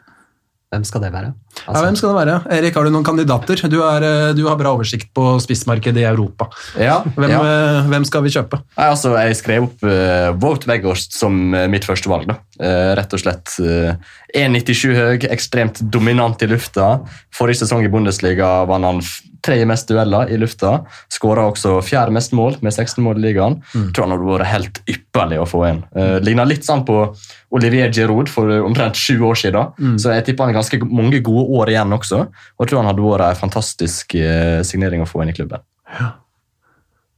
Hvem 0.72 0.84
skal 0.88 1.02
det 1.04 1.10
være? 1.12 1.34
Ja, 1.66 1.80
hvem 1.84 1.96
skal 2.00 2.08
det 2.08 2.16
være? 2.16 2.34
Erik, 2.56 2.76
har 2.78 2.86
du 2.86 2.92
noen 2.94 3.04
kandidater? 3.04 3.60
Du, 3.68 3.82
er, 3.84 4.04
eh, 4.08 4.30
du 4.32 4.46
har 4.46 4.56
bra 4.56 4.70
oversikt 4.72 5.10
på 5.12 5.34
spissmarkedet 5.44 6.00
i 6.00 6.06
Europa. 6.08 6.46
Ja, 6.80 7.02
Hvem, 7.04 7.28
ja. 7.28 7.40
eh, 7.44 7.90
hvem 7.92 8.06
skal 8.08 8.24
vi 8.24 8.32
kjøpe? 8.32 8.62
Nei, 8.78 8.86
altså, 8.86 9.12
jeg 9.20 9.36
skrev 9.36 9.66
opp 9.66 9.84
uh, 9.84 10.30
Wout 10.40 10.64
Weghorst 10.70 11.18
som 11.18 11.36
mitt 11.68 11.84
første 11.84 12.08
valg. 12.08 12.32
Eh, 12.56 12.92
rett 12.96 13.12
og 13.12 13.20
slett 13.20 13.52
uh, 13.60 13.92
1,97 14.32 14.96
høy, 14.96 15.28
ekstremt 15.28 15.82
dominant 15.92 16.40
i 16.40 16.48
lufta. 16.48 16.94
Forrige 17.36 17.66
sesong 17.66 17.84
i 17.84 17.92
Bundesliga 17.92 18.62
vant 18.70 18.88
han 18.88 19.04
tredje 19.44 19.66
mest 19.68 19.90
dueller 19.90 20.30
i 20.30 20.38
lufta. 20.40 20.76
Skåra 21.12 21.48
også 21.50 21.76
fjerde 21.84 22.14
mest 22.14 22.34
mål, 22.36 22.56
med 22.62 22.74
16 22.74 23.02
mål 23.04 23.20
i 23.20 23.26
ligaen. 23.28 23.58
Tror 23.74 24.06
han 24.06 24.14
hadde 24.14 24.28
vært 24.30 24.50
helt 24.52 24.80
ypperlig 24.90 25.40
å 25.42 25.48
få 25.48 25.64
inn. 25.68 25.82
Uh, 25.96 26.16
Ligna 26.22 26.46
litt 26.48 26.66
sånn 26.66 26.84
på 26.88 27.00
Olivier 27.52 27.92
Giroud 27.92 28.30
for 28.32 28.50
eh, 28.52 28.62
omtrent 28.64 28.96
sju 28.96 29.18
år 29.28 29.38
siden. 29.38 29.98
Så 30.00 30.14
jeg 30.14 30.26
tipper 30.28 30.46
han 30.46 30.54
har 30.54 30.62
ganske 30.62 30.80
mange 30.88 31.20
gode 31.24 31.44
år 31.60 31.74
igjen 31.74 31.98
også. 31.98 32.24
Og 32.56 32.68
tror 32.68 32.82
han 32.82 32.92
hadde 32.92 33.04
vært 33.04 33.28
en 33.28 33.42
fantastisk 33.42 34.16
uh, 34.16 34.62
signering 34.66 35.04
å 35.04 35.08
få 35.10 35.24
inn 35.24 35.34
i 35.34 35.36
klubben. 35.36 35.64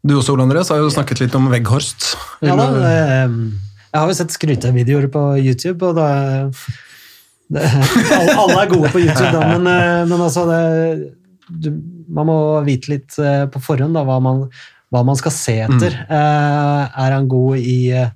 Du 0.05 0.19
også, 0.19 0.35
Ole 0.35 0.45
Andreas, 0.45 0.69
har 0.69 0.83
jo 0.83 0.91
snakket 0.93 1.23
litt 1.23 1.37
om 1.39 1.47
Vegghorst. 1.49 2.11
Ja 2.45 2.57
da, 2.59 2.67
eh, 2.85 3.37
jeg 3.95 4.03
har 4.03 4.11
jo 4.11 4.17
sett 4.19 4.35
skrytevideoer 4.35 5.07
på 5.13 5.23
YouTube, 5.41 5.81
og 5.87 5.97
da 5.97 6.09
det, 7.55 7.63
alle, 8.41 8.59
er 8.59 8.69
gode 8.73 8.91
på 8.93 9.01
YouTube, 9.01 9.31
da, 9.33 9.47
men, 9.55 9.69
eh, 9.71 10.03
men 10.11 10.19
altså 10.19 10.45
det, 10.51 10.61
du, 11.49 11.71
Man 12.09 12.29
må 12.31 12.39
vite 12.67 12.93
litt 12.95 13.19
eh, 13.21 13.45
på 13.51 13.63
forhånd 13.63 13.97
da, 13.97 14.05
hva, 14.07 14.19
man, 14.23 14.47
hva 14.95 15.05
man 15.07 15.19
skal 15.21 15.35
se 15.35 15.59
etter. 15.67 15.97
Mm. 16.09 16.15
er 17.05 17.17
han 17.17 17.31
god 17.31 17.59
i, 17.61 17.79
eh, 17.93 18.11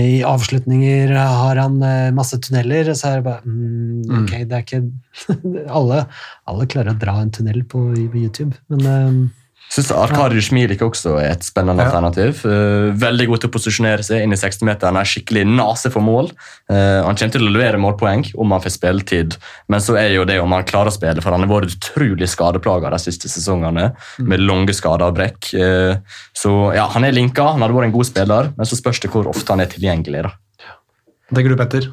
i 0.00 0.18
avslutninger? 0.26 1.14
Har 1.18 1.60
han 1.60 1.78
eh, 1.82 2.10
masse 2.16 2.40
tunneler? 2.40 2.92
Så 2.94 3.10
er 3.10 3.20
det 3.20 3.28
bare 3.28 3.42
mm, 3.44 4.22
Ok, 4.22 4.34
det 4.48 4.58
er 4.58 4.66
ikke 4.66 4.82
alle, 5.80 6.04
alle 6.50 6.68
klarer 6.70 6.94
å 6.94 7.00
dra 7.00 7.18
en 7.20 7.32
tunnel 7.34 7.64
på, 7.68 7.86
på 7.94 8.22
YouTube, 8.26 8.54
men 8.72 9.32
eh, 9.74 9.82
Synes 9.82 9.90
Arkadiusz 9.92 10.52
Milik 10.54 10.80
også 10.86 11.16
er 11.20 11.32
et 11.32 11.42
spennende 11.42 11.82
Ja. 11.82 11.90
alternativ. 11.90 12.44
Eh, 12.46 12.92
veldig 12.94 13.26
god 13.28 13.40
til 13.40 13.48
å 13.50 13.52
posisjonere 13.56 14.04
seg 14.06 14.22
inn 14.22 14.32
i 14.32 14.36
60-meteren. 14.36 14.96
Er 15.00 15.04
skikkelig 15.04 15.44
nase 15.50 15.90
for 15.90 16.00
mål. 16.00 16.30
Eh, 16.70 17.02
han 17.02 17.14
kommer 17.16 17.32
til 17.32 17.42
å 17.42 17.50
levere 17.52 17.80
målpoeng 17.82 18.24
om 18.38 18.50
han 18.54 18.60
får 18.60 18.76
spilletid, 18.78 19.36
men 19.68 19.80
så 19.80 19.96
er 19.98 20.14
jo 20.14 20.24
det 20.24 20.38
om 20.40 20.52
han 20.52 20.64
klarer 20.64 20.92
å 20.92 20.94
spille, 20.94 21.20
for 21.20 21.32
han 21.32 21.42
har 21.42 21.48
vært 21.50 21.74
utrolig 21.74 22.28
skadeplaga 22.30 22.90
de 22.90 22.98
siste 23.02 23.28
sesongene, 23.28 23.94
med 24.18 24.40
lange 24.40 24.72
skader 24.72 25.08
og 25.10 25.16
brekk. 25.16 25.52
Eh, 25.54 25.96
så 26.34 26.74
ja, 26.74 26.86
han 26.88 27.04
er 27.04 27.12
linka, 27.12 27.42
han 27.52 27.60
hadde 27.60 27.74
vært 27.74 27.90
en 27.90 27.98
god 27.98 28.06
spiller, 28.06 28.52
men 28.56 28.66
så 28.66 28.76
spørs 28.78 29.00
det 29.00 29.10
hvor 29.10 29.26
ofte 29.26 29.48
han 29.50 29.60
er 29.60 29.66
tilgjengelig. 29.66 30.22
da. 30.22 30.30
Tenker 31.34 31.48
du, 31.50 31.56
Petter? 31.56 31.90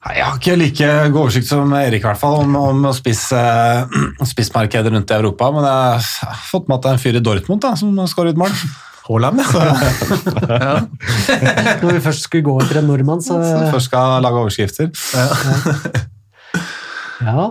Nei, 0.00 0.14
Jeg 0.16 0.24
har 0.24 0.36
ikke 0.38 0.54
like 0.56 0.86
god 1.12 1.22
oversikt 1.26 1.48
som 1.50 1.72
Erik 1.76 2.00
i 2.00 2.08
hvert 2.08 2.20
fall, 2.20 2.38
om, 2.40 2.54
om 2.56 2.86
spiss, 2.96 3.26
spissmarkedet 4.32 4.92
rundt 4.94 5.10
i 5.12 5.18
Europa, 5.18 5.50
men 5.52 5.66
jeg 5.68 6.04
har 6.24 6.38
fått 6.48 6.70
med 6.70 6.78
at 6.78 6.86
det 6.86 6.90
er 6.92 6.96
en 6.96 7.02
fyr 7.02 7.18
i 7.20 7.24
Dortmund 7.24 7.60
da, 7.64 7.74
som 7.76 7.92
skårer 8.08 8.32
ut 8.32 8.40
mål. 8.40 8.54
Haaland, 9.10 9.40
ja. 10.64 10.74
når 11.82 11.96
vi 11.96 12.02
først 12.04 12.28
skulle 12.28 12.46
gå 12.46 12.54
etter 12.62 12.78
en 12.80 12.86
nordmann, 12.88 13.20
så 13.24 13.40
Så 13.42 13.72
først 13.74 13.90
skal 13.90 14.22
lage 14.24 14.40
overskrifter. 14.44 14.92
ja. 17.20 17.48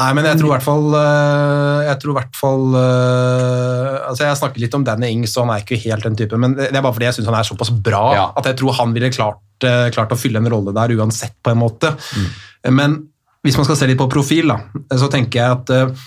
Nei, 0.00 0.10
men 0.16 0.24
jeg 0.24 0.38
tror 0.40 0.48
i 0.48 0.52
hvert 0.54 0.64
fall 0.64 0.86
øh, 0.96 1.80
Jeg 1.84 1.98
tror 2.00 2.12
i 2.12 2.16
hvert 2.16 2.36
fall 2.38 2.76
øh, 2.80 3.96
altså 4.08 4.24
Jeg 4.24 4.38
snakket 4.40 4.62
litt 4.62 4.76
om 4.78 4.86
Danny 4.86 5.10
Ings, 5.12 5.34
og 5.36 5.44
han 5.44 5.52
er 5.54 5.64
ikke 5.64 5.80
helt 5.82 6.06
den 6.08 6.16
typen, 6.16 6.40
men 6.40 6.54
det 6.56 6.70
er 6.72 6.80
bare 6.80 6.94
fordi 6.96 7.08
jeg 7.10 7.18
syns 7.18 7.28
han 7.28 7.36
er 7.40 7.48
såpass 7.50 7.72
bra 7.84 8.04
Ja. 8.16 8.24
at 8.40 8.48
jeg 8.48 8.56
tror 8.62 8.78
han 8.78 8.94
ville 8.96 9.10
klart, 9.12 9.42
øh, 9.68 9.90
klart 9.92 10.14
å 10.14 10.18
fylle 10.18 10.40
en 10.40 10.48
rolle 10.52 10.72
der 10.76 10.94
uansett, 10.96 11.36
på 11.44 11.52
en 11.52 11.60
måte. 11.60 11.92
Men 12.72 12.96
hvis 13.44 13.58
man 13.60 13.68
skal 13.68 13.76
se 13.80 13.88
litt 13.90 14.00
på 14.00 14.08
profil, 14.12 14.48
da, 14.52 14.58
så 14.96 15.08
tenker 15.12 15.40
jeg 15.40 15.50
at 15.58 16.00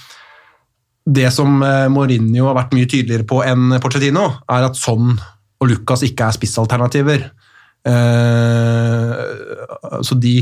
det 1.14 1.30
som 1.36 1.50
Mourinho 1.92 2.46
har 2.48 2.58
vært 2.58 2.76
mye 2.78 2.88
tydeligere 2.90 3.26
på 3.28 3.42
enn 3.46 3.78
Porcetino, 3.84 4.28
er 4.50 4.68
at 4.70 4.78
Son 4.80 5.16
og 5.18 5.70
Lucas 5.70 6.04
ikke 6.06 6.28
er 6.30 6.38
spissalternativer. 6.38 7.26
Eh, 7.84 9.14
så 10.06 10.16
de, 10.20 10.36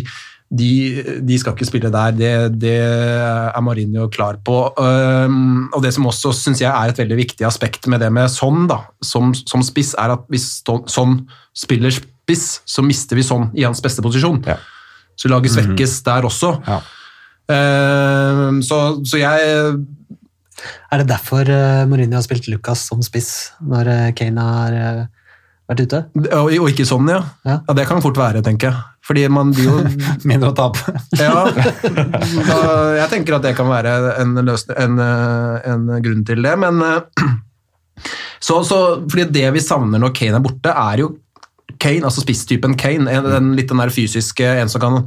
de, 0.52 0.70
de 1.24 1.38
skal 1.40 1.56
ikke 1.56 1.68
spille 1.70 1.92
der. 1.94 2.12
Det, 2.12 2.32
det 2.60 2.74
er 2.84 3.62
Mourinho 3.64 4.10
klar 4.12 4.36
på. 4.44 4.58
Um, 4.76 5.70
og 5.72 5.80
det 5.86 5.94
som 5.96 6.10
også 6.10 6.34
synes 6.36 6.60
jeg 6.60 6.68
er 6.72 6.92
et 6.92 7.00
veldig 7.00 7.18
viktig 7.22 7.48
aspekt 7.48 7.88
med 7.88 8.04
det 8.04 8.10
med 8.12 8.28
sånn 8.34 8.66
da, 8.68 8.82
som, 9.00 9.32
som 9.34 9.64
spiss, 9.64 9.94
er 9.96 10.12
at 10.18 10.26
hvis 10.32 10.50
Son- 10.68 10.84
Son 10.92 11.22
spiller 11.56 11.96
spiss, 11.96 12.60
så 12.68 12.84
mister 12.84 13.16
vi 13.16 13.24
sånn 13.24 13.48
i 13.56 13.64
hans 13.64 13.80
beste 13.84 14.04
posisjon. 14.04 14.42
Ja. 14.48 14.58
Så 15.16 15.32
laget 15.32 15.56
svekkes 15.56 15.96
der 16.04 16.28
også. 16.28 16.54
Ja. 16.68 16.82
Um, 17.52 18.62
så, 18.64 18.78
så 19.08 19.20
jeg 19.20 19.50
Er 20.92 21.02
det 21.02 21.08
derfor 21.10 21.48
uh, 21.48 21.88
Mourinho 21.90 22.20
har 22.20 22.24
spilt 22.24 22.48
Lucas 22.52 22.86
som 22.88 23.02
spiss 23.04 23.52
når 23.60 23.90
uh, 23.90 24.12
Kane 24.16 24.46
har 24.46 24.76
uh, 24.78 25.02
vært 25.72 25.84
ute? 25.88 26.02
og, 26.38 26.50
og 26.52 26.70
ikke 26.72 26.86
sånn, 26.88 27.10
ja. 27.12 27.22
Ja. 27.48 27.60
ja. 27.68 27.76
Det 27.78 27.86
kan 27.90 28.04
fort 28.04 28.20
være, 28.20 28.44
tenker 28.46 28.70
jeg. 28.72 28.88
Fordi 29.08 29.26
man 29.34 29.54
blir 29.56 29.70
jo 29.70 29.78
Mindre 30.30 30.52
å 30.52 30.58
tape. 30.58 30.94
Ja, 31.20 31.46
da, 31.50 32.60
jeg 33.00 33.08
tenker 33.16 33.38
at 33.38 33.48
det 33.48 33.56
kan 33.58 33.70
være 33.72 33.96
en, 34.22 34.36
løsning, 34.46 34.78
en, 34.78 35.00
eh, 35.02 35.72
en 35.74 35.88
grunn 36.06 36.26
til 36.28 36.44
det, 36.46 36.54
men 36.62 36.84
eh, 36.86 37.32
så, 38.42 38.62
så, 38.68 38.80
fordi 39.06 39.30
det 39.34 39.48
vi 39.56 39.64
savner 39.64 40.02
når 40.02 40.14
Kane 40.18 40.40
er 40.40 40.46
borte, 40.46 40.74
er 40.74 41.04
jo 41.04 41.12
Kane, 41.82 42.06
altså 42.06 42.22
spisstypen 42.24 42.76
Kane, 42.78 43.10
en, 43.10 43.28
den, 43.28 43.52
litt 43.58 43.72
den 43.72 43.82
der 43.82 43.94
fysiske, 43.94 44.46
en 44.62 44.70
som 44.70 44.84
kan 44.84 45.02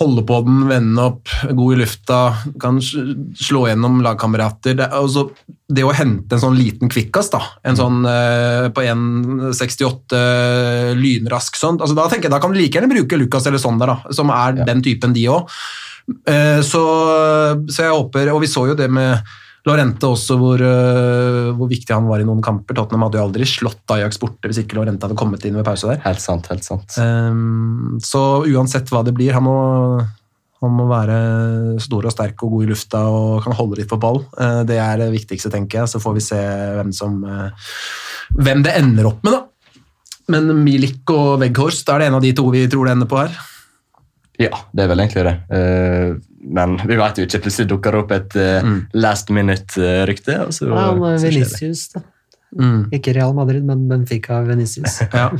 holde 0.00 0.22
på 0.26 0.38
den, 0.46 0.62
vende 0.70 1.04
opp, 1.04 1.28
god 1.52 1.74
i 1.74 1.78
lufta, 1.82 2.18
kan 2.60 2.80
slå 2.82 3.66
gjennom 3.68 4.00
lagkamerater. 4.04 4.76
Det, 4.78 4.88
altså, 4.96 5.28
det 5.68 5.84
å 5.86 5.92
hente 5.94 6.36
en 6.36 6.42
sånn 6.42 6.58
liten 6.58 6.90
kvikkas, 6.92 7.30
da, 7.34 7.42
en 7.68 7.78
sånn 7.78 8.00
eh, 8.08 8.70
på 8.74 8.84
1,68 8.88 10.22
lynrask 10.98 11.60
sånn, 11.60 11.78
altså, 11.80 11.96
da 11.98 12.08
tenker 12.08 12.28
jeg 12.28 12.34
da 12.34 12.40
kan 12.42 12.54
du 12.54 12.58
like 12.58 12.78
gjerne 12.78 12.90
bruke 12.90 13.20
Lucas 13.20 13.46
eller 13.50 13.62
Sonder, 13.62 13.92
da, 13.92 14.16
som 14.16 14.32
er 14.34 14.62
den 14.64 14.82
typen 14.84 15.14
de 15.16 15.28
òg. 15.30 15.52
Så, 16.66 16.80
så 17.70 17.84
jeg 17.84 17.94
håper, 17.94 18.32
og 18.32 18.40
vi 18.42 18.48
så 18.50 18.64
jo 18.66 18.74
det 18.74 18.88
med 18.90 19.22
Lorente 19.68 20.08
også, 20.10 20.36
hvor, 20.40 20.58
eh, 20.58 21.52
hvor 21.54 21.68
viktig 21.70 21.94
han 21.94 22.08
var 22.10 22.22
i 22.22 22.26
noen 22.26 22.42
kamper. 22.42 22.74
Tottenham 22.74 23.06
hadde 23.06 23.20
jo 23.20 23.26
aldri 23.28 23.46
slått 23.46 23.94
Ajax 23.94 24.18
borte 24.18 24.50
hvis 24.50 24.64
ikke 24.64 24.78
Lorente 24.78 25.06
hadde 25.06 25.18
kommet 25.18 25.44
inn 25.46 25.54
ved 25.58 25.66
pause 25.68 25.86
der. 25.86 26.00
Helt 26.02 26.22
sant, 26.22 26.48
helt 26.50 26.66
sant. 26.66 26.98
Um, 26.98 28.00
så 28.02 28.42
uansett 28.42 28.90
hva 28.90 29.04
det 29.06 29.14
blir, 29.14 29.30
han 29.36 29.46
må, 29.46 29.54
han 30.62 30.74
må 30.74 30.88
være 30.90 31.20
stor 31.82 32.10
og 32.10 32.14
sterk 32.14 32.42
og 32.42 32.56
god 32.56 32.66
i 32.66 32.72
lufta 32.72 33.04
og 33.06 33.46
kan 33.46 33.54
holde 33.60 33.78
litt 33.78 33.90
på 33.92 34.00
ball. 34.02 34.24
Uh, 34.34 34.64
det 34.66 34.80
er 34.82 34.98
det 35.04 35.12
viktigste, 35.14 35.52
tenker 35.54 35.84
jeg. 35.84 35.94
Så 35.94 36.02
får 36.02 36.18
vi 36.18 36.26
se 36.26 36.42
hvem 36.80 36.90
som 36.96 37.22
uh, 37.22 37.70
hvem 38.42 38.66
det 38.66 38.74
ender 38.80 39.12
opp 39.12 39.22
med, 39.22 39.38
da. 39.38 39.46
Men 40.32 40.50
Milik 40.64 41.10
og 41.12 41.38
Weghorst, 41.42 41.88
er 41.90 42.02
det 42.02 42.10
en 42.10 42.18
av 42.18 42.24
de 42.24 42.34
to 42.34 42.50
vi 42.50 42.66
tror 42.70 42.88
det 42.88 42.96
ender 42.96 43.10
på 43.10 43.18
her? 43.20 43.34
Ja, 44.42 44.58
det 44.74 44.84
er 44.84 44.90
vel 44.92 45.02
egentlig 45.04 45.24
det. 45.28 45.34
Eh, 45.54 46.14
men 46.52 46.76
vi 46.88 46.96
vet 46.98 47.20
jo 47.20 47.26
ikke. 47.28 47.40
Plutselig 47.46 47.68
dukker 47.70 47.94
det 47.94 48.00
opp 48.02 48.14
et 48.16 48.36
eh, 48.42 48.70
last 48.98 49.30
minute-rykte. 49.30 50.40
og 50.46 50.52
så- 50.56 50.68
Ja, 50.68 50.86
han, 50.90 50.98
så 50.98 51.12
uh. 51.14 51.26
Venicius, 51.28 51.88
da. 51.94 52.02
Ikke 52.92 53.14
Real 53.16 53.32
Madrid, 53.32 53.64
men 53.64 53.86
Benfica 53.88 54.42
Venicius. 54.44 55.00
Ja. 55.14 55.30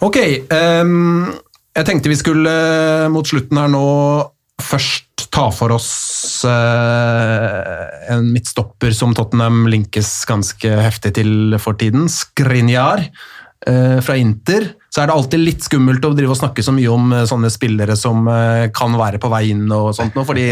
Ok, 0.00 0.16
um, 0.50 1.28
jeg 1.76 1.86
tenkte 1.86 2.10
vi 2.10 2.16
skulle 2.18 2.50
eh, 2.50 3.08
mot 3.12 3.26
slutten 3.28 3.58
her 3.60 3.68
nå 3.70 3.84
først 4.60 5.06
ta 5.30 5.46
for 5.54 5.72
oss 5.76 6.42
eh, 6.48 8.12
en 8.12 8.30
midtstopper 8.34 8.92
som 8.96 9.12
Tottenham 9.16 9.62
linkes 9.70 10.10
ganske 10.28 10.72
heftig 10.82 11.14
til 11.20 11.56
for 11.62 11.78
tiden, 11.80 12.08
Skrinjar 12.10 13.04
eh, 13.06 13.10
fra 13.60 14.14
Inter. 14.16 14.70
Så 14.90 15.02
er 15.02 15.06
det 15.06 15.14
alltid 15.14 15.42
litt 15.42 15.62
skummelt 15.62 16.04
å 16.04 16.10
drive 16.16 16.34
og 16.34 16.40
snakke 16.40 16.64
så 16.66 16.74
mye 16.74 16.90
om 16.90 17.14
eh, 17.14 17.26
sånne 17.30 17.50
spillere 17.52 17.94
som 17.98 18.26
eh, 18.30 18.66
kan 18.74 18.96
være 18.98 19.20
på 19.22 19.30
vei 19.30 19.44
inn 19.52 19.68
og 19.70 19.92
sånt 19.94 20.18
nå, 20.18 20.24
fordi 20.26 20.50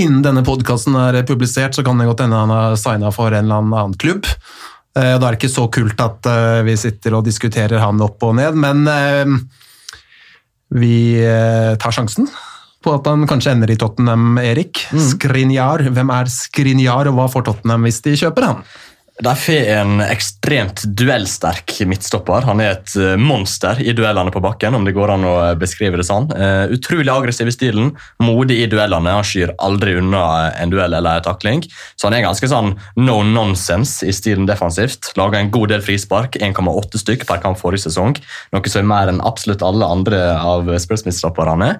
innen 0.00 0.20
denne 0.24 0.44
podkasten 0.44 0.96
er 1.00 1.22
publisert, 1.24 1.76
så 1.76 1.84
kan 1.86 2.00
det 2.00 2.08
godt 2.10 2.24
hende 2.24 2.40
han 2.42 2.52
har 2.52 2.76
signa 2.80 3.12
for 3.14 3.32
en 3.32 3.46
eller 3.46 3.62
annen 3.62 3.94
klubb. 3.96 4.26
og 4.26 5.00
Da 5.00 5.14
er 5.16 5.24
det 5.24 5.38
ikke 5.38 5.54
så 5.54 5.68
kult 5.72 6.02
at 6.04 6.28
eh, 6.28 6.60
vi 6.68 6.76
sitter 6.80 7.16
og 7.16 7.24
diskuterer 7.24 7.80
han 7.80 8.02
opp 8.04 8.26
og 8.26 8.36
ned, 8.36 8.58
men 8.58 8.84
eh, 8.90 9.36
vi 10.74 10.96
eh, 11.22 11.72
tar 11.80 11.94
sjansen 11.94 12.28
på 12.84 12.92
at 12.92 13.06
han 13.08 13.24
kanskje 13.24 13.54
ender 13.54 13.70
i 13.72 13.78
Tottenham, 13.80 14.34
Erik. 14.42 14.82
Skrinjar. 14.92 15.86
Hvem 15.94 16.10
er 16.12 16.28
Skrinjar, 16.28 17.08
og 17.08 17.16
hva 17.16 17.30
får 17.32 17.46
Tottenham 17.46 17.86
hvis 17.88 18.02
de 18.04 18.12
kjøper 18.20 18.44
han? 18.50 18.60
De 19.22 19.30
får 19.38 19.68
en 19.70 20.00
ekstremt 20.02 20.80
duellsterk 20.98 21.70
midtstopper. 21.86 22.42
Han 22.48 22.58
er 22.58 22.72
et 22.72 22.94
eh, 22.98 23.12
monster 23.14 23.78
i 23.78 23.92
duellene 23.94 24.32
på 24.34 24.40
bakken, 24.42 24.74
om 24.74 24.82
det 24.82 24.94
går 24.96 25.12
an 25.14 25.26
å 25.28 25.34
beskrive 25.54 26.00
det 26.00 26.06
sånn. 26.08 26.26
Eh, 26.34 26.72
utrolig 26.74 27.12
aggressiv 27.12 27.46
i 27.46 27.54
stilen, 27.54 27.92
modig 28.18 28.56
i 28.64 28.66
duellene. 28.72 29.12
Han 29.14 29.26
skyr 29.26 29.52
aldri 29.62 29.94
unna 30.00 30.24
en 30.58 30.72
duell 30.72 30.96
eller 30.98 31.20
en 31.20 31.26
takling. 31.28 31.62
Så 31.94 32.08
han 32.08 32.16
er 32.18 32.24
ganske 32.26 32.48
sånn 32.50 32.72
no 32.98 33.20
nonsense 33.28 34.02
i 34.02 34.14
stilen 34.16 34.48
defensivt. 34.50 35.12
Laga 35.20 35.38
en 35.38 35.52
god 35.54 35.70
del 35.76 35.86
frispark, 35.86 36.40
1,8 36.42 37.04
stykk 37.04 37.22
per 37.30 37.38
kamp 37.44 37.62
forrige 37.62 37.86
sesong. 37.86 38.18
Noe 38.50 38.74
som 38.74 38.82
er 38.82 38.90
mer 38.90 39.14
enn 39.14 39.22
absolutt 39.22 39.62
alle 39.62 39.92
andre 39.94 40.24
av 40.34 40.74
Spurs-midtstopperne. 40.82 41.70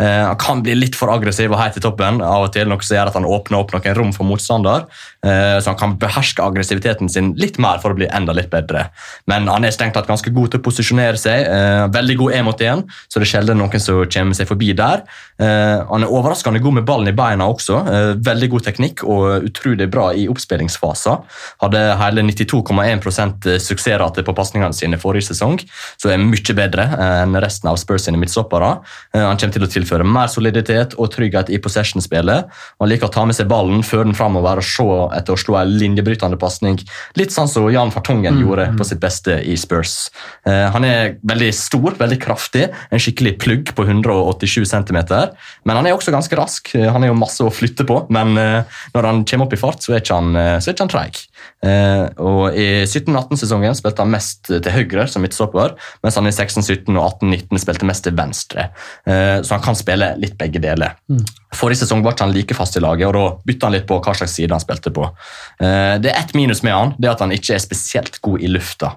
Eh, 0.00 0.24
han 0.24 0.40
kan 0.40 0.64
bli 0.64 0.78
litt 0.80 0.96
for 0.96 1.12
aggressiv 1.12 1.52
og 1.52 1.60
heit 1.60 1.76
i 1.76 1.84
toppen 1.84 2.24
av 2.24 2.48
og 2.48 2.56
til, 2.56 2.72
noe 2.72 2.80
som 2.80 2.96
gjør 2.96 3.12
at 3.12 3.20
han 3.20 3.28
åpner 3.28 3.60
opp 3.60 3.76
noen 3.76 4.00
rom 4.00 4.16
for 4.16 4.24
motstander. 4.32 4.88
Eh, 5.20 5.60
så 5.60 5.74
han 5.74 5.80
kan 5.84 5.98
beherske 6.00 6.48
aggressiviteten 6.78 7.08
sin 7.08 7.34
litt 7.36 7.58
mer 7.58 7.78
for 7.82 7.92
å 7.92 7.98
bli 7.98 8.08
enda 8.10 8.32
litt 8.32 8.50
bedre. 8.50 8.88
Men 9.26 9.48
han 9.48 9.64
er 9.64 9.72
strengt 9.74 9.94
tatt 9.94 10.08
ganske 10.08 10.30
god 10.30 10.52
til 10.52 10.60
å 10.60 10.64
posisjonere 10.64 11.18
seg. 11.18 11.46
eh, 11.46 11.88
veldig 11.88 12.16
god 12.16 12.32
én 12.32 12.44
mot 12.44 12.60
én, 12.60 12.84
så 13.08 13.18
det 13.18 13.26
er 13.26 13.38
sjelden 13.38 13.58
noen 13.58 13.80
som 13.80 14.04
kommer 14.06 14.34
seg 14.34 14.48
forbi 14.48 14.72
der. 14.74 15.02
Eh, 15.38 15.84
han 15.88 16.02
er 16.02 16.10
overraskende 16.10 16.60
god 16.60 16.74
med 16.74 16.84
ballen 16.84 17.08
i 17.08 17.12
beina 17.12 17.46
også. 17.48 17.78
eh, 17.88 18.14
veldig 18.16 18.50
god 18.50 18.64
teknikk 18.64 19.04
og 19.04 19.44
utrolig 19.44 19.90
bra 19.90 20.12
i 20.12 20.28
oppspillingsfaser. 20.28 21.18
Hadde 21.60 21.96
hele 21.98 22.22
92,1% 22.22 23.58
suksessrate 23.58 24.24
på 24.24 24.34
pasningene 24.34 24.74
sine 24.74 24.98
forrige 24.98 25.32
sesong, 25.32 25.58
så 25.96 26.10
er 26.10 26.18
mye 26.18 26.54
bedre 26.54 26.82
eh, 26.82 27.22
enn 27.22 27.36
resten 27.40 27.68
av 27.68 27.76
Spurs 27.76 28.06
sine 28.06 28.18
midtstoppere. 28.18 28.78
Eh, 29.14 29.22
han 29.22 29.38
kommer 29.38 29.54
til 29.54 29.64
å 29.64 29.70
tilføre 29.70 30.04
mer 30.04 30.28
soliditet 30.28 30.94
og 30.98 31.12
trygghet 31.14 31.50
i 31.50 31.58
possession-spillet. 31.58 32.48
Han 32.80 32.88
liker 32.88 33.08
å 33.08 33.12
ta 33.12 33.24
med 33.24 33.36
seg 33.36 33.48
ballen, 33.48 33.82
føre 33.82 34.04
den 34.04 34.18
framover 34.18 34.60
og 34.60 34.64
se 34.64 34.88
etter 35.16 35.34
å 35.34 35.40
slå 35.40 35.56
en 35.60 35.76
linjebrytende 35.78 36.38
pasning. 36.40 36.67
Litt 37.18 37.34
sånn 37.34 37.48
som 37.50 37.68
Jan 37.72 37.92
Fartongen 37.94 38.40
gjorde 38.42 38.68
på 38.78 38.86
sitt 38.86 39.00
beste 39.02 39.38
i 39.44 39.56
Spurs. 39.60 40.08
Uh, 40.46 40.68
han 40.74 40.86
er 40.86 41.16
veldig 41.26 41.50
stor, 41.56 41.96
veldig 41.98 42.18
kraftig, 42.22 42.68
en 42.90 43.02
skikkelig 43.02 43.34
plugg 43.42 43.72
på 43.76 43.86
187 43.86 44.66
cm. 44.68 44.98
Men 45.68 45.78
han 45.78 45.88
er 45.88 45.96
også 45.96 46.14
ganske 46.14 46.38
rask. 46.38 46.72
Eh, 46.74 46.88
Han 46.88 47.04
er 47.04 47.12
jo 47.12 47.18
masse 47.18 47.44
å 47.44 47.52
flytte 47.52 47.84
på, 47.86 48.00
men 48.14 48.34
uh, 48.38 48.78
når 48.94 49.08
han 49.08 49.24
kommer 49.28 49.46
opp 49.46 49.54
i 49.54 49.60
fart, 49.60 49.82
så 49.84 49.94
er 49.94 50.02
ikke 50.02 50.18
han, 50.18 50.32
så 50.58 50.70
er 50.70 50.74
ikke 50.74 50.86
han 50.86 50.92
treig. 50.92 51.20
Og 52.22 52.56
I 52.58 52.66
17-18-sesongen 52.86 53.76
spilte 53.78 54.02
han 54.02 54.12
mest 54.12 54.48
til 54.48 54.74
høyre 54.74 55.06
som 55.10 55.22
midtstopper, 55.24 55.74
mens 56.04 56.18
han 56.18 56.28
i 56.28 56.32
16-17 56.32 56.96
og 56.96 57.02
18-19 57.20 57.62
spilte 57.62 57.88
mest 57.88 58.04
til 58.06 58.16
venstre. 58.18 58.68
Så 59.04 59.54
han 59.54 59.62
kan 59.64 59.78
spille 59.78 60.12
litt 60.22 60.36
begge 60.40 60.62
deler. 60.62 60.96
Forrige 61.58 61.82
sesong 61.82 62.02
var 62.04 62.14
ikke 62.14 62.26
han 62.28 62.34
like 62.34 62.56
fast 62.58 62.78
i 62.78 62.82
laget, 62.82 63.08
og 63.08 63.16
da 63.16 63.24
bytta 63.50 63.68
han 63.68 63.76
litt 63.76 63.88
på 63.90 63.98
hva 64.02 64.14
slags 64.18 64.36
side 64.38 64.54
han 64.54 64.62
spilte 64.62 64.92
på. 64.94 65.06
Det 65.58 66.12
er 66.12 66.18
ett 66.18 66.34
minus 66.38 66.57
med 66.66 66.74
han, 66.74 66.92
det 66.98 67.08
er 67.08 67.14
at 67.14 67.24
han 67.24 67.32
ikke 67.34 67.56
er 67.56 67.62
spesielt 67.62 68.20
god 68.24 68.44
i 68.44 68.50
lufta. 68.50 68.92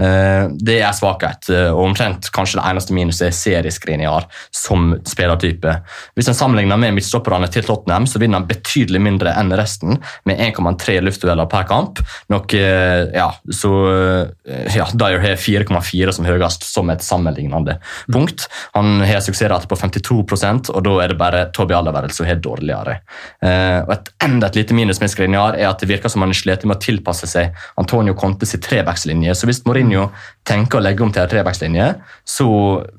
Eh, 0.00 0.48
det 0.58 0.78
er 0.80 0.96
svakhet, 0.96 1.48
eh, 1.52 1.70
og 1.70 1.90
omtrent 1.90 2.30
kanskje 2.34 2.58
det 2.58 2.66
eneste 2.70 2.96
minuset 2.96 3.28
er 3.28 3.36
serieskriniar 3.36 4.28
som 4.54 4.96
spillertype. 5.08 5.76
Hvis 6.18 6.32
en 6.32 6.38
sammenligner 6.38 6.80
med 6.80 6.96
midtstopperne 6.98 7.48
til 7.52 7.66
Tottenham, 7.68 8.08
så 8.10 8.20
vinner 8.22 8.40
han 8.40 8.48
betydelig 8.50 9.02
mindre 9.02 9.36
enn 9.38 9.54
resten, 9.58 10.00
med 10.28 10.42
1,3 10.42 10.98
luftdueller 11.06 11.48
per 11.50 11.68
kamp. 11.70 12.02
Nok, 12.32 12.56
ja, 12.58 13.28
så 13.52 13.72
eh, 13.92 14.76
ja, 14.76 14.88
Dyer 14.92 15.22
har 15.22 15.40
4,4 15.40 16.16
som 16.18 16.28
høyest, 16.28 16.66
som 16.66 16.90
et 16.92 17.04
sammenlignende 17.04 17.78
punkt. 18.12 18.48
Han 18.76 19.00
har 19.06 19.22
suksessrate 19.24 19.70
på 19.70 19.78
52% 19.78 20.72
og 20.72 20.82
da 20.86 20.94
er 21.02 21.12
det 21.12 21.18
bare 21.20 21.44
Toby 21.54 21.74
Alderweireld 21.76 22.14
som 22.14 22.26
har 22.28 22.40
dårligere. 22.42 22.98
Eh, 23.44 23.78
og 23.84 23.92
et 23.94 24.10
enda 24.24 24.48
et 24.48 24.58
lite 24.60 24.76
minus 24.76 25.00
med 25.02 25.12
Skriniar 25.12 25.56
er 25.58 25.68
at 25.70 25.82
det 25.82 25.90
virker 25.90 26.12
som 26.12 26.24
han 26.24 26.34
slet 26.36 26.66
med 26.66 26.76
å 26.76 26.82
tilpasse 26.82 27.01
seg 27.10 27.56
Antonio 27.80 28.14
Conte 28.14 28.46
sin 28.46 28.62
trebackslinje. 28.62 29.34
Så 29.34 29.48
hvis 29.48 29.62
Mourinho 29.66 30.10
tenker 30.46 30.78
å 30.78 30.82
legge 30.82 31.02
om 31.02 31.12
til 31.12 31.22
en 31.22 31.30
trebackslinje, 31.30 31.88
så 32.24 32.48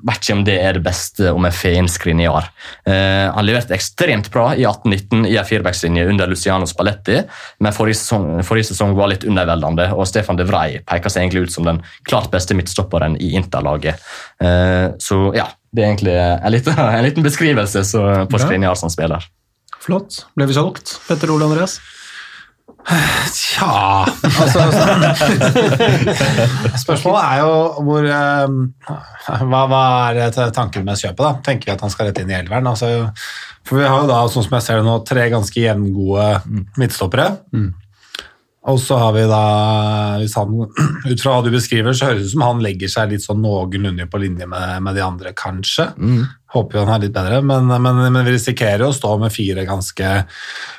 vet 0.04 0.20
ikke 0.20 0.36
om 0.36 0.44
det 0.44 0.58
er 0.60 0.78
det 0.78 0.84
beste 0.84 1.32
om 1.32 1.48
jeg 1.48 1.56
får 1.58 1.78
inn 1.78 1.90
Skriniar. 1.90 2.50
Eh, 2.84 3.26
han 3.32 3.46
leverte 3.46 3.76
ekstremt 3.76 4.30
bra 4.34 4.50
i 4.54 4.66
18-19 4.68 5.28
i 5.30 5.36
en 5.40 5.48
firebackslinje 5.48 6.06
under 6.12 6.30
Luciano 6.30 6.68
Spalletti, 6.68 7.22
men 7.64 7.76
forrige 7.76 8.02
sesong, 8.02 8.42
forrige 8.46 8.72
sesong 8.72 8.94
var 8.98 9.12
litt 9.12 9.26
underveldende, 9.28 9.90
og 9.96 10.08
Stefan 10.10 10.40
de 10.40 10.46
Vrij 10.48 10.80
peker 10.88 11.12
seg 11.12 11.24
egentlig 11.24 11.48
ut 11.48 11.56
som 11.56 11.68
den 11.68 11.82
klart 12.08 12.30
beste 12.34 12.56
midtstopperen 12.56 13.18
i 13.20 13.34
Interlaget. 13.38 14.02
Eh, 14.42 14.92
så 15.00 15.20
ja, 15.36 15.48
det 15.74 15.82
er 15.82 15.90
egentlig 15.90 16.18
en 16.18 16.52
liten, 16.54 16.78
en 16.78 17.06
liten 17.06 17.24
beskrivelse 17.26 17.84
så, 17.88 18.04
på. 18.30 18.38
Skriniar 18.44 18.76
som 18.78 18.92
spiller. 18.92 19.24
Flott. 19.84 20.22
Ble 20.36 20.46
vi 20.48 20.56
solgt? 20.56 20.96
Petter 21.08 21.32
Ole 21.34 21.48
Andreas? 21.48 21.78
Tja 23.34 24.04
altså, 24.04 24.62
Spørsmålet 26.82 27.20
er 27.22 27.38
jo 27.40 27.52
hvor 27.86 28.08
eh, 28.08 28.56
hva, 29.48 29.62
hva 29.70 29.82
er 30.12 30.52
tanken 30.56 30.84
med 30.84 31.00
kjøpet? 31.00 31.22
da? 31.22 31.32
Tenker 31.44 31.70
vi 31.70 31.74
at 31.74 31.84
han 31.84 31.92
skal 31.92 32.10
rett 32.10 32.20
inn 32.20 32.32
i 32.32 32.36
elveren? 32.36 32.68
Altså, 32.68 32.90
for 33.64 33.80
vi 33.80 33.88
har 33.88 34.04
jo 34.04 34.10
da, 34.10 34.20
sånn 34.32 34.46
som 34.46 34.56
jeg 34.58 34.66
ser 34.66 34.80
det 34.80 34.88
nå, 34.88 34.98
tre 35.08 35.26
ganske 35.32 35.60
jevngode 35.60 36.28
midtstoppere. 36.80 37.30
Og 38.64 38.78
så 38.80 38.96
har 38.96 39.12
vi 39.12 39.26
da, 39.28 39.40
hvis 40.22 40.34
han, 40.40 40.54
ut 41.10 41.20
fra 41.20 41.34
hva 41.34 41.44
du 41.44 41.50
beskriver, 41.52 41.92
så 41.92 42.08
høres 42.08 42.22
det 42.22 42.30
ut 42.30 42.32
som 42.32 42.46
han 42.46 42.62
legger 42.64 42.88
seg 42.88 43.12
litt 43.12 43.24
sånn 43.24 43.42
noenlunde 43.44 44.06
på 44.08 44.20
linje 44.22 44.48
med, 44.48 44.78
med 44.86 44.96
de 44.96 45.04
andre, 45.04 45.34
kanskje. 45.36 45.90
Håper 46.54 46.78
jo 46.78 46.84
han 46.86 46.94
er 46.96 47.04
litt 47.04 47.16
bedre, 47.16 47.42
men, 47.44 47.68
men, 47.68 48.00
men 48.14 48.24
vi 48.24 48.36
risikerer 48.38 48.86
jo 48.86 48.92
å 48.92 48.96
stå 48.96 49.16
med 49.20 49.34
fire 49.34 49.64
ganske 49.66 50.10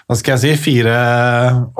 Hva 0.07 0.15
skal 0.17 0.37
jeg 0.37 0.41
si? 0.41 0.63
Fire 0.63 0.95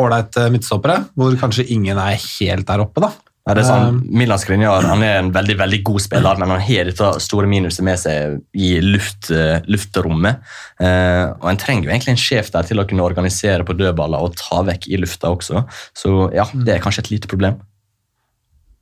ålreite 0.02 0.50
midtstoppere, 0.54 1.00
hvor 1.16 1.38
kanskje 1.42 1.70
ingen 1.74 1.98
er 1.98 2.20
helt 2.20 2.68
der 2.70 2.84
oppe, 2.86 3.06
da. 3.08 3.14
Ja, 3.46 3.54
det 3.54 3.62
er 3.62 3.68
sånn, 3.68 3.98
Milan 4.10 4.40
Skriniar 4.42 4.88
han 4.90 5.04
er 5.06 5.20
en 5.20 5.28
veldig 5.34 5.56
veldig 5.60 5.78
god 5.86 6.02
spiller, 6.02 6.40
men 6.42 6.50
han 6.50 6.64
har 6.66 6.88
dette 6.88 7.10
store 7.22 7.46
minuset 7.46 7.86
med 7.86 8.00
seg 8.02 8.40
i 8.58 8.72
luft, 8.82 9.30
eh, 9.30 9.60
luftrommet. 9.70 10.42
Eh, 10.82 11.30
og 11.30 11.46
En 11.52 11.60
trenger 11.62 11.86
jo 11.86 11.92
egentlig 11.94 12.16
en 12.16 12.24
sjef 12.24 12.50
der 12.56 12.66
til 12.66 12.82
å 12.82 12.88
kunne 12.90 13.06
organisere 13.06 13.62
på 13.68 13.78
dødballer 13.78 14.18
og 14.26 14.34
ta 14.40 14.64
vekk 14.66 14.88
i 14.90 14.98
lufta 14.98 15.30
også. 15.30 15.62
Så 15.94 16.16
ja, 16.34 16.48
det 16.58 16.74
er 16.74 16.82
kanskje 16.82 17.06
et 17.06 17.12
lite 17.12 17.30
problem. 17.30 17.62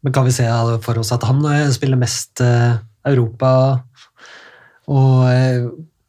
Men 0.04 0.16
kan 0.16 0.24
vi 0.24 0.32
se 0.32 0.48
for 0.88 1.02
oss 1.02 1.12
at 1.12 1.28
han 1.28 1.44
eh, 1.52 1.68
spiller 1.76 2.00
mest 2.00 2.40
eh, 2.40 2.80
Europa 3.04 3.84
og 4.88 5.28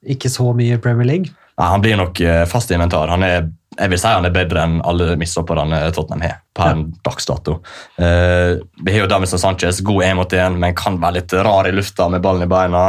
ikke 0.07 0.31
så 0.31 0.53
mye 0.55 0.79
Premier 0.79 1.11
League? 1.11 1.35
Nei, 1.59 1.69
han 1.71 1.83
blir 1.83 1.99
nok 1.99 2.19
fast 2.51 2.71
inventar. 2.75 3.11
Han 3.11 3.23
er, 3.23 3.49
jeg 3.79 3.91
vil 3.91 4.01
si 4.01 4.11
han 4.11 4.27
er 4.27 4.35
bedre 4.35 4.65
enn 4.65 4.81
alle 4.87 5.15
midtstopperne 5.21 5.83
Tottenham 5.95 6.25
har 6.29 6.41
per 6.55 6.85
dags 7.03 7.27
dato. 7.27 7.59
Eh, 7.99 8.55
vi 8.85 8.93
har 8.95 9.01
jo 9.01 9.11
Davinson 9.11 9.41
Sanchez, 9.43 9.81
god 9.83 10.05
én 10.07 10.19
mot 10.19 10.33
én, 10.33 10.59
men 10.63 10.75
kan 10.79 11.01
være 11.03 11.19
litt 11.19 11.35
rar 11.35 11.67
i 11.67 11.73
lufta 11.75 12.07
med 12.13 12.23
ballen 12.23 12.47
i 12.47 12.51
beina. 12.51 12.85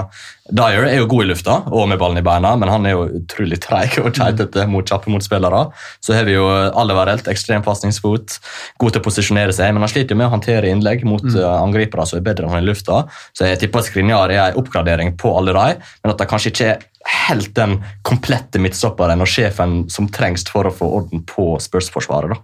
Dyer 0.45 0.85
er 0.85 0.99
jo 0.99 1.07
god 1.09 1.23
i 1.23 1.29
lufta 1.31 1.55
og 1.73 1.87
med 1.89 1.97
ballen 1.97 2.21
i 2.21 2.25
beina, 2.25 2.53
men 2.61 2.69
han 2.69 2.85
er 2.85 2.93
jo 2.93 3.07
utrolig 3.17 3.57
treig 3.63 3.97
og 4.03 4.11
keitete 4.13 4.67
mot 4.69 4.85
kjappe 4.85 5.09
motspillere. 5.09 5.63
Så 6.05 6.13
har 6.13 6.29
vi 6.29 6.37
jo 6.37 6.45
Alvarelt, 6.45 7.25
ekstrem 7.31 7.65
pasningsfot, 7.65 8.37
god 8.81 8.93
til 8.93 9.01
å 9.01 9.05
posisjonere 9.07 9.55
seg, 9.55 9.73
men 9.73 9.81
han 9.81 9.89
sliter 9.89 10.13
jo 10.13 10.21
med 10.21 10.29
å 10.29 10.35
håndtere 10.35 10.69
innlegg 10.69 11.05
mot 11.09 11.25
mm. 11.25 11.39
angripere 11.55 12.05
som 12.05 12.21
er 12.21 12.27
bedre 12.27 12.45
enn 12.45 12.53
han 12.53 12.65
i 12.65 12.69
lufta. 12.69 13.07
Så 13.33 13.49
jeg 13.49 13.63
tipper 13.63 13.81
at 13.81 13.89
Skriniar 13.89 14.33
er 14.33 14.43
en 14.51 14.61
oppgradering 14.61 15.15
på 15.17 15.33
alle 15.39 15.57
de, 15.57 15.79
men 16.03 16.13
at 16.13 16.21
det 16.21 16.29
kanskje 16.29 16.53
ikke 16.53 16.75
er 16.75 16.85
helt 17.05 17.53
den 17.57 17.77
komplette 18.05 18.61
midtstopperen 18.61 19.21
og 19.21 19.29
sjefen 19.29 19.83
som 19.93 20.09
trengs 20.13 20.45
for 20.49 20.67
å 20.67 20.73
få 20.73 20.89
orden 20.99 21.23
på 21.27 21.53
Spurs-forsvaret. 21.61 22.33
da. 22.33 22.41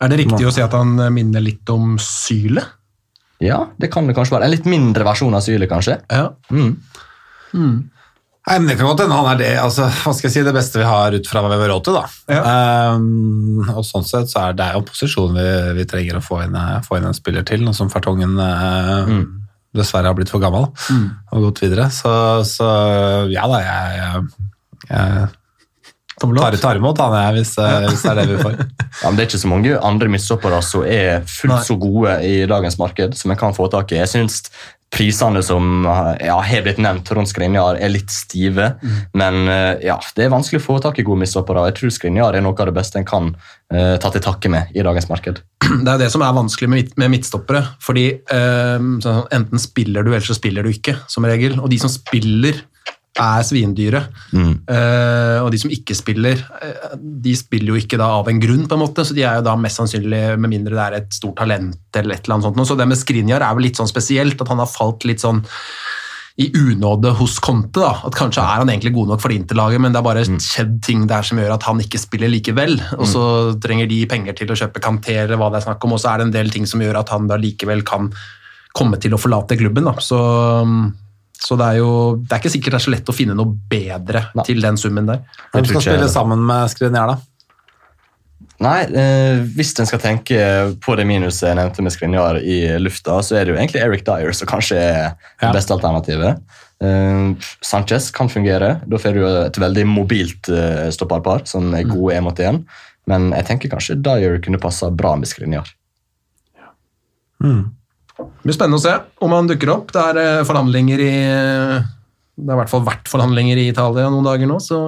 Er 0.00 0.08
det 0.08 0.22
riktig 0.22 0.46
å 0.48 0.52
si 0.54 0.62
at 0.64 0.72
han 0.72 0.96
minner 1.12 1.44
litt 1.44 1.68
om 1.72 1.98
Syle? 2.00 2.64
Ja, 3.40 3.66
det 3.80 3.90
kan 3.92 4.08
det 4.08 4.16
kanskje 4.16 4.36
være. 4.36 4.48
En 4.48 4.54
litt 4.54 4.68
mindre 4.68 5.04
versjon 5.04 5.36
av 5.36 5.44
Syle, 5.44 5.68
kanskje. 5.68 5.98
Ja. 6.08 6.30
Mm. 6.52 6.76
Nei, 8.50 8.56
men 8.58 8.68
Det 8.68 8.76
kan 8.78 8.88
godt 8.88 9.02
hende 9.04 9.16
han 9.16 9.28
er 9.34 9.38
det 9.40 9.50
altså, 9.60 9.86
hva 10.02 10.12
skal 10.16 10.28
jeg 10.28 10.34
si, 10.34 10.44
det 10.46 10.54
beste 10.56 10.80
vi 10.80 10.88
har 10.88 11.14
ut 11.14 11.28
fra 11.28 11.42
hva 11.44 11.52
vi 11.52 11.60
har 11.60 11.72
råd 11.72 11.84
til. 11.86 11.98
da. 11.98 12.40
Um, 12.96 13.60
og 13.74 13.84
sånn 13.86 14.06
sett 14.08 14.32
så 14.32 14.46
er 14.46 14.56
det 14.58 14.70
jo 14.72 14.80
en 14.80 14.88
posisjon 14.88 15.36
vi, 15.36 15.48
vi 15.76 15.86
trenger 15.88 16.18
å 16.18 16.24
få 16.24 16.40
inn, 16.46 16.56
eh, 16.56 16.80
få 16.86 16.98
inn 16.98 17.10
en 17.10 17.16
spiller 17.16 17.44
til, 17.46 17.64
nå 17.64 17.76
som 17.76 17.92
Fartongen 17.92 18.36
uh, 18.40 19.12
dessverre 19.76 20.10
har 20.10 20.16
blitt 20.18 20.30
for 20.32 20.42
gammel 20.42 20.66
og 20.66 21.44
gått 21.46 21.62
videre. 21.64 21.88
Så, 21.94 22.12
så 22.48 22.70
ja 23.30 23.46
da, 23.50 23.60
jeg, 23.62 24.00
jeg, 24.00 24.48
jeg 24.90 25.28
tar, 26.20 26.56
tar 26.60 26.80
imot 26.80 27.00
han 27.00 27.16
jeg, 27.16 27.36
hvis, 27.38 27.54
ja. 27.60 27.84
hvis 27.86 28.02
det 28.04 28.12
er 28.12 28.20
det 28.20 28.28
vi 28.32 28.42
får. 28.42 28.60
Ja, 29.00 29.06
men 29.08 29.16
Det 29.16 29.22
er 29.22 29.28
ikke 29.30 29.40
så 29.40 29.48
mange 29.48 29.76
andre 29.86 30.08
midtstoppere 30.10 30.58
som 30.66 30.82
er 30.82 31.22
fullt 31.30 31.54
Nei. 31.54 31.62
så 31.68 31.76
gode 31.80 32.16
i 32.26 32.34
dagens 32.50 32.76
marked 32.80 33.14
som 33.16 33.30
en 33.32 33.38
kan 33.38 33.54
få 33.56 33.68
tak 33.72 33.94
i. 33.94 34.00
Jeg 34.00 34.10
synes 34.10 34.42
prisene 34.90 35.42
som 35.42 35.84
ja, 36.20 36.36
har 36.42 36.64
blitt 36.66 36.80
nevnt 36.82 37.10
rundt 37.14 37.30
Skrinjar, 37.30 37.78
er 37.78 37.92
litt 37.92 38.10
stive. 38.10 38.72
Men 39.16 39.46
eh, 39.48 39.84
ja, 39.86 39.96
det 40.16 40.26
er 40.26 40.32
vanskelig 40.34 40.60
å 40.60 40.64
få 40.64 40.78
tak 40.82 40.98
i 40.98 41.04
gode 41.06 41.22
midtstoppere. 41.22 41.68
Jeg 41.70 41.78
tror 41.78 41.94
Skrinjar 41.94 42.36
er 42.36 42.44
noe 42.44 42.58
av 42.58 42.70
det 42.70 42.76
beste 42.76 42.98
en 43.00 43.06
kan 43.08 43.30
uh, 43.30 43.96
ta 44.02 44.10
til 44.10 44.24
takke 44.24 44.50
med 44.52 44.74
i 44.74 44.84
dagens 44.86 45.08
marked. 45.12 45.42
Det 45.84 45.92
er 45.92 46.02
det 46.02 46.10
som 46.12 46.24
er 46.26 46.34
vanskelig 46.34 46.70
med, 46.72 46.94
med 47.00 47.12
midtstoppere. 47.14 47.62
fordi 47.84 48.06
eh, 48.18 48.88
sånn, 49.04 49.22
Enten 49.36 49.62
spiller 49.62 50.04
du, 50.04 50.10
eller 50.10 50.26
så 50.26 50.36
spiller 50.36 50.66
du 50.66 50.72
ikke, 50.72 50.96
som 51.10 51.26
regel. 51.28 51.60
Og 51.60 51.70
de 51.70 51.78
som 51.82 51.92
spiller, 51.92 52.58
er 53.18 53.42
svindyre. 53.42 54.04
Eh, 54.30 55.38
og 55.42 55.50
de 55.52 55.58
som 55.60 55.72
ikke 55.72 55.96
spiller, 55.98 56.42
eh, 56.62 56.96
de 56.96 57.34
spiller 57.36 57.74
jo 57.74 57.80
ikke 57.80 57.98
da 57.98 58.06
av 58.20 58.28
en 58.30 58.40
grunn, 58.40 58.66
på 58.68 58.76
en 58.76 58.84
måte, 58.84 59.04
så 59.04 59.16
de 59.16 59.24
er 59.26 59.40
jo 59.40 59.46
da 59.48 59.56
mest 59.58 59.80
sannsynlig, 59.80 60.38
med 60.38 60.52
mindre 60.52 60.76
det 60.76 60.84
er 60.84 60.98
et 61.00 61.16
stort 61.16 61.36
talent 61.42 61.98
eller 61.98 62.14
et 62.14 62.24
eller 62.24 62.38
annet 62.38 62.48
sånt. 62.48 62.68
Så 62.68 62.78
det 62.78 62.86
med 62.88 63.00
Skrinjar 63.00 63.42
er 63.42 63.56
vel 63.56 63.66
litt 63.66 63.80
sånn 63.80 63.90
spesielt, 63.90 64.40
at 64.40 64.52
han 64.52 64.62
har 64.62 64.70
falt 64.70 65.04
litt 65.08 65.20
sånn 65.24 65.42
i 66.40 66.46
unåde 66.56 67.10
hos 67.18 67.38
Conte. 67.42 67.80
da, 67.82 67.90
at 68.06 68.14
Kanskje 68.16 68.40
er 68.40 68.62
han 68.62 68.70
egentlig 68.70 68.94
god 68.94 69.10
nok 69.12 69.20
for 69.20 69.34
Interlaget, 69.34 69.82
men 69.82 69.92
det 69.92 70.00
er 70.00 70.06
bare 70.06 70.24
skjedd 70.24 70.78
ting 70.86 71.04
der 71.10 71.26
som 71.26 71.36
gjør 71.42 71.56
at 71.58 71.66
han 71.68 71.82
ikke 71.82 72.00
spiller 72.00 72.30
likevel. 72.32 72.78
Og 72.96 73.06
så 73.10 73.24
trenger 73.60 73.90
de 73.90 74.06
penger 74.08 74.38
til 74.38 74.54
å 74.54 74.56
kjøpe 74.56 74.80
Kanté 74.80 75.18
eller 75.24 75.36
hva 75.36 75.50
det 75.50 75.60
er 75.60 75.66
snakk 75.66 75.84
om, 75.84 75.98
og 75.98 76.00
så 76.00 76.14
er 76.14 76.22
det 76.22 76.28
en 76.28 76.36
del 76.38 76.54
ting 76.54 76.68
som 76.70 76.80
gjør 76.80 77.02
at 77.02 77.12
han 77.12 77.28
da 77.28 77.36
likevel 77.40 77.84
kan 77.84 78.08
komme 78.72 78.96
til 79.02 79.12
å 79.12 79.20
forlate 79.20 79.58
klubben. 79.58 79.90
da, 79.90 79.98
så... 80.00 80.20
Så 81.40 81.56
det 81.56 81.66
er 81.72 81.80
jo 81.80 81.90
det 82.20 82.34
er 82.36 82.42
ikke 82.42 82.52
sikkert 82.52 82.76
det 82.76 82.80
er 82.82 82.84
så 82.84 82.92
lett 82.92 83.10
å 83.10 83.16
finne 83.16 83.34
noe 83.36 83.54
bedre 83.70 84.26
Nei. 84.36 84.44
til 84.44 84.60
den 84.60 84.76
summen 84.80 85.08
der. 85.08 85.22
Hvem 85.54 85.68
skal 85.70 85.84
spille 85.86 86.08
sammen 86.12 86.42
med 86.44 86.68
Skriniar, 86.72 87.14
da? 87.14 87.16
Nei, 88.60 88.80
eh, 88.92 89.40
Hvis 89.56 89.72
en 89.80 89.88
skal 89.88 90.02
tenke 90.02 90.36
på 90.84 90.96
det 90.98 91.06
minuset 91.08 91.48
jeg 91.48 91.56
nevnte 91.56 91.84
med 91.84 91.94
Skrinjar 91.94 92.40
i 92.44 92.58
lufta, 92.78 93.22
så 93.24 93.38
er 93.38 93.46
det 93.46 93.54
jo 93.54 93.60
egentlig 93.60 93.80
Eric 93.80 94.04
Dyer 94.04 94.36
som 94.36 94.50
kanskje 94.50 94.76
er 94.76 95.14
det 95.16 95.48
Ja. 95.48 95.52
beste 95.52 95.72
alternativet. 95.72 96.42
Eh, 96.82 97.34
Sanchez 97.64 98.10
kan 98.10 98.28
fungere. 98.28 98.82
Da 98.86 98.96
får 98.98 99.14
du 99.14 99.24
et 99.26 99.56
veldig 99.56 99.86
mobilt 99.86 100.48
eh, 100.48 100.90
stopperpar 100.92 101.46
som 101.48 101.72
er 101.74 101.84
gode 101.84 102.14
én 102.16 102.22
mot 102.22 102.36
én. 102.36 102.64
Men 103.06 103.30
jeg 103.32 103.46
tenker 103.46 103.70
kanskje 103.70 103.96
Dyer 104.02 104.38
kunne 104.44 104.60
passa 104.60 104.90
bra 104.90 105.16
med 105.16 105.26
Skrinjar. 105.28 105.64
Det 108.26 108.48
blir 108.48 108.56
spennende 108.56 108.80
å 108.80 108.84
se 108.84 108.94
om 109.24 109.34
han 109.36 109.50
dukker 109.50 109.72
opp. 109.74 109.92
Det 109.94 110.04
er 110.12 110.20
eh, 110.22 110.44
forhandlinger 110.48 111.02
i 111.04 111.10
Det 111.10 112.48
har 112.48 112.56
i 112.56 112.60
hvert 112.62 112.72
fall 112.72 112.86
vært 112.86 113.10
forhandlinger 113.10 113.60
i 113.60 113.68
Italia 113.72 114.10
noen 114.12 114.26
dager 114.26 114.48
nå, 114.50 114.58
så 114.64 114.80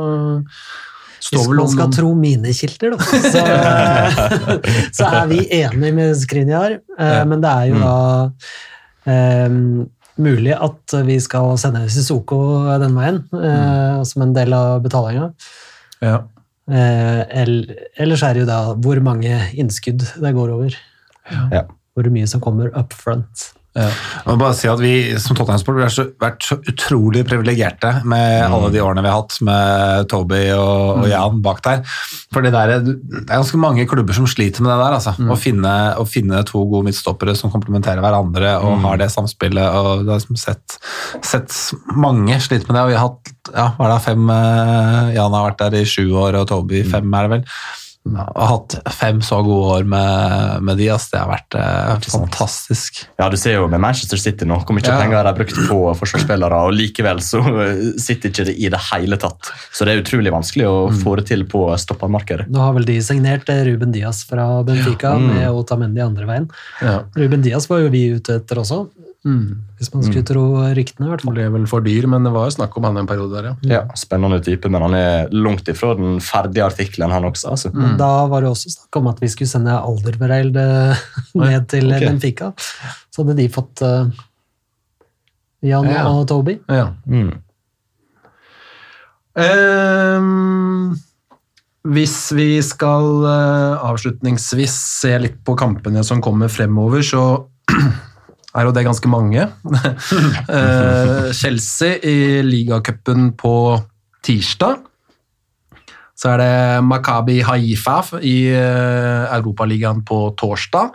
Hvis 1.22 1.48
man 1.48 1.70
skal 1.70 1.86
noen 1.86 1.96
tro 1.96 2.12
mine 2.18 2.52
kilder, 2.56 2.96
da, 2.96 3.09
så, 3.32 3.46
så 4.98 5.09
er 5.22 5.26
vi 5.30 5.42
enige 5.62 5.96
med 5.96 6.14
Skrinjar. 6.18 6.78
eh, 6.98 7.24
Men 7.28 7.44
det 7.44 7.52
er 7.52 7.72
jo 7.72 7.82
da 7.82 7.96
um, 9.06 9.60
mulig 10.22 10.52
at 10.56 10.96
vi 11.06 11.16
skal 11.22 11.54
sende 11.60 11.86
Sissoko 11.92 12.38
den 12.82 12.96
veien, 12.98 13.22
eh, 13.38 14.02
som 14.09 14.26
en 14.26 14.36
del 14.36 14.54
av 14.56 14.82
betalinga. 14.84 15.32
ja. 16.02 16.20
Eh, 16.70 17.22
ellers 18.00 18.22
er 18.22 18.36
det 18.36 18.44
jo 18.44 18.48
da 18.48 18.59
hvor 18.78 19.00
mange 19.02 19.34
innskudd 19.59 20.04
det 20.22 20.30
går 20.36 20.52
over. 20.54 20.76
Ja. 21.50 21.64
Hvor 21.93 22.09
mye 22.12 22.28
som 22.31 22.40
kommer 22.44 22.73
up 22.78 22.94
front. 22.97 23.51
Jeg 23.73 24.27
må 24.27 24.35
bare 24.36 24.52
si 24.52 24.69
at 24.69 24.81
Vi 24.82 24.93
som 25.23 25.36
Tottenham-sport 25.36 25.78
har 25.81 26.09
vært 26.20 26.44
så 26.44 26.59
utrolig 26.69 27.23
privilegerte 27.24 28.02
med 28.09 28.44
alle 28.44 28.69
de 28.74 28.82
årene 28.85 29.01
vi 29.01 29.09
har 29.09 29.23
hatt 29.23 29.39
med 29.48 30.10
Toby 30.12 30.43
og, 30.52 31.01
og 31.01 31.09
Jan 31.09 31.40
bak 31.44 31.62
der. 31.64 31.81
For 32.35 32.44
det, 32.44 32.52
der, 32.52 32.74
det 32.85 33.23
er 33.23 33.31
ganske 33.31 33.60
mange 33.60 33.86
klubber 33.89 34.16
som 34.16 34.28
sliter 34.28 34.64
med 34.64 34.74
det 34.74 34.77
der. 34.77 34.98
Altså. 34.98 35.16
Å, 35.16 35.40
finne, 35.40 35.74
å 35.97 36.05
finne 36.09 36.44
to 36.48 36.66
gode 36.69 36.90
midtstoppere 36.90 37.36
som 37.39 37.52
komplementerer 37.55 38.05
hverandre 38.05 38.59
og 38.60 38.85
har 38.85 39.01
det 39.01 39.09
samspillet. 39.14 39.64
og 39.64 40.05
det 40.05 40.12
har 40.12 40.20
liksom 40.20 40.40
sett, 40.40 40.81
sett 41.24 41.56
mange 41.97 42.36
slite 42.44 42.69
med 42.69 42.77
det. 42.77 42.85
og 42.85 42.93
vi 42.93 42.98
har 43.01 43.09
hatt 43.09 43.39
ja, 43.52 43.70
hva 43.78 43.89
er 43.89 43.94
det, 43.94 44.02
fem, 44.05 44.28
eh, 44.31 45.14
Jan 45.16 45.32
har 45.35 45.48
vært 45.48 45.62
der 45.64 45.81
i 45.81 45.86
sju 45.89 46.05
år, 46.12 46.36
og 46.39 46.51
Toby 46.51 46.82
i 46.82 46.89
fem, 46.89 47.09
er 47.16 47.27
det 47.27 47.39
vel. 47.39 47.48
Og 48.03 48.43
hatt 48.51 48.74
fem 48.99 49.20
så 49.23 49.37
gode 49.47 49.77
år 49.77 49.85
med, 49.87 50.62
med 50.66 50.77
Diaz. 50.81 51.05
Det 51.12 51.20
har 51.20 51.29
vært 51.31 51.55
eh, 51.55 52.09
fantastisk. 52.11 52.99
Ja, 53.20 53.29
Du 53.31 53.37
ser 53.39 53.55
jo 53.61 53.69
med 53.70 53.79
Manchester 53.81 54.19
City 54.19 54.45
nå 54.49 54.57
hvor 54.65 54.74
mye 54.74 54.83
Ja. 54.83 54.97
penger 54.99 55.23
de 55.23 55.31
har 55.31 55.37
brukt 55.39 55.55
på 55.69 55.79
forsvarsspillere, 56.01 56.59
og 56.66 56.74
likevel 56.74 57.23
så 57.23 57.39
eh, 57.62 57.85
sitter 58.03 58.33
ikke 58.33 58.47
det 58.51 58.57
i 58.59 58.69
det 58.74 58.81
hele 58.91 59.16
tatt. 59.23 59.53
Så 59.70 59.87
det 59.87 59.95
er 59.95 60.03
utrolig 60.03 60.33
vanskelig 60.35 60.66
å 60.66 60.81
få 60.99 61.15
det 61.20 61.29
til 61.31 61.45
på 61.47 61.62
stoppermarkedet. 61.79 62.49
Nå 62.51 62.59
har 62.65 62.74
vel 62.74 62.89
de 62.91 62.99
signert 63.07 63.49
eh, 63.55 63.62
Ruben 63.70 63.95
Diaz 63.95 64.24
fra 64.29 64.49
Benfica 64.66 65.15
Mm. 65.23 65.29
med 65.37 65.49
Otamendi 65.62 66.01
andre 66.03 66.27
veien. 66.27 66.51
Ja. 66.83 66.99
Ruben 67.16 67.43
Diaz 67.45 67.69
var 67.70 67.83
jo 67.85 67.89
vi 67.93 68.07
ute 68.16 68.41
etter 68.41 68.59
også, 68.62 68.87
Mm. 69.23 69.61
hvis 69.78 69.93
man 69.94 70.03
skulle 70.03 70.24
tro 70.27 70.40
ryktene. 70.74 71.07
i 71.07 71.11
hvert 71.12 71.23
fall. 71.23 71.35
Ble 71.36 71.44
vel 71.55 71.66
for 71.70 71.85
dyr, 71.85 72.09
men 72.11 72.24
det 72.27 72.32
var 72.35 72.49
jo 72.49 72.55
snakk 72.57 72.74
om 72.77 72.89
han 72.89 72.97
en 72.99 73.07
periode 73.07 73.36
der, 73.36 73.44
ja. 73.53 73.55
Ja, 73.70 73.82
Spennende 73.94 74.40
type, 74.43 74.66
men 74.73 74.82
han 74.82 74.97
er 74.99 75.28
langt 75.31 75.69
ifra 75.70 75.93
den 75.94 76.19
ferdige 76.19 76.65
artikkelen, 76.66 77.15
han 77.15 77.28
også. 77.28 77.53
altså. 77.55 77.70
Mm. 77.70 77.94
Da 78.01 78.11
var 78.32 78.43
det 78.43 78.51
også 78.51 78.73
snakk 78.74 78.99
om 78.99 79.07
at 79.12 79.23
vi 79.23 79.31
skulle 79.31 79.53
sende 79.53 79.77
Alderweireld 79.78 80.59
eh, 80.59 81.07
ned 81.44 81.69
til 81.70 81.86
okay. 81.93 82.09
Benfica. 82.09 82.51
Så 83.15 83.23
hadde 83.23 83.39
de 83.39 83.49
fått 83.53 83.85
uh, 83.86 84.11
Jan 85.62 85.86
Ja. 85.93 86.09
og 86.11 86.27
Toby. 86.27 86.59
ja. 86.69 86.90
Mm. 87.07 87.32
Um, 89.32 90.93
hvis 91.89 92.16
vi 92.36 92.61
skal 92.62 93.07
uh, 93.24 93.81
avslutningsvis 93.89 94.74
se 95.01 95.16
litt 95.19 95.39
på 95.47 95.55
kampene 95.59 96.03
som 96.07 96.20
kommer 96.23 96.51
fremover, 96.53 97.03
så 97.03 97.23
er 98.55 98.66
jo 98.66 98.73
det 98.74 98.87
ganske 98.87 99.09
mange. 99.11 99.49
Eh, 100.53 101.33
Chelsea 101.33 101.97
i 102.05 102.43
ligacupen 102.45 103.33
på 103.39 103.55
tirsdag. 104.24 104.83
Så 106.19 106.35
er 106.35 106.43
det 106.43 106.85
Makabi 106.85 107.41
Haifa 107.43 108.19
i 108.20 108.53
eh, 108.53 109.33
Europaligaen 109.33 110.03
på 110.05 110.35
torsdag. 110.39 110.93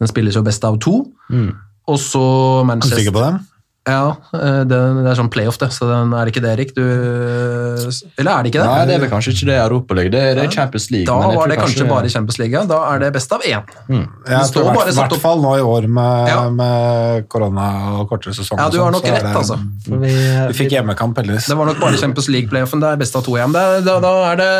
Den 0.00 0.10
spilles 0.10 0.36
jo 0.36 0.44
best 0.46 0.64
av 0.64 0.78
to. 0.82 1.02
Mm. 1.28 1.52
Og 1.86 2.00
så 2.00 2.24
Er 2.64 2.80
du 2.80 2.88
sikker 2.88 3.14
på 3.14 3.22
dem? 3.22 3.38
Ja, 3.86 4.16
eh, 4.34 4.62
det, 4.66 4.78
det 4.98 5.10
er 5.12 5.14
sånn 5.18 5.28
playoff, 5.30 5.58
det. 5.62 5.68
Så 5.72 5.86
den, 5.86 6.10
er 6.18 6.26
det 6.26 6.32
ikke 6.34 6.42
det, 6.42 6.52
Erik? 6.56 6.72
Du, 6.74 6.82
eller 6.82 8.30
er 8.32 8.42
det 8.42 8.50
ikke 8.50 8.58
det? 8.62 8.66
Nei, 8.66 8.86
det 8.88 8.94
er 8.96 9.02
vel 9.04 9.10
kanskje 9.12 9.34
ikke 9.36 9.46
det 9.50 9.56
Europaligaen. 9.62 10.12
Det, 10.16 10.22
det 10.38 10.44
er 10.46 10.50
Champions 10.56 10.86
League. 10.90 11.06
Da 11.06 11.16
men 11.22 11.36
var 11.38 11.52
det 11.52 11.58
kanskje 11.60 11.86
bare 11.90 12.10
Champions 12.12 12.38
League. 12.42 12.62
Da 12.72 12.80
er 12.92 13.02
det 13.04 13.10
best 13.14 13.32
av 13.36 13.44
én. 13.46 13.62
Jeg 13.86 14.50
tror 14.56 14.66
i 14.66 14.74
bare 14.74 14.88
hvert- 14.88 14.98
hvert 14.98 15.16
opp- 15.16 15.22
fall 15.22 15.40
nå 15.44 15.54
i 15.60 15.64
år 15.64 15.86
med, 16.00 16.28
Ja. 16.32 16.40
med 16.50 17.28
korona 17.32 17.68
og 18.00 18.08
kortere 18.10 18.34
sesong. 18.34 18.58
Ja, 18.58 18.68
du 18.70 18.78
har 18.82 18.90
sånn, 18.90 18.98
nok 18.98 19.06
så 19.06 19.12
er 19.12 19.16
rett, 19.20 19.28
det- 19.30 19.36
altså. 19.36 19.58
Vi, 19.86 20.14
Vi 20.50 20.58
fikk 20.64 20.74
hjemmekamp, 20.76 21.16
heldigvis. 21.22 21.46
Det 21.48 21.56
var 21.56 21.66
nok 21.70 21.80
bare 21.80 21.96
Champions 22.02 22.28
League-playoffen. 22.28 22.80
Det 22.82 22.90
er 22.92 22.96
best 23.04 23.16
av 23.16 23.22
to 23.24 23.38
igjen. 23.38 23.52
Det, 23.52 23.84
da, 23.86 24.00
da 24.00 24.14
er 24.32 24.36
det 24.42 24.52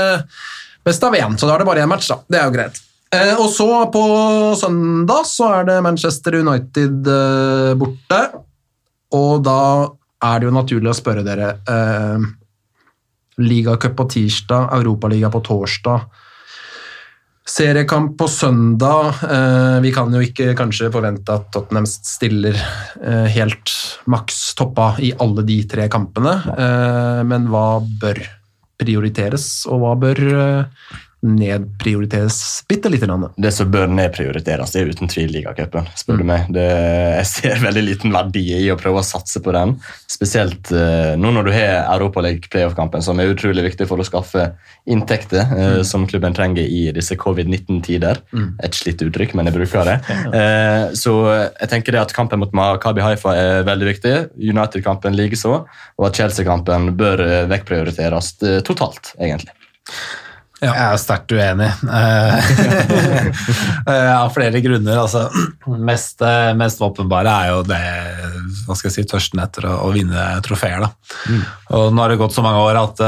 best 0.87 1.03
av 1.03 1.13
én, 1.19 1.35
så 1.39 1.47
da 1.51 1.55
er 1.55 1.59
det 1.65 1.67
bare 1.67 1.83
én 1.83 1.89
match, 1.91 2.09
da. 2.09 2.21
Det 2.31 2.39
er 2.41 2.45
jo 2.47 2.55
greit. 2.55 2.81
Eh, 3.15 3.35
og 3.39 3.51
så 3.51 3.67
på 3.91 4.03
søndag 4.59 5.25
så 5.27 5.51
er 5.61 5.65
det 5.69 5.83
Manchester 5.83 6.35
United 6.43 7.07
eh, 7.07 7.75
borte. 7.79 8.21
Og 9.15 9.45
da 9.47 9.61
er 10.27 10.41
det 10.41 10.49
jo 10.49 10.57
naturlig 10.57 10.91
å 10.91 10.97
spørre 10.97 11.25
dere 11.27 11.53
eh, 11.71 12.27
Ligacup 13.37 13.99
på 13.99 14.07
tirsdag, 14.15 14.71
Europaliga 14.79 15.29
på 15.31 15.43
torsdag. 15.45 16.07
Seriekamp 17.47 18.17
på 18.19 18.27
søndag. 18.33 19.21
Eh, 19.23 19.77
vi 19.85 19.93
kan 19.95 20.11
jo 20.11 20.23
ikke 20.25 20.57
kanskje 20.59 20.91
forvente 20.95 21.37
at 21.37 21.53
Tottenham 21.55 21.87
stiller 21.87 22.57
eh, 22.57 23.29
helt 23.37 23.71
maks 24.11 24.57
toppa 24.59 24.95
i 24.99 25.13
alle 25.23 25.45
de 25.47 25.61
tre 25.71 25.87
kampene, 25.93 26.33
eh, 26.57 27.21
men 27.29 27.47
hva 27.53 27.79
bør 28.01 28.19
prioriteres, 28.81 29.47
og 29.71 29.85
hva 29.85 29.93
bør 30.01 30.23
eh, 30.33 30.89
nedprioriteres 31.27 32.65
bitte 32.69 32.91
lite 32.93 33.07
grann? 33.07 33.29
Det 33.37 33.53
som 33.55 33.71
bør 33.71 33.91
nedprioriteres, 33.91 34.73
det 34.73 34.81
er 34.81 34.91
uten 34.93 35.11
tvil 35.11 35.33
ligacupen. 35.35 35.89
spør 35.99 36.21
du 36.21 36.25
meg. 36.29 36.49
Det, 36.55 36.65
jeg 37.19 37.29
ser 37.31 37.63
veldig 37.63 37.85
liten 37.85 38.15
verdi 38.15 38.45
i 38.57 38.71
å 38.73 38.79
prøve 38.81 39.03
å 39.03 39.07
satse 39.07 39.43
på 39.43 39.55
den. 39.57 39.77
Spesielt 40.11 40.71
uh, 40.75 41.15
nå 41.19 41.33
når 41.35 41.49
du 41.49 41.53
har 41.55 41.91
Europaliga 41.97 42.51
playoff-kampen, 42.53 43.05
som 43.05 43.21
er 43.21 43.33
utrolig 43.33 43.67
viktig 43.67 43.89
for 43.91 44.01
å 44.01 44.07
skaffe 44.07 44.49
inntekter 44.87 45.53
eh, 45.57 45.81
som 45.87 46.05
klubben 46.07 46.35
trenger 46.37 46.63
i 46.63 46.91
disse 46.95 47.17
covid-19-tider. 47.19 48.21
Et 48.65 48.77
slitt 48.77 49.03
uttrykk, 49.03 49.35
men 49.37 49.51
jeg 49.51 49.59
bruker 49.59 49.89
det. 49.93 49.99
Uh, 50.37 50.93
så 50.99 51.13
jeg 51.31 51.69
tenker 51.71 51.95
det 51.95 52.01
at 52.03 52.13
kampen 52.15 52.41
mot 52.43 52.53
Makabi 52.57 53.01
Haifa 53.05 53.33
er 53.39 53.63
veldig 53.67 53.87
viktig. 53.89 54.15
United-kampen 54.43 55.17
likeså. 55.17 55.63
Og 55.97 56.07
at 56.09 56.19
Chelsea-kampen 56.19 56.91
bør 56.99 57.23
vekkprioriteres 57.49 58.35
totalt, 58.67 59.15
egentlig. 59.17 59.55
Jeg 60.57 60.73
er 60.73 60.97
sterkt 60.97 61.33
uenig. 61.37 61.69
Eh, 61.85 62.51
eh, 63.93 64.13
Av 64.15 64.31
flere 64.33 64.63
grunner. 64.65 65.03
Altså, 65.03 65.27
mest, 65.77 66.23
eh, 66.25 66.53
mest 66.57 66.81
åpenbare 66.85 67.35
er 67.43 67.51
jo 67.53 67.59
det 67.69 67.81
hva 68.67 68.77
skal 68.77 68.89
jeg 68.89 68.95
si, 68.95 69.05
tørsten 69.11 69.43
etter 69.43 69.67
å, 69.69 69.75
å 69.85 69.91
vinne 69.93 70.25
trofeer. 70.47 70.87
Mm. 71.29 71.43
Og 71.77 71.93
nå 71.93 72.03
har 72.03 72.13
det 72.13 72.19
gått 72.23 72.35
så 72.35 72.45
mange 72.47 72.63
år 72.65 72.81
at, 72.81 73.03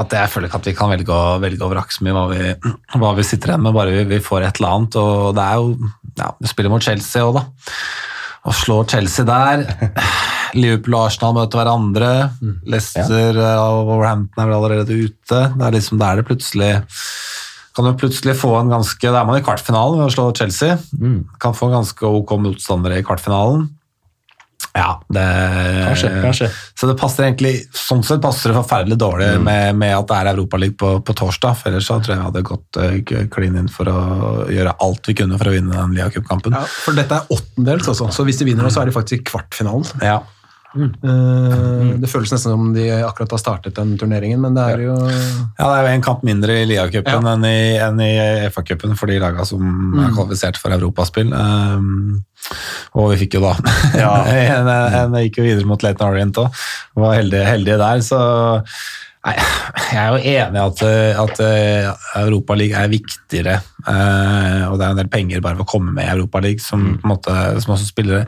at 0.00 0.16
jeg 0.16 0.32
føler 0.32 0.48
ikke 0.48 0.62
at 0.62 0.70
vi 0.70 0.74
kan 0.78 0.90
velge 0.90 1.12
å, 1.12 1.36
velge 1.42 1.66
å 1.66 1.70
vrake 1.70 1.94
så 1.94 2.06
mye 2.06 2.16
hva 2.16 2.24
vi, 2.32 2.72
hva 2.96 3.12
vi 3.18 3.26
sitter 3.26 3.52
igjen 3.52 3.66
med, 3.66 3.76
bare 3.76 3.92
vi, 3.92 4.06
vi 4.16 4.22
får 4.24 4.48
et 4.48 4.62
eller 4.62 4.78
annet. 4.78 4.98
Og 5.02 5.36
det 5.36 5.44
er 5.44 5.60
jo 5.60 5.92
ja, 6.16 6.32
Vi 6.40 6.50
spiller 6.54 6.72
mot 6.72 6.88
Chelsea 6.88 7.26
òg, 7.26 7.36
da. 7.36 7.44
Å 8.46 8.54
slå 8.54 8.80
Chelsea 8.88 9.26
der 9.28 9.66
Liverpool 10.56 10.98
og 10.98 11.06
Arsenal 11.08 11.36
møter 11.36 11.60
hverandre. 11.60 12.12
Leicester 12.66 13.40
ja. 13.40 13.54
og 13.62 13.86
Wolverhampton 13.90 14.42
er 14.42 14.50
vel 14.50 14.58
allerede 14.58 15.00
ute. 15.06 15.42
Det 15.52 15.66
er 15.68 15.76
liksom 15.76 16.00
der 16.02 16.20
det 16.20 16.28
plutselig 16.28 16.72
kan 17.76 17.84
du 17.84 17.96
plutselig 18.00 18.32
få 18.40 18.54
en 18.56 18.70
ganske 18.72 19.04
Da 19.04 19.20
er 19.20 19.26
man 19.28 19.36
i 19.36 19.44
kvartfinalen 19.44 19.98
ved 20.00 20.08
å 20.08 20.12
slå 20.14 20.30
Chelsea. 20.36 20.78
Kan 21.42 21.56
få 21.56 21.68
en 21.68 21.82
ganske 21.82 22.08
ok 22.08 22.38
motstandere 22.40 23.02
i 23.02 23.04
kvartfinalen. 23.04 23.66
Ja, 24.76 25.02
det 25.08 25.24
Kanskje, 25.86 26.08
kanskje. 26.22 26.48
Så 26.76 26.88
det 26.88 26.96
passer 27.00 27.24
egentlig 27.24 27.52
Sånn 27.76 28.02
sett 28.04 28.20
passer 28.20 28.52
det 28.52 28.58
forferdelig 28.58 28.98
dårlig 29.00 29.28
med, 29.40 29.76
med 29.80 29.94
at 29.96 30.08
det 30.10 30.18
er 30.18 30.30
Europaliga 30.34 30.76
på, 30.82 30.90
på 31.06 31.16
torsdag. 31.16 31.56
For 31.60 31.70
ellers 31.70 31.88
så 31.88 31.98
tror 32.00 32.14
jeg 32.14 32.20
vi 32.20 32.26
hadde 32.26 32.44
gått 32.50 32.80
uh, 32.80 33.28
klin 33.32 33.56
inn 33.60 33.70
for 33.72 33.88
å 33.88 33.98
gjøre 34.52 34.76
alt 34.84 35.08
vi 35.08 35.16
kunne 35.20 35.40
for 35.40 35.50
å 35.50 35.54
vinne 35.56 35.76
den 35.76 35.96
Lia 35.96 36.08
Cup-kampen. 36.12 36.56
Ja, 36.56 36.64
for 36.68 36.96
dette 36.98 37.20
er 37.20 37.36
åttendels, 37.36 37.88
altså. 37.92 38.10
så 38.12 38.26
hvis 38.28 38.40
de 38.40 38.48
vinner 38.50 38.66
nå, 38.66 38.72
så 38.72 38.82
er 38.82 38.90
de 38.90 38.96
faktisk 38.96 39.22
i 39.22 39.28
kvartfinalen. 39.32 40.04
Ja. 40.04 40.20
Eh, 40.76 41.96
Det 42.02 42.10
føles 42.10 42.32
nesten 42.32 42.52
som 42.52 42.72
de 42.74 42.86
akkurat 43.06 43.32
har 43.34 43.40
startet 43.42 43.76
den 43.78 43.96
turneringen, 43.98 44.40
men 44.40 44.54
det 44.56 44.64
er 44.74 44.84
jo 44.86 44.96
Ja, 45.06 45.64
det 45.64 45.76
er 45.76 45.86
jo 45.86 45.94
en 45.94 46.06
kamp 46.06 46.22
mindre 46.26 46.60
i 46.62 46.66
Lia-cupen 46.68 47.26
Ja. 47.26 47.34
enn 47.88 48.00
i, 48.00 48.12
FA-cupen 48.52 48.96
for 48.96 49.06
de 49.10 49.18
laga 49.22 49.44
som 49.48 49.64
er 50.02 50.12
kvalifisert 50.14 50.60
for 50.60 50.74
europaspill. 50.76 51.32
Um, 51.32 52.24
og 52.94 53.10
vi 53.12 53.24
fikk 53.24 53.38
jo 53.38 53.46
da 53.46 53.54
en, 54.30 54.68
en, 54.68 55.18
gikk 55.24 55.40
jo 55.40 55.48
videre 55.48 55.66
mot 55.68 55.82
Leighton 55.82 56.08
Orient 56.08 56.38
òg. 56.44 56.62
Var 56.96 57.18
heldige, 57.20 57.48
heldige 57.48 57.80
der, 57.82 58.04
så 58.04 58.20
jeg 59.26 59.98
er 60.00 60.12
jo 60.12 60.18
enig 60.20 60.58
i 60.58 60.62
at, 60.62 60.82
at 61.22 61.40
Europaligaen 62.20 62.86
er 62.86 62.92
viktigere, 62.92 63.56
eh, 63.88 64.62
og 64.68 64.76
det 64.78 64.86
er 64.86 64.92
en 64.92 65.00
del 65.00 65.10
penger 65.12 65.42
bare 65.44 65.58
for 65.58 65.66
å 65.66 65.70
komme 65.72 65.94
med 65.96 66.06
i 66.06 66.12
Europaligaen 66.14 66.62
som, 66.62 66.84
på 67.00 67.08
en 67.08 67.12
måte, 67.14 67.34
som 67.64 67.74
også 67.74 67.88
spiller, 67.88 68.24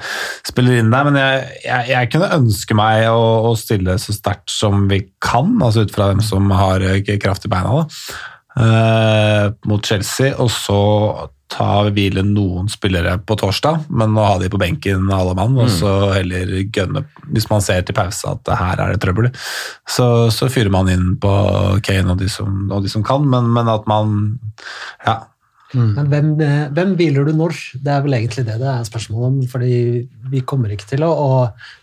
spiller 0.48 0.80
inn 0.80 0.90
der. 0.92 1.08
Men 1.08 1.20
jeg, 1.20 1.46
jeg, 1.66 1.88
jeg 1.92 2.12
kunne 2.14 2.32
ønske 2.38 2.78
meg 2.78 3.06
å, 3.12 3.22
å 3.50 3.54
stille 3.58 3.98
så 4.02 4.16
sterkt 4.16 4.50
som 4.52 4.88
vi 4.90 5.04
kan, 5.24 5.54
altså 5.62 5.86
ut 5.86 5.94
fra 5.94 6.10
dem 6.12 6.24
som 6.24 6.50
har 6.54 6.84
eh, 6.84 7.02
kraft 7.22 7.46
i 7.46 7.52
beina, 7.52 7.80
da, 7.80 8.20
eh, 8.64 9.44
mot 9.70 9.92
Chelsea, 9.92 10.34
og 10.38 10.50
så 10.54 10.80
ta 11.48 11.88
hvile 11.88 12.22
noen 12.26 12.68
spillere 12.70 13.14
på 13.24 13.36
torsdag, 13.40 13.86
men 13.88 14.16
å 14.18 14.26
ha 14.26 14.36
de 14.40 14.50
på 14.52 14.60
benken 14.60 15.08
alle 15.14 15.34
mann, 15.38 15.56
og 15.56 15.70
så 15.72 15.92
heller 16.12 16.50
gønne 16.74 17.06
Hvis 17.32 17.48
man 17.50 17.64
ser 17.64 17.86
til 17.86 17.96
pause 17.96 18.34
at 18.36 18.50
her 18.60 18.82
er 18.84 18.92
det 18.92 19.00
trøbbel, 19.04 19.30
så, 19.88 20.28
så 20.34 20.50
fyrer 20.52 20.72
man 20.72 20.90
inn 20.92 21.14
på 21.20 21.32
Kane 21.84 22.12
og 22.12 22.20
de 22.20 22.28
som, 22.32 22.68
og 22.68 22.84
de 22.84 22.92
som 22.92 23.04
kan, 23.06 23.24
men, 23.28 23.50
men 23.56 23.72
at 23.72 23.88
man 23.90 24.38
Ja. 25.06 25.18
Men 25.76 26.06
hvem, 26.08 26.28
eh, 26.40 26.68
hvem 26.72 26.94
hviler 26.96 27.26
du 27.28 27.34
når? 27.36 27.52
Det 27.84 27.92
er 27.92 28.04
vel 28.04 28.14
egentlig 28.16 28.46
det 28.46 28.54
det 28.56 28.68
er 28.70 28.86
spørsmål 28.88 29.24
om. 29.26 29.34
fordi 29.52 30.08
vi 30.32 30.40
kommer 30.40 30.72
ikke 30.72 30.88
til 30.94 31.04
å, 31.04 31.10
å 31.12 31.32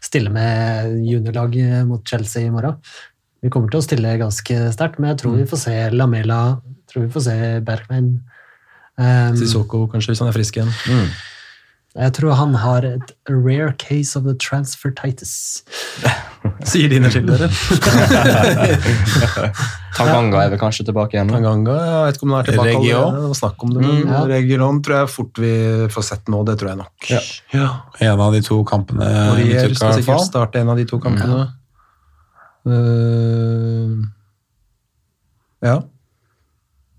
stille 0.02 0.32
med 0.34 0.96
juniorlag 1.06 1.54
mot 1.86 2.02
Chelsea 2.02 2.48
i 2.48 2.54
morgen. 2.54 2.80
Vi 3.46 3.52
kommer 3.54 3.70
til 3.70 3.78
å 3.78 3.86
stille 3.86 4.16
ganske 4.18 4.58
sterkt, 4.74 4.98
men 4.98 5.12
jeg 5.14 5.20
tror 5.22 5.38
vi 5.38 5.46
får 5.46 5.62
se 5.62 5.76
Lamela, 5.94 6.58
tror 6.90 7.06
vi 7.06 7.14
får 7.14 7.26
se 7.28 7.38
Bergman. 7.68 8.10
Um, 8.98 9.36
Sissoko, 9.36 9.88
kanskje, 9.92 10.14
hvis 10.14 10.22
han 10.24 10.30
er 10.32 10.36
frisk 10.38 10.56
igjen. 10.56 10.70
jeg 11.96 12.12
tror 12.16 12.36
han 12.40 12.54
har 12.60 12.86
et 12.88 13.12
rare 13.28 13.74
case 13.80 14.16
of 14.20 14.24
the 14.24 14.34
transfertitis. 14.40 15.64
Sier 16.70 16.88
dine 16.92 17.10
skildere. 17.12 17.50
Tanganga 19.96 20.42
er 20.46 20.52
vel 20.54 20.60
kanskje 20.62 20.86
tilbake 20.88 21.16
igjen? 21.18 21.30
Tanganga, 21.32 21.76
jeg 21.82 22.06
vet 22.10 22.18
ikke 22.20 22.28
om 22.28 22.34
han 22.36 22.42
er 22.42 22.48
tilbake 22.50 22.70
Region. 22.70 23.02
allerede. 23.02 23.22
Det 23.24 23.30
var 23.32 23.40
snakk 23.40 23.64
om 23.66 23.70
det, 23.76 23.82
men 23.86 23.96
Ja. 24.12 24.20
Region 24.30 24.76
tror 24.84 24.96
jeg 25.00 25.12
fort 25.16 25.36
vi 25.44 25.52
får 25.96 26.04
sett 26.10 26.26
nå, 26.32 26.38
det 26.48 26.56
tror 26.62 26.70
jeg 26.72 26.80
nok. 26.84 26.98
Ja. 27.56 27.70
En 28.10 28.20
av 28.28 28.32
de 28.36 28.42
to 28.46 28.58
kampene 28.68 29.08
Morier 29.32 29.74
skal 29.76 29.94
sikkert 29.98 30.10
fall. 30.12 30.26
starte 30.28 30.56
en 30.62 30.72
av 30.74 30.78
de 30.80 30.86
to 30.90 30.98
kampene. 31.04 31.42
Eh, 32.66 33.92
ja. 35.68 35.78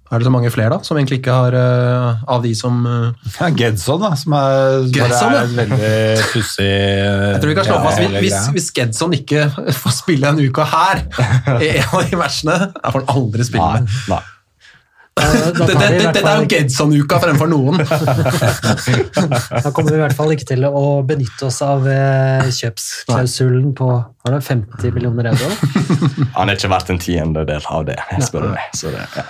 Er 0.06 0.22
det 0.22 0.28
så 0.28 0.30
mange 0.30 0.50
flere, 0.54 0.70
da, 0.70 0.78
som 0.86 0.98
egentlig 1.00 1.18
ikke 1.18 1.34
har 1.34 1.54
uh, 1.56 2.20
Av 2.36 2.44
de 2.44 2.52
som 2.54 2.78
uh, 2.86 3.08
Ja, 3.40 3.48
Gedson, 3.50 4.04
da, 4.04 4.12
som 4.18 4.36
er, 4.38 4.86
Gedson, 4.94 5.32
bare 5.32 5.40
er 5.40 5.48
et 5.48 5.56
veldig 5.56 6.28
pussig 6.30 6.68
Jeg 7.32 7.42
tror 7.42 7.50
vi 7.50 7.58
kan 7.58 7.66
slå 7.66 7.80
fast 7.82 8.04
hvis, 8.04 8.14
hvis, 8.22 8.38
hvis 8.54 8.70
Gedson 8.76 9.18
ikke 9.18 9.48
får 9.82 9.98
spille 9.98 10.30
en 10.30 10.40
uke 10.40 10.70
her 10.70 11.02
i 11.58 11.74
en 11.80 11.90
av 11.90 12.06
de 12.06 12.18
versene, 12.20 12.56
da 12.76 12.90
får 12.92 13.02
han 13.02 13.12
aldri 13.18 13.46
spille. 13.46 13.82
Nei. 13.82 14.00
nei. 14.14 14.22
Dette 15.16 15.72
tar 15.72 15.94
det, 15.96 16.10
det 16.12 16.20
er 16.20 16.42
jo 16.42 16.48
Gedson-uka 16.50 17.18
fremfor 17.22 17.48
noen. 17.48 17.80
Da 17.80 19.72
kommer 19.72 19.94
vi 19.94 19.96
i 19.96 20.02
hvert 20.02 20.16
fall 20.18 20.34
ikke 20.34 20.48
til 20.50 20.66
å 20.68 20.82
benytte 21.08 21.48
oss 21.48 21.62
av 21.64 21.86
eh, 21.88 22.44
kjøpsklausulen 22.52 23.72
på 23.78 23.88
var 23.88 24.36
det 24.36 24.42
50 24.44 24.92
millioner 24.92 25.30
euro. 25.32 25.48
Han 26.36 26.50
er 26.50 26.58
ikke 26.58 26.72
verdt 26.72 26.92
en 26.92 27.00
tiendedel 27.00 27.64
av 27.72 27.88
det, 27.88 27.96
spør 28.28 28.50
du 28.50 28.52
meg. 28.58 28.68
Så 28.76 28.92
det, 28.92 29.06
ja. 29.16 29.24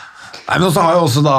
Nei, 0.46 0.60
men 0.62 0.70
så 0.70 0.82
har 0.84 0.94
jo 0.94 1.06
også 1.08 1.22
da 1.26 1.36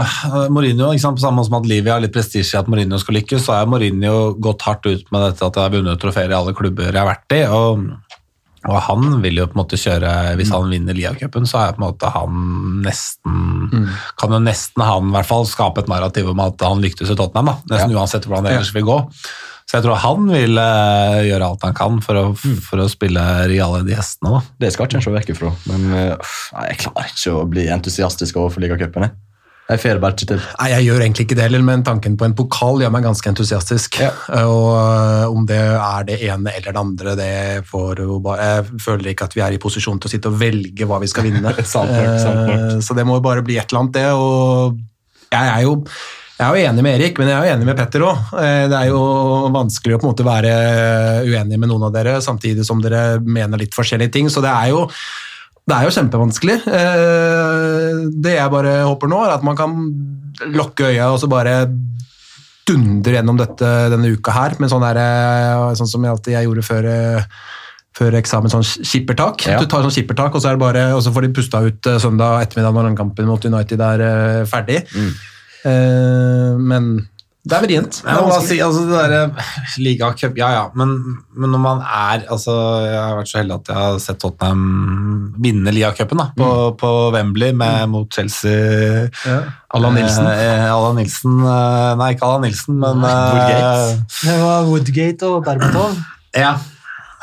eh, 0.00 0.46
Mourinho, 0.52 0.88
ikke 0.94 1.02
sant, 1.02 1.18
på 1.18 1.24
samme 1.26 1.42
måte 1.42 1.50
som 1.50 1.58
at 1.58 1.68
Livia 1.68 1.96
har 1.96 2.04
litt 2.04 2.14
prestisje 2.14 2.56
i 2.56 2.60
at 2.60 2.70
Mourinho 2.72 2.96
skal 3.02 3.18
lykkes, 3.18 3.44
så 3.44 3.58
har 3.58 3.68
Mourinho 3.68 4.32
gått 4.40 4.64
hardt 4.64 4.88
ut 4.88 5.12
med 5.12 5.26
dette 5.26 5.44
at 5.44 5.58
jeg 5.58 5.66
har 5.66 5.74
vunnet 5.74 6.00
trofeer 6.00 6.32
i 6.32 6.38
alle 6.38 6.56
klubber 6.56 6.88
jeg 6.88 6.96
har 6.96 7.10
vært 7.10 7.36
i. 7.36 7.42
og, 7.52 7.84
og 8.66 8.78
han 8.82 9.20
vil 9.22 9.42
jo 9.42 9.46
på 9.46 9.54
en 9.54 9.60
måte 9.60 9.78
kjøre 9.78 10.12
Hvis 10.40 10.48
han 10.50 10.72
vinner 10.72 10.96
Lia-cupen, 10.96 11.44
så 11.46 11.60
er 11.60 11.76
på 11.76 11.78
en 11.78 11.84
måte 11.84 12.08
han 12.10 12.40
nesten 12.82 13.92
Kan 14.18 14.34
jo 14.34 14.40
nesten 14.42 14.82
han 14.82 15.12
i 15.12 15.14
hvert 15.14 15.28
fall 15.28 15.46
skape 15.46 15.84
et 15.84 15.92
narrativ 15.92 16.32
om 16.32 16.42
at 16.42 16.64
han 16.66 16.82
lyktes 16.82 17.12
i 17.12 17.18
Tottenham. 17.18 17.52
da, 17.52 17.76
Nesten 17.76 17.94
uansett 17.94 18.26
hvordan 18.26 18.48
det 18.48 18.56
ellers 18.56 18.72
vil 18.74 18.88
gå. 18.88 18.98
Så 19.66 19.80
jeg 19.80 19.82
tror 19.86 19.98
han 19.98 20.28
vil 20.30 20.58
eh, 20.62 21.20
gjøre 21.26 21.46
alt 21.50 21.64
han 21.66 21.74
kan 21.74 21.96
for 22.04 22.14
å, 22.20 22.24
for 22.38 22.84
å 22.84 22.88
spille 22.90 23.22
reale 23.50 23.80
de 23.86 23.96
hestene. 23.98 24.36
da. 24.36 24.42
Det 24.62 24.72
skal 24.74 24.86
ikke 24.86 25.00
en 25.00 25.06
se 25.08 25.14
vekk 25.16 25.32
ifra. 25.34 25.50
Men 25.66 25.86
uh, 25.90 26.34
jeg 26.68 26.82
klarer 26.84 27.10
ikke 27.10 27.32
å 27.34 27.46
bli 27.50 27.64
entusiastisk 27.74 28.38
overfor 28.38 28.62
ligacupen. 28.62 29.08
jeg. 29.08 29.16
Får 29.66 29.98
bare 29.98 30.14
ikke 30.14 30.28
til. 30.30 30.42
Nei, 30.60 30.68
Jeg 30.70 30.84
gjør 30.86 31.00
egentlig 31.02 31.24
ikke 31.26 31.36
det 31.40 31.42
heller, 31.48 31.62
men 31.66 31.80
tanken 31.82 32.14
på 32.14 32.22
en 32.28 32.34
pokal 32.38 32.84
gjør 32.84 32.92
meg 32.94 33.02
ganske 33.02 33.30
entusiastisk. 33.32 33.96
Ja. 33.98 34.12
Og 34.46 34.68
øh, 34.78 35.24
om 35.34 35.48
det 35.50 35.58
er 35.58 36.04
det 36.06 36.20
ene 36.28 36.52
eller 36.54 36.76
det 36.76 36.82
andre, 36.84 37.14
det 37.18 37.32
får 37.66 38.04
jo 38.04 38.20
bare 38.22 38.44
Jeg 38.46 38.78
føler 38.84 39.10
ikke 39.10 39.26
at 39.26 39.34
vi 39.34 39.42
er 39.42 39.56
i 39.56 39.58
posisjon 39.58 39.98
til 39.98 40.06
å 40.06 40.12
sitte 40.12 40.30
og 40.30 40.38
velge 40.38 40.86
hva 40.86 41.00
vi 41.02 41.10
skal 41.10 41.26
vinne. 41.26 41.50
Sant 41.66 41.90
sant, 41.90 42.22
sant. 42.22 42.52
Eh, 42.54 42.78
Så 42.86 42.94
det 42.94 43.02
må 43.08 43.18
jo 43.18 43.24
bare 43.26 43.42
bli 43.42 43.58
et 43.58 43.66
eller 43.66 43.82
annet, 43.82 43.98
det. 43.98 44.06
Og 44.14 44.78
jeg 45.34 45.50
er 45.56 45.66
jo 45.66 45.74
jeg 46.36 46.44
er 46.44 46.52
jo 46.52 46.64
enig 46.68 46.82
med 46.84 46.98
Erik, 46.98 47.18
men 47.20 47.30
jeg 47.30 47.36
er 47.36 47.46
jo 47.46 47.54
enig 47.54 47.68
med 47.68 47.78
Petter 47.78 48.02
òg. 48.04 48.26
Det 48.68 48.76
er 48.76 48.90
jo 48.90 49.00
vanskelig 49.54 49.96
å 49.96 50.00
på 50.02 50.04
en 50.04 50.12
måte 50.12 50.26
være 50.26 50.52
uenig 51.24 51.56
med 51.56 51.70
noen 51.70 51.86
av 51.88 51.94
dere, 51.94 52.18
samtidig 52.24 52.66
som 52.68 52.82
dere 52.84 53.22
mener 53.24 53.62
litt 53.62 53.76
forskjellige 53.76 54.12
ting. 54.18 54.28
Så 54.32 54.42
det 54.44 54.52
er 54.52 54.74
jo, 54.74 54.82
det 55.64 55.78
er 55.78 55.88
jo 55.88 55.94
kjempevanskelig. 55.96 56.58
Eh, 56.68 58.04
Det 58.26 58.36
jeg 58.36 58.52
bare 58.52 58.78
håper 58.84 59.12
nå, 59.12 59.22
er 59.24 59.36
at 59.38 59.46
man 59.48 59.56
kan 59.56 59.76
lukke 60.52 60.92
øya 60.92 61.08
og 61.14 61.20
så 61.22 61.30
bare 61.32 61.62
dundre 62.66 63.14
gjennom 63.14 63.38
dette 63.38 63.68
denne 63.92 64.10
uka 64.12 64.34
her, 64.34 64.56
med 64.60 64.72
sånn, 64.72 64.84
der, 64.84 64.98
eh, 65.00 65.74
sånn 65.78 65.88
som 65.88 66.04
jeg 66.04 66.12
alltid 66.12 66.36
jeg 66.36 66.48
gjorde 66.50 66.66
før 66.66 66.90
eh, 66.92 67.30
før 67.96 68.18
eksamen, 68.18 68.52
sånn 68.52 68.66
skippertak. 68.66 69.46
Ja. 69.48 69.60
Du 69.62 69.70
tar 69.70 69.80
sånn 69.86 69.94
skippertak, 69.94 70.34
og 70.36 70.42
så, 70.42 70.50
er 70.50 70.58
det 70.58 70.60
bare, 70.60 70.82
og 70.92 71.00
så 71.04 71.12
får 71.14 71.24
de 71.24 71.32
pusta 71.38 71.62
ut 71.64 71.88
eh, 71.88 71.96
søndag 72.02 72.42
ettermiddag 72.44 72.76
når 72.76 72.98
kampen 72.98 73.30
mot 73.30 73.48
United 73.48 73.80
er 73.80 74.04
eh, 74.04 74.42
ferdig. 74.50 74.82
Eh, 74.84 75.32
men 75.66 76.90
det 77.46 77.54
er 77.54 77.62
vrient. 77.62 77.98
Vanskelig. 78.02 78.46
si, 78.48 78.56
altså 78.64 78.80
det 78.88 79.02
der 79.06 79.50
ligacup, 79.86 80.38
ja 80.38 80.48
ja, 80.50 80.64
men, 80.74 80.96
men 81.38 81.52
når 81.54 81.62
man 81.62 81.82
er 81.84 82.24
altså 82.32 82.54
Jeg 82.82 82.98
har 82.98 83.14
vært 83.20 83.30
så 83.30 83.38
heldig 83.38 83.54
at 83.54 83.70
jeg 83.70 83.78
har 83.78 84.00
sett 84.02 84.18
Tottenham 84.22 84.64
vinne 85.42 85.74
ligacupen 85.74 86.24
på, 86.34 86.42
på, 86.42 86.50
på 86.80 86.90
Wembley 87.14 87.54
med, 87.54 87.86
mot 87.92 88.10
Chelsea. 88.10 89.06
Ja. 89.22 89.38
Allan 89.76 89.94
Nilsen. 89.94 90.26
Eh, 90.26 90.66
Allan 90.72 90.98
Nilsen 90.98 91.38
eh, 91.38 91.90
Nei, 92.00 92.12
ikke 92.16 92.26
Allan 92.26 92.46
Nilsen, 92.48 92.80
men 92.82 93.06
eh, 93.06 93.36
Woodgate. 93.36 94.06
Det 94.24 94.38
var 94.42 94.70
Woodgate 94.70 95.30
og 95.30 95.44
Berbatov. 95.46 96.00
Ja, 96.34 96.56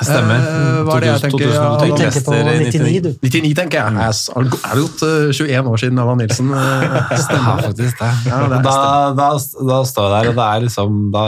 stemmer. 0.02 0.40
Uh, 0.42 0.80
hva 0.88 0.96
er 0.98 1.04
det 1.04 1.10
jeg 1.12 1.22
tenker? 1.24 1.48
2002, 1.48 1.54
Ja, 1.54 1.64
Du 1.64 1.84
Allan 1.86 2.00
tenker 2.02 2.24
på 2.26 2.34
99, 2.34 3.02
du. 3.04 3.10
99, 3.22 3.54
tenker 3.60 3.78
jeg. 3.78 3.94
Er 3.94 4.74
det 4.74 4.84
gått 4.84 5.04
eh, 5.06 5.34
21 5.38 5.70
år 5.74 5.78
siden 5.84 6.00
Allan 6.04 6.18
Nilsen 6.24 6.50
eh, 6.58 7.18
stemmer? 7.28 7.62
faktisk 7.68 8.00
det. 8.02 8.12
Ja, 8.30 8.40
det 8.50 8.62
da, 8.66 8.78
da, 9.18 9.28
da 9.70 9.82
står 9.86 10.10
jeg 10.10 10.14
der, 10.16 10.30
og 10.34 10.40
det 10.42 10.48
er 10.50 10.66
liksom 10.68 10.98
da 11.14 11.26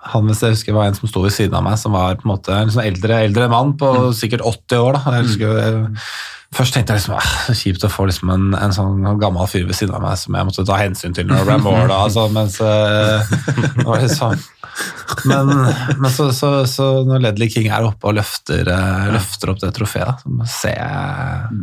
han 0.00 0.28
hvis 0.30 0.40
jeg 0.40 0.56
husker 0.56 0.76
var 0.76 0.88
en 0.88 0.96
som 0.96 1.10
sto 1.10 1.22
ved 1.24 1.34
siden 1.34 1.56
av 1.58 1.64
meg, 1.66 1.78
som 1.80 1.92
var 1.92 2.16
på 2.16 2.24
en 2.24 2.32
måte 2.32 2.56
en 2.56 2.72
sånn 2.72 2.86
eldre, 2.86 3.22
eldre 3.26 3.48
mann 3.52 3.74
på 3.80 3.90
sikkert 4.16 4.44
80 4.48 4.84
år. 4.84 4.96
da. 4.96 5.16
Jeg 5.18 5.28
husker, 5.28 5.58
jeg 5.60 6.04
Først 6.50 6.74
tenkte 6.74 6.96
jeg 6.96 6.98
liksom, 6.98 7.12
ah, 7.14 7.34
så 7.46 7.54
kjipt 7.54 7.84
å 7.86 7.88
få 7.92 8.08
liksom 8.08 8.30
en, 8.34 8.46
en 8.58 8.72
sånn 8.74 9.04
gammel 9.22 9.46
fyr 9.46 9.68
ved 9.68 9.76
siden 9.78 9.94
av 9.94 10.02
meg 10.02 10.16
som 10.18 10.34
jeg 10.34 10.48
måtte 10.48 10.64
ta 10.66 10.78
hensyn 10.80 11.14
til 11.14 11.28
når 11.28 11.44
det 11.44 11.46
ble 11.46 11.58
mål. 11.68 11.84
da, 11.86 11.98
Altså, 12.08 12.24
mens, 12.34 12.56
eh, 12.58 13.28
det 13.76 13.84
var 13.86 14.06
sånn. 14.10 14.42
Men, 15.30 15.52
men 16.00 16.10
så, 16.10 16.26
så, 16.34 16.50
så 16.66 16.88
når 17.06 17.22
Ledley 17.22 17.52
King 17.54 17.70
er 17.70 17.86
oppe 17.86 18.10
og 18.10 18.18
løfter, 18.18 18.66
eh, 18.66 19.06
løfter 19.14 19.54
opp 19.54 19.62
det 19.62 19.70
trofeet, 19.78 20.26
så 20.26 20.50
ser 20.56 20.74
jeg, 20.80 21.62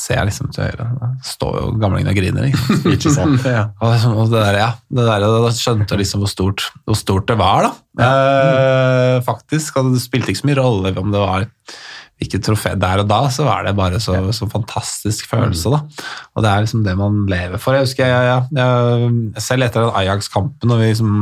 ser 0.00 0.18
jeg 0.18 0.30
liksom 0.30 0.50
til 0.54 0.66
høyre. 0.66 0.88
Da 0.96 1.10
står 1.26 1.58
jo 1.58 1.68
gamlingen 1.82 2.10
og 2.12 2.18
griner. 2.18 2.48
Ikke 2.94 3.14
sant? 3.14 3.44
Ja. 3.50 3.68
Og, 3.80 3.92
liksom, 3.92 4.16
og 4.16 4.32
det 4.32 4.42
der, 4.42 4.58
ja, 4.62 4.70
det 4.96 5.06
der, 5.06 5.26
da 5.44 5.52
skjønte 5.54 5.94
jeg 5.94 6.04
liksom 6.04 6.24
hvor 6.24 6.32
stort, 6.32 6.66
hvor 6.88 6.98
stort 6.98 7.28
det 7.30 7.38
var, 7.40 7.68
da. 7.68 8.06
Eh, 8.06 9.16
faktisk. 9.26 9.80
Og 9.80 9.94
det 9.94 10.02
spilte 10.04 10.32
ikke 10.32 10.42
så 10.42 10.50
mye 10.50 10.60
rolle 10.60 10.94
om 11.00 11.14
det 11.14 11.22
var 11.22 11.48
hvilket 12.20 12.44
trofé 12.44 12.74
der 12.76 13.00
og 13.00 13.06
da, 13.08 13.22
så 13.32 13.46
var 13.46 13.64
det 13.64 13.72
bare 13.78 14.00
så, 14.02 14.18
så 14.36 14.44
fantastisk 14.52 15.30
følelse, 15.30 15.72
da. 15.72 16.10
Og 16.36 16.44
det 16.44 16.50
er 16.50 16.66
liksom 16.66 16.82
det 16.84 16.92
man 16.98 17.22
lever 17.30 17.62
for. 17.62 17.76
Jeg 17.76 17.88
husker 17.88 18.10
jeg, 18.10 18.26
jeg, 18.28 18.58
jeg 18.60 19.46
selv 19.46 19.64
etter 19.64 19.86
den 19.86 19.96
Ajax-kampen, 20.02 20.68
når 20.68 20.82
vi 20.82 20.90
liksom 20.92 21.16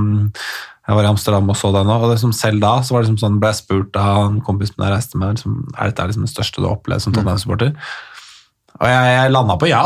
jeg 0.89 0.97
var 0.97 1.05
i 1.05 1.11
Amsterdam 1.11 1.51
og 1.53 1.57
så 1.61 1.69
den, 1.75 1.91
og 1.93 2.07
liksom 2.09 2.31
selv 2.33 2.63
da 2.63 2.79
så 2.81 2.95
var 2.95 3.03
det 3.03 3.11
liksom 3.11 3.21
sånn, 3.21 3.41
ble 3.43 3.51
jeg 3.53 3.61
spurt 3.61 3.97
av 4.01 4.23
en 4.25 4.39
kompis 4.45 4.71
som 4.73 4.87
jeg 4.87 4.95
reiste 4.95 5.19
med 5.21 5.37
liksom, 5.37 5.59
er 5.75 5.91
dette 5.91 6.07
liksom 6.09 6.25
det 6.25 6.33
største 6.33 6.63
du 6.63 6.65
har 6.65 6.79
opplevd 6.79 7.05
som 7.05 7.15
Tottenham-supporter. 7.15 7.75
Og 8.79 8.87
jeg, 8.87 9.07
jeg 9.11 9.31
landa 9.35 9.55
på 9.59 9.67
ja, 9.67 9.81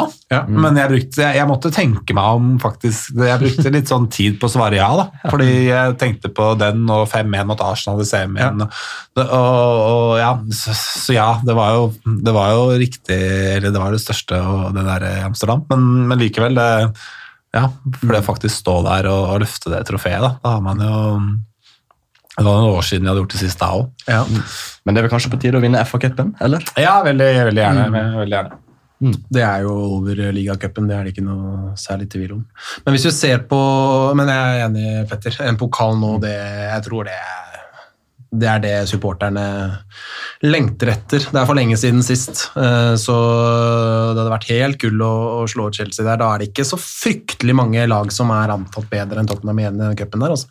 men 0.53 0.77
jeg, 0.77 0.91
brukte, 0.91 1.21
jeg, 1.23 1.37
jeg 1.39 1.49
måtte 1.49 1.71
tenke 1.73 2.17
meg 2.17 2.37
om 2.37 2.49
faktisk 2.61 3.15
Jeg 3.17 3.41
brukte 3.41 3.73
litt 3.73 3.89
sånn 3.89 4.09
tid 4.13 4.37
på 4.41 4.51
å 4.51 4.53
svare 4.53 4.77
ja, 4.77 4.89
da. 4.99 5.07
Fordi 5.33 5.49
jeg 5.71 5.95
tenkte 6.01 6.29
på 6.35 6.51
den 6.61 6.83
og 6.93 7.07
5-1 7.09 7.49
mot 7.49 7.63
Arsenal 7.65 8.03
i 8.05 8.09
semien. 8.09 8.67
Og, 8.67 9.23
og, 9.23 9.79
og 9.87 10.13
ja, 10.21 10.35
så, 10.59 10.75
så 10.77 11.17
ja, 11.17 11.31
det 11.41 11.57
var, 11.57 11.79
jo, 11.79 12.17
det 12.27 12.35
var 12.37 12.53
jo 12.53 12.67
riktig 12.83 13.17
Eller 13.57 13.73
det 13.73 13.81
var 13.81 13.97
det 13.97 14.03
største 14.03 14.41
og 14.43 14.77
det 14.77 14.85
der 14.91 15.07
i 15.09 15.15
Amsterdam, 15.25 15.65
men, 15.73 15.87
men 16.11 16.21
likevel 16.21 16.61
det, 16.61 16.69
Ja, 17.57 17.71
for 17.97 18.13
det 18.13 18.21
å 18.21 18.27
faktisk 18.29 18.61
stå 18.61 18.77
der 18.91 19.09
og, 19.09 19.23
og 19.31 19.41
løfte 19.47 19.73
det 19.73 19.87
trofeet, 19.89 20.21
da, 20.21 20.35
da 20.43 20.59
har 20.59 20.67
man 20.67 20.85
jo 20.85 20.99
Det 22.37 22.45
var 22.45 22.61
noen 22.61 22.75
år 22.75 22.85
siden 22.91 23.09
jeg 23.09 23.15
hadde 23.15 23.25
gjort 23.25 23.39
det 23.39 23.41
sist 23.41 23.65
da 23.65 23.71
òg. 23.79 23.89
Ja. 24.05 24.21
Men 24.85 24.93
det 24.93 25.01
er 25.01 25.09
vel 25.09 25.15
kanskje 25.17 25.33
på 25.33 25.41
tide 25.41 25.57
å 25.57 25.65
vinne 25.65 25.81
FA-cupen, 25.89 26.37
eller? 26.45 26.69
Ja, 26.81 26.99
veldig, 27.09 27.31
veldig 27.49 27.65
gjerne. 27.65 27.89
Veldig 28.21 28.37
gjerne. 28.37 28.61
Det 29.03 29.43
er 29.43 29.65
jo 29.67 29.73
over 29.99 30.21
ligacupen, 30.35 30.87
det 30.87 30.97
er 30.97 31.07
det 31.07 31.15
ikke 31.15 31.27
noe 31.27 31.73
særlig 31.81 32.09
tvil 32.13 32.37
om. 32.39 32.43
Men 32.85 32.95
hvis 32.95 33.07
du 33.09 33.11
ser 33.15 33.43
på 33.51 33.59
Men 34.19 34.31
jeg 34.31 34.59
er 34.59 34.67
enig, 34.69 34.91
Petter. 35.11 35.41
En 35.47 35.59
pokal 35.59 35.97
nå, 35.99 36.17
det, 36.23 36.37
jeg 36.37 36.85
tror 36.87 37.09
det 37.11 37.17
er 37.19 37.53
det 38.33 38.49
er 38.49 38.61
det 38.63 38.77
supporterne 38.89 39.45
lengter 40.49 40.95
etter. 40.95 41.27
Det 41.29 41.37
er 41.37 41.49
for 41.49 41.59
lenge 41.59 41.77
siden 41.77 42.01
sist, 42.05 42.47
eh, 42.57 42.95
så 42.97 43.17
det 44.13 44.23
hadde 44.23 44.33
vært 44.33 44.49
helt 44.49 44.79
gull 44.81 45.05
å, 45.05 45.13
slå 45.51 45.69
ut 45.69 45.77
Chelsea 45.77 46.07
der. 46.07 46.21
Da 46.21 46.31
er 46.33 46.41
det 46.41 46.49
ikke 46.49 46.65
så 46.65 46.79
fryktelig 46.81 47.57
mange 47.59 47.85
lag 47.91 48.13
som 48.15 48.33
er 48.33 48.55
antatt 48.55 48.89
bedre 48.93 49.21
enn 49.21 49.29
Tottenham 49.29 49.61
igjen 49.61 49.77
i 49.77 49.85
den 49.85 49.99
cupen 50.01 50.25
der. 50.25 50.33
Altså. 50.33 50.49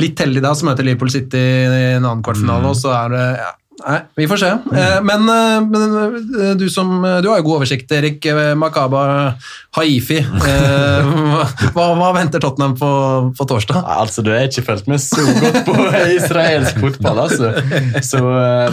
Litt 0.00 0.24
heldig 0.24 0.40
da, 0.40 0.54
så 0.56 0.66
møter 0.70 0.88
Liverpool 0.88 1.12
City 1.12 1.42
i 1.42 1.82
en 1.98 2.06
annen 2.06 2.24
kvartfinale, 2.24 2.72
og 2.72 2.80
så 2.80 2.94
er 2.96 3.12
det 3.12 3.26
ja, 3.42 3.50
Nei, 3.82 3.98
vi 4.16 4.26
får 4.30 4.40
se. 4.40 4.48
Eh, 4.48 5.00
Men, 5.02 5.28
eh, 5.28 5.60
men 5.66 5.96
eh, 5.96 6.54
du 6.56 6.68
som 6.70 7.02
Du 7.22 7.28
har 7.28 7.40
jo 7.40 7.46
god 7.46 7.56
oversikt, 7.60 7.92
Erik. 7.92 8.26
Makaba 8.56 9.34
Haifi. 9.76 10.20
Hva, 11.74 11.86
hva 11.96 12.10
venter 12.14 12.42
Tottenham 12.42 12.74
på, 12.76 12.90
på 13.38 13.46
torsdag? 13.48 13.82
Altså, 13.96 14.22
Du 14.22 14.30
har 14.32 14.44
ikke 14.46 14.64
fulgt 14.66 14.88
med 14.90 15.00
så 15.00 15.24
godt 15.40 15.62
på 15.66 15.76
israelsk 16.18 16.80
fotball, 16.82 17.22
altså. 17.24 17.52
Så, 18.04 18.20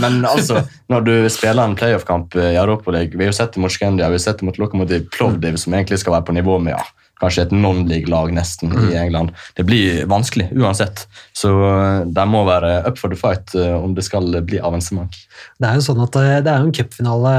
men 0.03 0.21
altså, 0.27 0.63
når 0.91 1.05
du 1.07 1.13
spiller 1.31 1.63
en 1.63 1.77
playoff-kamp 1.79 2.35
i 2.39 2.51
Europaligaen 2.59 3.15
Vi 3.15 3.25
har 3.25 3.31
jo 3.31 3.37
sett 3.39 3.55
det 3.55 3.63
mot 3.63 3.73
Skandia, 3.73 4.09
vi 4.11 4.19
har 4.19 4.25
sett 4.25 4.41
det 4.41 4.49
mot 4.49 4.59
Lokomotiv 4.59 5.07
Plovdiv, 5.15 5.55
som 5.61 5.75
egentlig 5.77 6.01
skal 6.03 6.17
være 6.17 6.27
på 6.29 6.35
nivå 6.35 6.59
med 6.63 6.75
ja, 6.75 6.83
kanskje 7.19 7.45
et 7.47 7.53
non-league-lag 7.55 8.31
nesten 8.35 8.73
i 8.87 8.97
England. 8.99 9.33
Det 9.57 9.65
blir 9.67 10.03
vanskelig 10.09 10.49
uansett, 10.55 11.05
så 11.35 11.51
eh, 11.67 12.01
de 12.07 12.25
må 12.29 12.45
være 12.47 12.79
up 12.87 12.99
for 13.01 13.11
the 13.11 13.19
fight 13.19 13.55
eh, 13.57 13.75
om 13.75 13.95
det 13.97 14.05
skal 14.07 14.31
bli 14.47 14.61
avansement. 14.63 15.15
Det 15.59 15.69
er 15.69 15.79
jo 15.79 15.87
sånn 15.89 16.03
at 16.05 16.19
eh, 16.19 16.35
det 16.45 16.53
er 16.53 16.63
en 16.63 16.75
cupfinale 16.75 17.33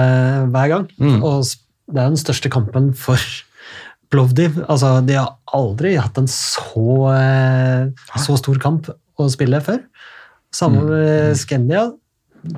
hver 0.52 0.74
gang, 0.74 0.88
og 1.20 1.46
det 1.90 1.98
er 1.98 2.10
den 2.12 2.20
største 2.20 2.52
kampen 2.52 2.92
for 2.96 3.30
Plovdiv. 4.10 4.56
Altså, 4.66 4.96
de 5.06 5.14
har 5.14 5.36
aldri 5.54 5.92
hatt 5.94 6.16
en 6.18 6.26
så, 6.26 7.12
så 8.18 8.34
stor 8.40 8.58
kamp 8.58 8.88
å 8.90 9.28
spille 9.30 9.60
før. 9.62 9.84
Samme 10.50 10.82
med 10.88 11.38
Scandia. 11.38 11.84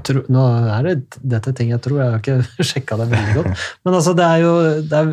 Tro, 0.07 0.23
nå 0.33 0.47
er 0.73 0.87
det 0.87 1.21
dette 1.35 1.53
ting 1.59 1.73
jeg 1.75 1.83
tror, 1.85 1.99
jeg 2.01 2.15
har 2.15 2.23
ikke 2.23 2.65
sjekka 2.71 2.97
det 3.03 3.09
veldig 3.13 3.35
godt. 3.37 3.67
Men 3.85 3.99
altså, 3.99 4.15
det 4.17 4.29
er 4.31 4.45
jo 4.47 4.55
det 4.89 5.03
er 5.03 5.13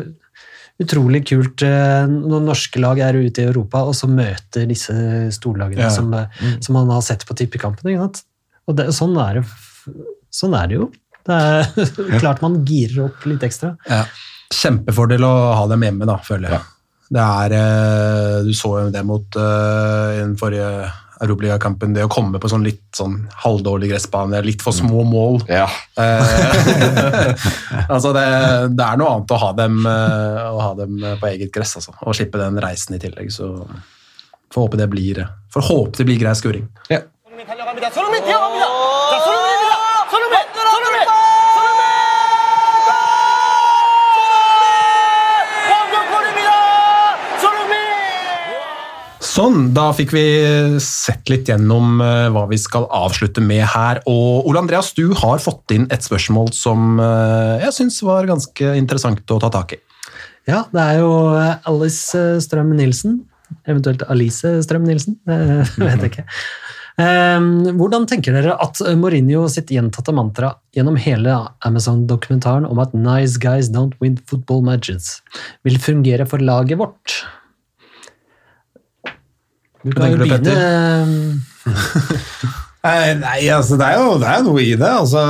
utrolig 0.80 1.22
kult 1.28 1.62
eh, 1.66 2.06
når 2.08 2.46
norske 2.46 2.80
lag 2.80 3.00
er 3.04 3.18
ute 3.20 3.42
i 3.42 3.48
Europa 3.50 3.82
og 3.88 3.94
så 3.98 4.08
møter 4.10 4.66
disse 4.70 4.94
storlagene 5.36 5.86
Ja. 5.86 5.92
som, 5.92 6.12
eh, 6.14 6.56
som 6.64 6.78
man 6.78 6.90
har 6.94 7.04
sett 7.04 7.26
på 7.28 7.36
tippekampene. 7.36 7.96
Og 8.00 8.76
det, 8.78 8.90
sånn, 8.96 9.16
er 9.20 9.40
det, 9.40 9.44
sånn 10.32 10.56
er 10.56 10.70
det 10.70 10.80
jo. 10.80 10.90
Det 11.26 11.36
er 11.36 12.18
klart 12.22 12.42
man 12.44 12.62
girer 12.64 13.06
opp 13.08 13.26
litt 13.28 13.44
ekstra. 13.44 13.74
Kjempefordel 14.50 15.24
å 15.26 15.34
ha 15.58 15.66
dem 15.70 15.84
hjemme, 15.84 16.08
da, 16.08 16.16
føler 16.24 16.56
jeg. 16.56 16.68
Det 17.10 17.22
er, 17.26 17.54
eh, 17.58 18.36
du 18.46 18.52
så 18.54 18.76
jo 18.84 18.90
det 18.94 19.02
mot 19.06 19.36
uh, 19.36 20.14
i 20.14 20.20
den 20.22 20.36
forrige 20.38 20.68
Europaligakampen, 21.20 21.92
det 21.96 22.06
å 22.06 22.10
komme 22.12 22.40
på 22.40 22.48
sånn 22.48 22.64
litt 22.64 22.84
sånn 22.96 23.18
halvdårlig 23.42 23.90
gressbane, 23.92 24.40
litt 24.46 24.64
for 24.64 24.76
små 24.76 25.04
mål. 25.08 25.40
Ja, 25.50 25.68
Eh, 26.00 27.34
altså 27.94 28.12
det, 28.16 28.26
det 28.76 28.84
er 28.86 29.00
noe 29.00 29.14
annet 29.14 29.32
å 29.34 29.40
ha 29.42 29.50
dem, 29.58 29.80
eh, 29.86 30.42
å 30.48 30.60
ha 30.62 30.72
dem 30.78 30.98
på 31.20 31.30
eget 31.30 31.52
gress, 31.54 31.76
altså. 31.80 31.94
Og 32.06 32.16
slippe 32.16 32.40
den 32.40 32.60
reisen 32.62 32.96
i 32.96 33.02
tillegg, 33.02 33.32
så 33.34 33.52
får 34.54 34.66
håpe 34.66 34.80
det 34.80 34.88
blir, 34.92 35.24
får 35.52 35.66
håpe 35.68 36.00
det 36.00 36.08
blir 36.08 36.20
grei 36.22 36.36
skuring. 36.38 36.68
손 37.94 38.16
Sånn, 49.40 49.70
da 49.72 49.86
fikk 49.96 50.10
vi 50.12 50.22
sett 50.84 51.30
litt 51.32 51.48
gjennom 51.48 52.00
eh, 52.04 52.26
hva 52.28 52.42
vi 52.50 52.58
skal 52.60 52.84
avslutte 52.92 53.40
med 53.40 53.62
her. 53.72 54.02
Og 54.10 54.44
Ole 54.50 54.60
Andreas, 54.60 54.90
du 54.92 55.14
har 55.16 55.40
fått 55.40 55.72
inn 55.72 55.86
et 55.94 56.04
spørsmål 56.04 56.50
som 56.52 57.00
eh, 57.00 57.62
jeg 57.62 57.72
syns 57.78 58.02
var 58.04 58.28
ganske 58.28 58.74
interessant 58.76 59.32
å 59.32 59.38
ta 59.40 59.48
tak 59.54 59.78
i. 59.78 59.80
Ja, 60.50 60.66
det 60.74 60.84
er 60.84 61.00
jo 61.00 61.14
eh, 61.38 61.54
Alice 61.72 62.20
Strøm-Nilsen, 62.44 63.16
eventuelt 63.64 64.04
Alice 64.12 64.52
Strøm-Nilsen, 64.66 65.16
det 65.24 65.40
vet 65.86 66.04
jeg 66.04 66.12
ikke. 66.12 66.28
Eh, 67.00 67.48
Hvordan 67.80 68.04
tenker 68.12 68.36
dere 68.36 68.60
at 68.60 68.84
Mourinho 69.00 69.48
sitt 69.48 69.72
gjentatte 69.72 70.12
mantra 70.20 70.52
gjennom 70.76 71.00
hele 71.00 71.40
Amazon-dokumentaren 71.64 72.68
om 72.68 72.84
at 72.84 72.92
'nice 72.92 73.40
guys 73.40 73.72
don't 73.72 73.96
win 74.04 74.20
football 74.20 74.60
matches' 74.68 75.22
vil 75.64 75.80
fungere 75.80 76.28
for 76.28 76.44
laget 76.44 76.84
vårt? 76.84 77.22
Du 79.84 79.92
kan 79.96 80.12
jo 80.12 80.18
begynne 80.20 80.54
Nei, 83.20 83.44
altså 83.52 83.76
det 83.76 83.86
er 83.86 83.98
jo 84.00 84.16
det 84.20 84.28
er 84.30 84.44
noe 84.46 84.62
i 84.64 84.72
det. 84.80 84.88
altså 84.88 85.20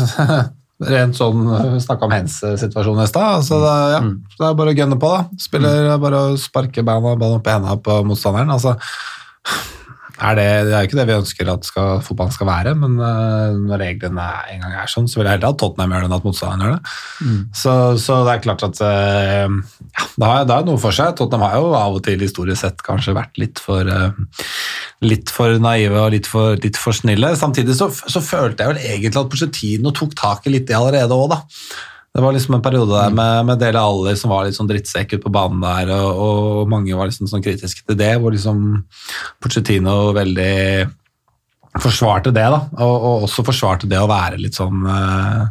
Rent 0.90 1.18
sånn 1.18 1.42
Vi 1.74 1.80
snakka 1.82 2.06
om 2.06 2.14
Hens-situasjonen 2.14 3.04
i 3.04 3.10
stad. 3.10 3.40
Altså, 3.42 3.58
det, 3.60 3.74
ja, 3.92 4.00
det 4.38 4.46
er 4.46 4.54
bare 4.56 4.72
å 4.72 4.78
gønne 4.78 4.96
på, 5.00 5.10
da. 5.12 5.42
Spiller 5.42 5.90
er 5.90 6.00
bare 6.00 6.22
å 6.22 6.38
sparke 6.40 6.84
beina 6.86 7.34
opp 7.34 7.50
i 7.50 7.52
hendene 7.52 7.76
på 7.84 7.98
motstanderen. 8.08 8.54
altså 8.54 8.76
er 10.20 10.36
det, 10.36 10.46
det 10.68 10.74
er 10.74 10.84
jo 10.84 10.90
ikke 10.90 10.98
det 10.98 11.06
vi 11.08 11.16
ønsker 11.16 11.50
at 11.52 11.66
skal, 11.68 12.02
fotballen 12.04 12.34
skal 12.34 12.48
være, 12.50 12.74
men 12.78 12.96
uh, 13.00 13.56
når 13.56 13.82
reglene 13.84 14.26
en 14.52 14.64
gang 14.64 14.76
er 14.82 14.92
sånn, 14.92 15.08
så 15.10 15.20
vil 15.20 15.28
jeg 15.28 15.38
heller 15.38 15.54
at 15.54 15.60
Tottenham 15.62 15.94
gjør 15.94 16.04
det 16.04 16.10
enn 16.10 16.16
at 16.18 16.28
motstanderen 16.28 16.64
gjør 16.66 16.76
det. 16.76 16.94
Så, 17.62 17.74
så 18.04 18.20
det 18.26 18.34
er 18.34 18.44
klart 18.44 18.66
at 18.68 18.82
uh, 18.84 19.48
ja, 19.48 20.06
det 20.16 20.30
har, 20.30 20.46
det 20.48 20.56
har 20.56 20.68
noe 20.68 20.82
for 20.82 20.96
seg. 20.96 21.14
Tottenham 21.18 21.46
har 21.48 21.58
jo 21.58 21.74
av 21.78 21.98
og 21.98 22.04
til 22.06 22.24
historisk 22.24 22.62
sett 22.64 22.84
kanskje 22.86 23.16
vært 23.16 23.40
litt 23.40 23.62
for 23.62 23.88
uh, 23.88 24.12
litt 25.06 25.32
for 25.32 25.56
naive 25.62 25.96
og 25.96 26.12
litt 26.14 26.28
for, 26.28 26.58
litt 26.60 26.78
for 26.80 26.96
snille. 26.96 27.32
Samtidig 27.38 27.76
så, 27.78 27.88
så 27.90 28.22
følte 28.24 28.64
jeg 28.64 28.74
vel 28.74 28.82
egentlig 28.84 29.22
at 29.22 29.30
Porcetino 29.32 29.94
tok 29.96 30.16
tak 30.18 30.46
i 30.46 30.54
litt 30.54 30.68
det 30.68 30.76
allerede 30.76 31.16
òg, 31.16 31.32
da. 31.32 31.40
Det 32.10 32.22
var 32.24 32.34
liksom 32.34 32.56
en 32.56 32.62
periode 32.62 32.90
der 32.90 33.12
med, 33.14 33.44
med 33.46 33.60
Dele 33.62 33.82
Alli 33.86 34.16
som 34.18 34.32
var 34.32 34.46
litt 34.46 34.56
sånn 34.56 34.70
drittsekk 34.70 35.12
ute 35.14 35.22
på 35.22 35.30
banen 35.34 35.62
der, 35.62 35.92
og, 35.94 36.22
og 36.24 36.72
mange 36.72 36.96
var 36.98 37.06
liksom 37.06 37.28
sånn 37.30 37.44
kritiske 37.44 37.84
til 37.86 37.98
det, 38.00 38.16
hvor 38.18 38.34
liksom 38.34 38.64
Pochettino 39.38 40.10
veldig 40.16 40.56
forsvarte 41.78 42.32
det, 42.34 42.48
da, 42.50 42.58
og, 42.82 42.94
og 42.96 43.24
også 43.28 43.44
forsvarte 43.46 43.86
det 43.90 44.00
å 44.02 44.08
være 44.10 44.40
litt 44.42 44.58
sånn 44.58 44.82
uh, 44.90 45.46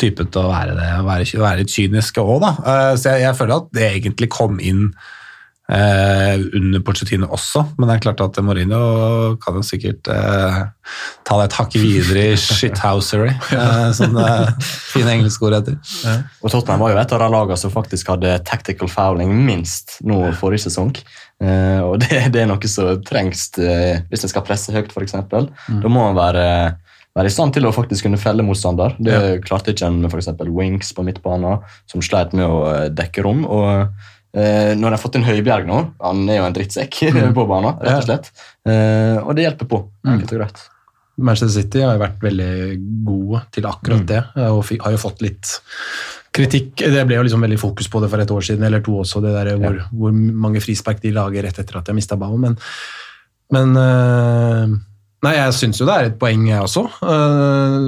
typete 0.00 0.40
og 0.40 0.54
være 0.54 0.78
det, 0.78 0.88
å 0.96 1.04
være, 1.04 1.28
være 1.42 1.60
litt 1.60 1.74
kynisk 1.74 2.22
òg, 2.22 2.38
da. 2.40 2.52
Uh, 2.64 2.92
så 2.96 3.12
jeg, 3.12 3.26
jeg 3.26 3.36
føler 3.36 3.58
at 3.58 3.68
det 3.76 3.88
egentlig 3.90 4.30
kom 4.32 4.56
inn 4.64 4.86
eh, 5.72 6.34
under 6.56 6.82
Pochettino 6.84 7.28
også, 7.34 7.64
men 7.76 7.88
det 7.88 7.96
er 7.96 8.02
klart 8.06 8.22
at 8.24 8.40
Mourinho 8.44 9.36
kan 9.42 9.58
jo 9.58 9.64
sikkert 9.66 10.08
eh, 10.12 10.58
ta 11.28 11.38
det 11.40 11.48
et 11.48 11.56
hakk 11.58 11.76
videre 11.76 12.24
i 12.32 12.40
shithousery, 12.40 13.30
eh, 13.58 13.88
som 13.96 14.16
det 14.16 14.32
fine 14.64 15.18
engelske 15.18 15.48
ord 15.48 15.58
heter. 15.60 15.78
Og 16.42 16.52
Tottenham 16.52 16.84
var 16.84 16.94
jo 16.94 17.00
et 17.02 17.16
av 17.16 17.24
de 17.24 17.30
lagene 17.36 17.60
som 17.60 17.74
faktisk 17.74 18.12
hadde 18.14 18.38
tactical 18.48 18.90
fouling 18.92 19.32
minst 19.46 19.98
nå 20.06 20.24
forrige 20.40 20.66
sesong. 20.68 20.94
Eh, 21.38 21.80
og 21.84 22.00
det, 22.02 22.24
det 22.34 22.42
er 22.42 22.50
noe 22.50 22.70
som 22.70 22.98
trengs 23.06 23.50
eh, 23.62 24.02
hvis 24.10 24.26
en 24.26 24.32
skal 24.32 24.46
presse 24.46 24.74
høyt, 24.74 24.90
f.eks. 24.90 25.10
eksempel. 25.10 25.50
Da 25.68 25.90
må 25.90 26.08
man 26.08 26.18
være, 26.18 26.44
være 27.16 27.30
i 27.30 27.34
stand 27.34 27.54
til 27.54 27.68
å 27.68 27.74
faktisk 27.74 28.08
kunne 28.08 28.20
felle 28.20 28.46
motstander. 28.46 28.96
Det 28.98 29.42
klarte 29.46 29.74
ikke 29.74 29.90
en 29.90 30.00
med 30.02 30.12
f.eks. 30.12 30.32
Winks 30.48 30.94
på 30.96 31.04
midtbanen, 31.06 31.62
som 31.90 32.04
sleit 32.04 32.34
med 32.36 32.46
å 32.48 32.62
eh, 32.72 32.86
dekke 32.94 33.26
rom. 33.26 33.44
og 33.46 34.16
eh, 34.36 34.72
når 34.76 34.84
de 34.84 34.94
har 34.94 35.02
fått 35.02 35.18
inn 35.18 35.26
Høibjerg 35.26 35.68
nå, 35.68 35.82
han 36.04 36.24
er 36.28 36.40
jo 36.40 36.48
en 36.48 36.56
drittsekk 36.56 36.98
på 37.38 37.46
banen, 37.50 37.78
rett 37.84 38.00
og 38.00 38.08
slett. 38.08 38.32
Uh, 38.68 39.22
og 39.24 39.36
det 39.36 39.48
hjelper 39.48 39.70
på, 39.70 39.84
Mm. 40.08 40.22
Manchester 41.18 41.50
City 41.50 41.80
har 41.82 41.96
jo 41.96 42.00
vært 42.04 42.20
veldig 42.22 42.52
gode 43.04 43.40
til 43.50 43.66
akkurat 43.66 44.04
det, 44.06 44.20
og 44.38 44.60
har 44.84 44.92
jo 44.94 45.00
fått 45.02 45.24
litt 45.24 45.50
kritikk. 46.30 46.84
Det 46.94 47.02
ble 47.08 47.16
jo 47.18 47.24
liksom 47.26 47.42
veldig 47.42 47.58
fokus 47.58 47.88
på 47.90 47.98
det 48.04 48.10
for 48.12 48.22
et 48.22 48.30
år 48.30 48.46
siden, 48.46 48.62
eller 48.68 48.84
to 48.86 48.94
også, 49.00 49.20
det 49.24 49.32
der 49.34 49.50
hvor, 49.58 49.80
hvor 49.90 50.14
mange 50.14 50.62
frispark 50.62 51.02
de 51.02 51.10
lager 51.16 51.42
rett 51.42 51.58
etter 51.58 51.80
at 51.80 51.88
de 51.88 51.90
har 51.90 51.98
mista 51.98 52.16
ballen. 52.20 52.46
Men, 52.46 52.54
men 53.50 53.74
uh, 53.74 54.78
Nei, 55.26 55.34
jeg 55.34 55.54
syns 55.56 55.80
jo 55.80 55.86
det 55.88 55.94
er 55.96 56.08
et 56.12 56.18
poeng, 56.20 56.44
jeg 56.46 56.62
også. 56.62 56.84
Øh, 57.02 57.86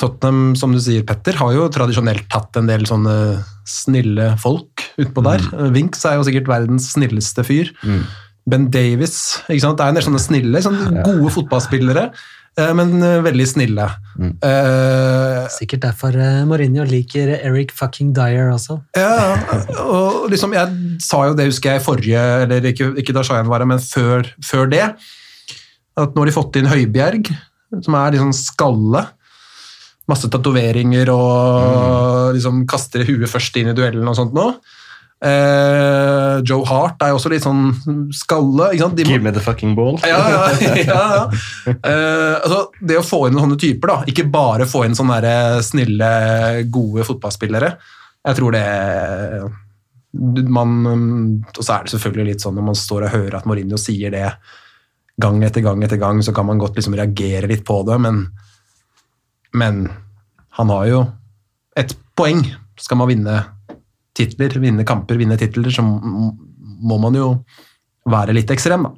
Tottenham, 0.00 0.54
som 0.60 0.74
du 0.74 0.80
sier, 0.82 1.04
Petter, 1.08 1.38
har 1.40 1.54
jo 1.56 1.66
tradisjonelt 1.72 2.26
hatt 2.34 2.56
en 2.60 2.68
del 2.68 2.84
sånne 2.88 3.14
snille 3.66 4.34
folk 4.42 4.84
utpå 5.00 5.22
der. 5.24 5.44
Winks 5.72 6.04
er 6.04 6.18
jo 6.18 6.26
sikkert 6.28 6.50
verdens 6.52 6.90
snilleste 6.92 7.44
fyr. 7.48 7.70
Ben 8.46 8.68
Davis. 8.70 9.40
ikke 9.48 9.62
sant? 9.64 9.78
Det 9.80 9.86
er 9.86 9.94
en 9.94 9.96
del 9.98 10.04
sånne 10.06 10.20
snille, 10.22 10.60
sånne 10.62 11.00
gode 11.06 11.32
fotballspillere, 11.34 12.04
eh, 12.60 12.68
men 12.78 12.92
eh, 13.02 13.16
veldig 13.24 13.46
snille. 13.50 13.86
Eh, 14.44 15.48
Sikkert 15.56 15.82
derfor 15.88 16.14
eh, 16.14 16.44
Mourinho 16.46 16.84
liker 16.86 17.32
Eric 17.40 17.72
fucking 17.74 18.12
Dyer 18.16 18.52
også. 18.52 18.76
ja, 18.94 19.34
og 19.82 20.28
liksom, 20.30 20.54
jeg 20.54 21.00
sa 21.02 21.24
jo 21.26 21.34
det, 21.38 21.48
husker 21.50 21.72
jeg, 21.74 21.82
i 21.82 21.84
forrige 21.88 22.22
Eller 22.44 22.68
ikke, 22.70 22.92
ikke 23.02 23.16
da 23.16 23.24
Shayan 23.26 23.48
var 23.50 23.64
her, 23.64 23.72
men 23.72 23.82
før, 23.82 24.28
før 24.46 24.70
det. 24.70 24.84
At 25.96 26.12
nå 26.14 26.22
har 26.22 26.28
de 26.30 26.36
fått 26.36 26.60
inn 26.60 26.68
Høibjerg, 26.70 27.32
som 27.82 27.96
er 27.98 28.14
liksom 28.14 28.32
skalle. 28.36 29.06
Masse 30.06 30.30
tatoveringer 30.30 31.10
og 31.10 32.36
liksom 32.36 32.64
kaster 32.70 33.02
huet 33.08 33.30
først 33.30 33.56
inn 33.58 33.72
i 33.72 33.76
duellen 33.76 34.06
og 34.06 34.18
sånt 34.18 34.36
nå. 34.36 34.50
Eh, 35.16 36.42
Joe 36.44 36.66
Hart 36.68 37.00
er 37.00 37.10
jo 37.10 37.16
også 37.16 37.30
litt 37.32 37.44
sånn 37.44 37.70
skalle. 38.14 38.68
Ikke 38.74 38.84
sant? 38.84 38.98
De 38.98 39.06
Give 39.08 39.24
me 39.24 39.32
the 39.32 39.42
fucking 39.42 39.74
ball. 39.78 39.96
ja, 40.04 40.18
ja, 40.30 40.42
ja, 40.60 41.04
ja. 41.16 41.22
Eh, 41.72 42.34
altså, 42.36 42.66
det 42.80 43.00
å 43.00 43.06
få 43.06 43.24
inn 43.26 43.38
sånne 43.40 43.58
typer, 43.60 43.92
da, 43.92 43.98
ikke 44.12 44.26
bare 44.30 44.68
få 44.68 44.84
inn 44.86 44.96
sånne 44.98 45.20
der 45.24 45.62
snille, 45.64 46.10
gode 46.72 47.06
fotballspillere, 47.08 47.72
jeg 48.26 48.38
tror 48.38 48.56
det 48.56 48.66
man, 50.56 50.70
Og 51.52 51.60
så 51.60 51.74
er 51.74 51.84
det 51.84 51.92
selvfølgelig 51.92 52.32
litt 52.32 52.44
sånn 52.44 52.56
når 52.56 52.64
man 52.70 52.78
står 52.78 53.06
og 53.06 53.12
hører 53.12 53.36
at 53.38 53.46
Mourinho 53.48 53.78
sier 53.80 54.14
det 54.14 54.24
gang 55.20 55.42
etter 55.44 55.64
gang 55.64 55.82
etter 55.84 56.00
gang, 56.00 56.22
så 56.24 56.32
kan 56.36 56.46
man 56.48 56.60
godt 56.60 56.78
liksom 56.78 56.96
reagere 56.96 57.48
litt 57.50 57.64
på 57.66 57.80
det, 57.88 57.98
men, 58.04 58.26
men 59.56 59.86
han 60.58 60.70
har 60.72 60.86
jo 60.90 61.00
et 61.76 61.96
poeng. 62.16 62.44
Skal 62.80 62.98
man 63.00 63.08
vinne 63.10 63.38
titler, 64.16 64.52
vinne 64.62 64.84
kamper, 64.88 65.18
vinne 65.20 65.36
titler, 65.40 65.72
så 65.72 65.82
må 65.84 66.96
man 67.02 67.16
jo 67.16 67.30
være 68.08 68.32
litt 68.36 68.52
ekstrem, 68.54 68.86
da. 68.86 68.94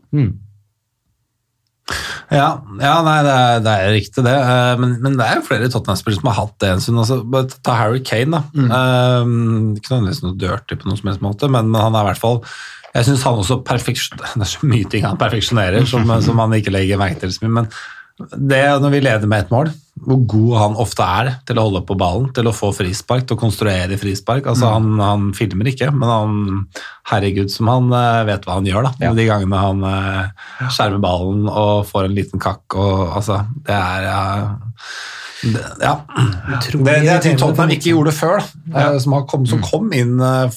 Ja, 2.29 2.49
ja 2.85 2.97
nei, 3.01 3.15
det 3.25 3.33
er, 3.35 3.61
det 3.65 3.73
er 3.73 3.93
riktig 3.95 4.25
det. 4.27 4.35
Eh, 4.37 4.73
Men, 4.83 4.91
men 5.01 5.15
det 5.17 5.25
er 5.25 5.39
jo 5.39 5.47
flere 5.47 5.71
Tottenham-spillere 5.73 6.21
som 6.21 6.29
har 6.29 6.37
hatt 6.43 6.57
det 6.61 6.73
en 6.75 6.83
stund. 6.85 7.01
Altså, 7.01 7.55
ta 7.65 7.77
Harry 7.79 8.03
Kane, 8.05 8.37
da. 8.37 8.43
Eh, 8.53 9.31
ikke 9.79 9.95
nødvendigvis 9.95 10.21
noe 10.27 10.37
dirty 10.43 10.77
på 10.77 10.91
noen 10.91 11.01
som 11.01 11.09
helst 11.09 11.25
måte, 11.25 11.49
men, 11.49 11.71
men 11.73 11.81
han 11.87 11.97
er 11.97 12.05
i 12.05 12.11
hvert 12.11 12.21
fall 12.21 12.43
Jeg 12.93 13.07
syns 13.09 13.25
han 13.25 13.41
også 13.41 13.59
perfeksjon- 13.65 14.21
Det 14.37 14.45
er 14.45 14.51
så 14.53 14.69
mye 14.69 14.91
ting 14.93 15.07
han 15.09 15.17
perfeksjonerer 15.21 15.89
som, 15.89 16.05
som 16.27 16.45
han 16.45 16.59
ikke 16.59 16.75
legger 16.77 17.01
merke 17.01 17.25
til. 17.25 17.33
Men 17.49 17.71
det 18.19 18.65
når 18.83 18.91
vi 18.91 19.01
leder 19.05 19.31
med 19.31 19.45
ett 19.45 19.53
mål, 19.55 19.69
hvor 20.03 20.21
god 20.31 20.55
han 20.59 20.79
ofte 20.83 21.05
er 21.07 21.31
til 21.47 21.59
å 21.59 21.65
holde 21.69 21.83
på 21.87 21.97
ballen, 21.99 22.29
til 22.35 22.49
å 22.51 22.55
få 22.55 22.71
frispark, 22.75 23.27
til 23.27 23.39
å 23.39 23.41
konstruere 23.41 23.99
frispark. 23.99 24.47
Altså, 24.51 24.71
han, 24.75 24.99
han 25.03 25.29
filmer 25.39 25.71
ikke, 25.71 25.91
men 25.95 26.11
han 26.11 26.39
Herregud, 27.09 27.49
som 27.53 27.71
han 27.71 27.93
eh, 27.95 28.25
vet 28.29 28.45
hva 28.45 28.59
han 28.59 28.67
gjør, 28.69 28.89
da. 28.89 29.13
De 29.17 29.29
gangene 29.29 29.63
han 29.63 29.87
eh, 29.89 30.67
skjermer 30.67 31.01
ballen 31.03 31.47
og 31.49 31.87
får 31.89 32.09
en 32.09 32.19
liten 32.19 32.43
kakk 32.43 32.77
og 32.77 33.15
altså 33.17 33.41
Det 33.65 33.75
er 33.75 34.11
eh, 34.11 34.51
det, 35.43 35.61
ja. 35.83 35.93
Det, 36.73 36.83
det 36.85 37.11
er 37.13 37.21
ting 37.23 37.37
Tottenham 37.39 37.71
ikke 37.71 37.93
gjorde 37.93 38.13
før, 38.17 38.41
da. 38.73 38.81
eh, 38.95 38.99
Som, 39.05 39.13
har 39.15 39.27
kom, 39.31 39.45
som 39.47 39.61
kom 39.63 39.93
inn 39.95 40.17
eh, 40.21 40.49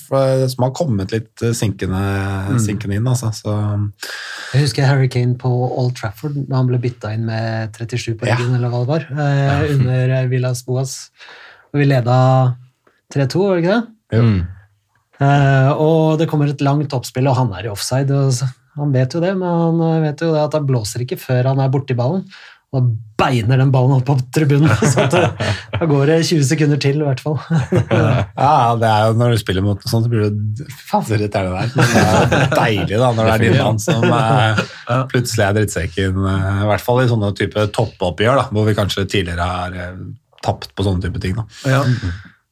Som 0.49 0.63
har 0.65 0.71
kommet 0.77 1.11
litt 1.13 1.43
eh, 1.45 1.51
sinkende, 1.53 2.01
sinkende 2.63 2.97
inn, 2.97 3.05
altså. 3.11 3.29
Så 3.35 3.53
Jeg 4.55 4.63
husker 4.65 4.87
Harry 4.89 5.07
Kane 5.13 5.35
på 5.37 5.51
Old 5.51 5.93
Trafford 5.99 6.39
da 6.49 6.57
han 6.57 6.67
ble 6.71 6.79
bytta 6.81 7.13
inn 7.13 7.27
med 7.29 7.77
37 7.77 8.15
på 8.17 8.25
ryggen, 8.25 8.55
eller 8.57 8.73
hva 8.73 8.81
det 8.81 8.89
var, 8.95 9.05
eh, 9.11 9.67
under 9.75 10.15
eh, 10.17 10.25
Villas 10.31 10.63
Boas. 10.65 10.95
Og 11.73 11.79
vi 11.83 11.85
leda 11.87 12.17
3-2, 13.13 13.43
var 13.45 13.55
det 13.59 13.63
ikke 13.63 13.77
det? 13.77 14.17
Eh, 15.21 15.69
og 15.77 16.17
det 16.19 16.25
kommer 16.31 16.49
et 16.49 16.63
langt 16.65 16.93
oppspill, 16.97 17.27
og 17.29 17.37
han 17.37 17.53
er 17.53 17.67
i 17.67 17.71
offside. 17.71 18.09
Og 18.17 18.33
så- 18.33 18.49
han 18.79 18.91
vet 18.95 19.11
jo 19.13 19.19
det, 19.19 19.33
men 19.37 19.47
han 19.81 20.01
vet 20.01 20.21
jo 20.23 20.31
det 20.33 20.41
at 20.45 20.53
han 20.57 20.65
blåser 20.65 21.03
ikke 21.03 21.19
før 21.19 21.49
han 21.51 21.59
er 21.59 21.69
borti 21.69 21.93
ballen. 21.93 22.23
Og 22.71 22.77
da 22.79 22.81
beiner 23.21 23.59
den 23.59 23.69
ballen 23.73 23.97
opp 23.97 24.05
på 24.07 24.15
tribunen. 24.33 24.71
Så 24.93 25.03
at 25.03 25.11
det, 25.13 25.49
da 25.75 25.87
går 25.89 26.07
det 26.09 26.15
20 26.29 26.45
sekunder 26.47 26.79
til, 26.81 27.01
i 27.01 27.05
hvert 27.05 27.19
fall. 27.21 27.35
Ja, 28.41 28.73
det 28.79 28.87
er 28.87 29.09
jo 29.09 29.17
når 29.19 29.35
du 29.35 29.41
spiller 29.41 29.65
mot 29.65 29.77
noe 29.81 29.91
sånt, 29.91 30.07
så 30.07 30.11
blir 30.11 30.23
det 30.31 30.65
faen, 30.71 31.03
så 31.05 31.17
irriterende 31.17 31.51
det 31.51 31.67
er. 31.67 31.75
Men 31.75 31.91
det 31.91 32.39
er 32.41 32.55
deilig 32.63 33.01
da, 33.03 33.11
når 33.17 33.27
det 33.27 33.33
er 33.35 33.43
din 33.43 33.59
mann 33.59 33.81
som 33.83 34.07
er, 34.07 34.63
plutselig 35.11 35.45
er 35.45 35.57
drittsekken. 35.59 36.25
eh, 36.31 36.49
I 36.63 36.67
hvert 36.71 36.85
fall 36.87 37.03
i 37.03 37.07
sånne 37.11 37.31
type 37.37 37.67
toppoppgjør, 37.75 38.39
da, 38.41 38.47
hvor 38.55 38.67
vi 38.71 38.77
kanskje 38.79 39.05
tidligere 39.11 39.47
har 39.51 39.77
eh, 39.85 40.03
tapt 40.41 40.71
på 40.73 40.87
sånne 40.87 41.03
type 41.05 41.21
ting. 41.21 41.37
Da. 41.37 41.45
Ja. 41.75 41.83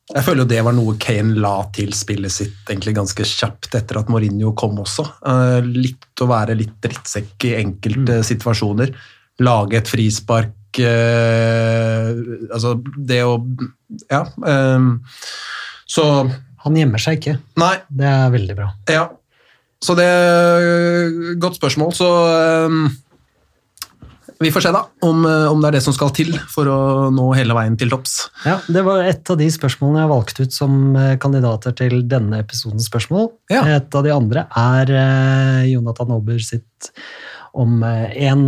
Jeg 0.09 0.25
føler 0.25 0.41
jo 0.43 0.49
det 0.49 0.61
var 0.65 0.73
noe 0.73 0.95
Kane 1.01 1.35
la 1.37 1.55
til 1.73 1.91
spillet 1.93 2.33
sitt 2.33 2.69
egentlig 2.69 2.95
ganske 2.97 3.25
kjapt 3.29 3.75
etter 3.77 3.99
at 4.01 4.07
Mourinho 4.11 4.51
kom 4.57 4.79
også. 4.83 5.05
Eh, 5.31 5.59
litt 5.69 6.23
å 6.25 6.29
være 6.29 6.57
litt 6.59 6.75
drittsekk 6.83 7.45
i 7.49 7.55
enkelte 7.63 8.19
situasjoner. 8.27 8.93
Lage 9.39 9.77
et 9.79 9.87
frispark 9.87 10.79
eh, 10.79 12.09
Altså, 12.53 12.75
det 12.97 13.21
å 13.25 13.37
Ja. 14.11 14.23
eh, 14.45 14.79
så 15.89 16.05
Han 16.65 16.75
gjemmer 16.75 16.99
seg 17.01 17.19
ikke. 17.21 17.37
Nei, 17.57 17.77
Det 17.89 18.05
er 18.05 18.29
veldig 18.35 18.55
bra. 18.55 18.71
ja. 18.89 19.09
Så 19.81 19.95
det 19.95 20.03
er 20.03 21.35
Godt 21.39 21.55
spørsmål, 21.55 21.93
så 21.95 22.07
eh, 22.27 22.89
vi 24.41 24.51
får 24.55 24.61
se, 24.63 24.71
da, 24.71 24.85
om, 25.03 25.25
om 25.25 25.59
det 25.61 25.67
er 25.67 25.71
det 25.77 25.81
som 25.83 25.91
skal 25.95 26.11
til 26.15 26.29
for 26.47 26.67
å 26.71 26.77
nå 27.11 27.25
hele 27.35 27.51
veien 27.57 27.75
til 27.79 27.89
topps. 27.91 28.29
Ja, 28.45 28.57
Det 28.71 28.83
var 28.87 29.01
et 29.03 29.27
av 29.31 29.35
de 29.39 29.47
spørsmålene 29.51 30.05
jeg 30.05 30.11
valgte 30.13 30.45
ut 30.47 30.53
som 30.55 30.75
kandidater 31.19 31.75
til 31.75 31.97
denne 32.07 32.39
episodens 32.39 32.87
spørsmål. 32.87 33.33
Ja. 33.51 33.65
Et 33.75 33.95
av 33.99 34.03
de 34.05 34.13
andre 34.15 34.45
er 34.55 34.93
Jonathan 35.67 36.11
Ober 36.15 36.39
sitt 36.39 36.91
om 37.53 37.83
én 37.83 38.43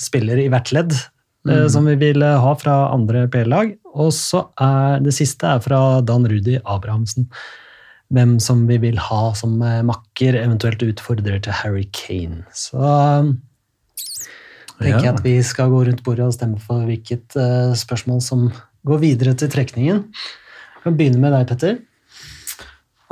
spiller 0.00 0.40
i 0.40 0.48
hvert 0.52 0.72
ledd 0.72 0.94
mm. 1.48 1.68
som 1.68 1.86
vi 1.86 1.96
vil 2.00 2.22
eh, 2.22 2.40
ha 2.40 2.54
fra 2.58 2.76
andre 2.92 3.26
PL-lag. 3.32 3.74
Og 3.92 4.12
så 4.16 4.46
er 4.60 5.02
det 5.04 5.14
siste 5.16 5.48
er 5.48 5.62
fra 5.64 6.00
Dan 6.04 6.26
Rudi 6.30 6.58
Abrahamsen. 6.62 7.28
Hvem 8.12 8.36
som 8.44 8.66
vi 8.68 8.78
vil 8.80 8.98
ha 9.00 9.22
som 9.38 9.56
eh, 9.64 9.80
makker, 9.86 10.36
eventuelt 10.40 10.82
utfordrer 10.84 11.40
til 11.42 11.56
Harry 11.62 11.86
Kane. 11.96 12.44
Så 12.56 12.80
eh, 12.82 13.32
tenker 14.82 15.08
jeg 15.08 15.14
at 15.14 15.24
vi 15.24 15.38
skal 15.46 15.72
gå 15.72 15.84
rundt 15.88 16.04
bordet 16.06 16.28
og 16.28 16.36
stemme 16.36 16.60
for 16.62 16.84
hvilket 16.88 17.38
eh, 17.40 17.72
spørsmål 17.78 18.22
som 18.24 18.50
går 18.88 19.02
videre 19.02 19.34
til 19.38 19.50
trekningen. 19.52 20.04
Vi 20.12 20.84
kan 20.86 20.98
begynne 20.98 21.22
med 21.22 21.34
deg, 21.36 21.48
Petter. 21.50 21.80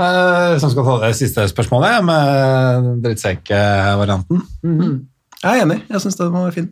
Eh, 0.01 0.59
Som 0.63 0.71
skal 0.73 0.87
ta 0.87 0.95
det 1.05 1.15
siste 1.19 1.45
spørsmålet, 1.51 2.05
med 2.09 2.91
drittsekk-varianten. 3.05 4.45
Jeg 5.41 5.51
er 5.57 5.65
enig. 5.67 5.81
Jeg 5.91 6.03
syns 6.05 6.17
den 6.21 6.33
var 6.35 6.55
fin. 6.57 6.71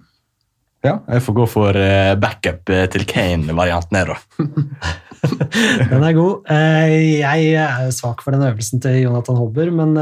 Ja, 0.86 1.00
jeg 1.10 1.24
får 1.26 1.34
gå 1.40 1.44
for 1.50 1.74
eh, 1.76 2.12
backup 2.22 2.70
eh, 2.70 2.84
til 2.92 3.02
Kane-varianten 3.08 3.98
her, 3.98 4.12
da. 4.14 4.18
Den 5.90 6.04
er 6.06 6.12
god. 6.14 6.44
Eh, 6.54 6.92
Jeg 7.18 7.48
er 7.58 7.88
svak 7.90 8.20
for 8.22 8.30
den 8.36 8.44
øvelsen 8.46 8.78
til 8.84 9.00
Jonathan 9.02 9.40
Hobber, 9.40 9.72
men 9.74 9.96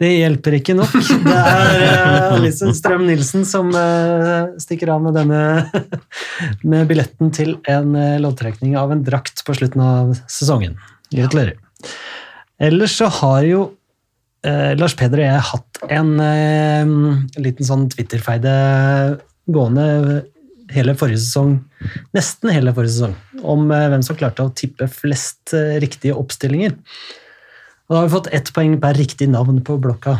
det 0.00 0.08
hjelper 0.14 0.56
ikke 0.56 0.78
nok. 0.78 0.94
Det 1.26 1.34
er 1.36 2.32
Alice 2.38 2.70
Strøm 2.78 3.04
Nilsen 3.04 3.44
som 3.48 3.68
stikker 4.64 4.94
av 4.94 5.04
med 5.04 5.18
denne 5.20 5.42
med 6.72 6.88
billetten 6.88 7.28
til 7.36 7.58
en 7.68 7.92
loddtrekning 8.24 8.78
av 8.80 8.96
en 8.96 9.04
drakt 9.04 9.44
på 9.44 9.58
slutten 9.60 9.84
av 9.84 10.16
sesongen. 10.24 10.78
Gratulerer. 11.12 11.60
Ellers 12.62 12.94
så 12.96 13.08
har 13.20 13.42
jo 13.44 13.64
eh, 14.46 14.72
Lars 14.78 14.96
Peder 14.96 15.20
og 15.20 15.26
jeg 15.26 15.46
hatt 15.50 15.82
en 15.92 16.14
eh, 16.24 16.94
liten 17.42 17.68
sånn 17.68 17.88
Twitter-feide 17.92 18.54
gående 19.52 20.24
hele 20.74 20.96
forrige 20.98 21.22
sesong, 21.22 21.58
nesten 22.16 22.50
hele 22.54 22.72
forrige 22.74 22.96
sesong, 22.96 23.14
om 23.46 23.68
eh, 23.70 23.86
hvem 23.92 24.02
som 24.06 24.18
klarte 24.18 24.46
å 24.46 24.54
tippe 24.56 24.88
flest 24.90 25.54
eh, 25.56 25.76
riktige 25.82 26.16
oppstillinger. 26.18 26.74
Og 27.86 27.94
da 27.94 28.00
har 28.00 28.08
vi 28.08 28.16
fått 28.16 28.32
ett 28.34 28.50
poeng 28.54 28.74
per 28.82 28.98
riktig 28.98 29.28
navn 29.30 29.60
på 29.66 29.76
blokka. 29.82 30.16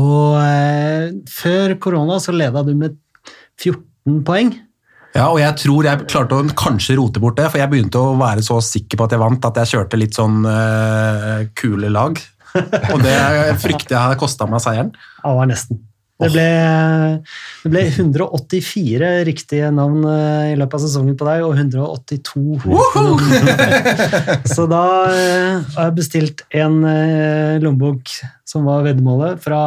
Og 0.00 0.38
eh, 0.42 1.12
før 1.30 1.76
korona 1.82 2.18
så 2.22 2.34
leda 2.34 2.64
du 2.66 2.74
med 2.78 2.96
14 3.60 4.24
poeng. 4.26 4.56
Ja, 5.16 5.28
og 5.32 5.38
jeg 5.40 5.56
tror 5.62 5.86
jeg 5.88 6.06
klarte 6.10 6.36
å 6.36 6.46
kanskje 6.58 6.98
rote 6.98 7.20
bort 7.22 7.38
det, 7.38 7.48
for 7.50 7.60
jeg 7.60 7.70
begynte 7.72 8.00
å 8.00 8.16
være 8.20 8.44
så 8.44 8.58
sikker 8.64 9.00
på 9.00 9.06
at 9.06 9.14
jeg 9.14 9.22
vant 9.22 9.48
at 9.48 9.60
jeg 9.62 9.72
kjørte 9.72 10.00
litt 10.00 10.18
sånn 10.18 10.42
uh, 10.44 11.48
kule 11.58 11.90
lag. 11.92 12.20
Og 12.92 12.98
det 13.04 13.18
frykter 13.62 13.96
jeg 13.96 14.02
har 14.02 14.18
kosta 14.20 14.48
meg 14.48 14.62
seieren. 14.64 14.92
Ja, 15.22 15.30
det 15.30 15.38
var 15.40 15.48
nesten. 15.50 15.84
Det 16.18 16.32
ble, 16.34 16.44
det 17.62 17.70
ble 17.70 17.82
184 17.86 19.10
riktige 19.28 19.68
navn 19.70 20.02
eh, 20.02 20.48
i 20.50 20.56
løpet 20.58 20.74
av 20.74 20.82
sesongen 20.82 21.14
på 21.14 21.28
deg, 21.28 21.44
og 21.46 21.54
182 21.54 22.58
Så 24.56 24.66
da 24.66 24.80
eh, 25.12 25.60
har 25.76 25.86
jeg 25.86 25.94
bestilt 26.00 26.42
en 26.50 26.80
lommebok 27.62 28.10
som 28.50 28.66
var 28.66 28.82
veddemålet, 28.88 29.38
fra 29.44 29.60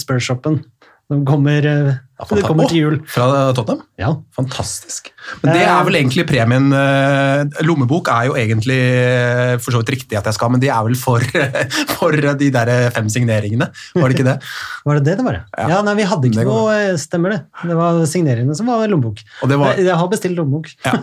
Spurshoppen. 0.00 0.62
Den 1.08 1.22
kommer, 1.24 1.64
ja, 1.64 2.24
det 2.36 2.42
kommer 2.44 2.68
til 2.68 2.82
jul. 2.82 2.96
Fra 3.08 3.24
Tottenham? 3.56 3.78
Ja. 3.96 4.10
Fantastisk. 4.36 5.06
Men 5.40 5.54
det 5.56 5.62
er 5.64 5.86
vel 5.86 5.96
egentlig 6.02 6.26
premien 6.28 6.66
eh, 6.76 7.62
Lommebok 7.64 8.10
er 8.12 8.26
jo 8.28 8.34
egentlig 8.36 8.76
eh, 8.76 9.54
for 9.56 9.72
så 9.72 9.80
vidt 9.80 9.94
riktig 9.94 10.18
at 10.20 10.28
jeg 10.28 10.36
skal, 10.36 10.52
men 10.52 10.60
de 10.60 10.68
er 10.68 10.84
vel 10.84 10.98
for, 11.00 11.24
for 11.96 12.12
de 12.12 12.50
der 12.52 12.72
fem 12.92 13.08
signeringene, 13.12 13.70
var 13.96 14.04
det 14.12 14.18
ikke 14.18 14.28
det? 14.28 14.36
Var 14.88 15.00
det 15.00 15.04
det 15.08 15.16
det 15.22 15.24
var? 15.30 15.40
Ja. 15.56 15.66
Ja, 15.72 15.80
nei, 15.88 15.96
vi 15.98 16.04
hadde 16.12 16.28
ikke 16.30 16.44
noe 16.48 16.76
eh, 16.76 16.92
Stemmer 17.00 17.34
det. 17.38 17.40
Det 17.72 17.80
var 17.80 18.04
signeringene 18.08 18.56
som 18.60 18.68
var 18.68 18.84
lommebok. 18.88 19.24
Og 19.44 19.48
det 19.52 19.58
var- 19.64 19.80
Jeg, 19.80 19.96
har 20.04 20.12
bestilt 20.12 20.36
lommebok. 20.36 20.68
Ja. 20.84 20.96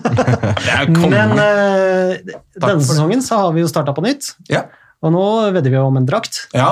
Men 1.16 1.38
eh, 1.42 2.34
denne 2.62 2.82
sesongen 2.86 3.26
så 3.26 3.42
har 3.42 3.58
vi 3.58 3.66
jo 3.66 3.74
starta 3.74 3.94
på 3.98 4.06
nytt. 4.06 4.36
ja. 4.54 4.68
Og 5.06 5.14
nå 5.14 5.24
vedder 5.54 5.70
vi 5.76 5.78
om 5.82 5.98
en 6.00 6.08
drakt. 6.10 6.48
ja. 6.58 6.72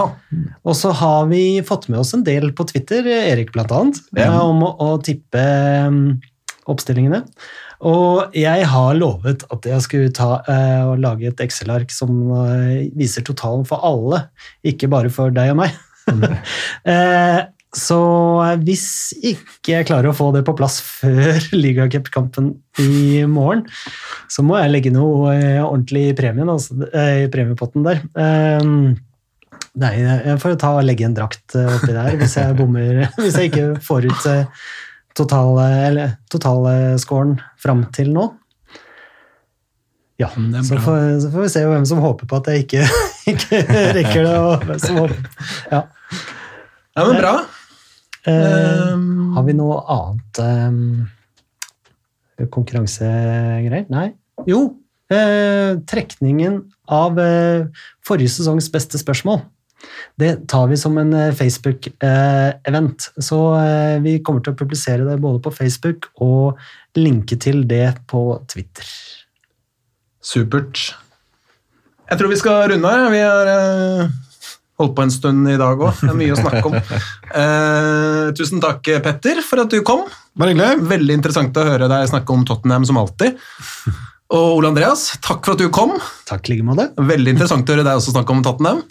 Og 0.65 0.73
så 0.79 0.89
har 0.97 1.27
vi 1.29 1.61
fått 1.65 1.85
med 1.91 1.99
oss 2.01 2.13
en 2.17 2.23
del 2.25 2.49
på 2.57 2.65
Twitter, 2.69 3.05
Erik 3.05 3.51
blant 3.53 3.71
annet, 3.71 3.99
Ja. 4.17 4.31
eh, 4.31 4.39
om 4.41 4.63
å, 4.65 4.71
å 4.81 4.95
tippe 5.05 5.43
um, 5.87 5.99
oppstillingene. 6.71 7.23
Og 7.83 8.33
jeg 8.33 8.65
har 8.71 8.93
lovet 8.95 9.43
at 9.51 9.65
jeg 9.67 9.83
skulle 9.85 10.13
ta 10.15 10.37
uh, 10.47 10.93
og 10.93 11.01
lage 11.03 11.27
et 11.29 11.41
Excel-ark 11.45 11.91
som 11.91 12.31
uh, 12.31 12.79
viser 12.95 13.25
totalen 13.27 13.65
for 13.67 13.83
alle, 13.83 14.23
ikke 14.65 14.87
bare 14.89 15.11
for 15.13 15.33
deg 15.35 15.51
og 15.53 15.59
meg. 15.61 15.75
eh, 16.89 17.37
så 17.73 17.99
hvis 18.61 18.85
ikke 19.17 19.73
jeg 19.73 19.87
klarer 19.89 20.11
å 20.11 20.17
få 20.17 20.29
det 20.35 20.43
på 20.45 20.53
plass 20.57 20.77
før 20.85 21.41
ligacupkampen 21.63 22.51
i 22.81 23.23
morgen, 23.29 23.65
så 24.29 24.45
må 24.45 24.59
jeg 24.61 24.73
legge 24.73 24.93
noe 24.93 25.33
eh, 25.33 25.63
ordentlig 25.63 26.11
i 26.11 26.17
premien, 26.17 26.51
altså, 26.53 26.77
eh, 26.91 27.25
i 27.25 27.31
premiepotten 27.33 27.87
der. 27.87 28.05
Eh, 28.13 28.61
Nei, 29.73 29.95
jeg 30.05 30.37
får 30.37 30.51
ta 30.61 30.75
og 30.77 30.85
legge 30.85 31.05
en 31.07 31.15
drakt 31.17 31.55
eh, 31.57 31.65
oppi 31.79 31.95
der 31.95 32.13
hvis 32.19 32.35
jeg 32.37 32.53
bommer 32.59 33.07
Hvis 33.17 33.39
jeg 33.39 33.49
ikke 33.49 33.79
får 33.81 34.05
ut 34.05 34.27
totalscoren 35.17 36.19
total, 36.29 37.49
fram 37.61 37.81
til 37.93 38.11
nå. 38.13 38.27
Ja, 40.21 40.29
er 40.29 40.61
så 40.65 40.77
får, 40.77 40.99
så 41.23 41.31
får 41.33 41.41
vi 41.41 41.49
se 41.55 41.63
hvem 41.65 41.85
som 41.89 42.01
håper 42.03 42.29
på 42.29 42.37
at 42.37 42.49
jeg 42.51 42.67
ikke, 42.67 42.85
ikke 43.33 43.63
rekker 43.97 44.27
det. 44.27 44.37
Og 44.37 44.79
som 44.81 45.01
håper. 45.01 45.19
Ja. 45.71 45.81
ja, 46.93 47.05
men 47.07 47.17
bra. 47.17 47.33
Eh, 48.27 48.73
Um, 48.93 49.33
har 49.35 49.43
vi 49.47 49.55
noe 49.57 49.79
annet 49.91 50.39
um, 50.39 51.07
konkurransegreier? 52.53 53.87
Nei. 53.91 54.11
Jo, 54.49 54.61
eh, 55.13 55.79
trekningen 55.89 56.61
av 56.91 57.19
eh, 57.21 57.65
forrige 58.05 58.33
sesongs 58.35 58.69
beste 58.73 58.99
spørsmål. 59.01 59.43
Det 60.19 60.47
tar 60.51 60.69
vi 60.71 60.77
som 60.79 60.97
en 61.01 61.13
eh, 61.17 61.33
Facebook-event. 61.35 63.09
Så 63.17 63.39
eh, 63.59 63.97
vi 64.03 64.17
kommer 64.25 64.43
til 64.43 64.55
å 64.55 64.59
publisere 64.59 65.07
det 65.07 65.19
både 65.23 65.43
på 65.43 65.53
Facebook 65.53 66.09
og 66.23 66.61
linke 66.99 67.37
til 67.41 67.63
det 67.69 67.95
på 68.09 68.25
Twitter. 68.51 68.87
Supert. 70.23 70.93
Jeg 72.09 72.19
tror 72.19 72.31
vi 72.31 72.39
skal 72.39 72.67
runde. 72.71 72.93
Vi 73.13 73.23
har 73.23 73.51
eh, 73.57 74.13
holdt 74.81 74.95
på 74.97 75.05
en 75.05 75.13
stund 75.13 75.49
i 75.51 75.57
dag 75.59 75.81
òg. 75.81 75.99
Det 76.01 76.11
er 76.11 76.19
mye 76.19 76.35
å 76.35 76.39
snakke 76.41 76.65
om. 76.69 76.79
Eh, 77.33 78.27
tusen 78.37 78.61
takk, 78.61 78.85
Petter, 79.01 79.39
for 79.41 79.63
at 79.63 79.71
du 79.73 79.79
kom. 79.85 80.03
Bare 80.37 80.53
hyggelig. 80.53 80.83
Veldig 80.85 81.15
interessant 81.17 81.57
å 81.57 81.63
høre 81.65 81.87
deg 81.89 82.09
snakke 82.11 82.35
om 82.35 82.43
Tottenham 82.45 82.85
som 82.85 82.99
alltid. 83.01 83.39
Og 84.33 84.59
Ole 84.59 84.69
Andreas, 84.71 85.07
takk 85.21 85.43
for 85.45 85.53
at 85.53 85.61
du 85.61 85.67
kom. 85.73 85.91
Takk 86.25 86.47
like 86.49 86.65
med 86.65 86.79
det. 86.79 86.87
Veldig 87.09 87.35
interessant 87.35 87.69
å 87.69 87.75
høre 87.75 87.85
deg 87.85 87.99
også 87.99 88.13
snakke 88.15 88.33
om 88.33 88.41
Tottenham. 88.45 88.83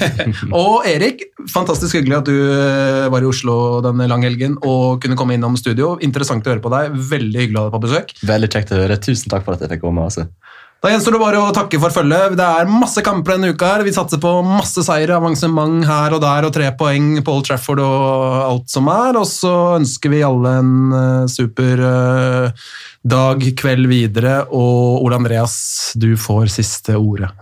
og 0.60 0.86
Erik, 0.86 1.24
fantastisk 1.50 1.98
hyggelig 1.98 2.20
at 2.20 2.28
du 2.30 2.34
eh, 2.34 3.06
var 3.10 3.24
i 3.24 3.30
Oslo 3.30 3.56
denne 3.84 4.06
langhelgen 4.10 4.54
og 4.62 5.02
kunne 5.02 5.18
komme 5.18 5.34
innom 5.38 5.58
studio. 5.58 5.96
Interessant 6.04 6.46
å 6.46 6.54
høre 6.54 6.62
på 6.62 6.74
deg. 6.74 6.94
Veldig 7.14 7.42
hyggelig 7.42 7.58
å 7.58 7.64
ha 7.64 7.70
deg 7.70 7.76
på 7.78 7.84
besøk. 7.88 8.14
Veldig 8.26 8.50
kjekt 8.54 8.74
å 8.74 8.82
høre. 8.84 9.00
Tusen 9.02 9.34
takk 9.34 9.46
for 9.46 9.56
at 9.56 9.64
jeg 9.64 9.74
fikk 9.74 9.86
komme. 9.86 10.06
altså. 10.06 10.28
Da 10.84 10.90
gjenstår 10.92 11.14
det 11.14 11.18
bare 11.22 11.38
å 11.40 11.52
takke 11.56 11.78
for 11.80 11.94
følget. 11.94 12.34
Det 12.36 12.44
er 12.44 12.68
masse 12.68 13.00
kamper 13.00 13.38
denne 13.38 13.54
uka. 13.54 13.70
her. 13.72 13.84
Vi 13.86 13.92
satser 13.96 14.20
på 14.20 14.32
masse 14.44 14.82
seire, 14.84 15.14
avansement 15.16 15.80
her 15.88 16.12
og 16.12 16.20
der 16.20 16.44
og 16.44 16.52
tre 16.52 16.66
poeng 16.76 17.22
på 17.24 17.38
Old 17.38 17.46
Trafford 17.48 17.80
og 17.80 18.34
alt 18.50 18.68
som 18.68 18.90
er. 18.92 19.16
Og 19.16 19.24
så 19.24 19.54
ønsker 19.78 20.12
vi 20.12 20.20
alle 20.28 20.52
en 20.60 20.74
eh, 20.92 21.24
super 21.32 21.80
eh, 21.88 22.68
dag, 23.00 23.48
kveld 23.56 23.88
videre. 23.88 24.42
Og 24.52 25.00
Ole 25.08 25.22
Andreas, 25.22 25.56
du 25.96 26.18
får 26.20 26.52
siste 26.52 27.00
ordet. 27.00 27.32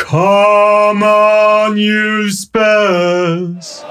Come 0.00 1.04
on, 1.04 1.76
you 1.76 2.32
Spurs! 2.32 3.84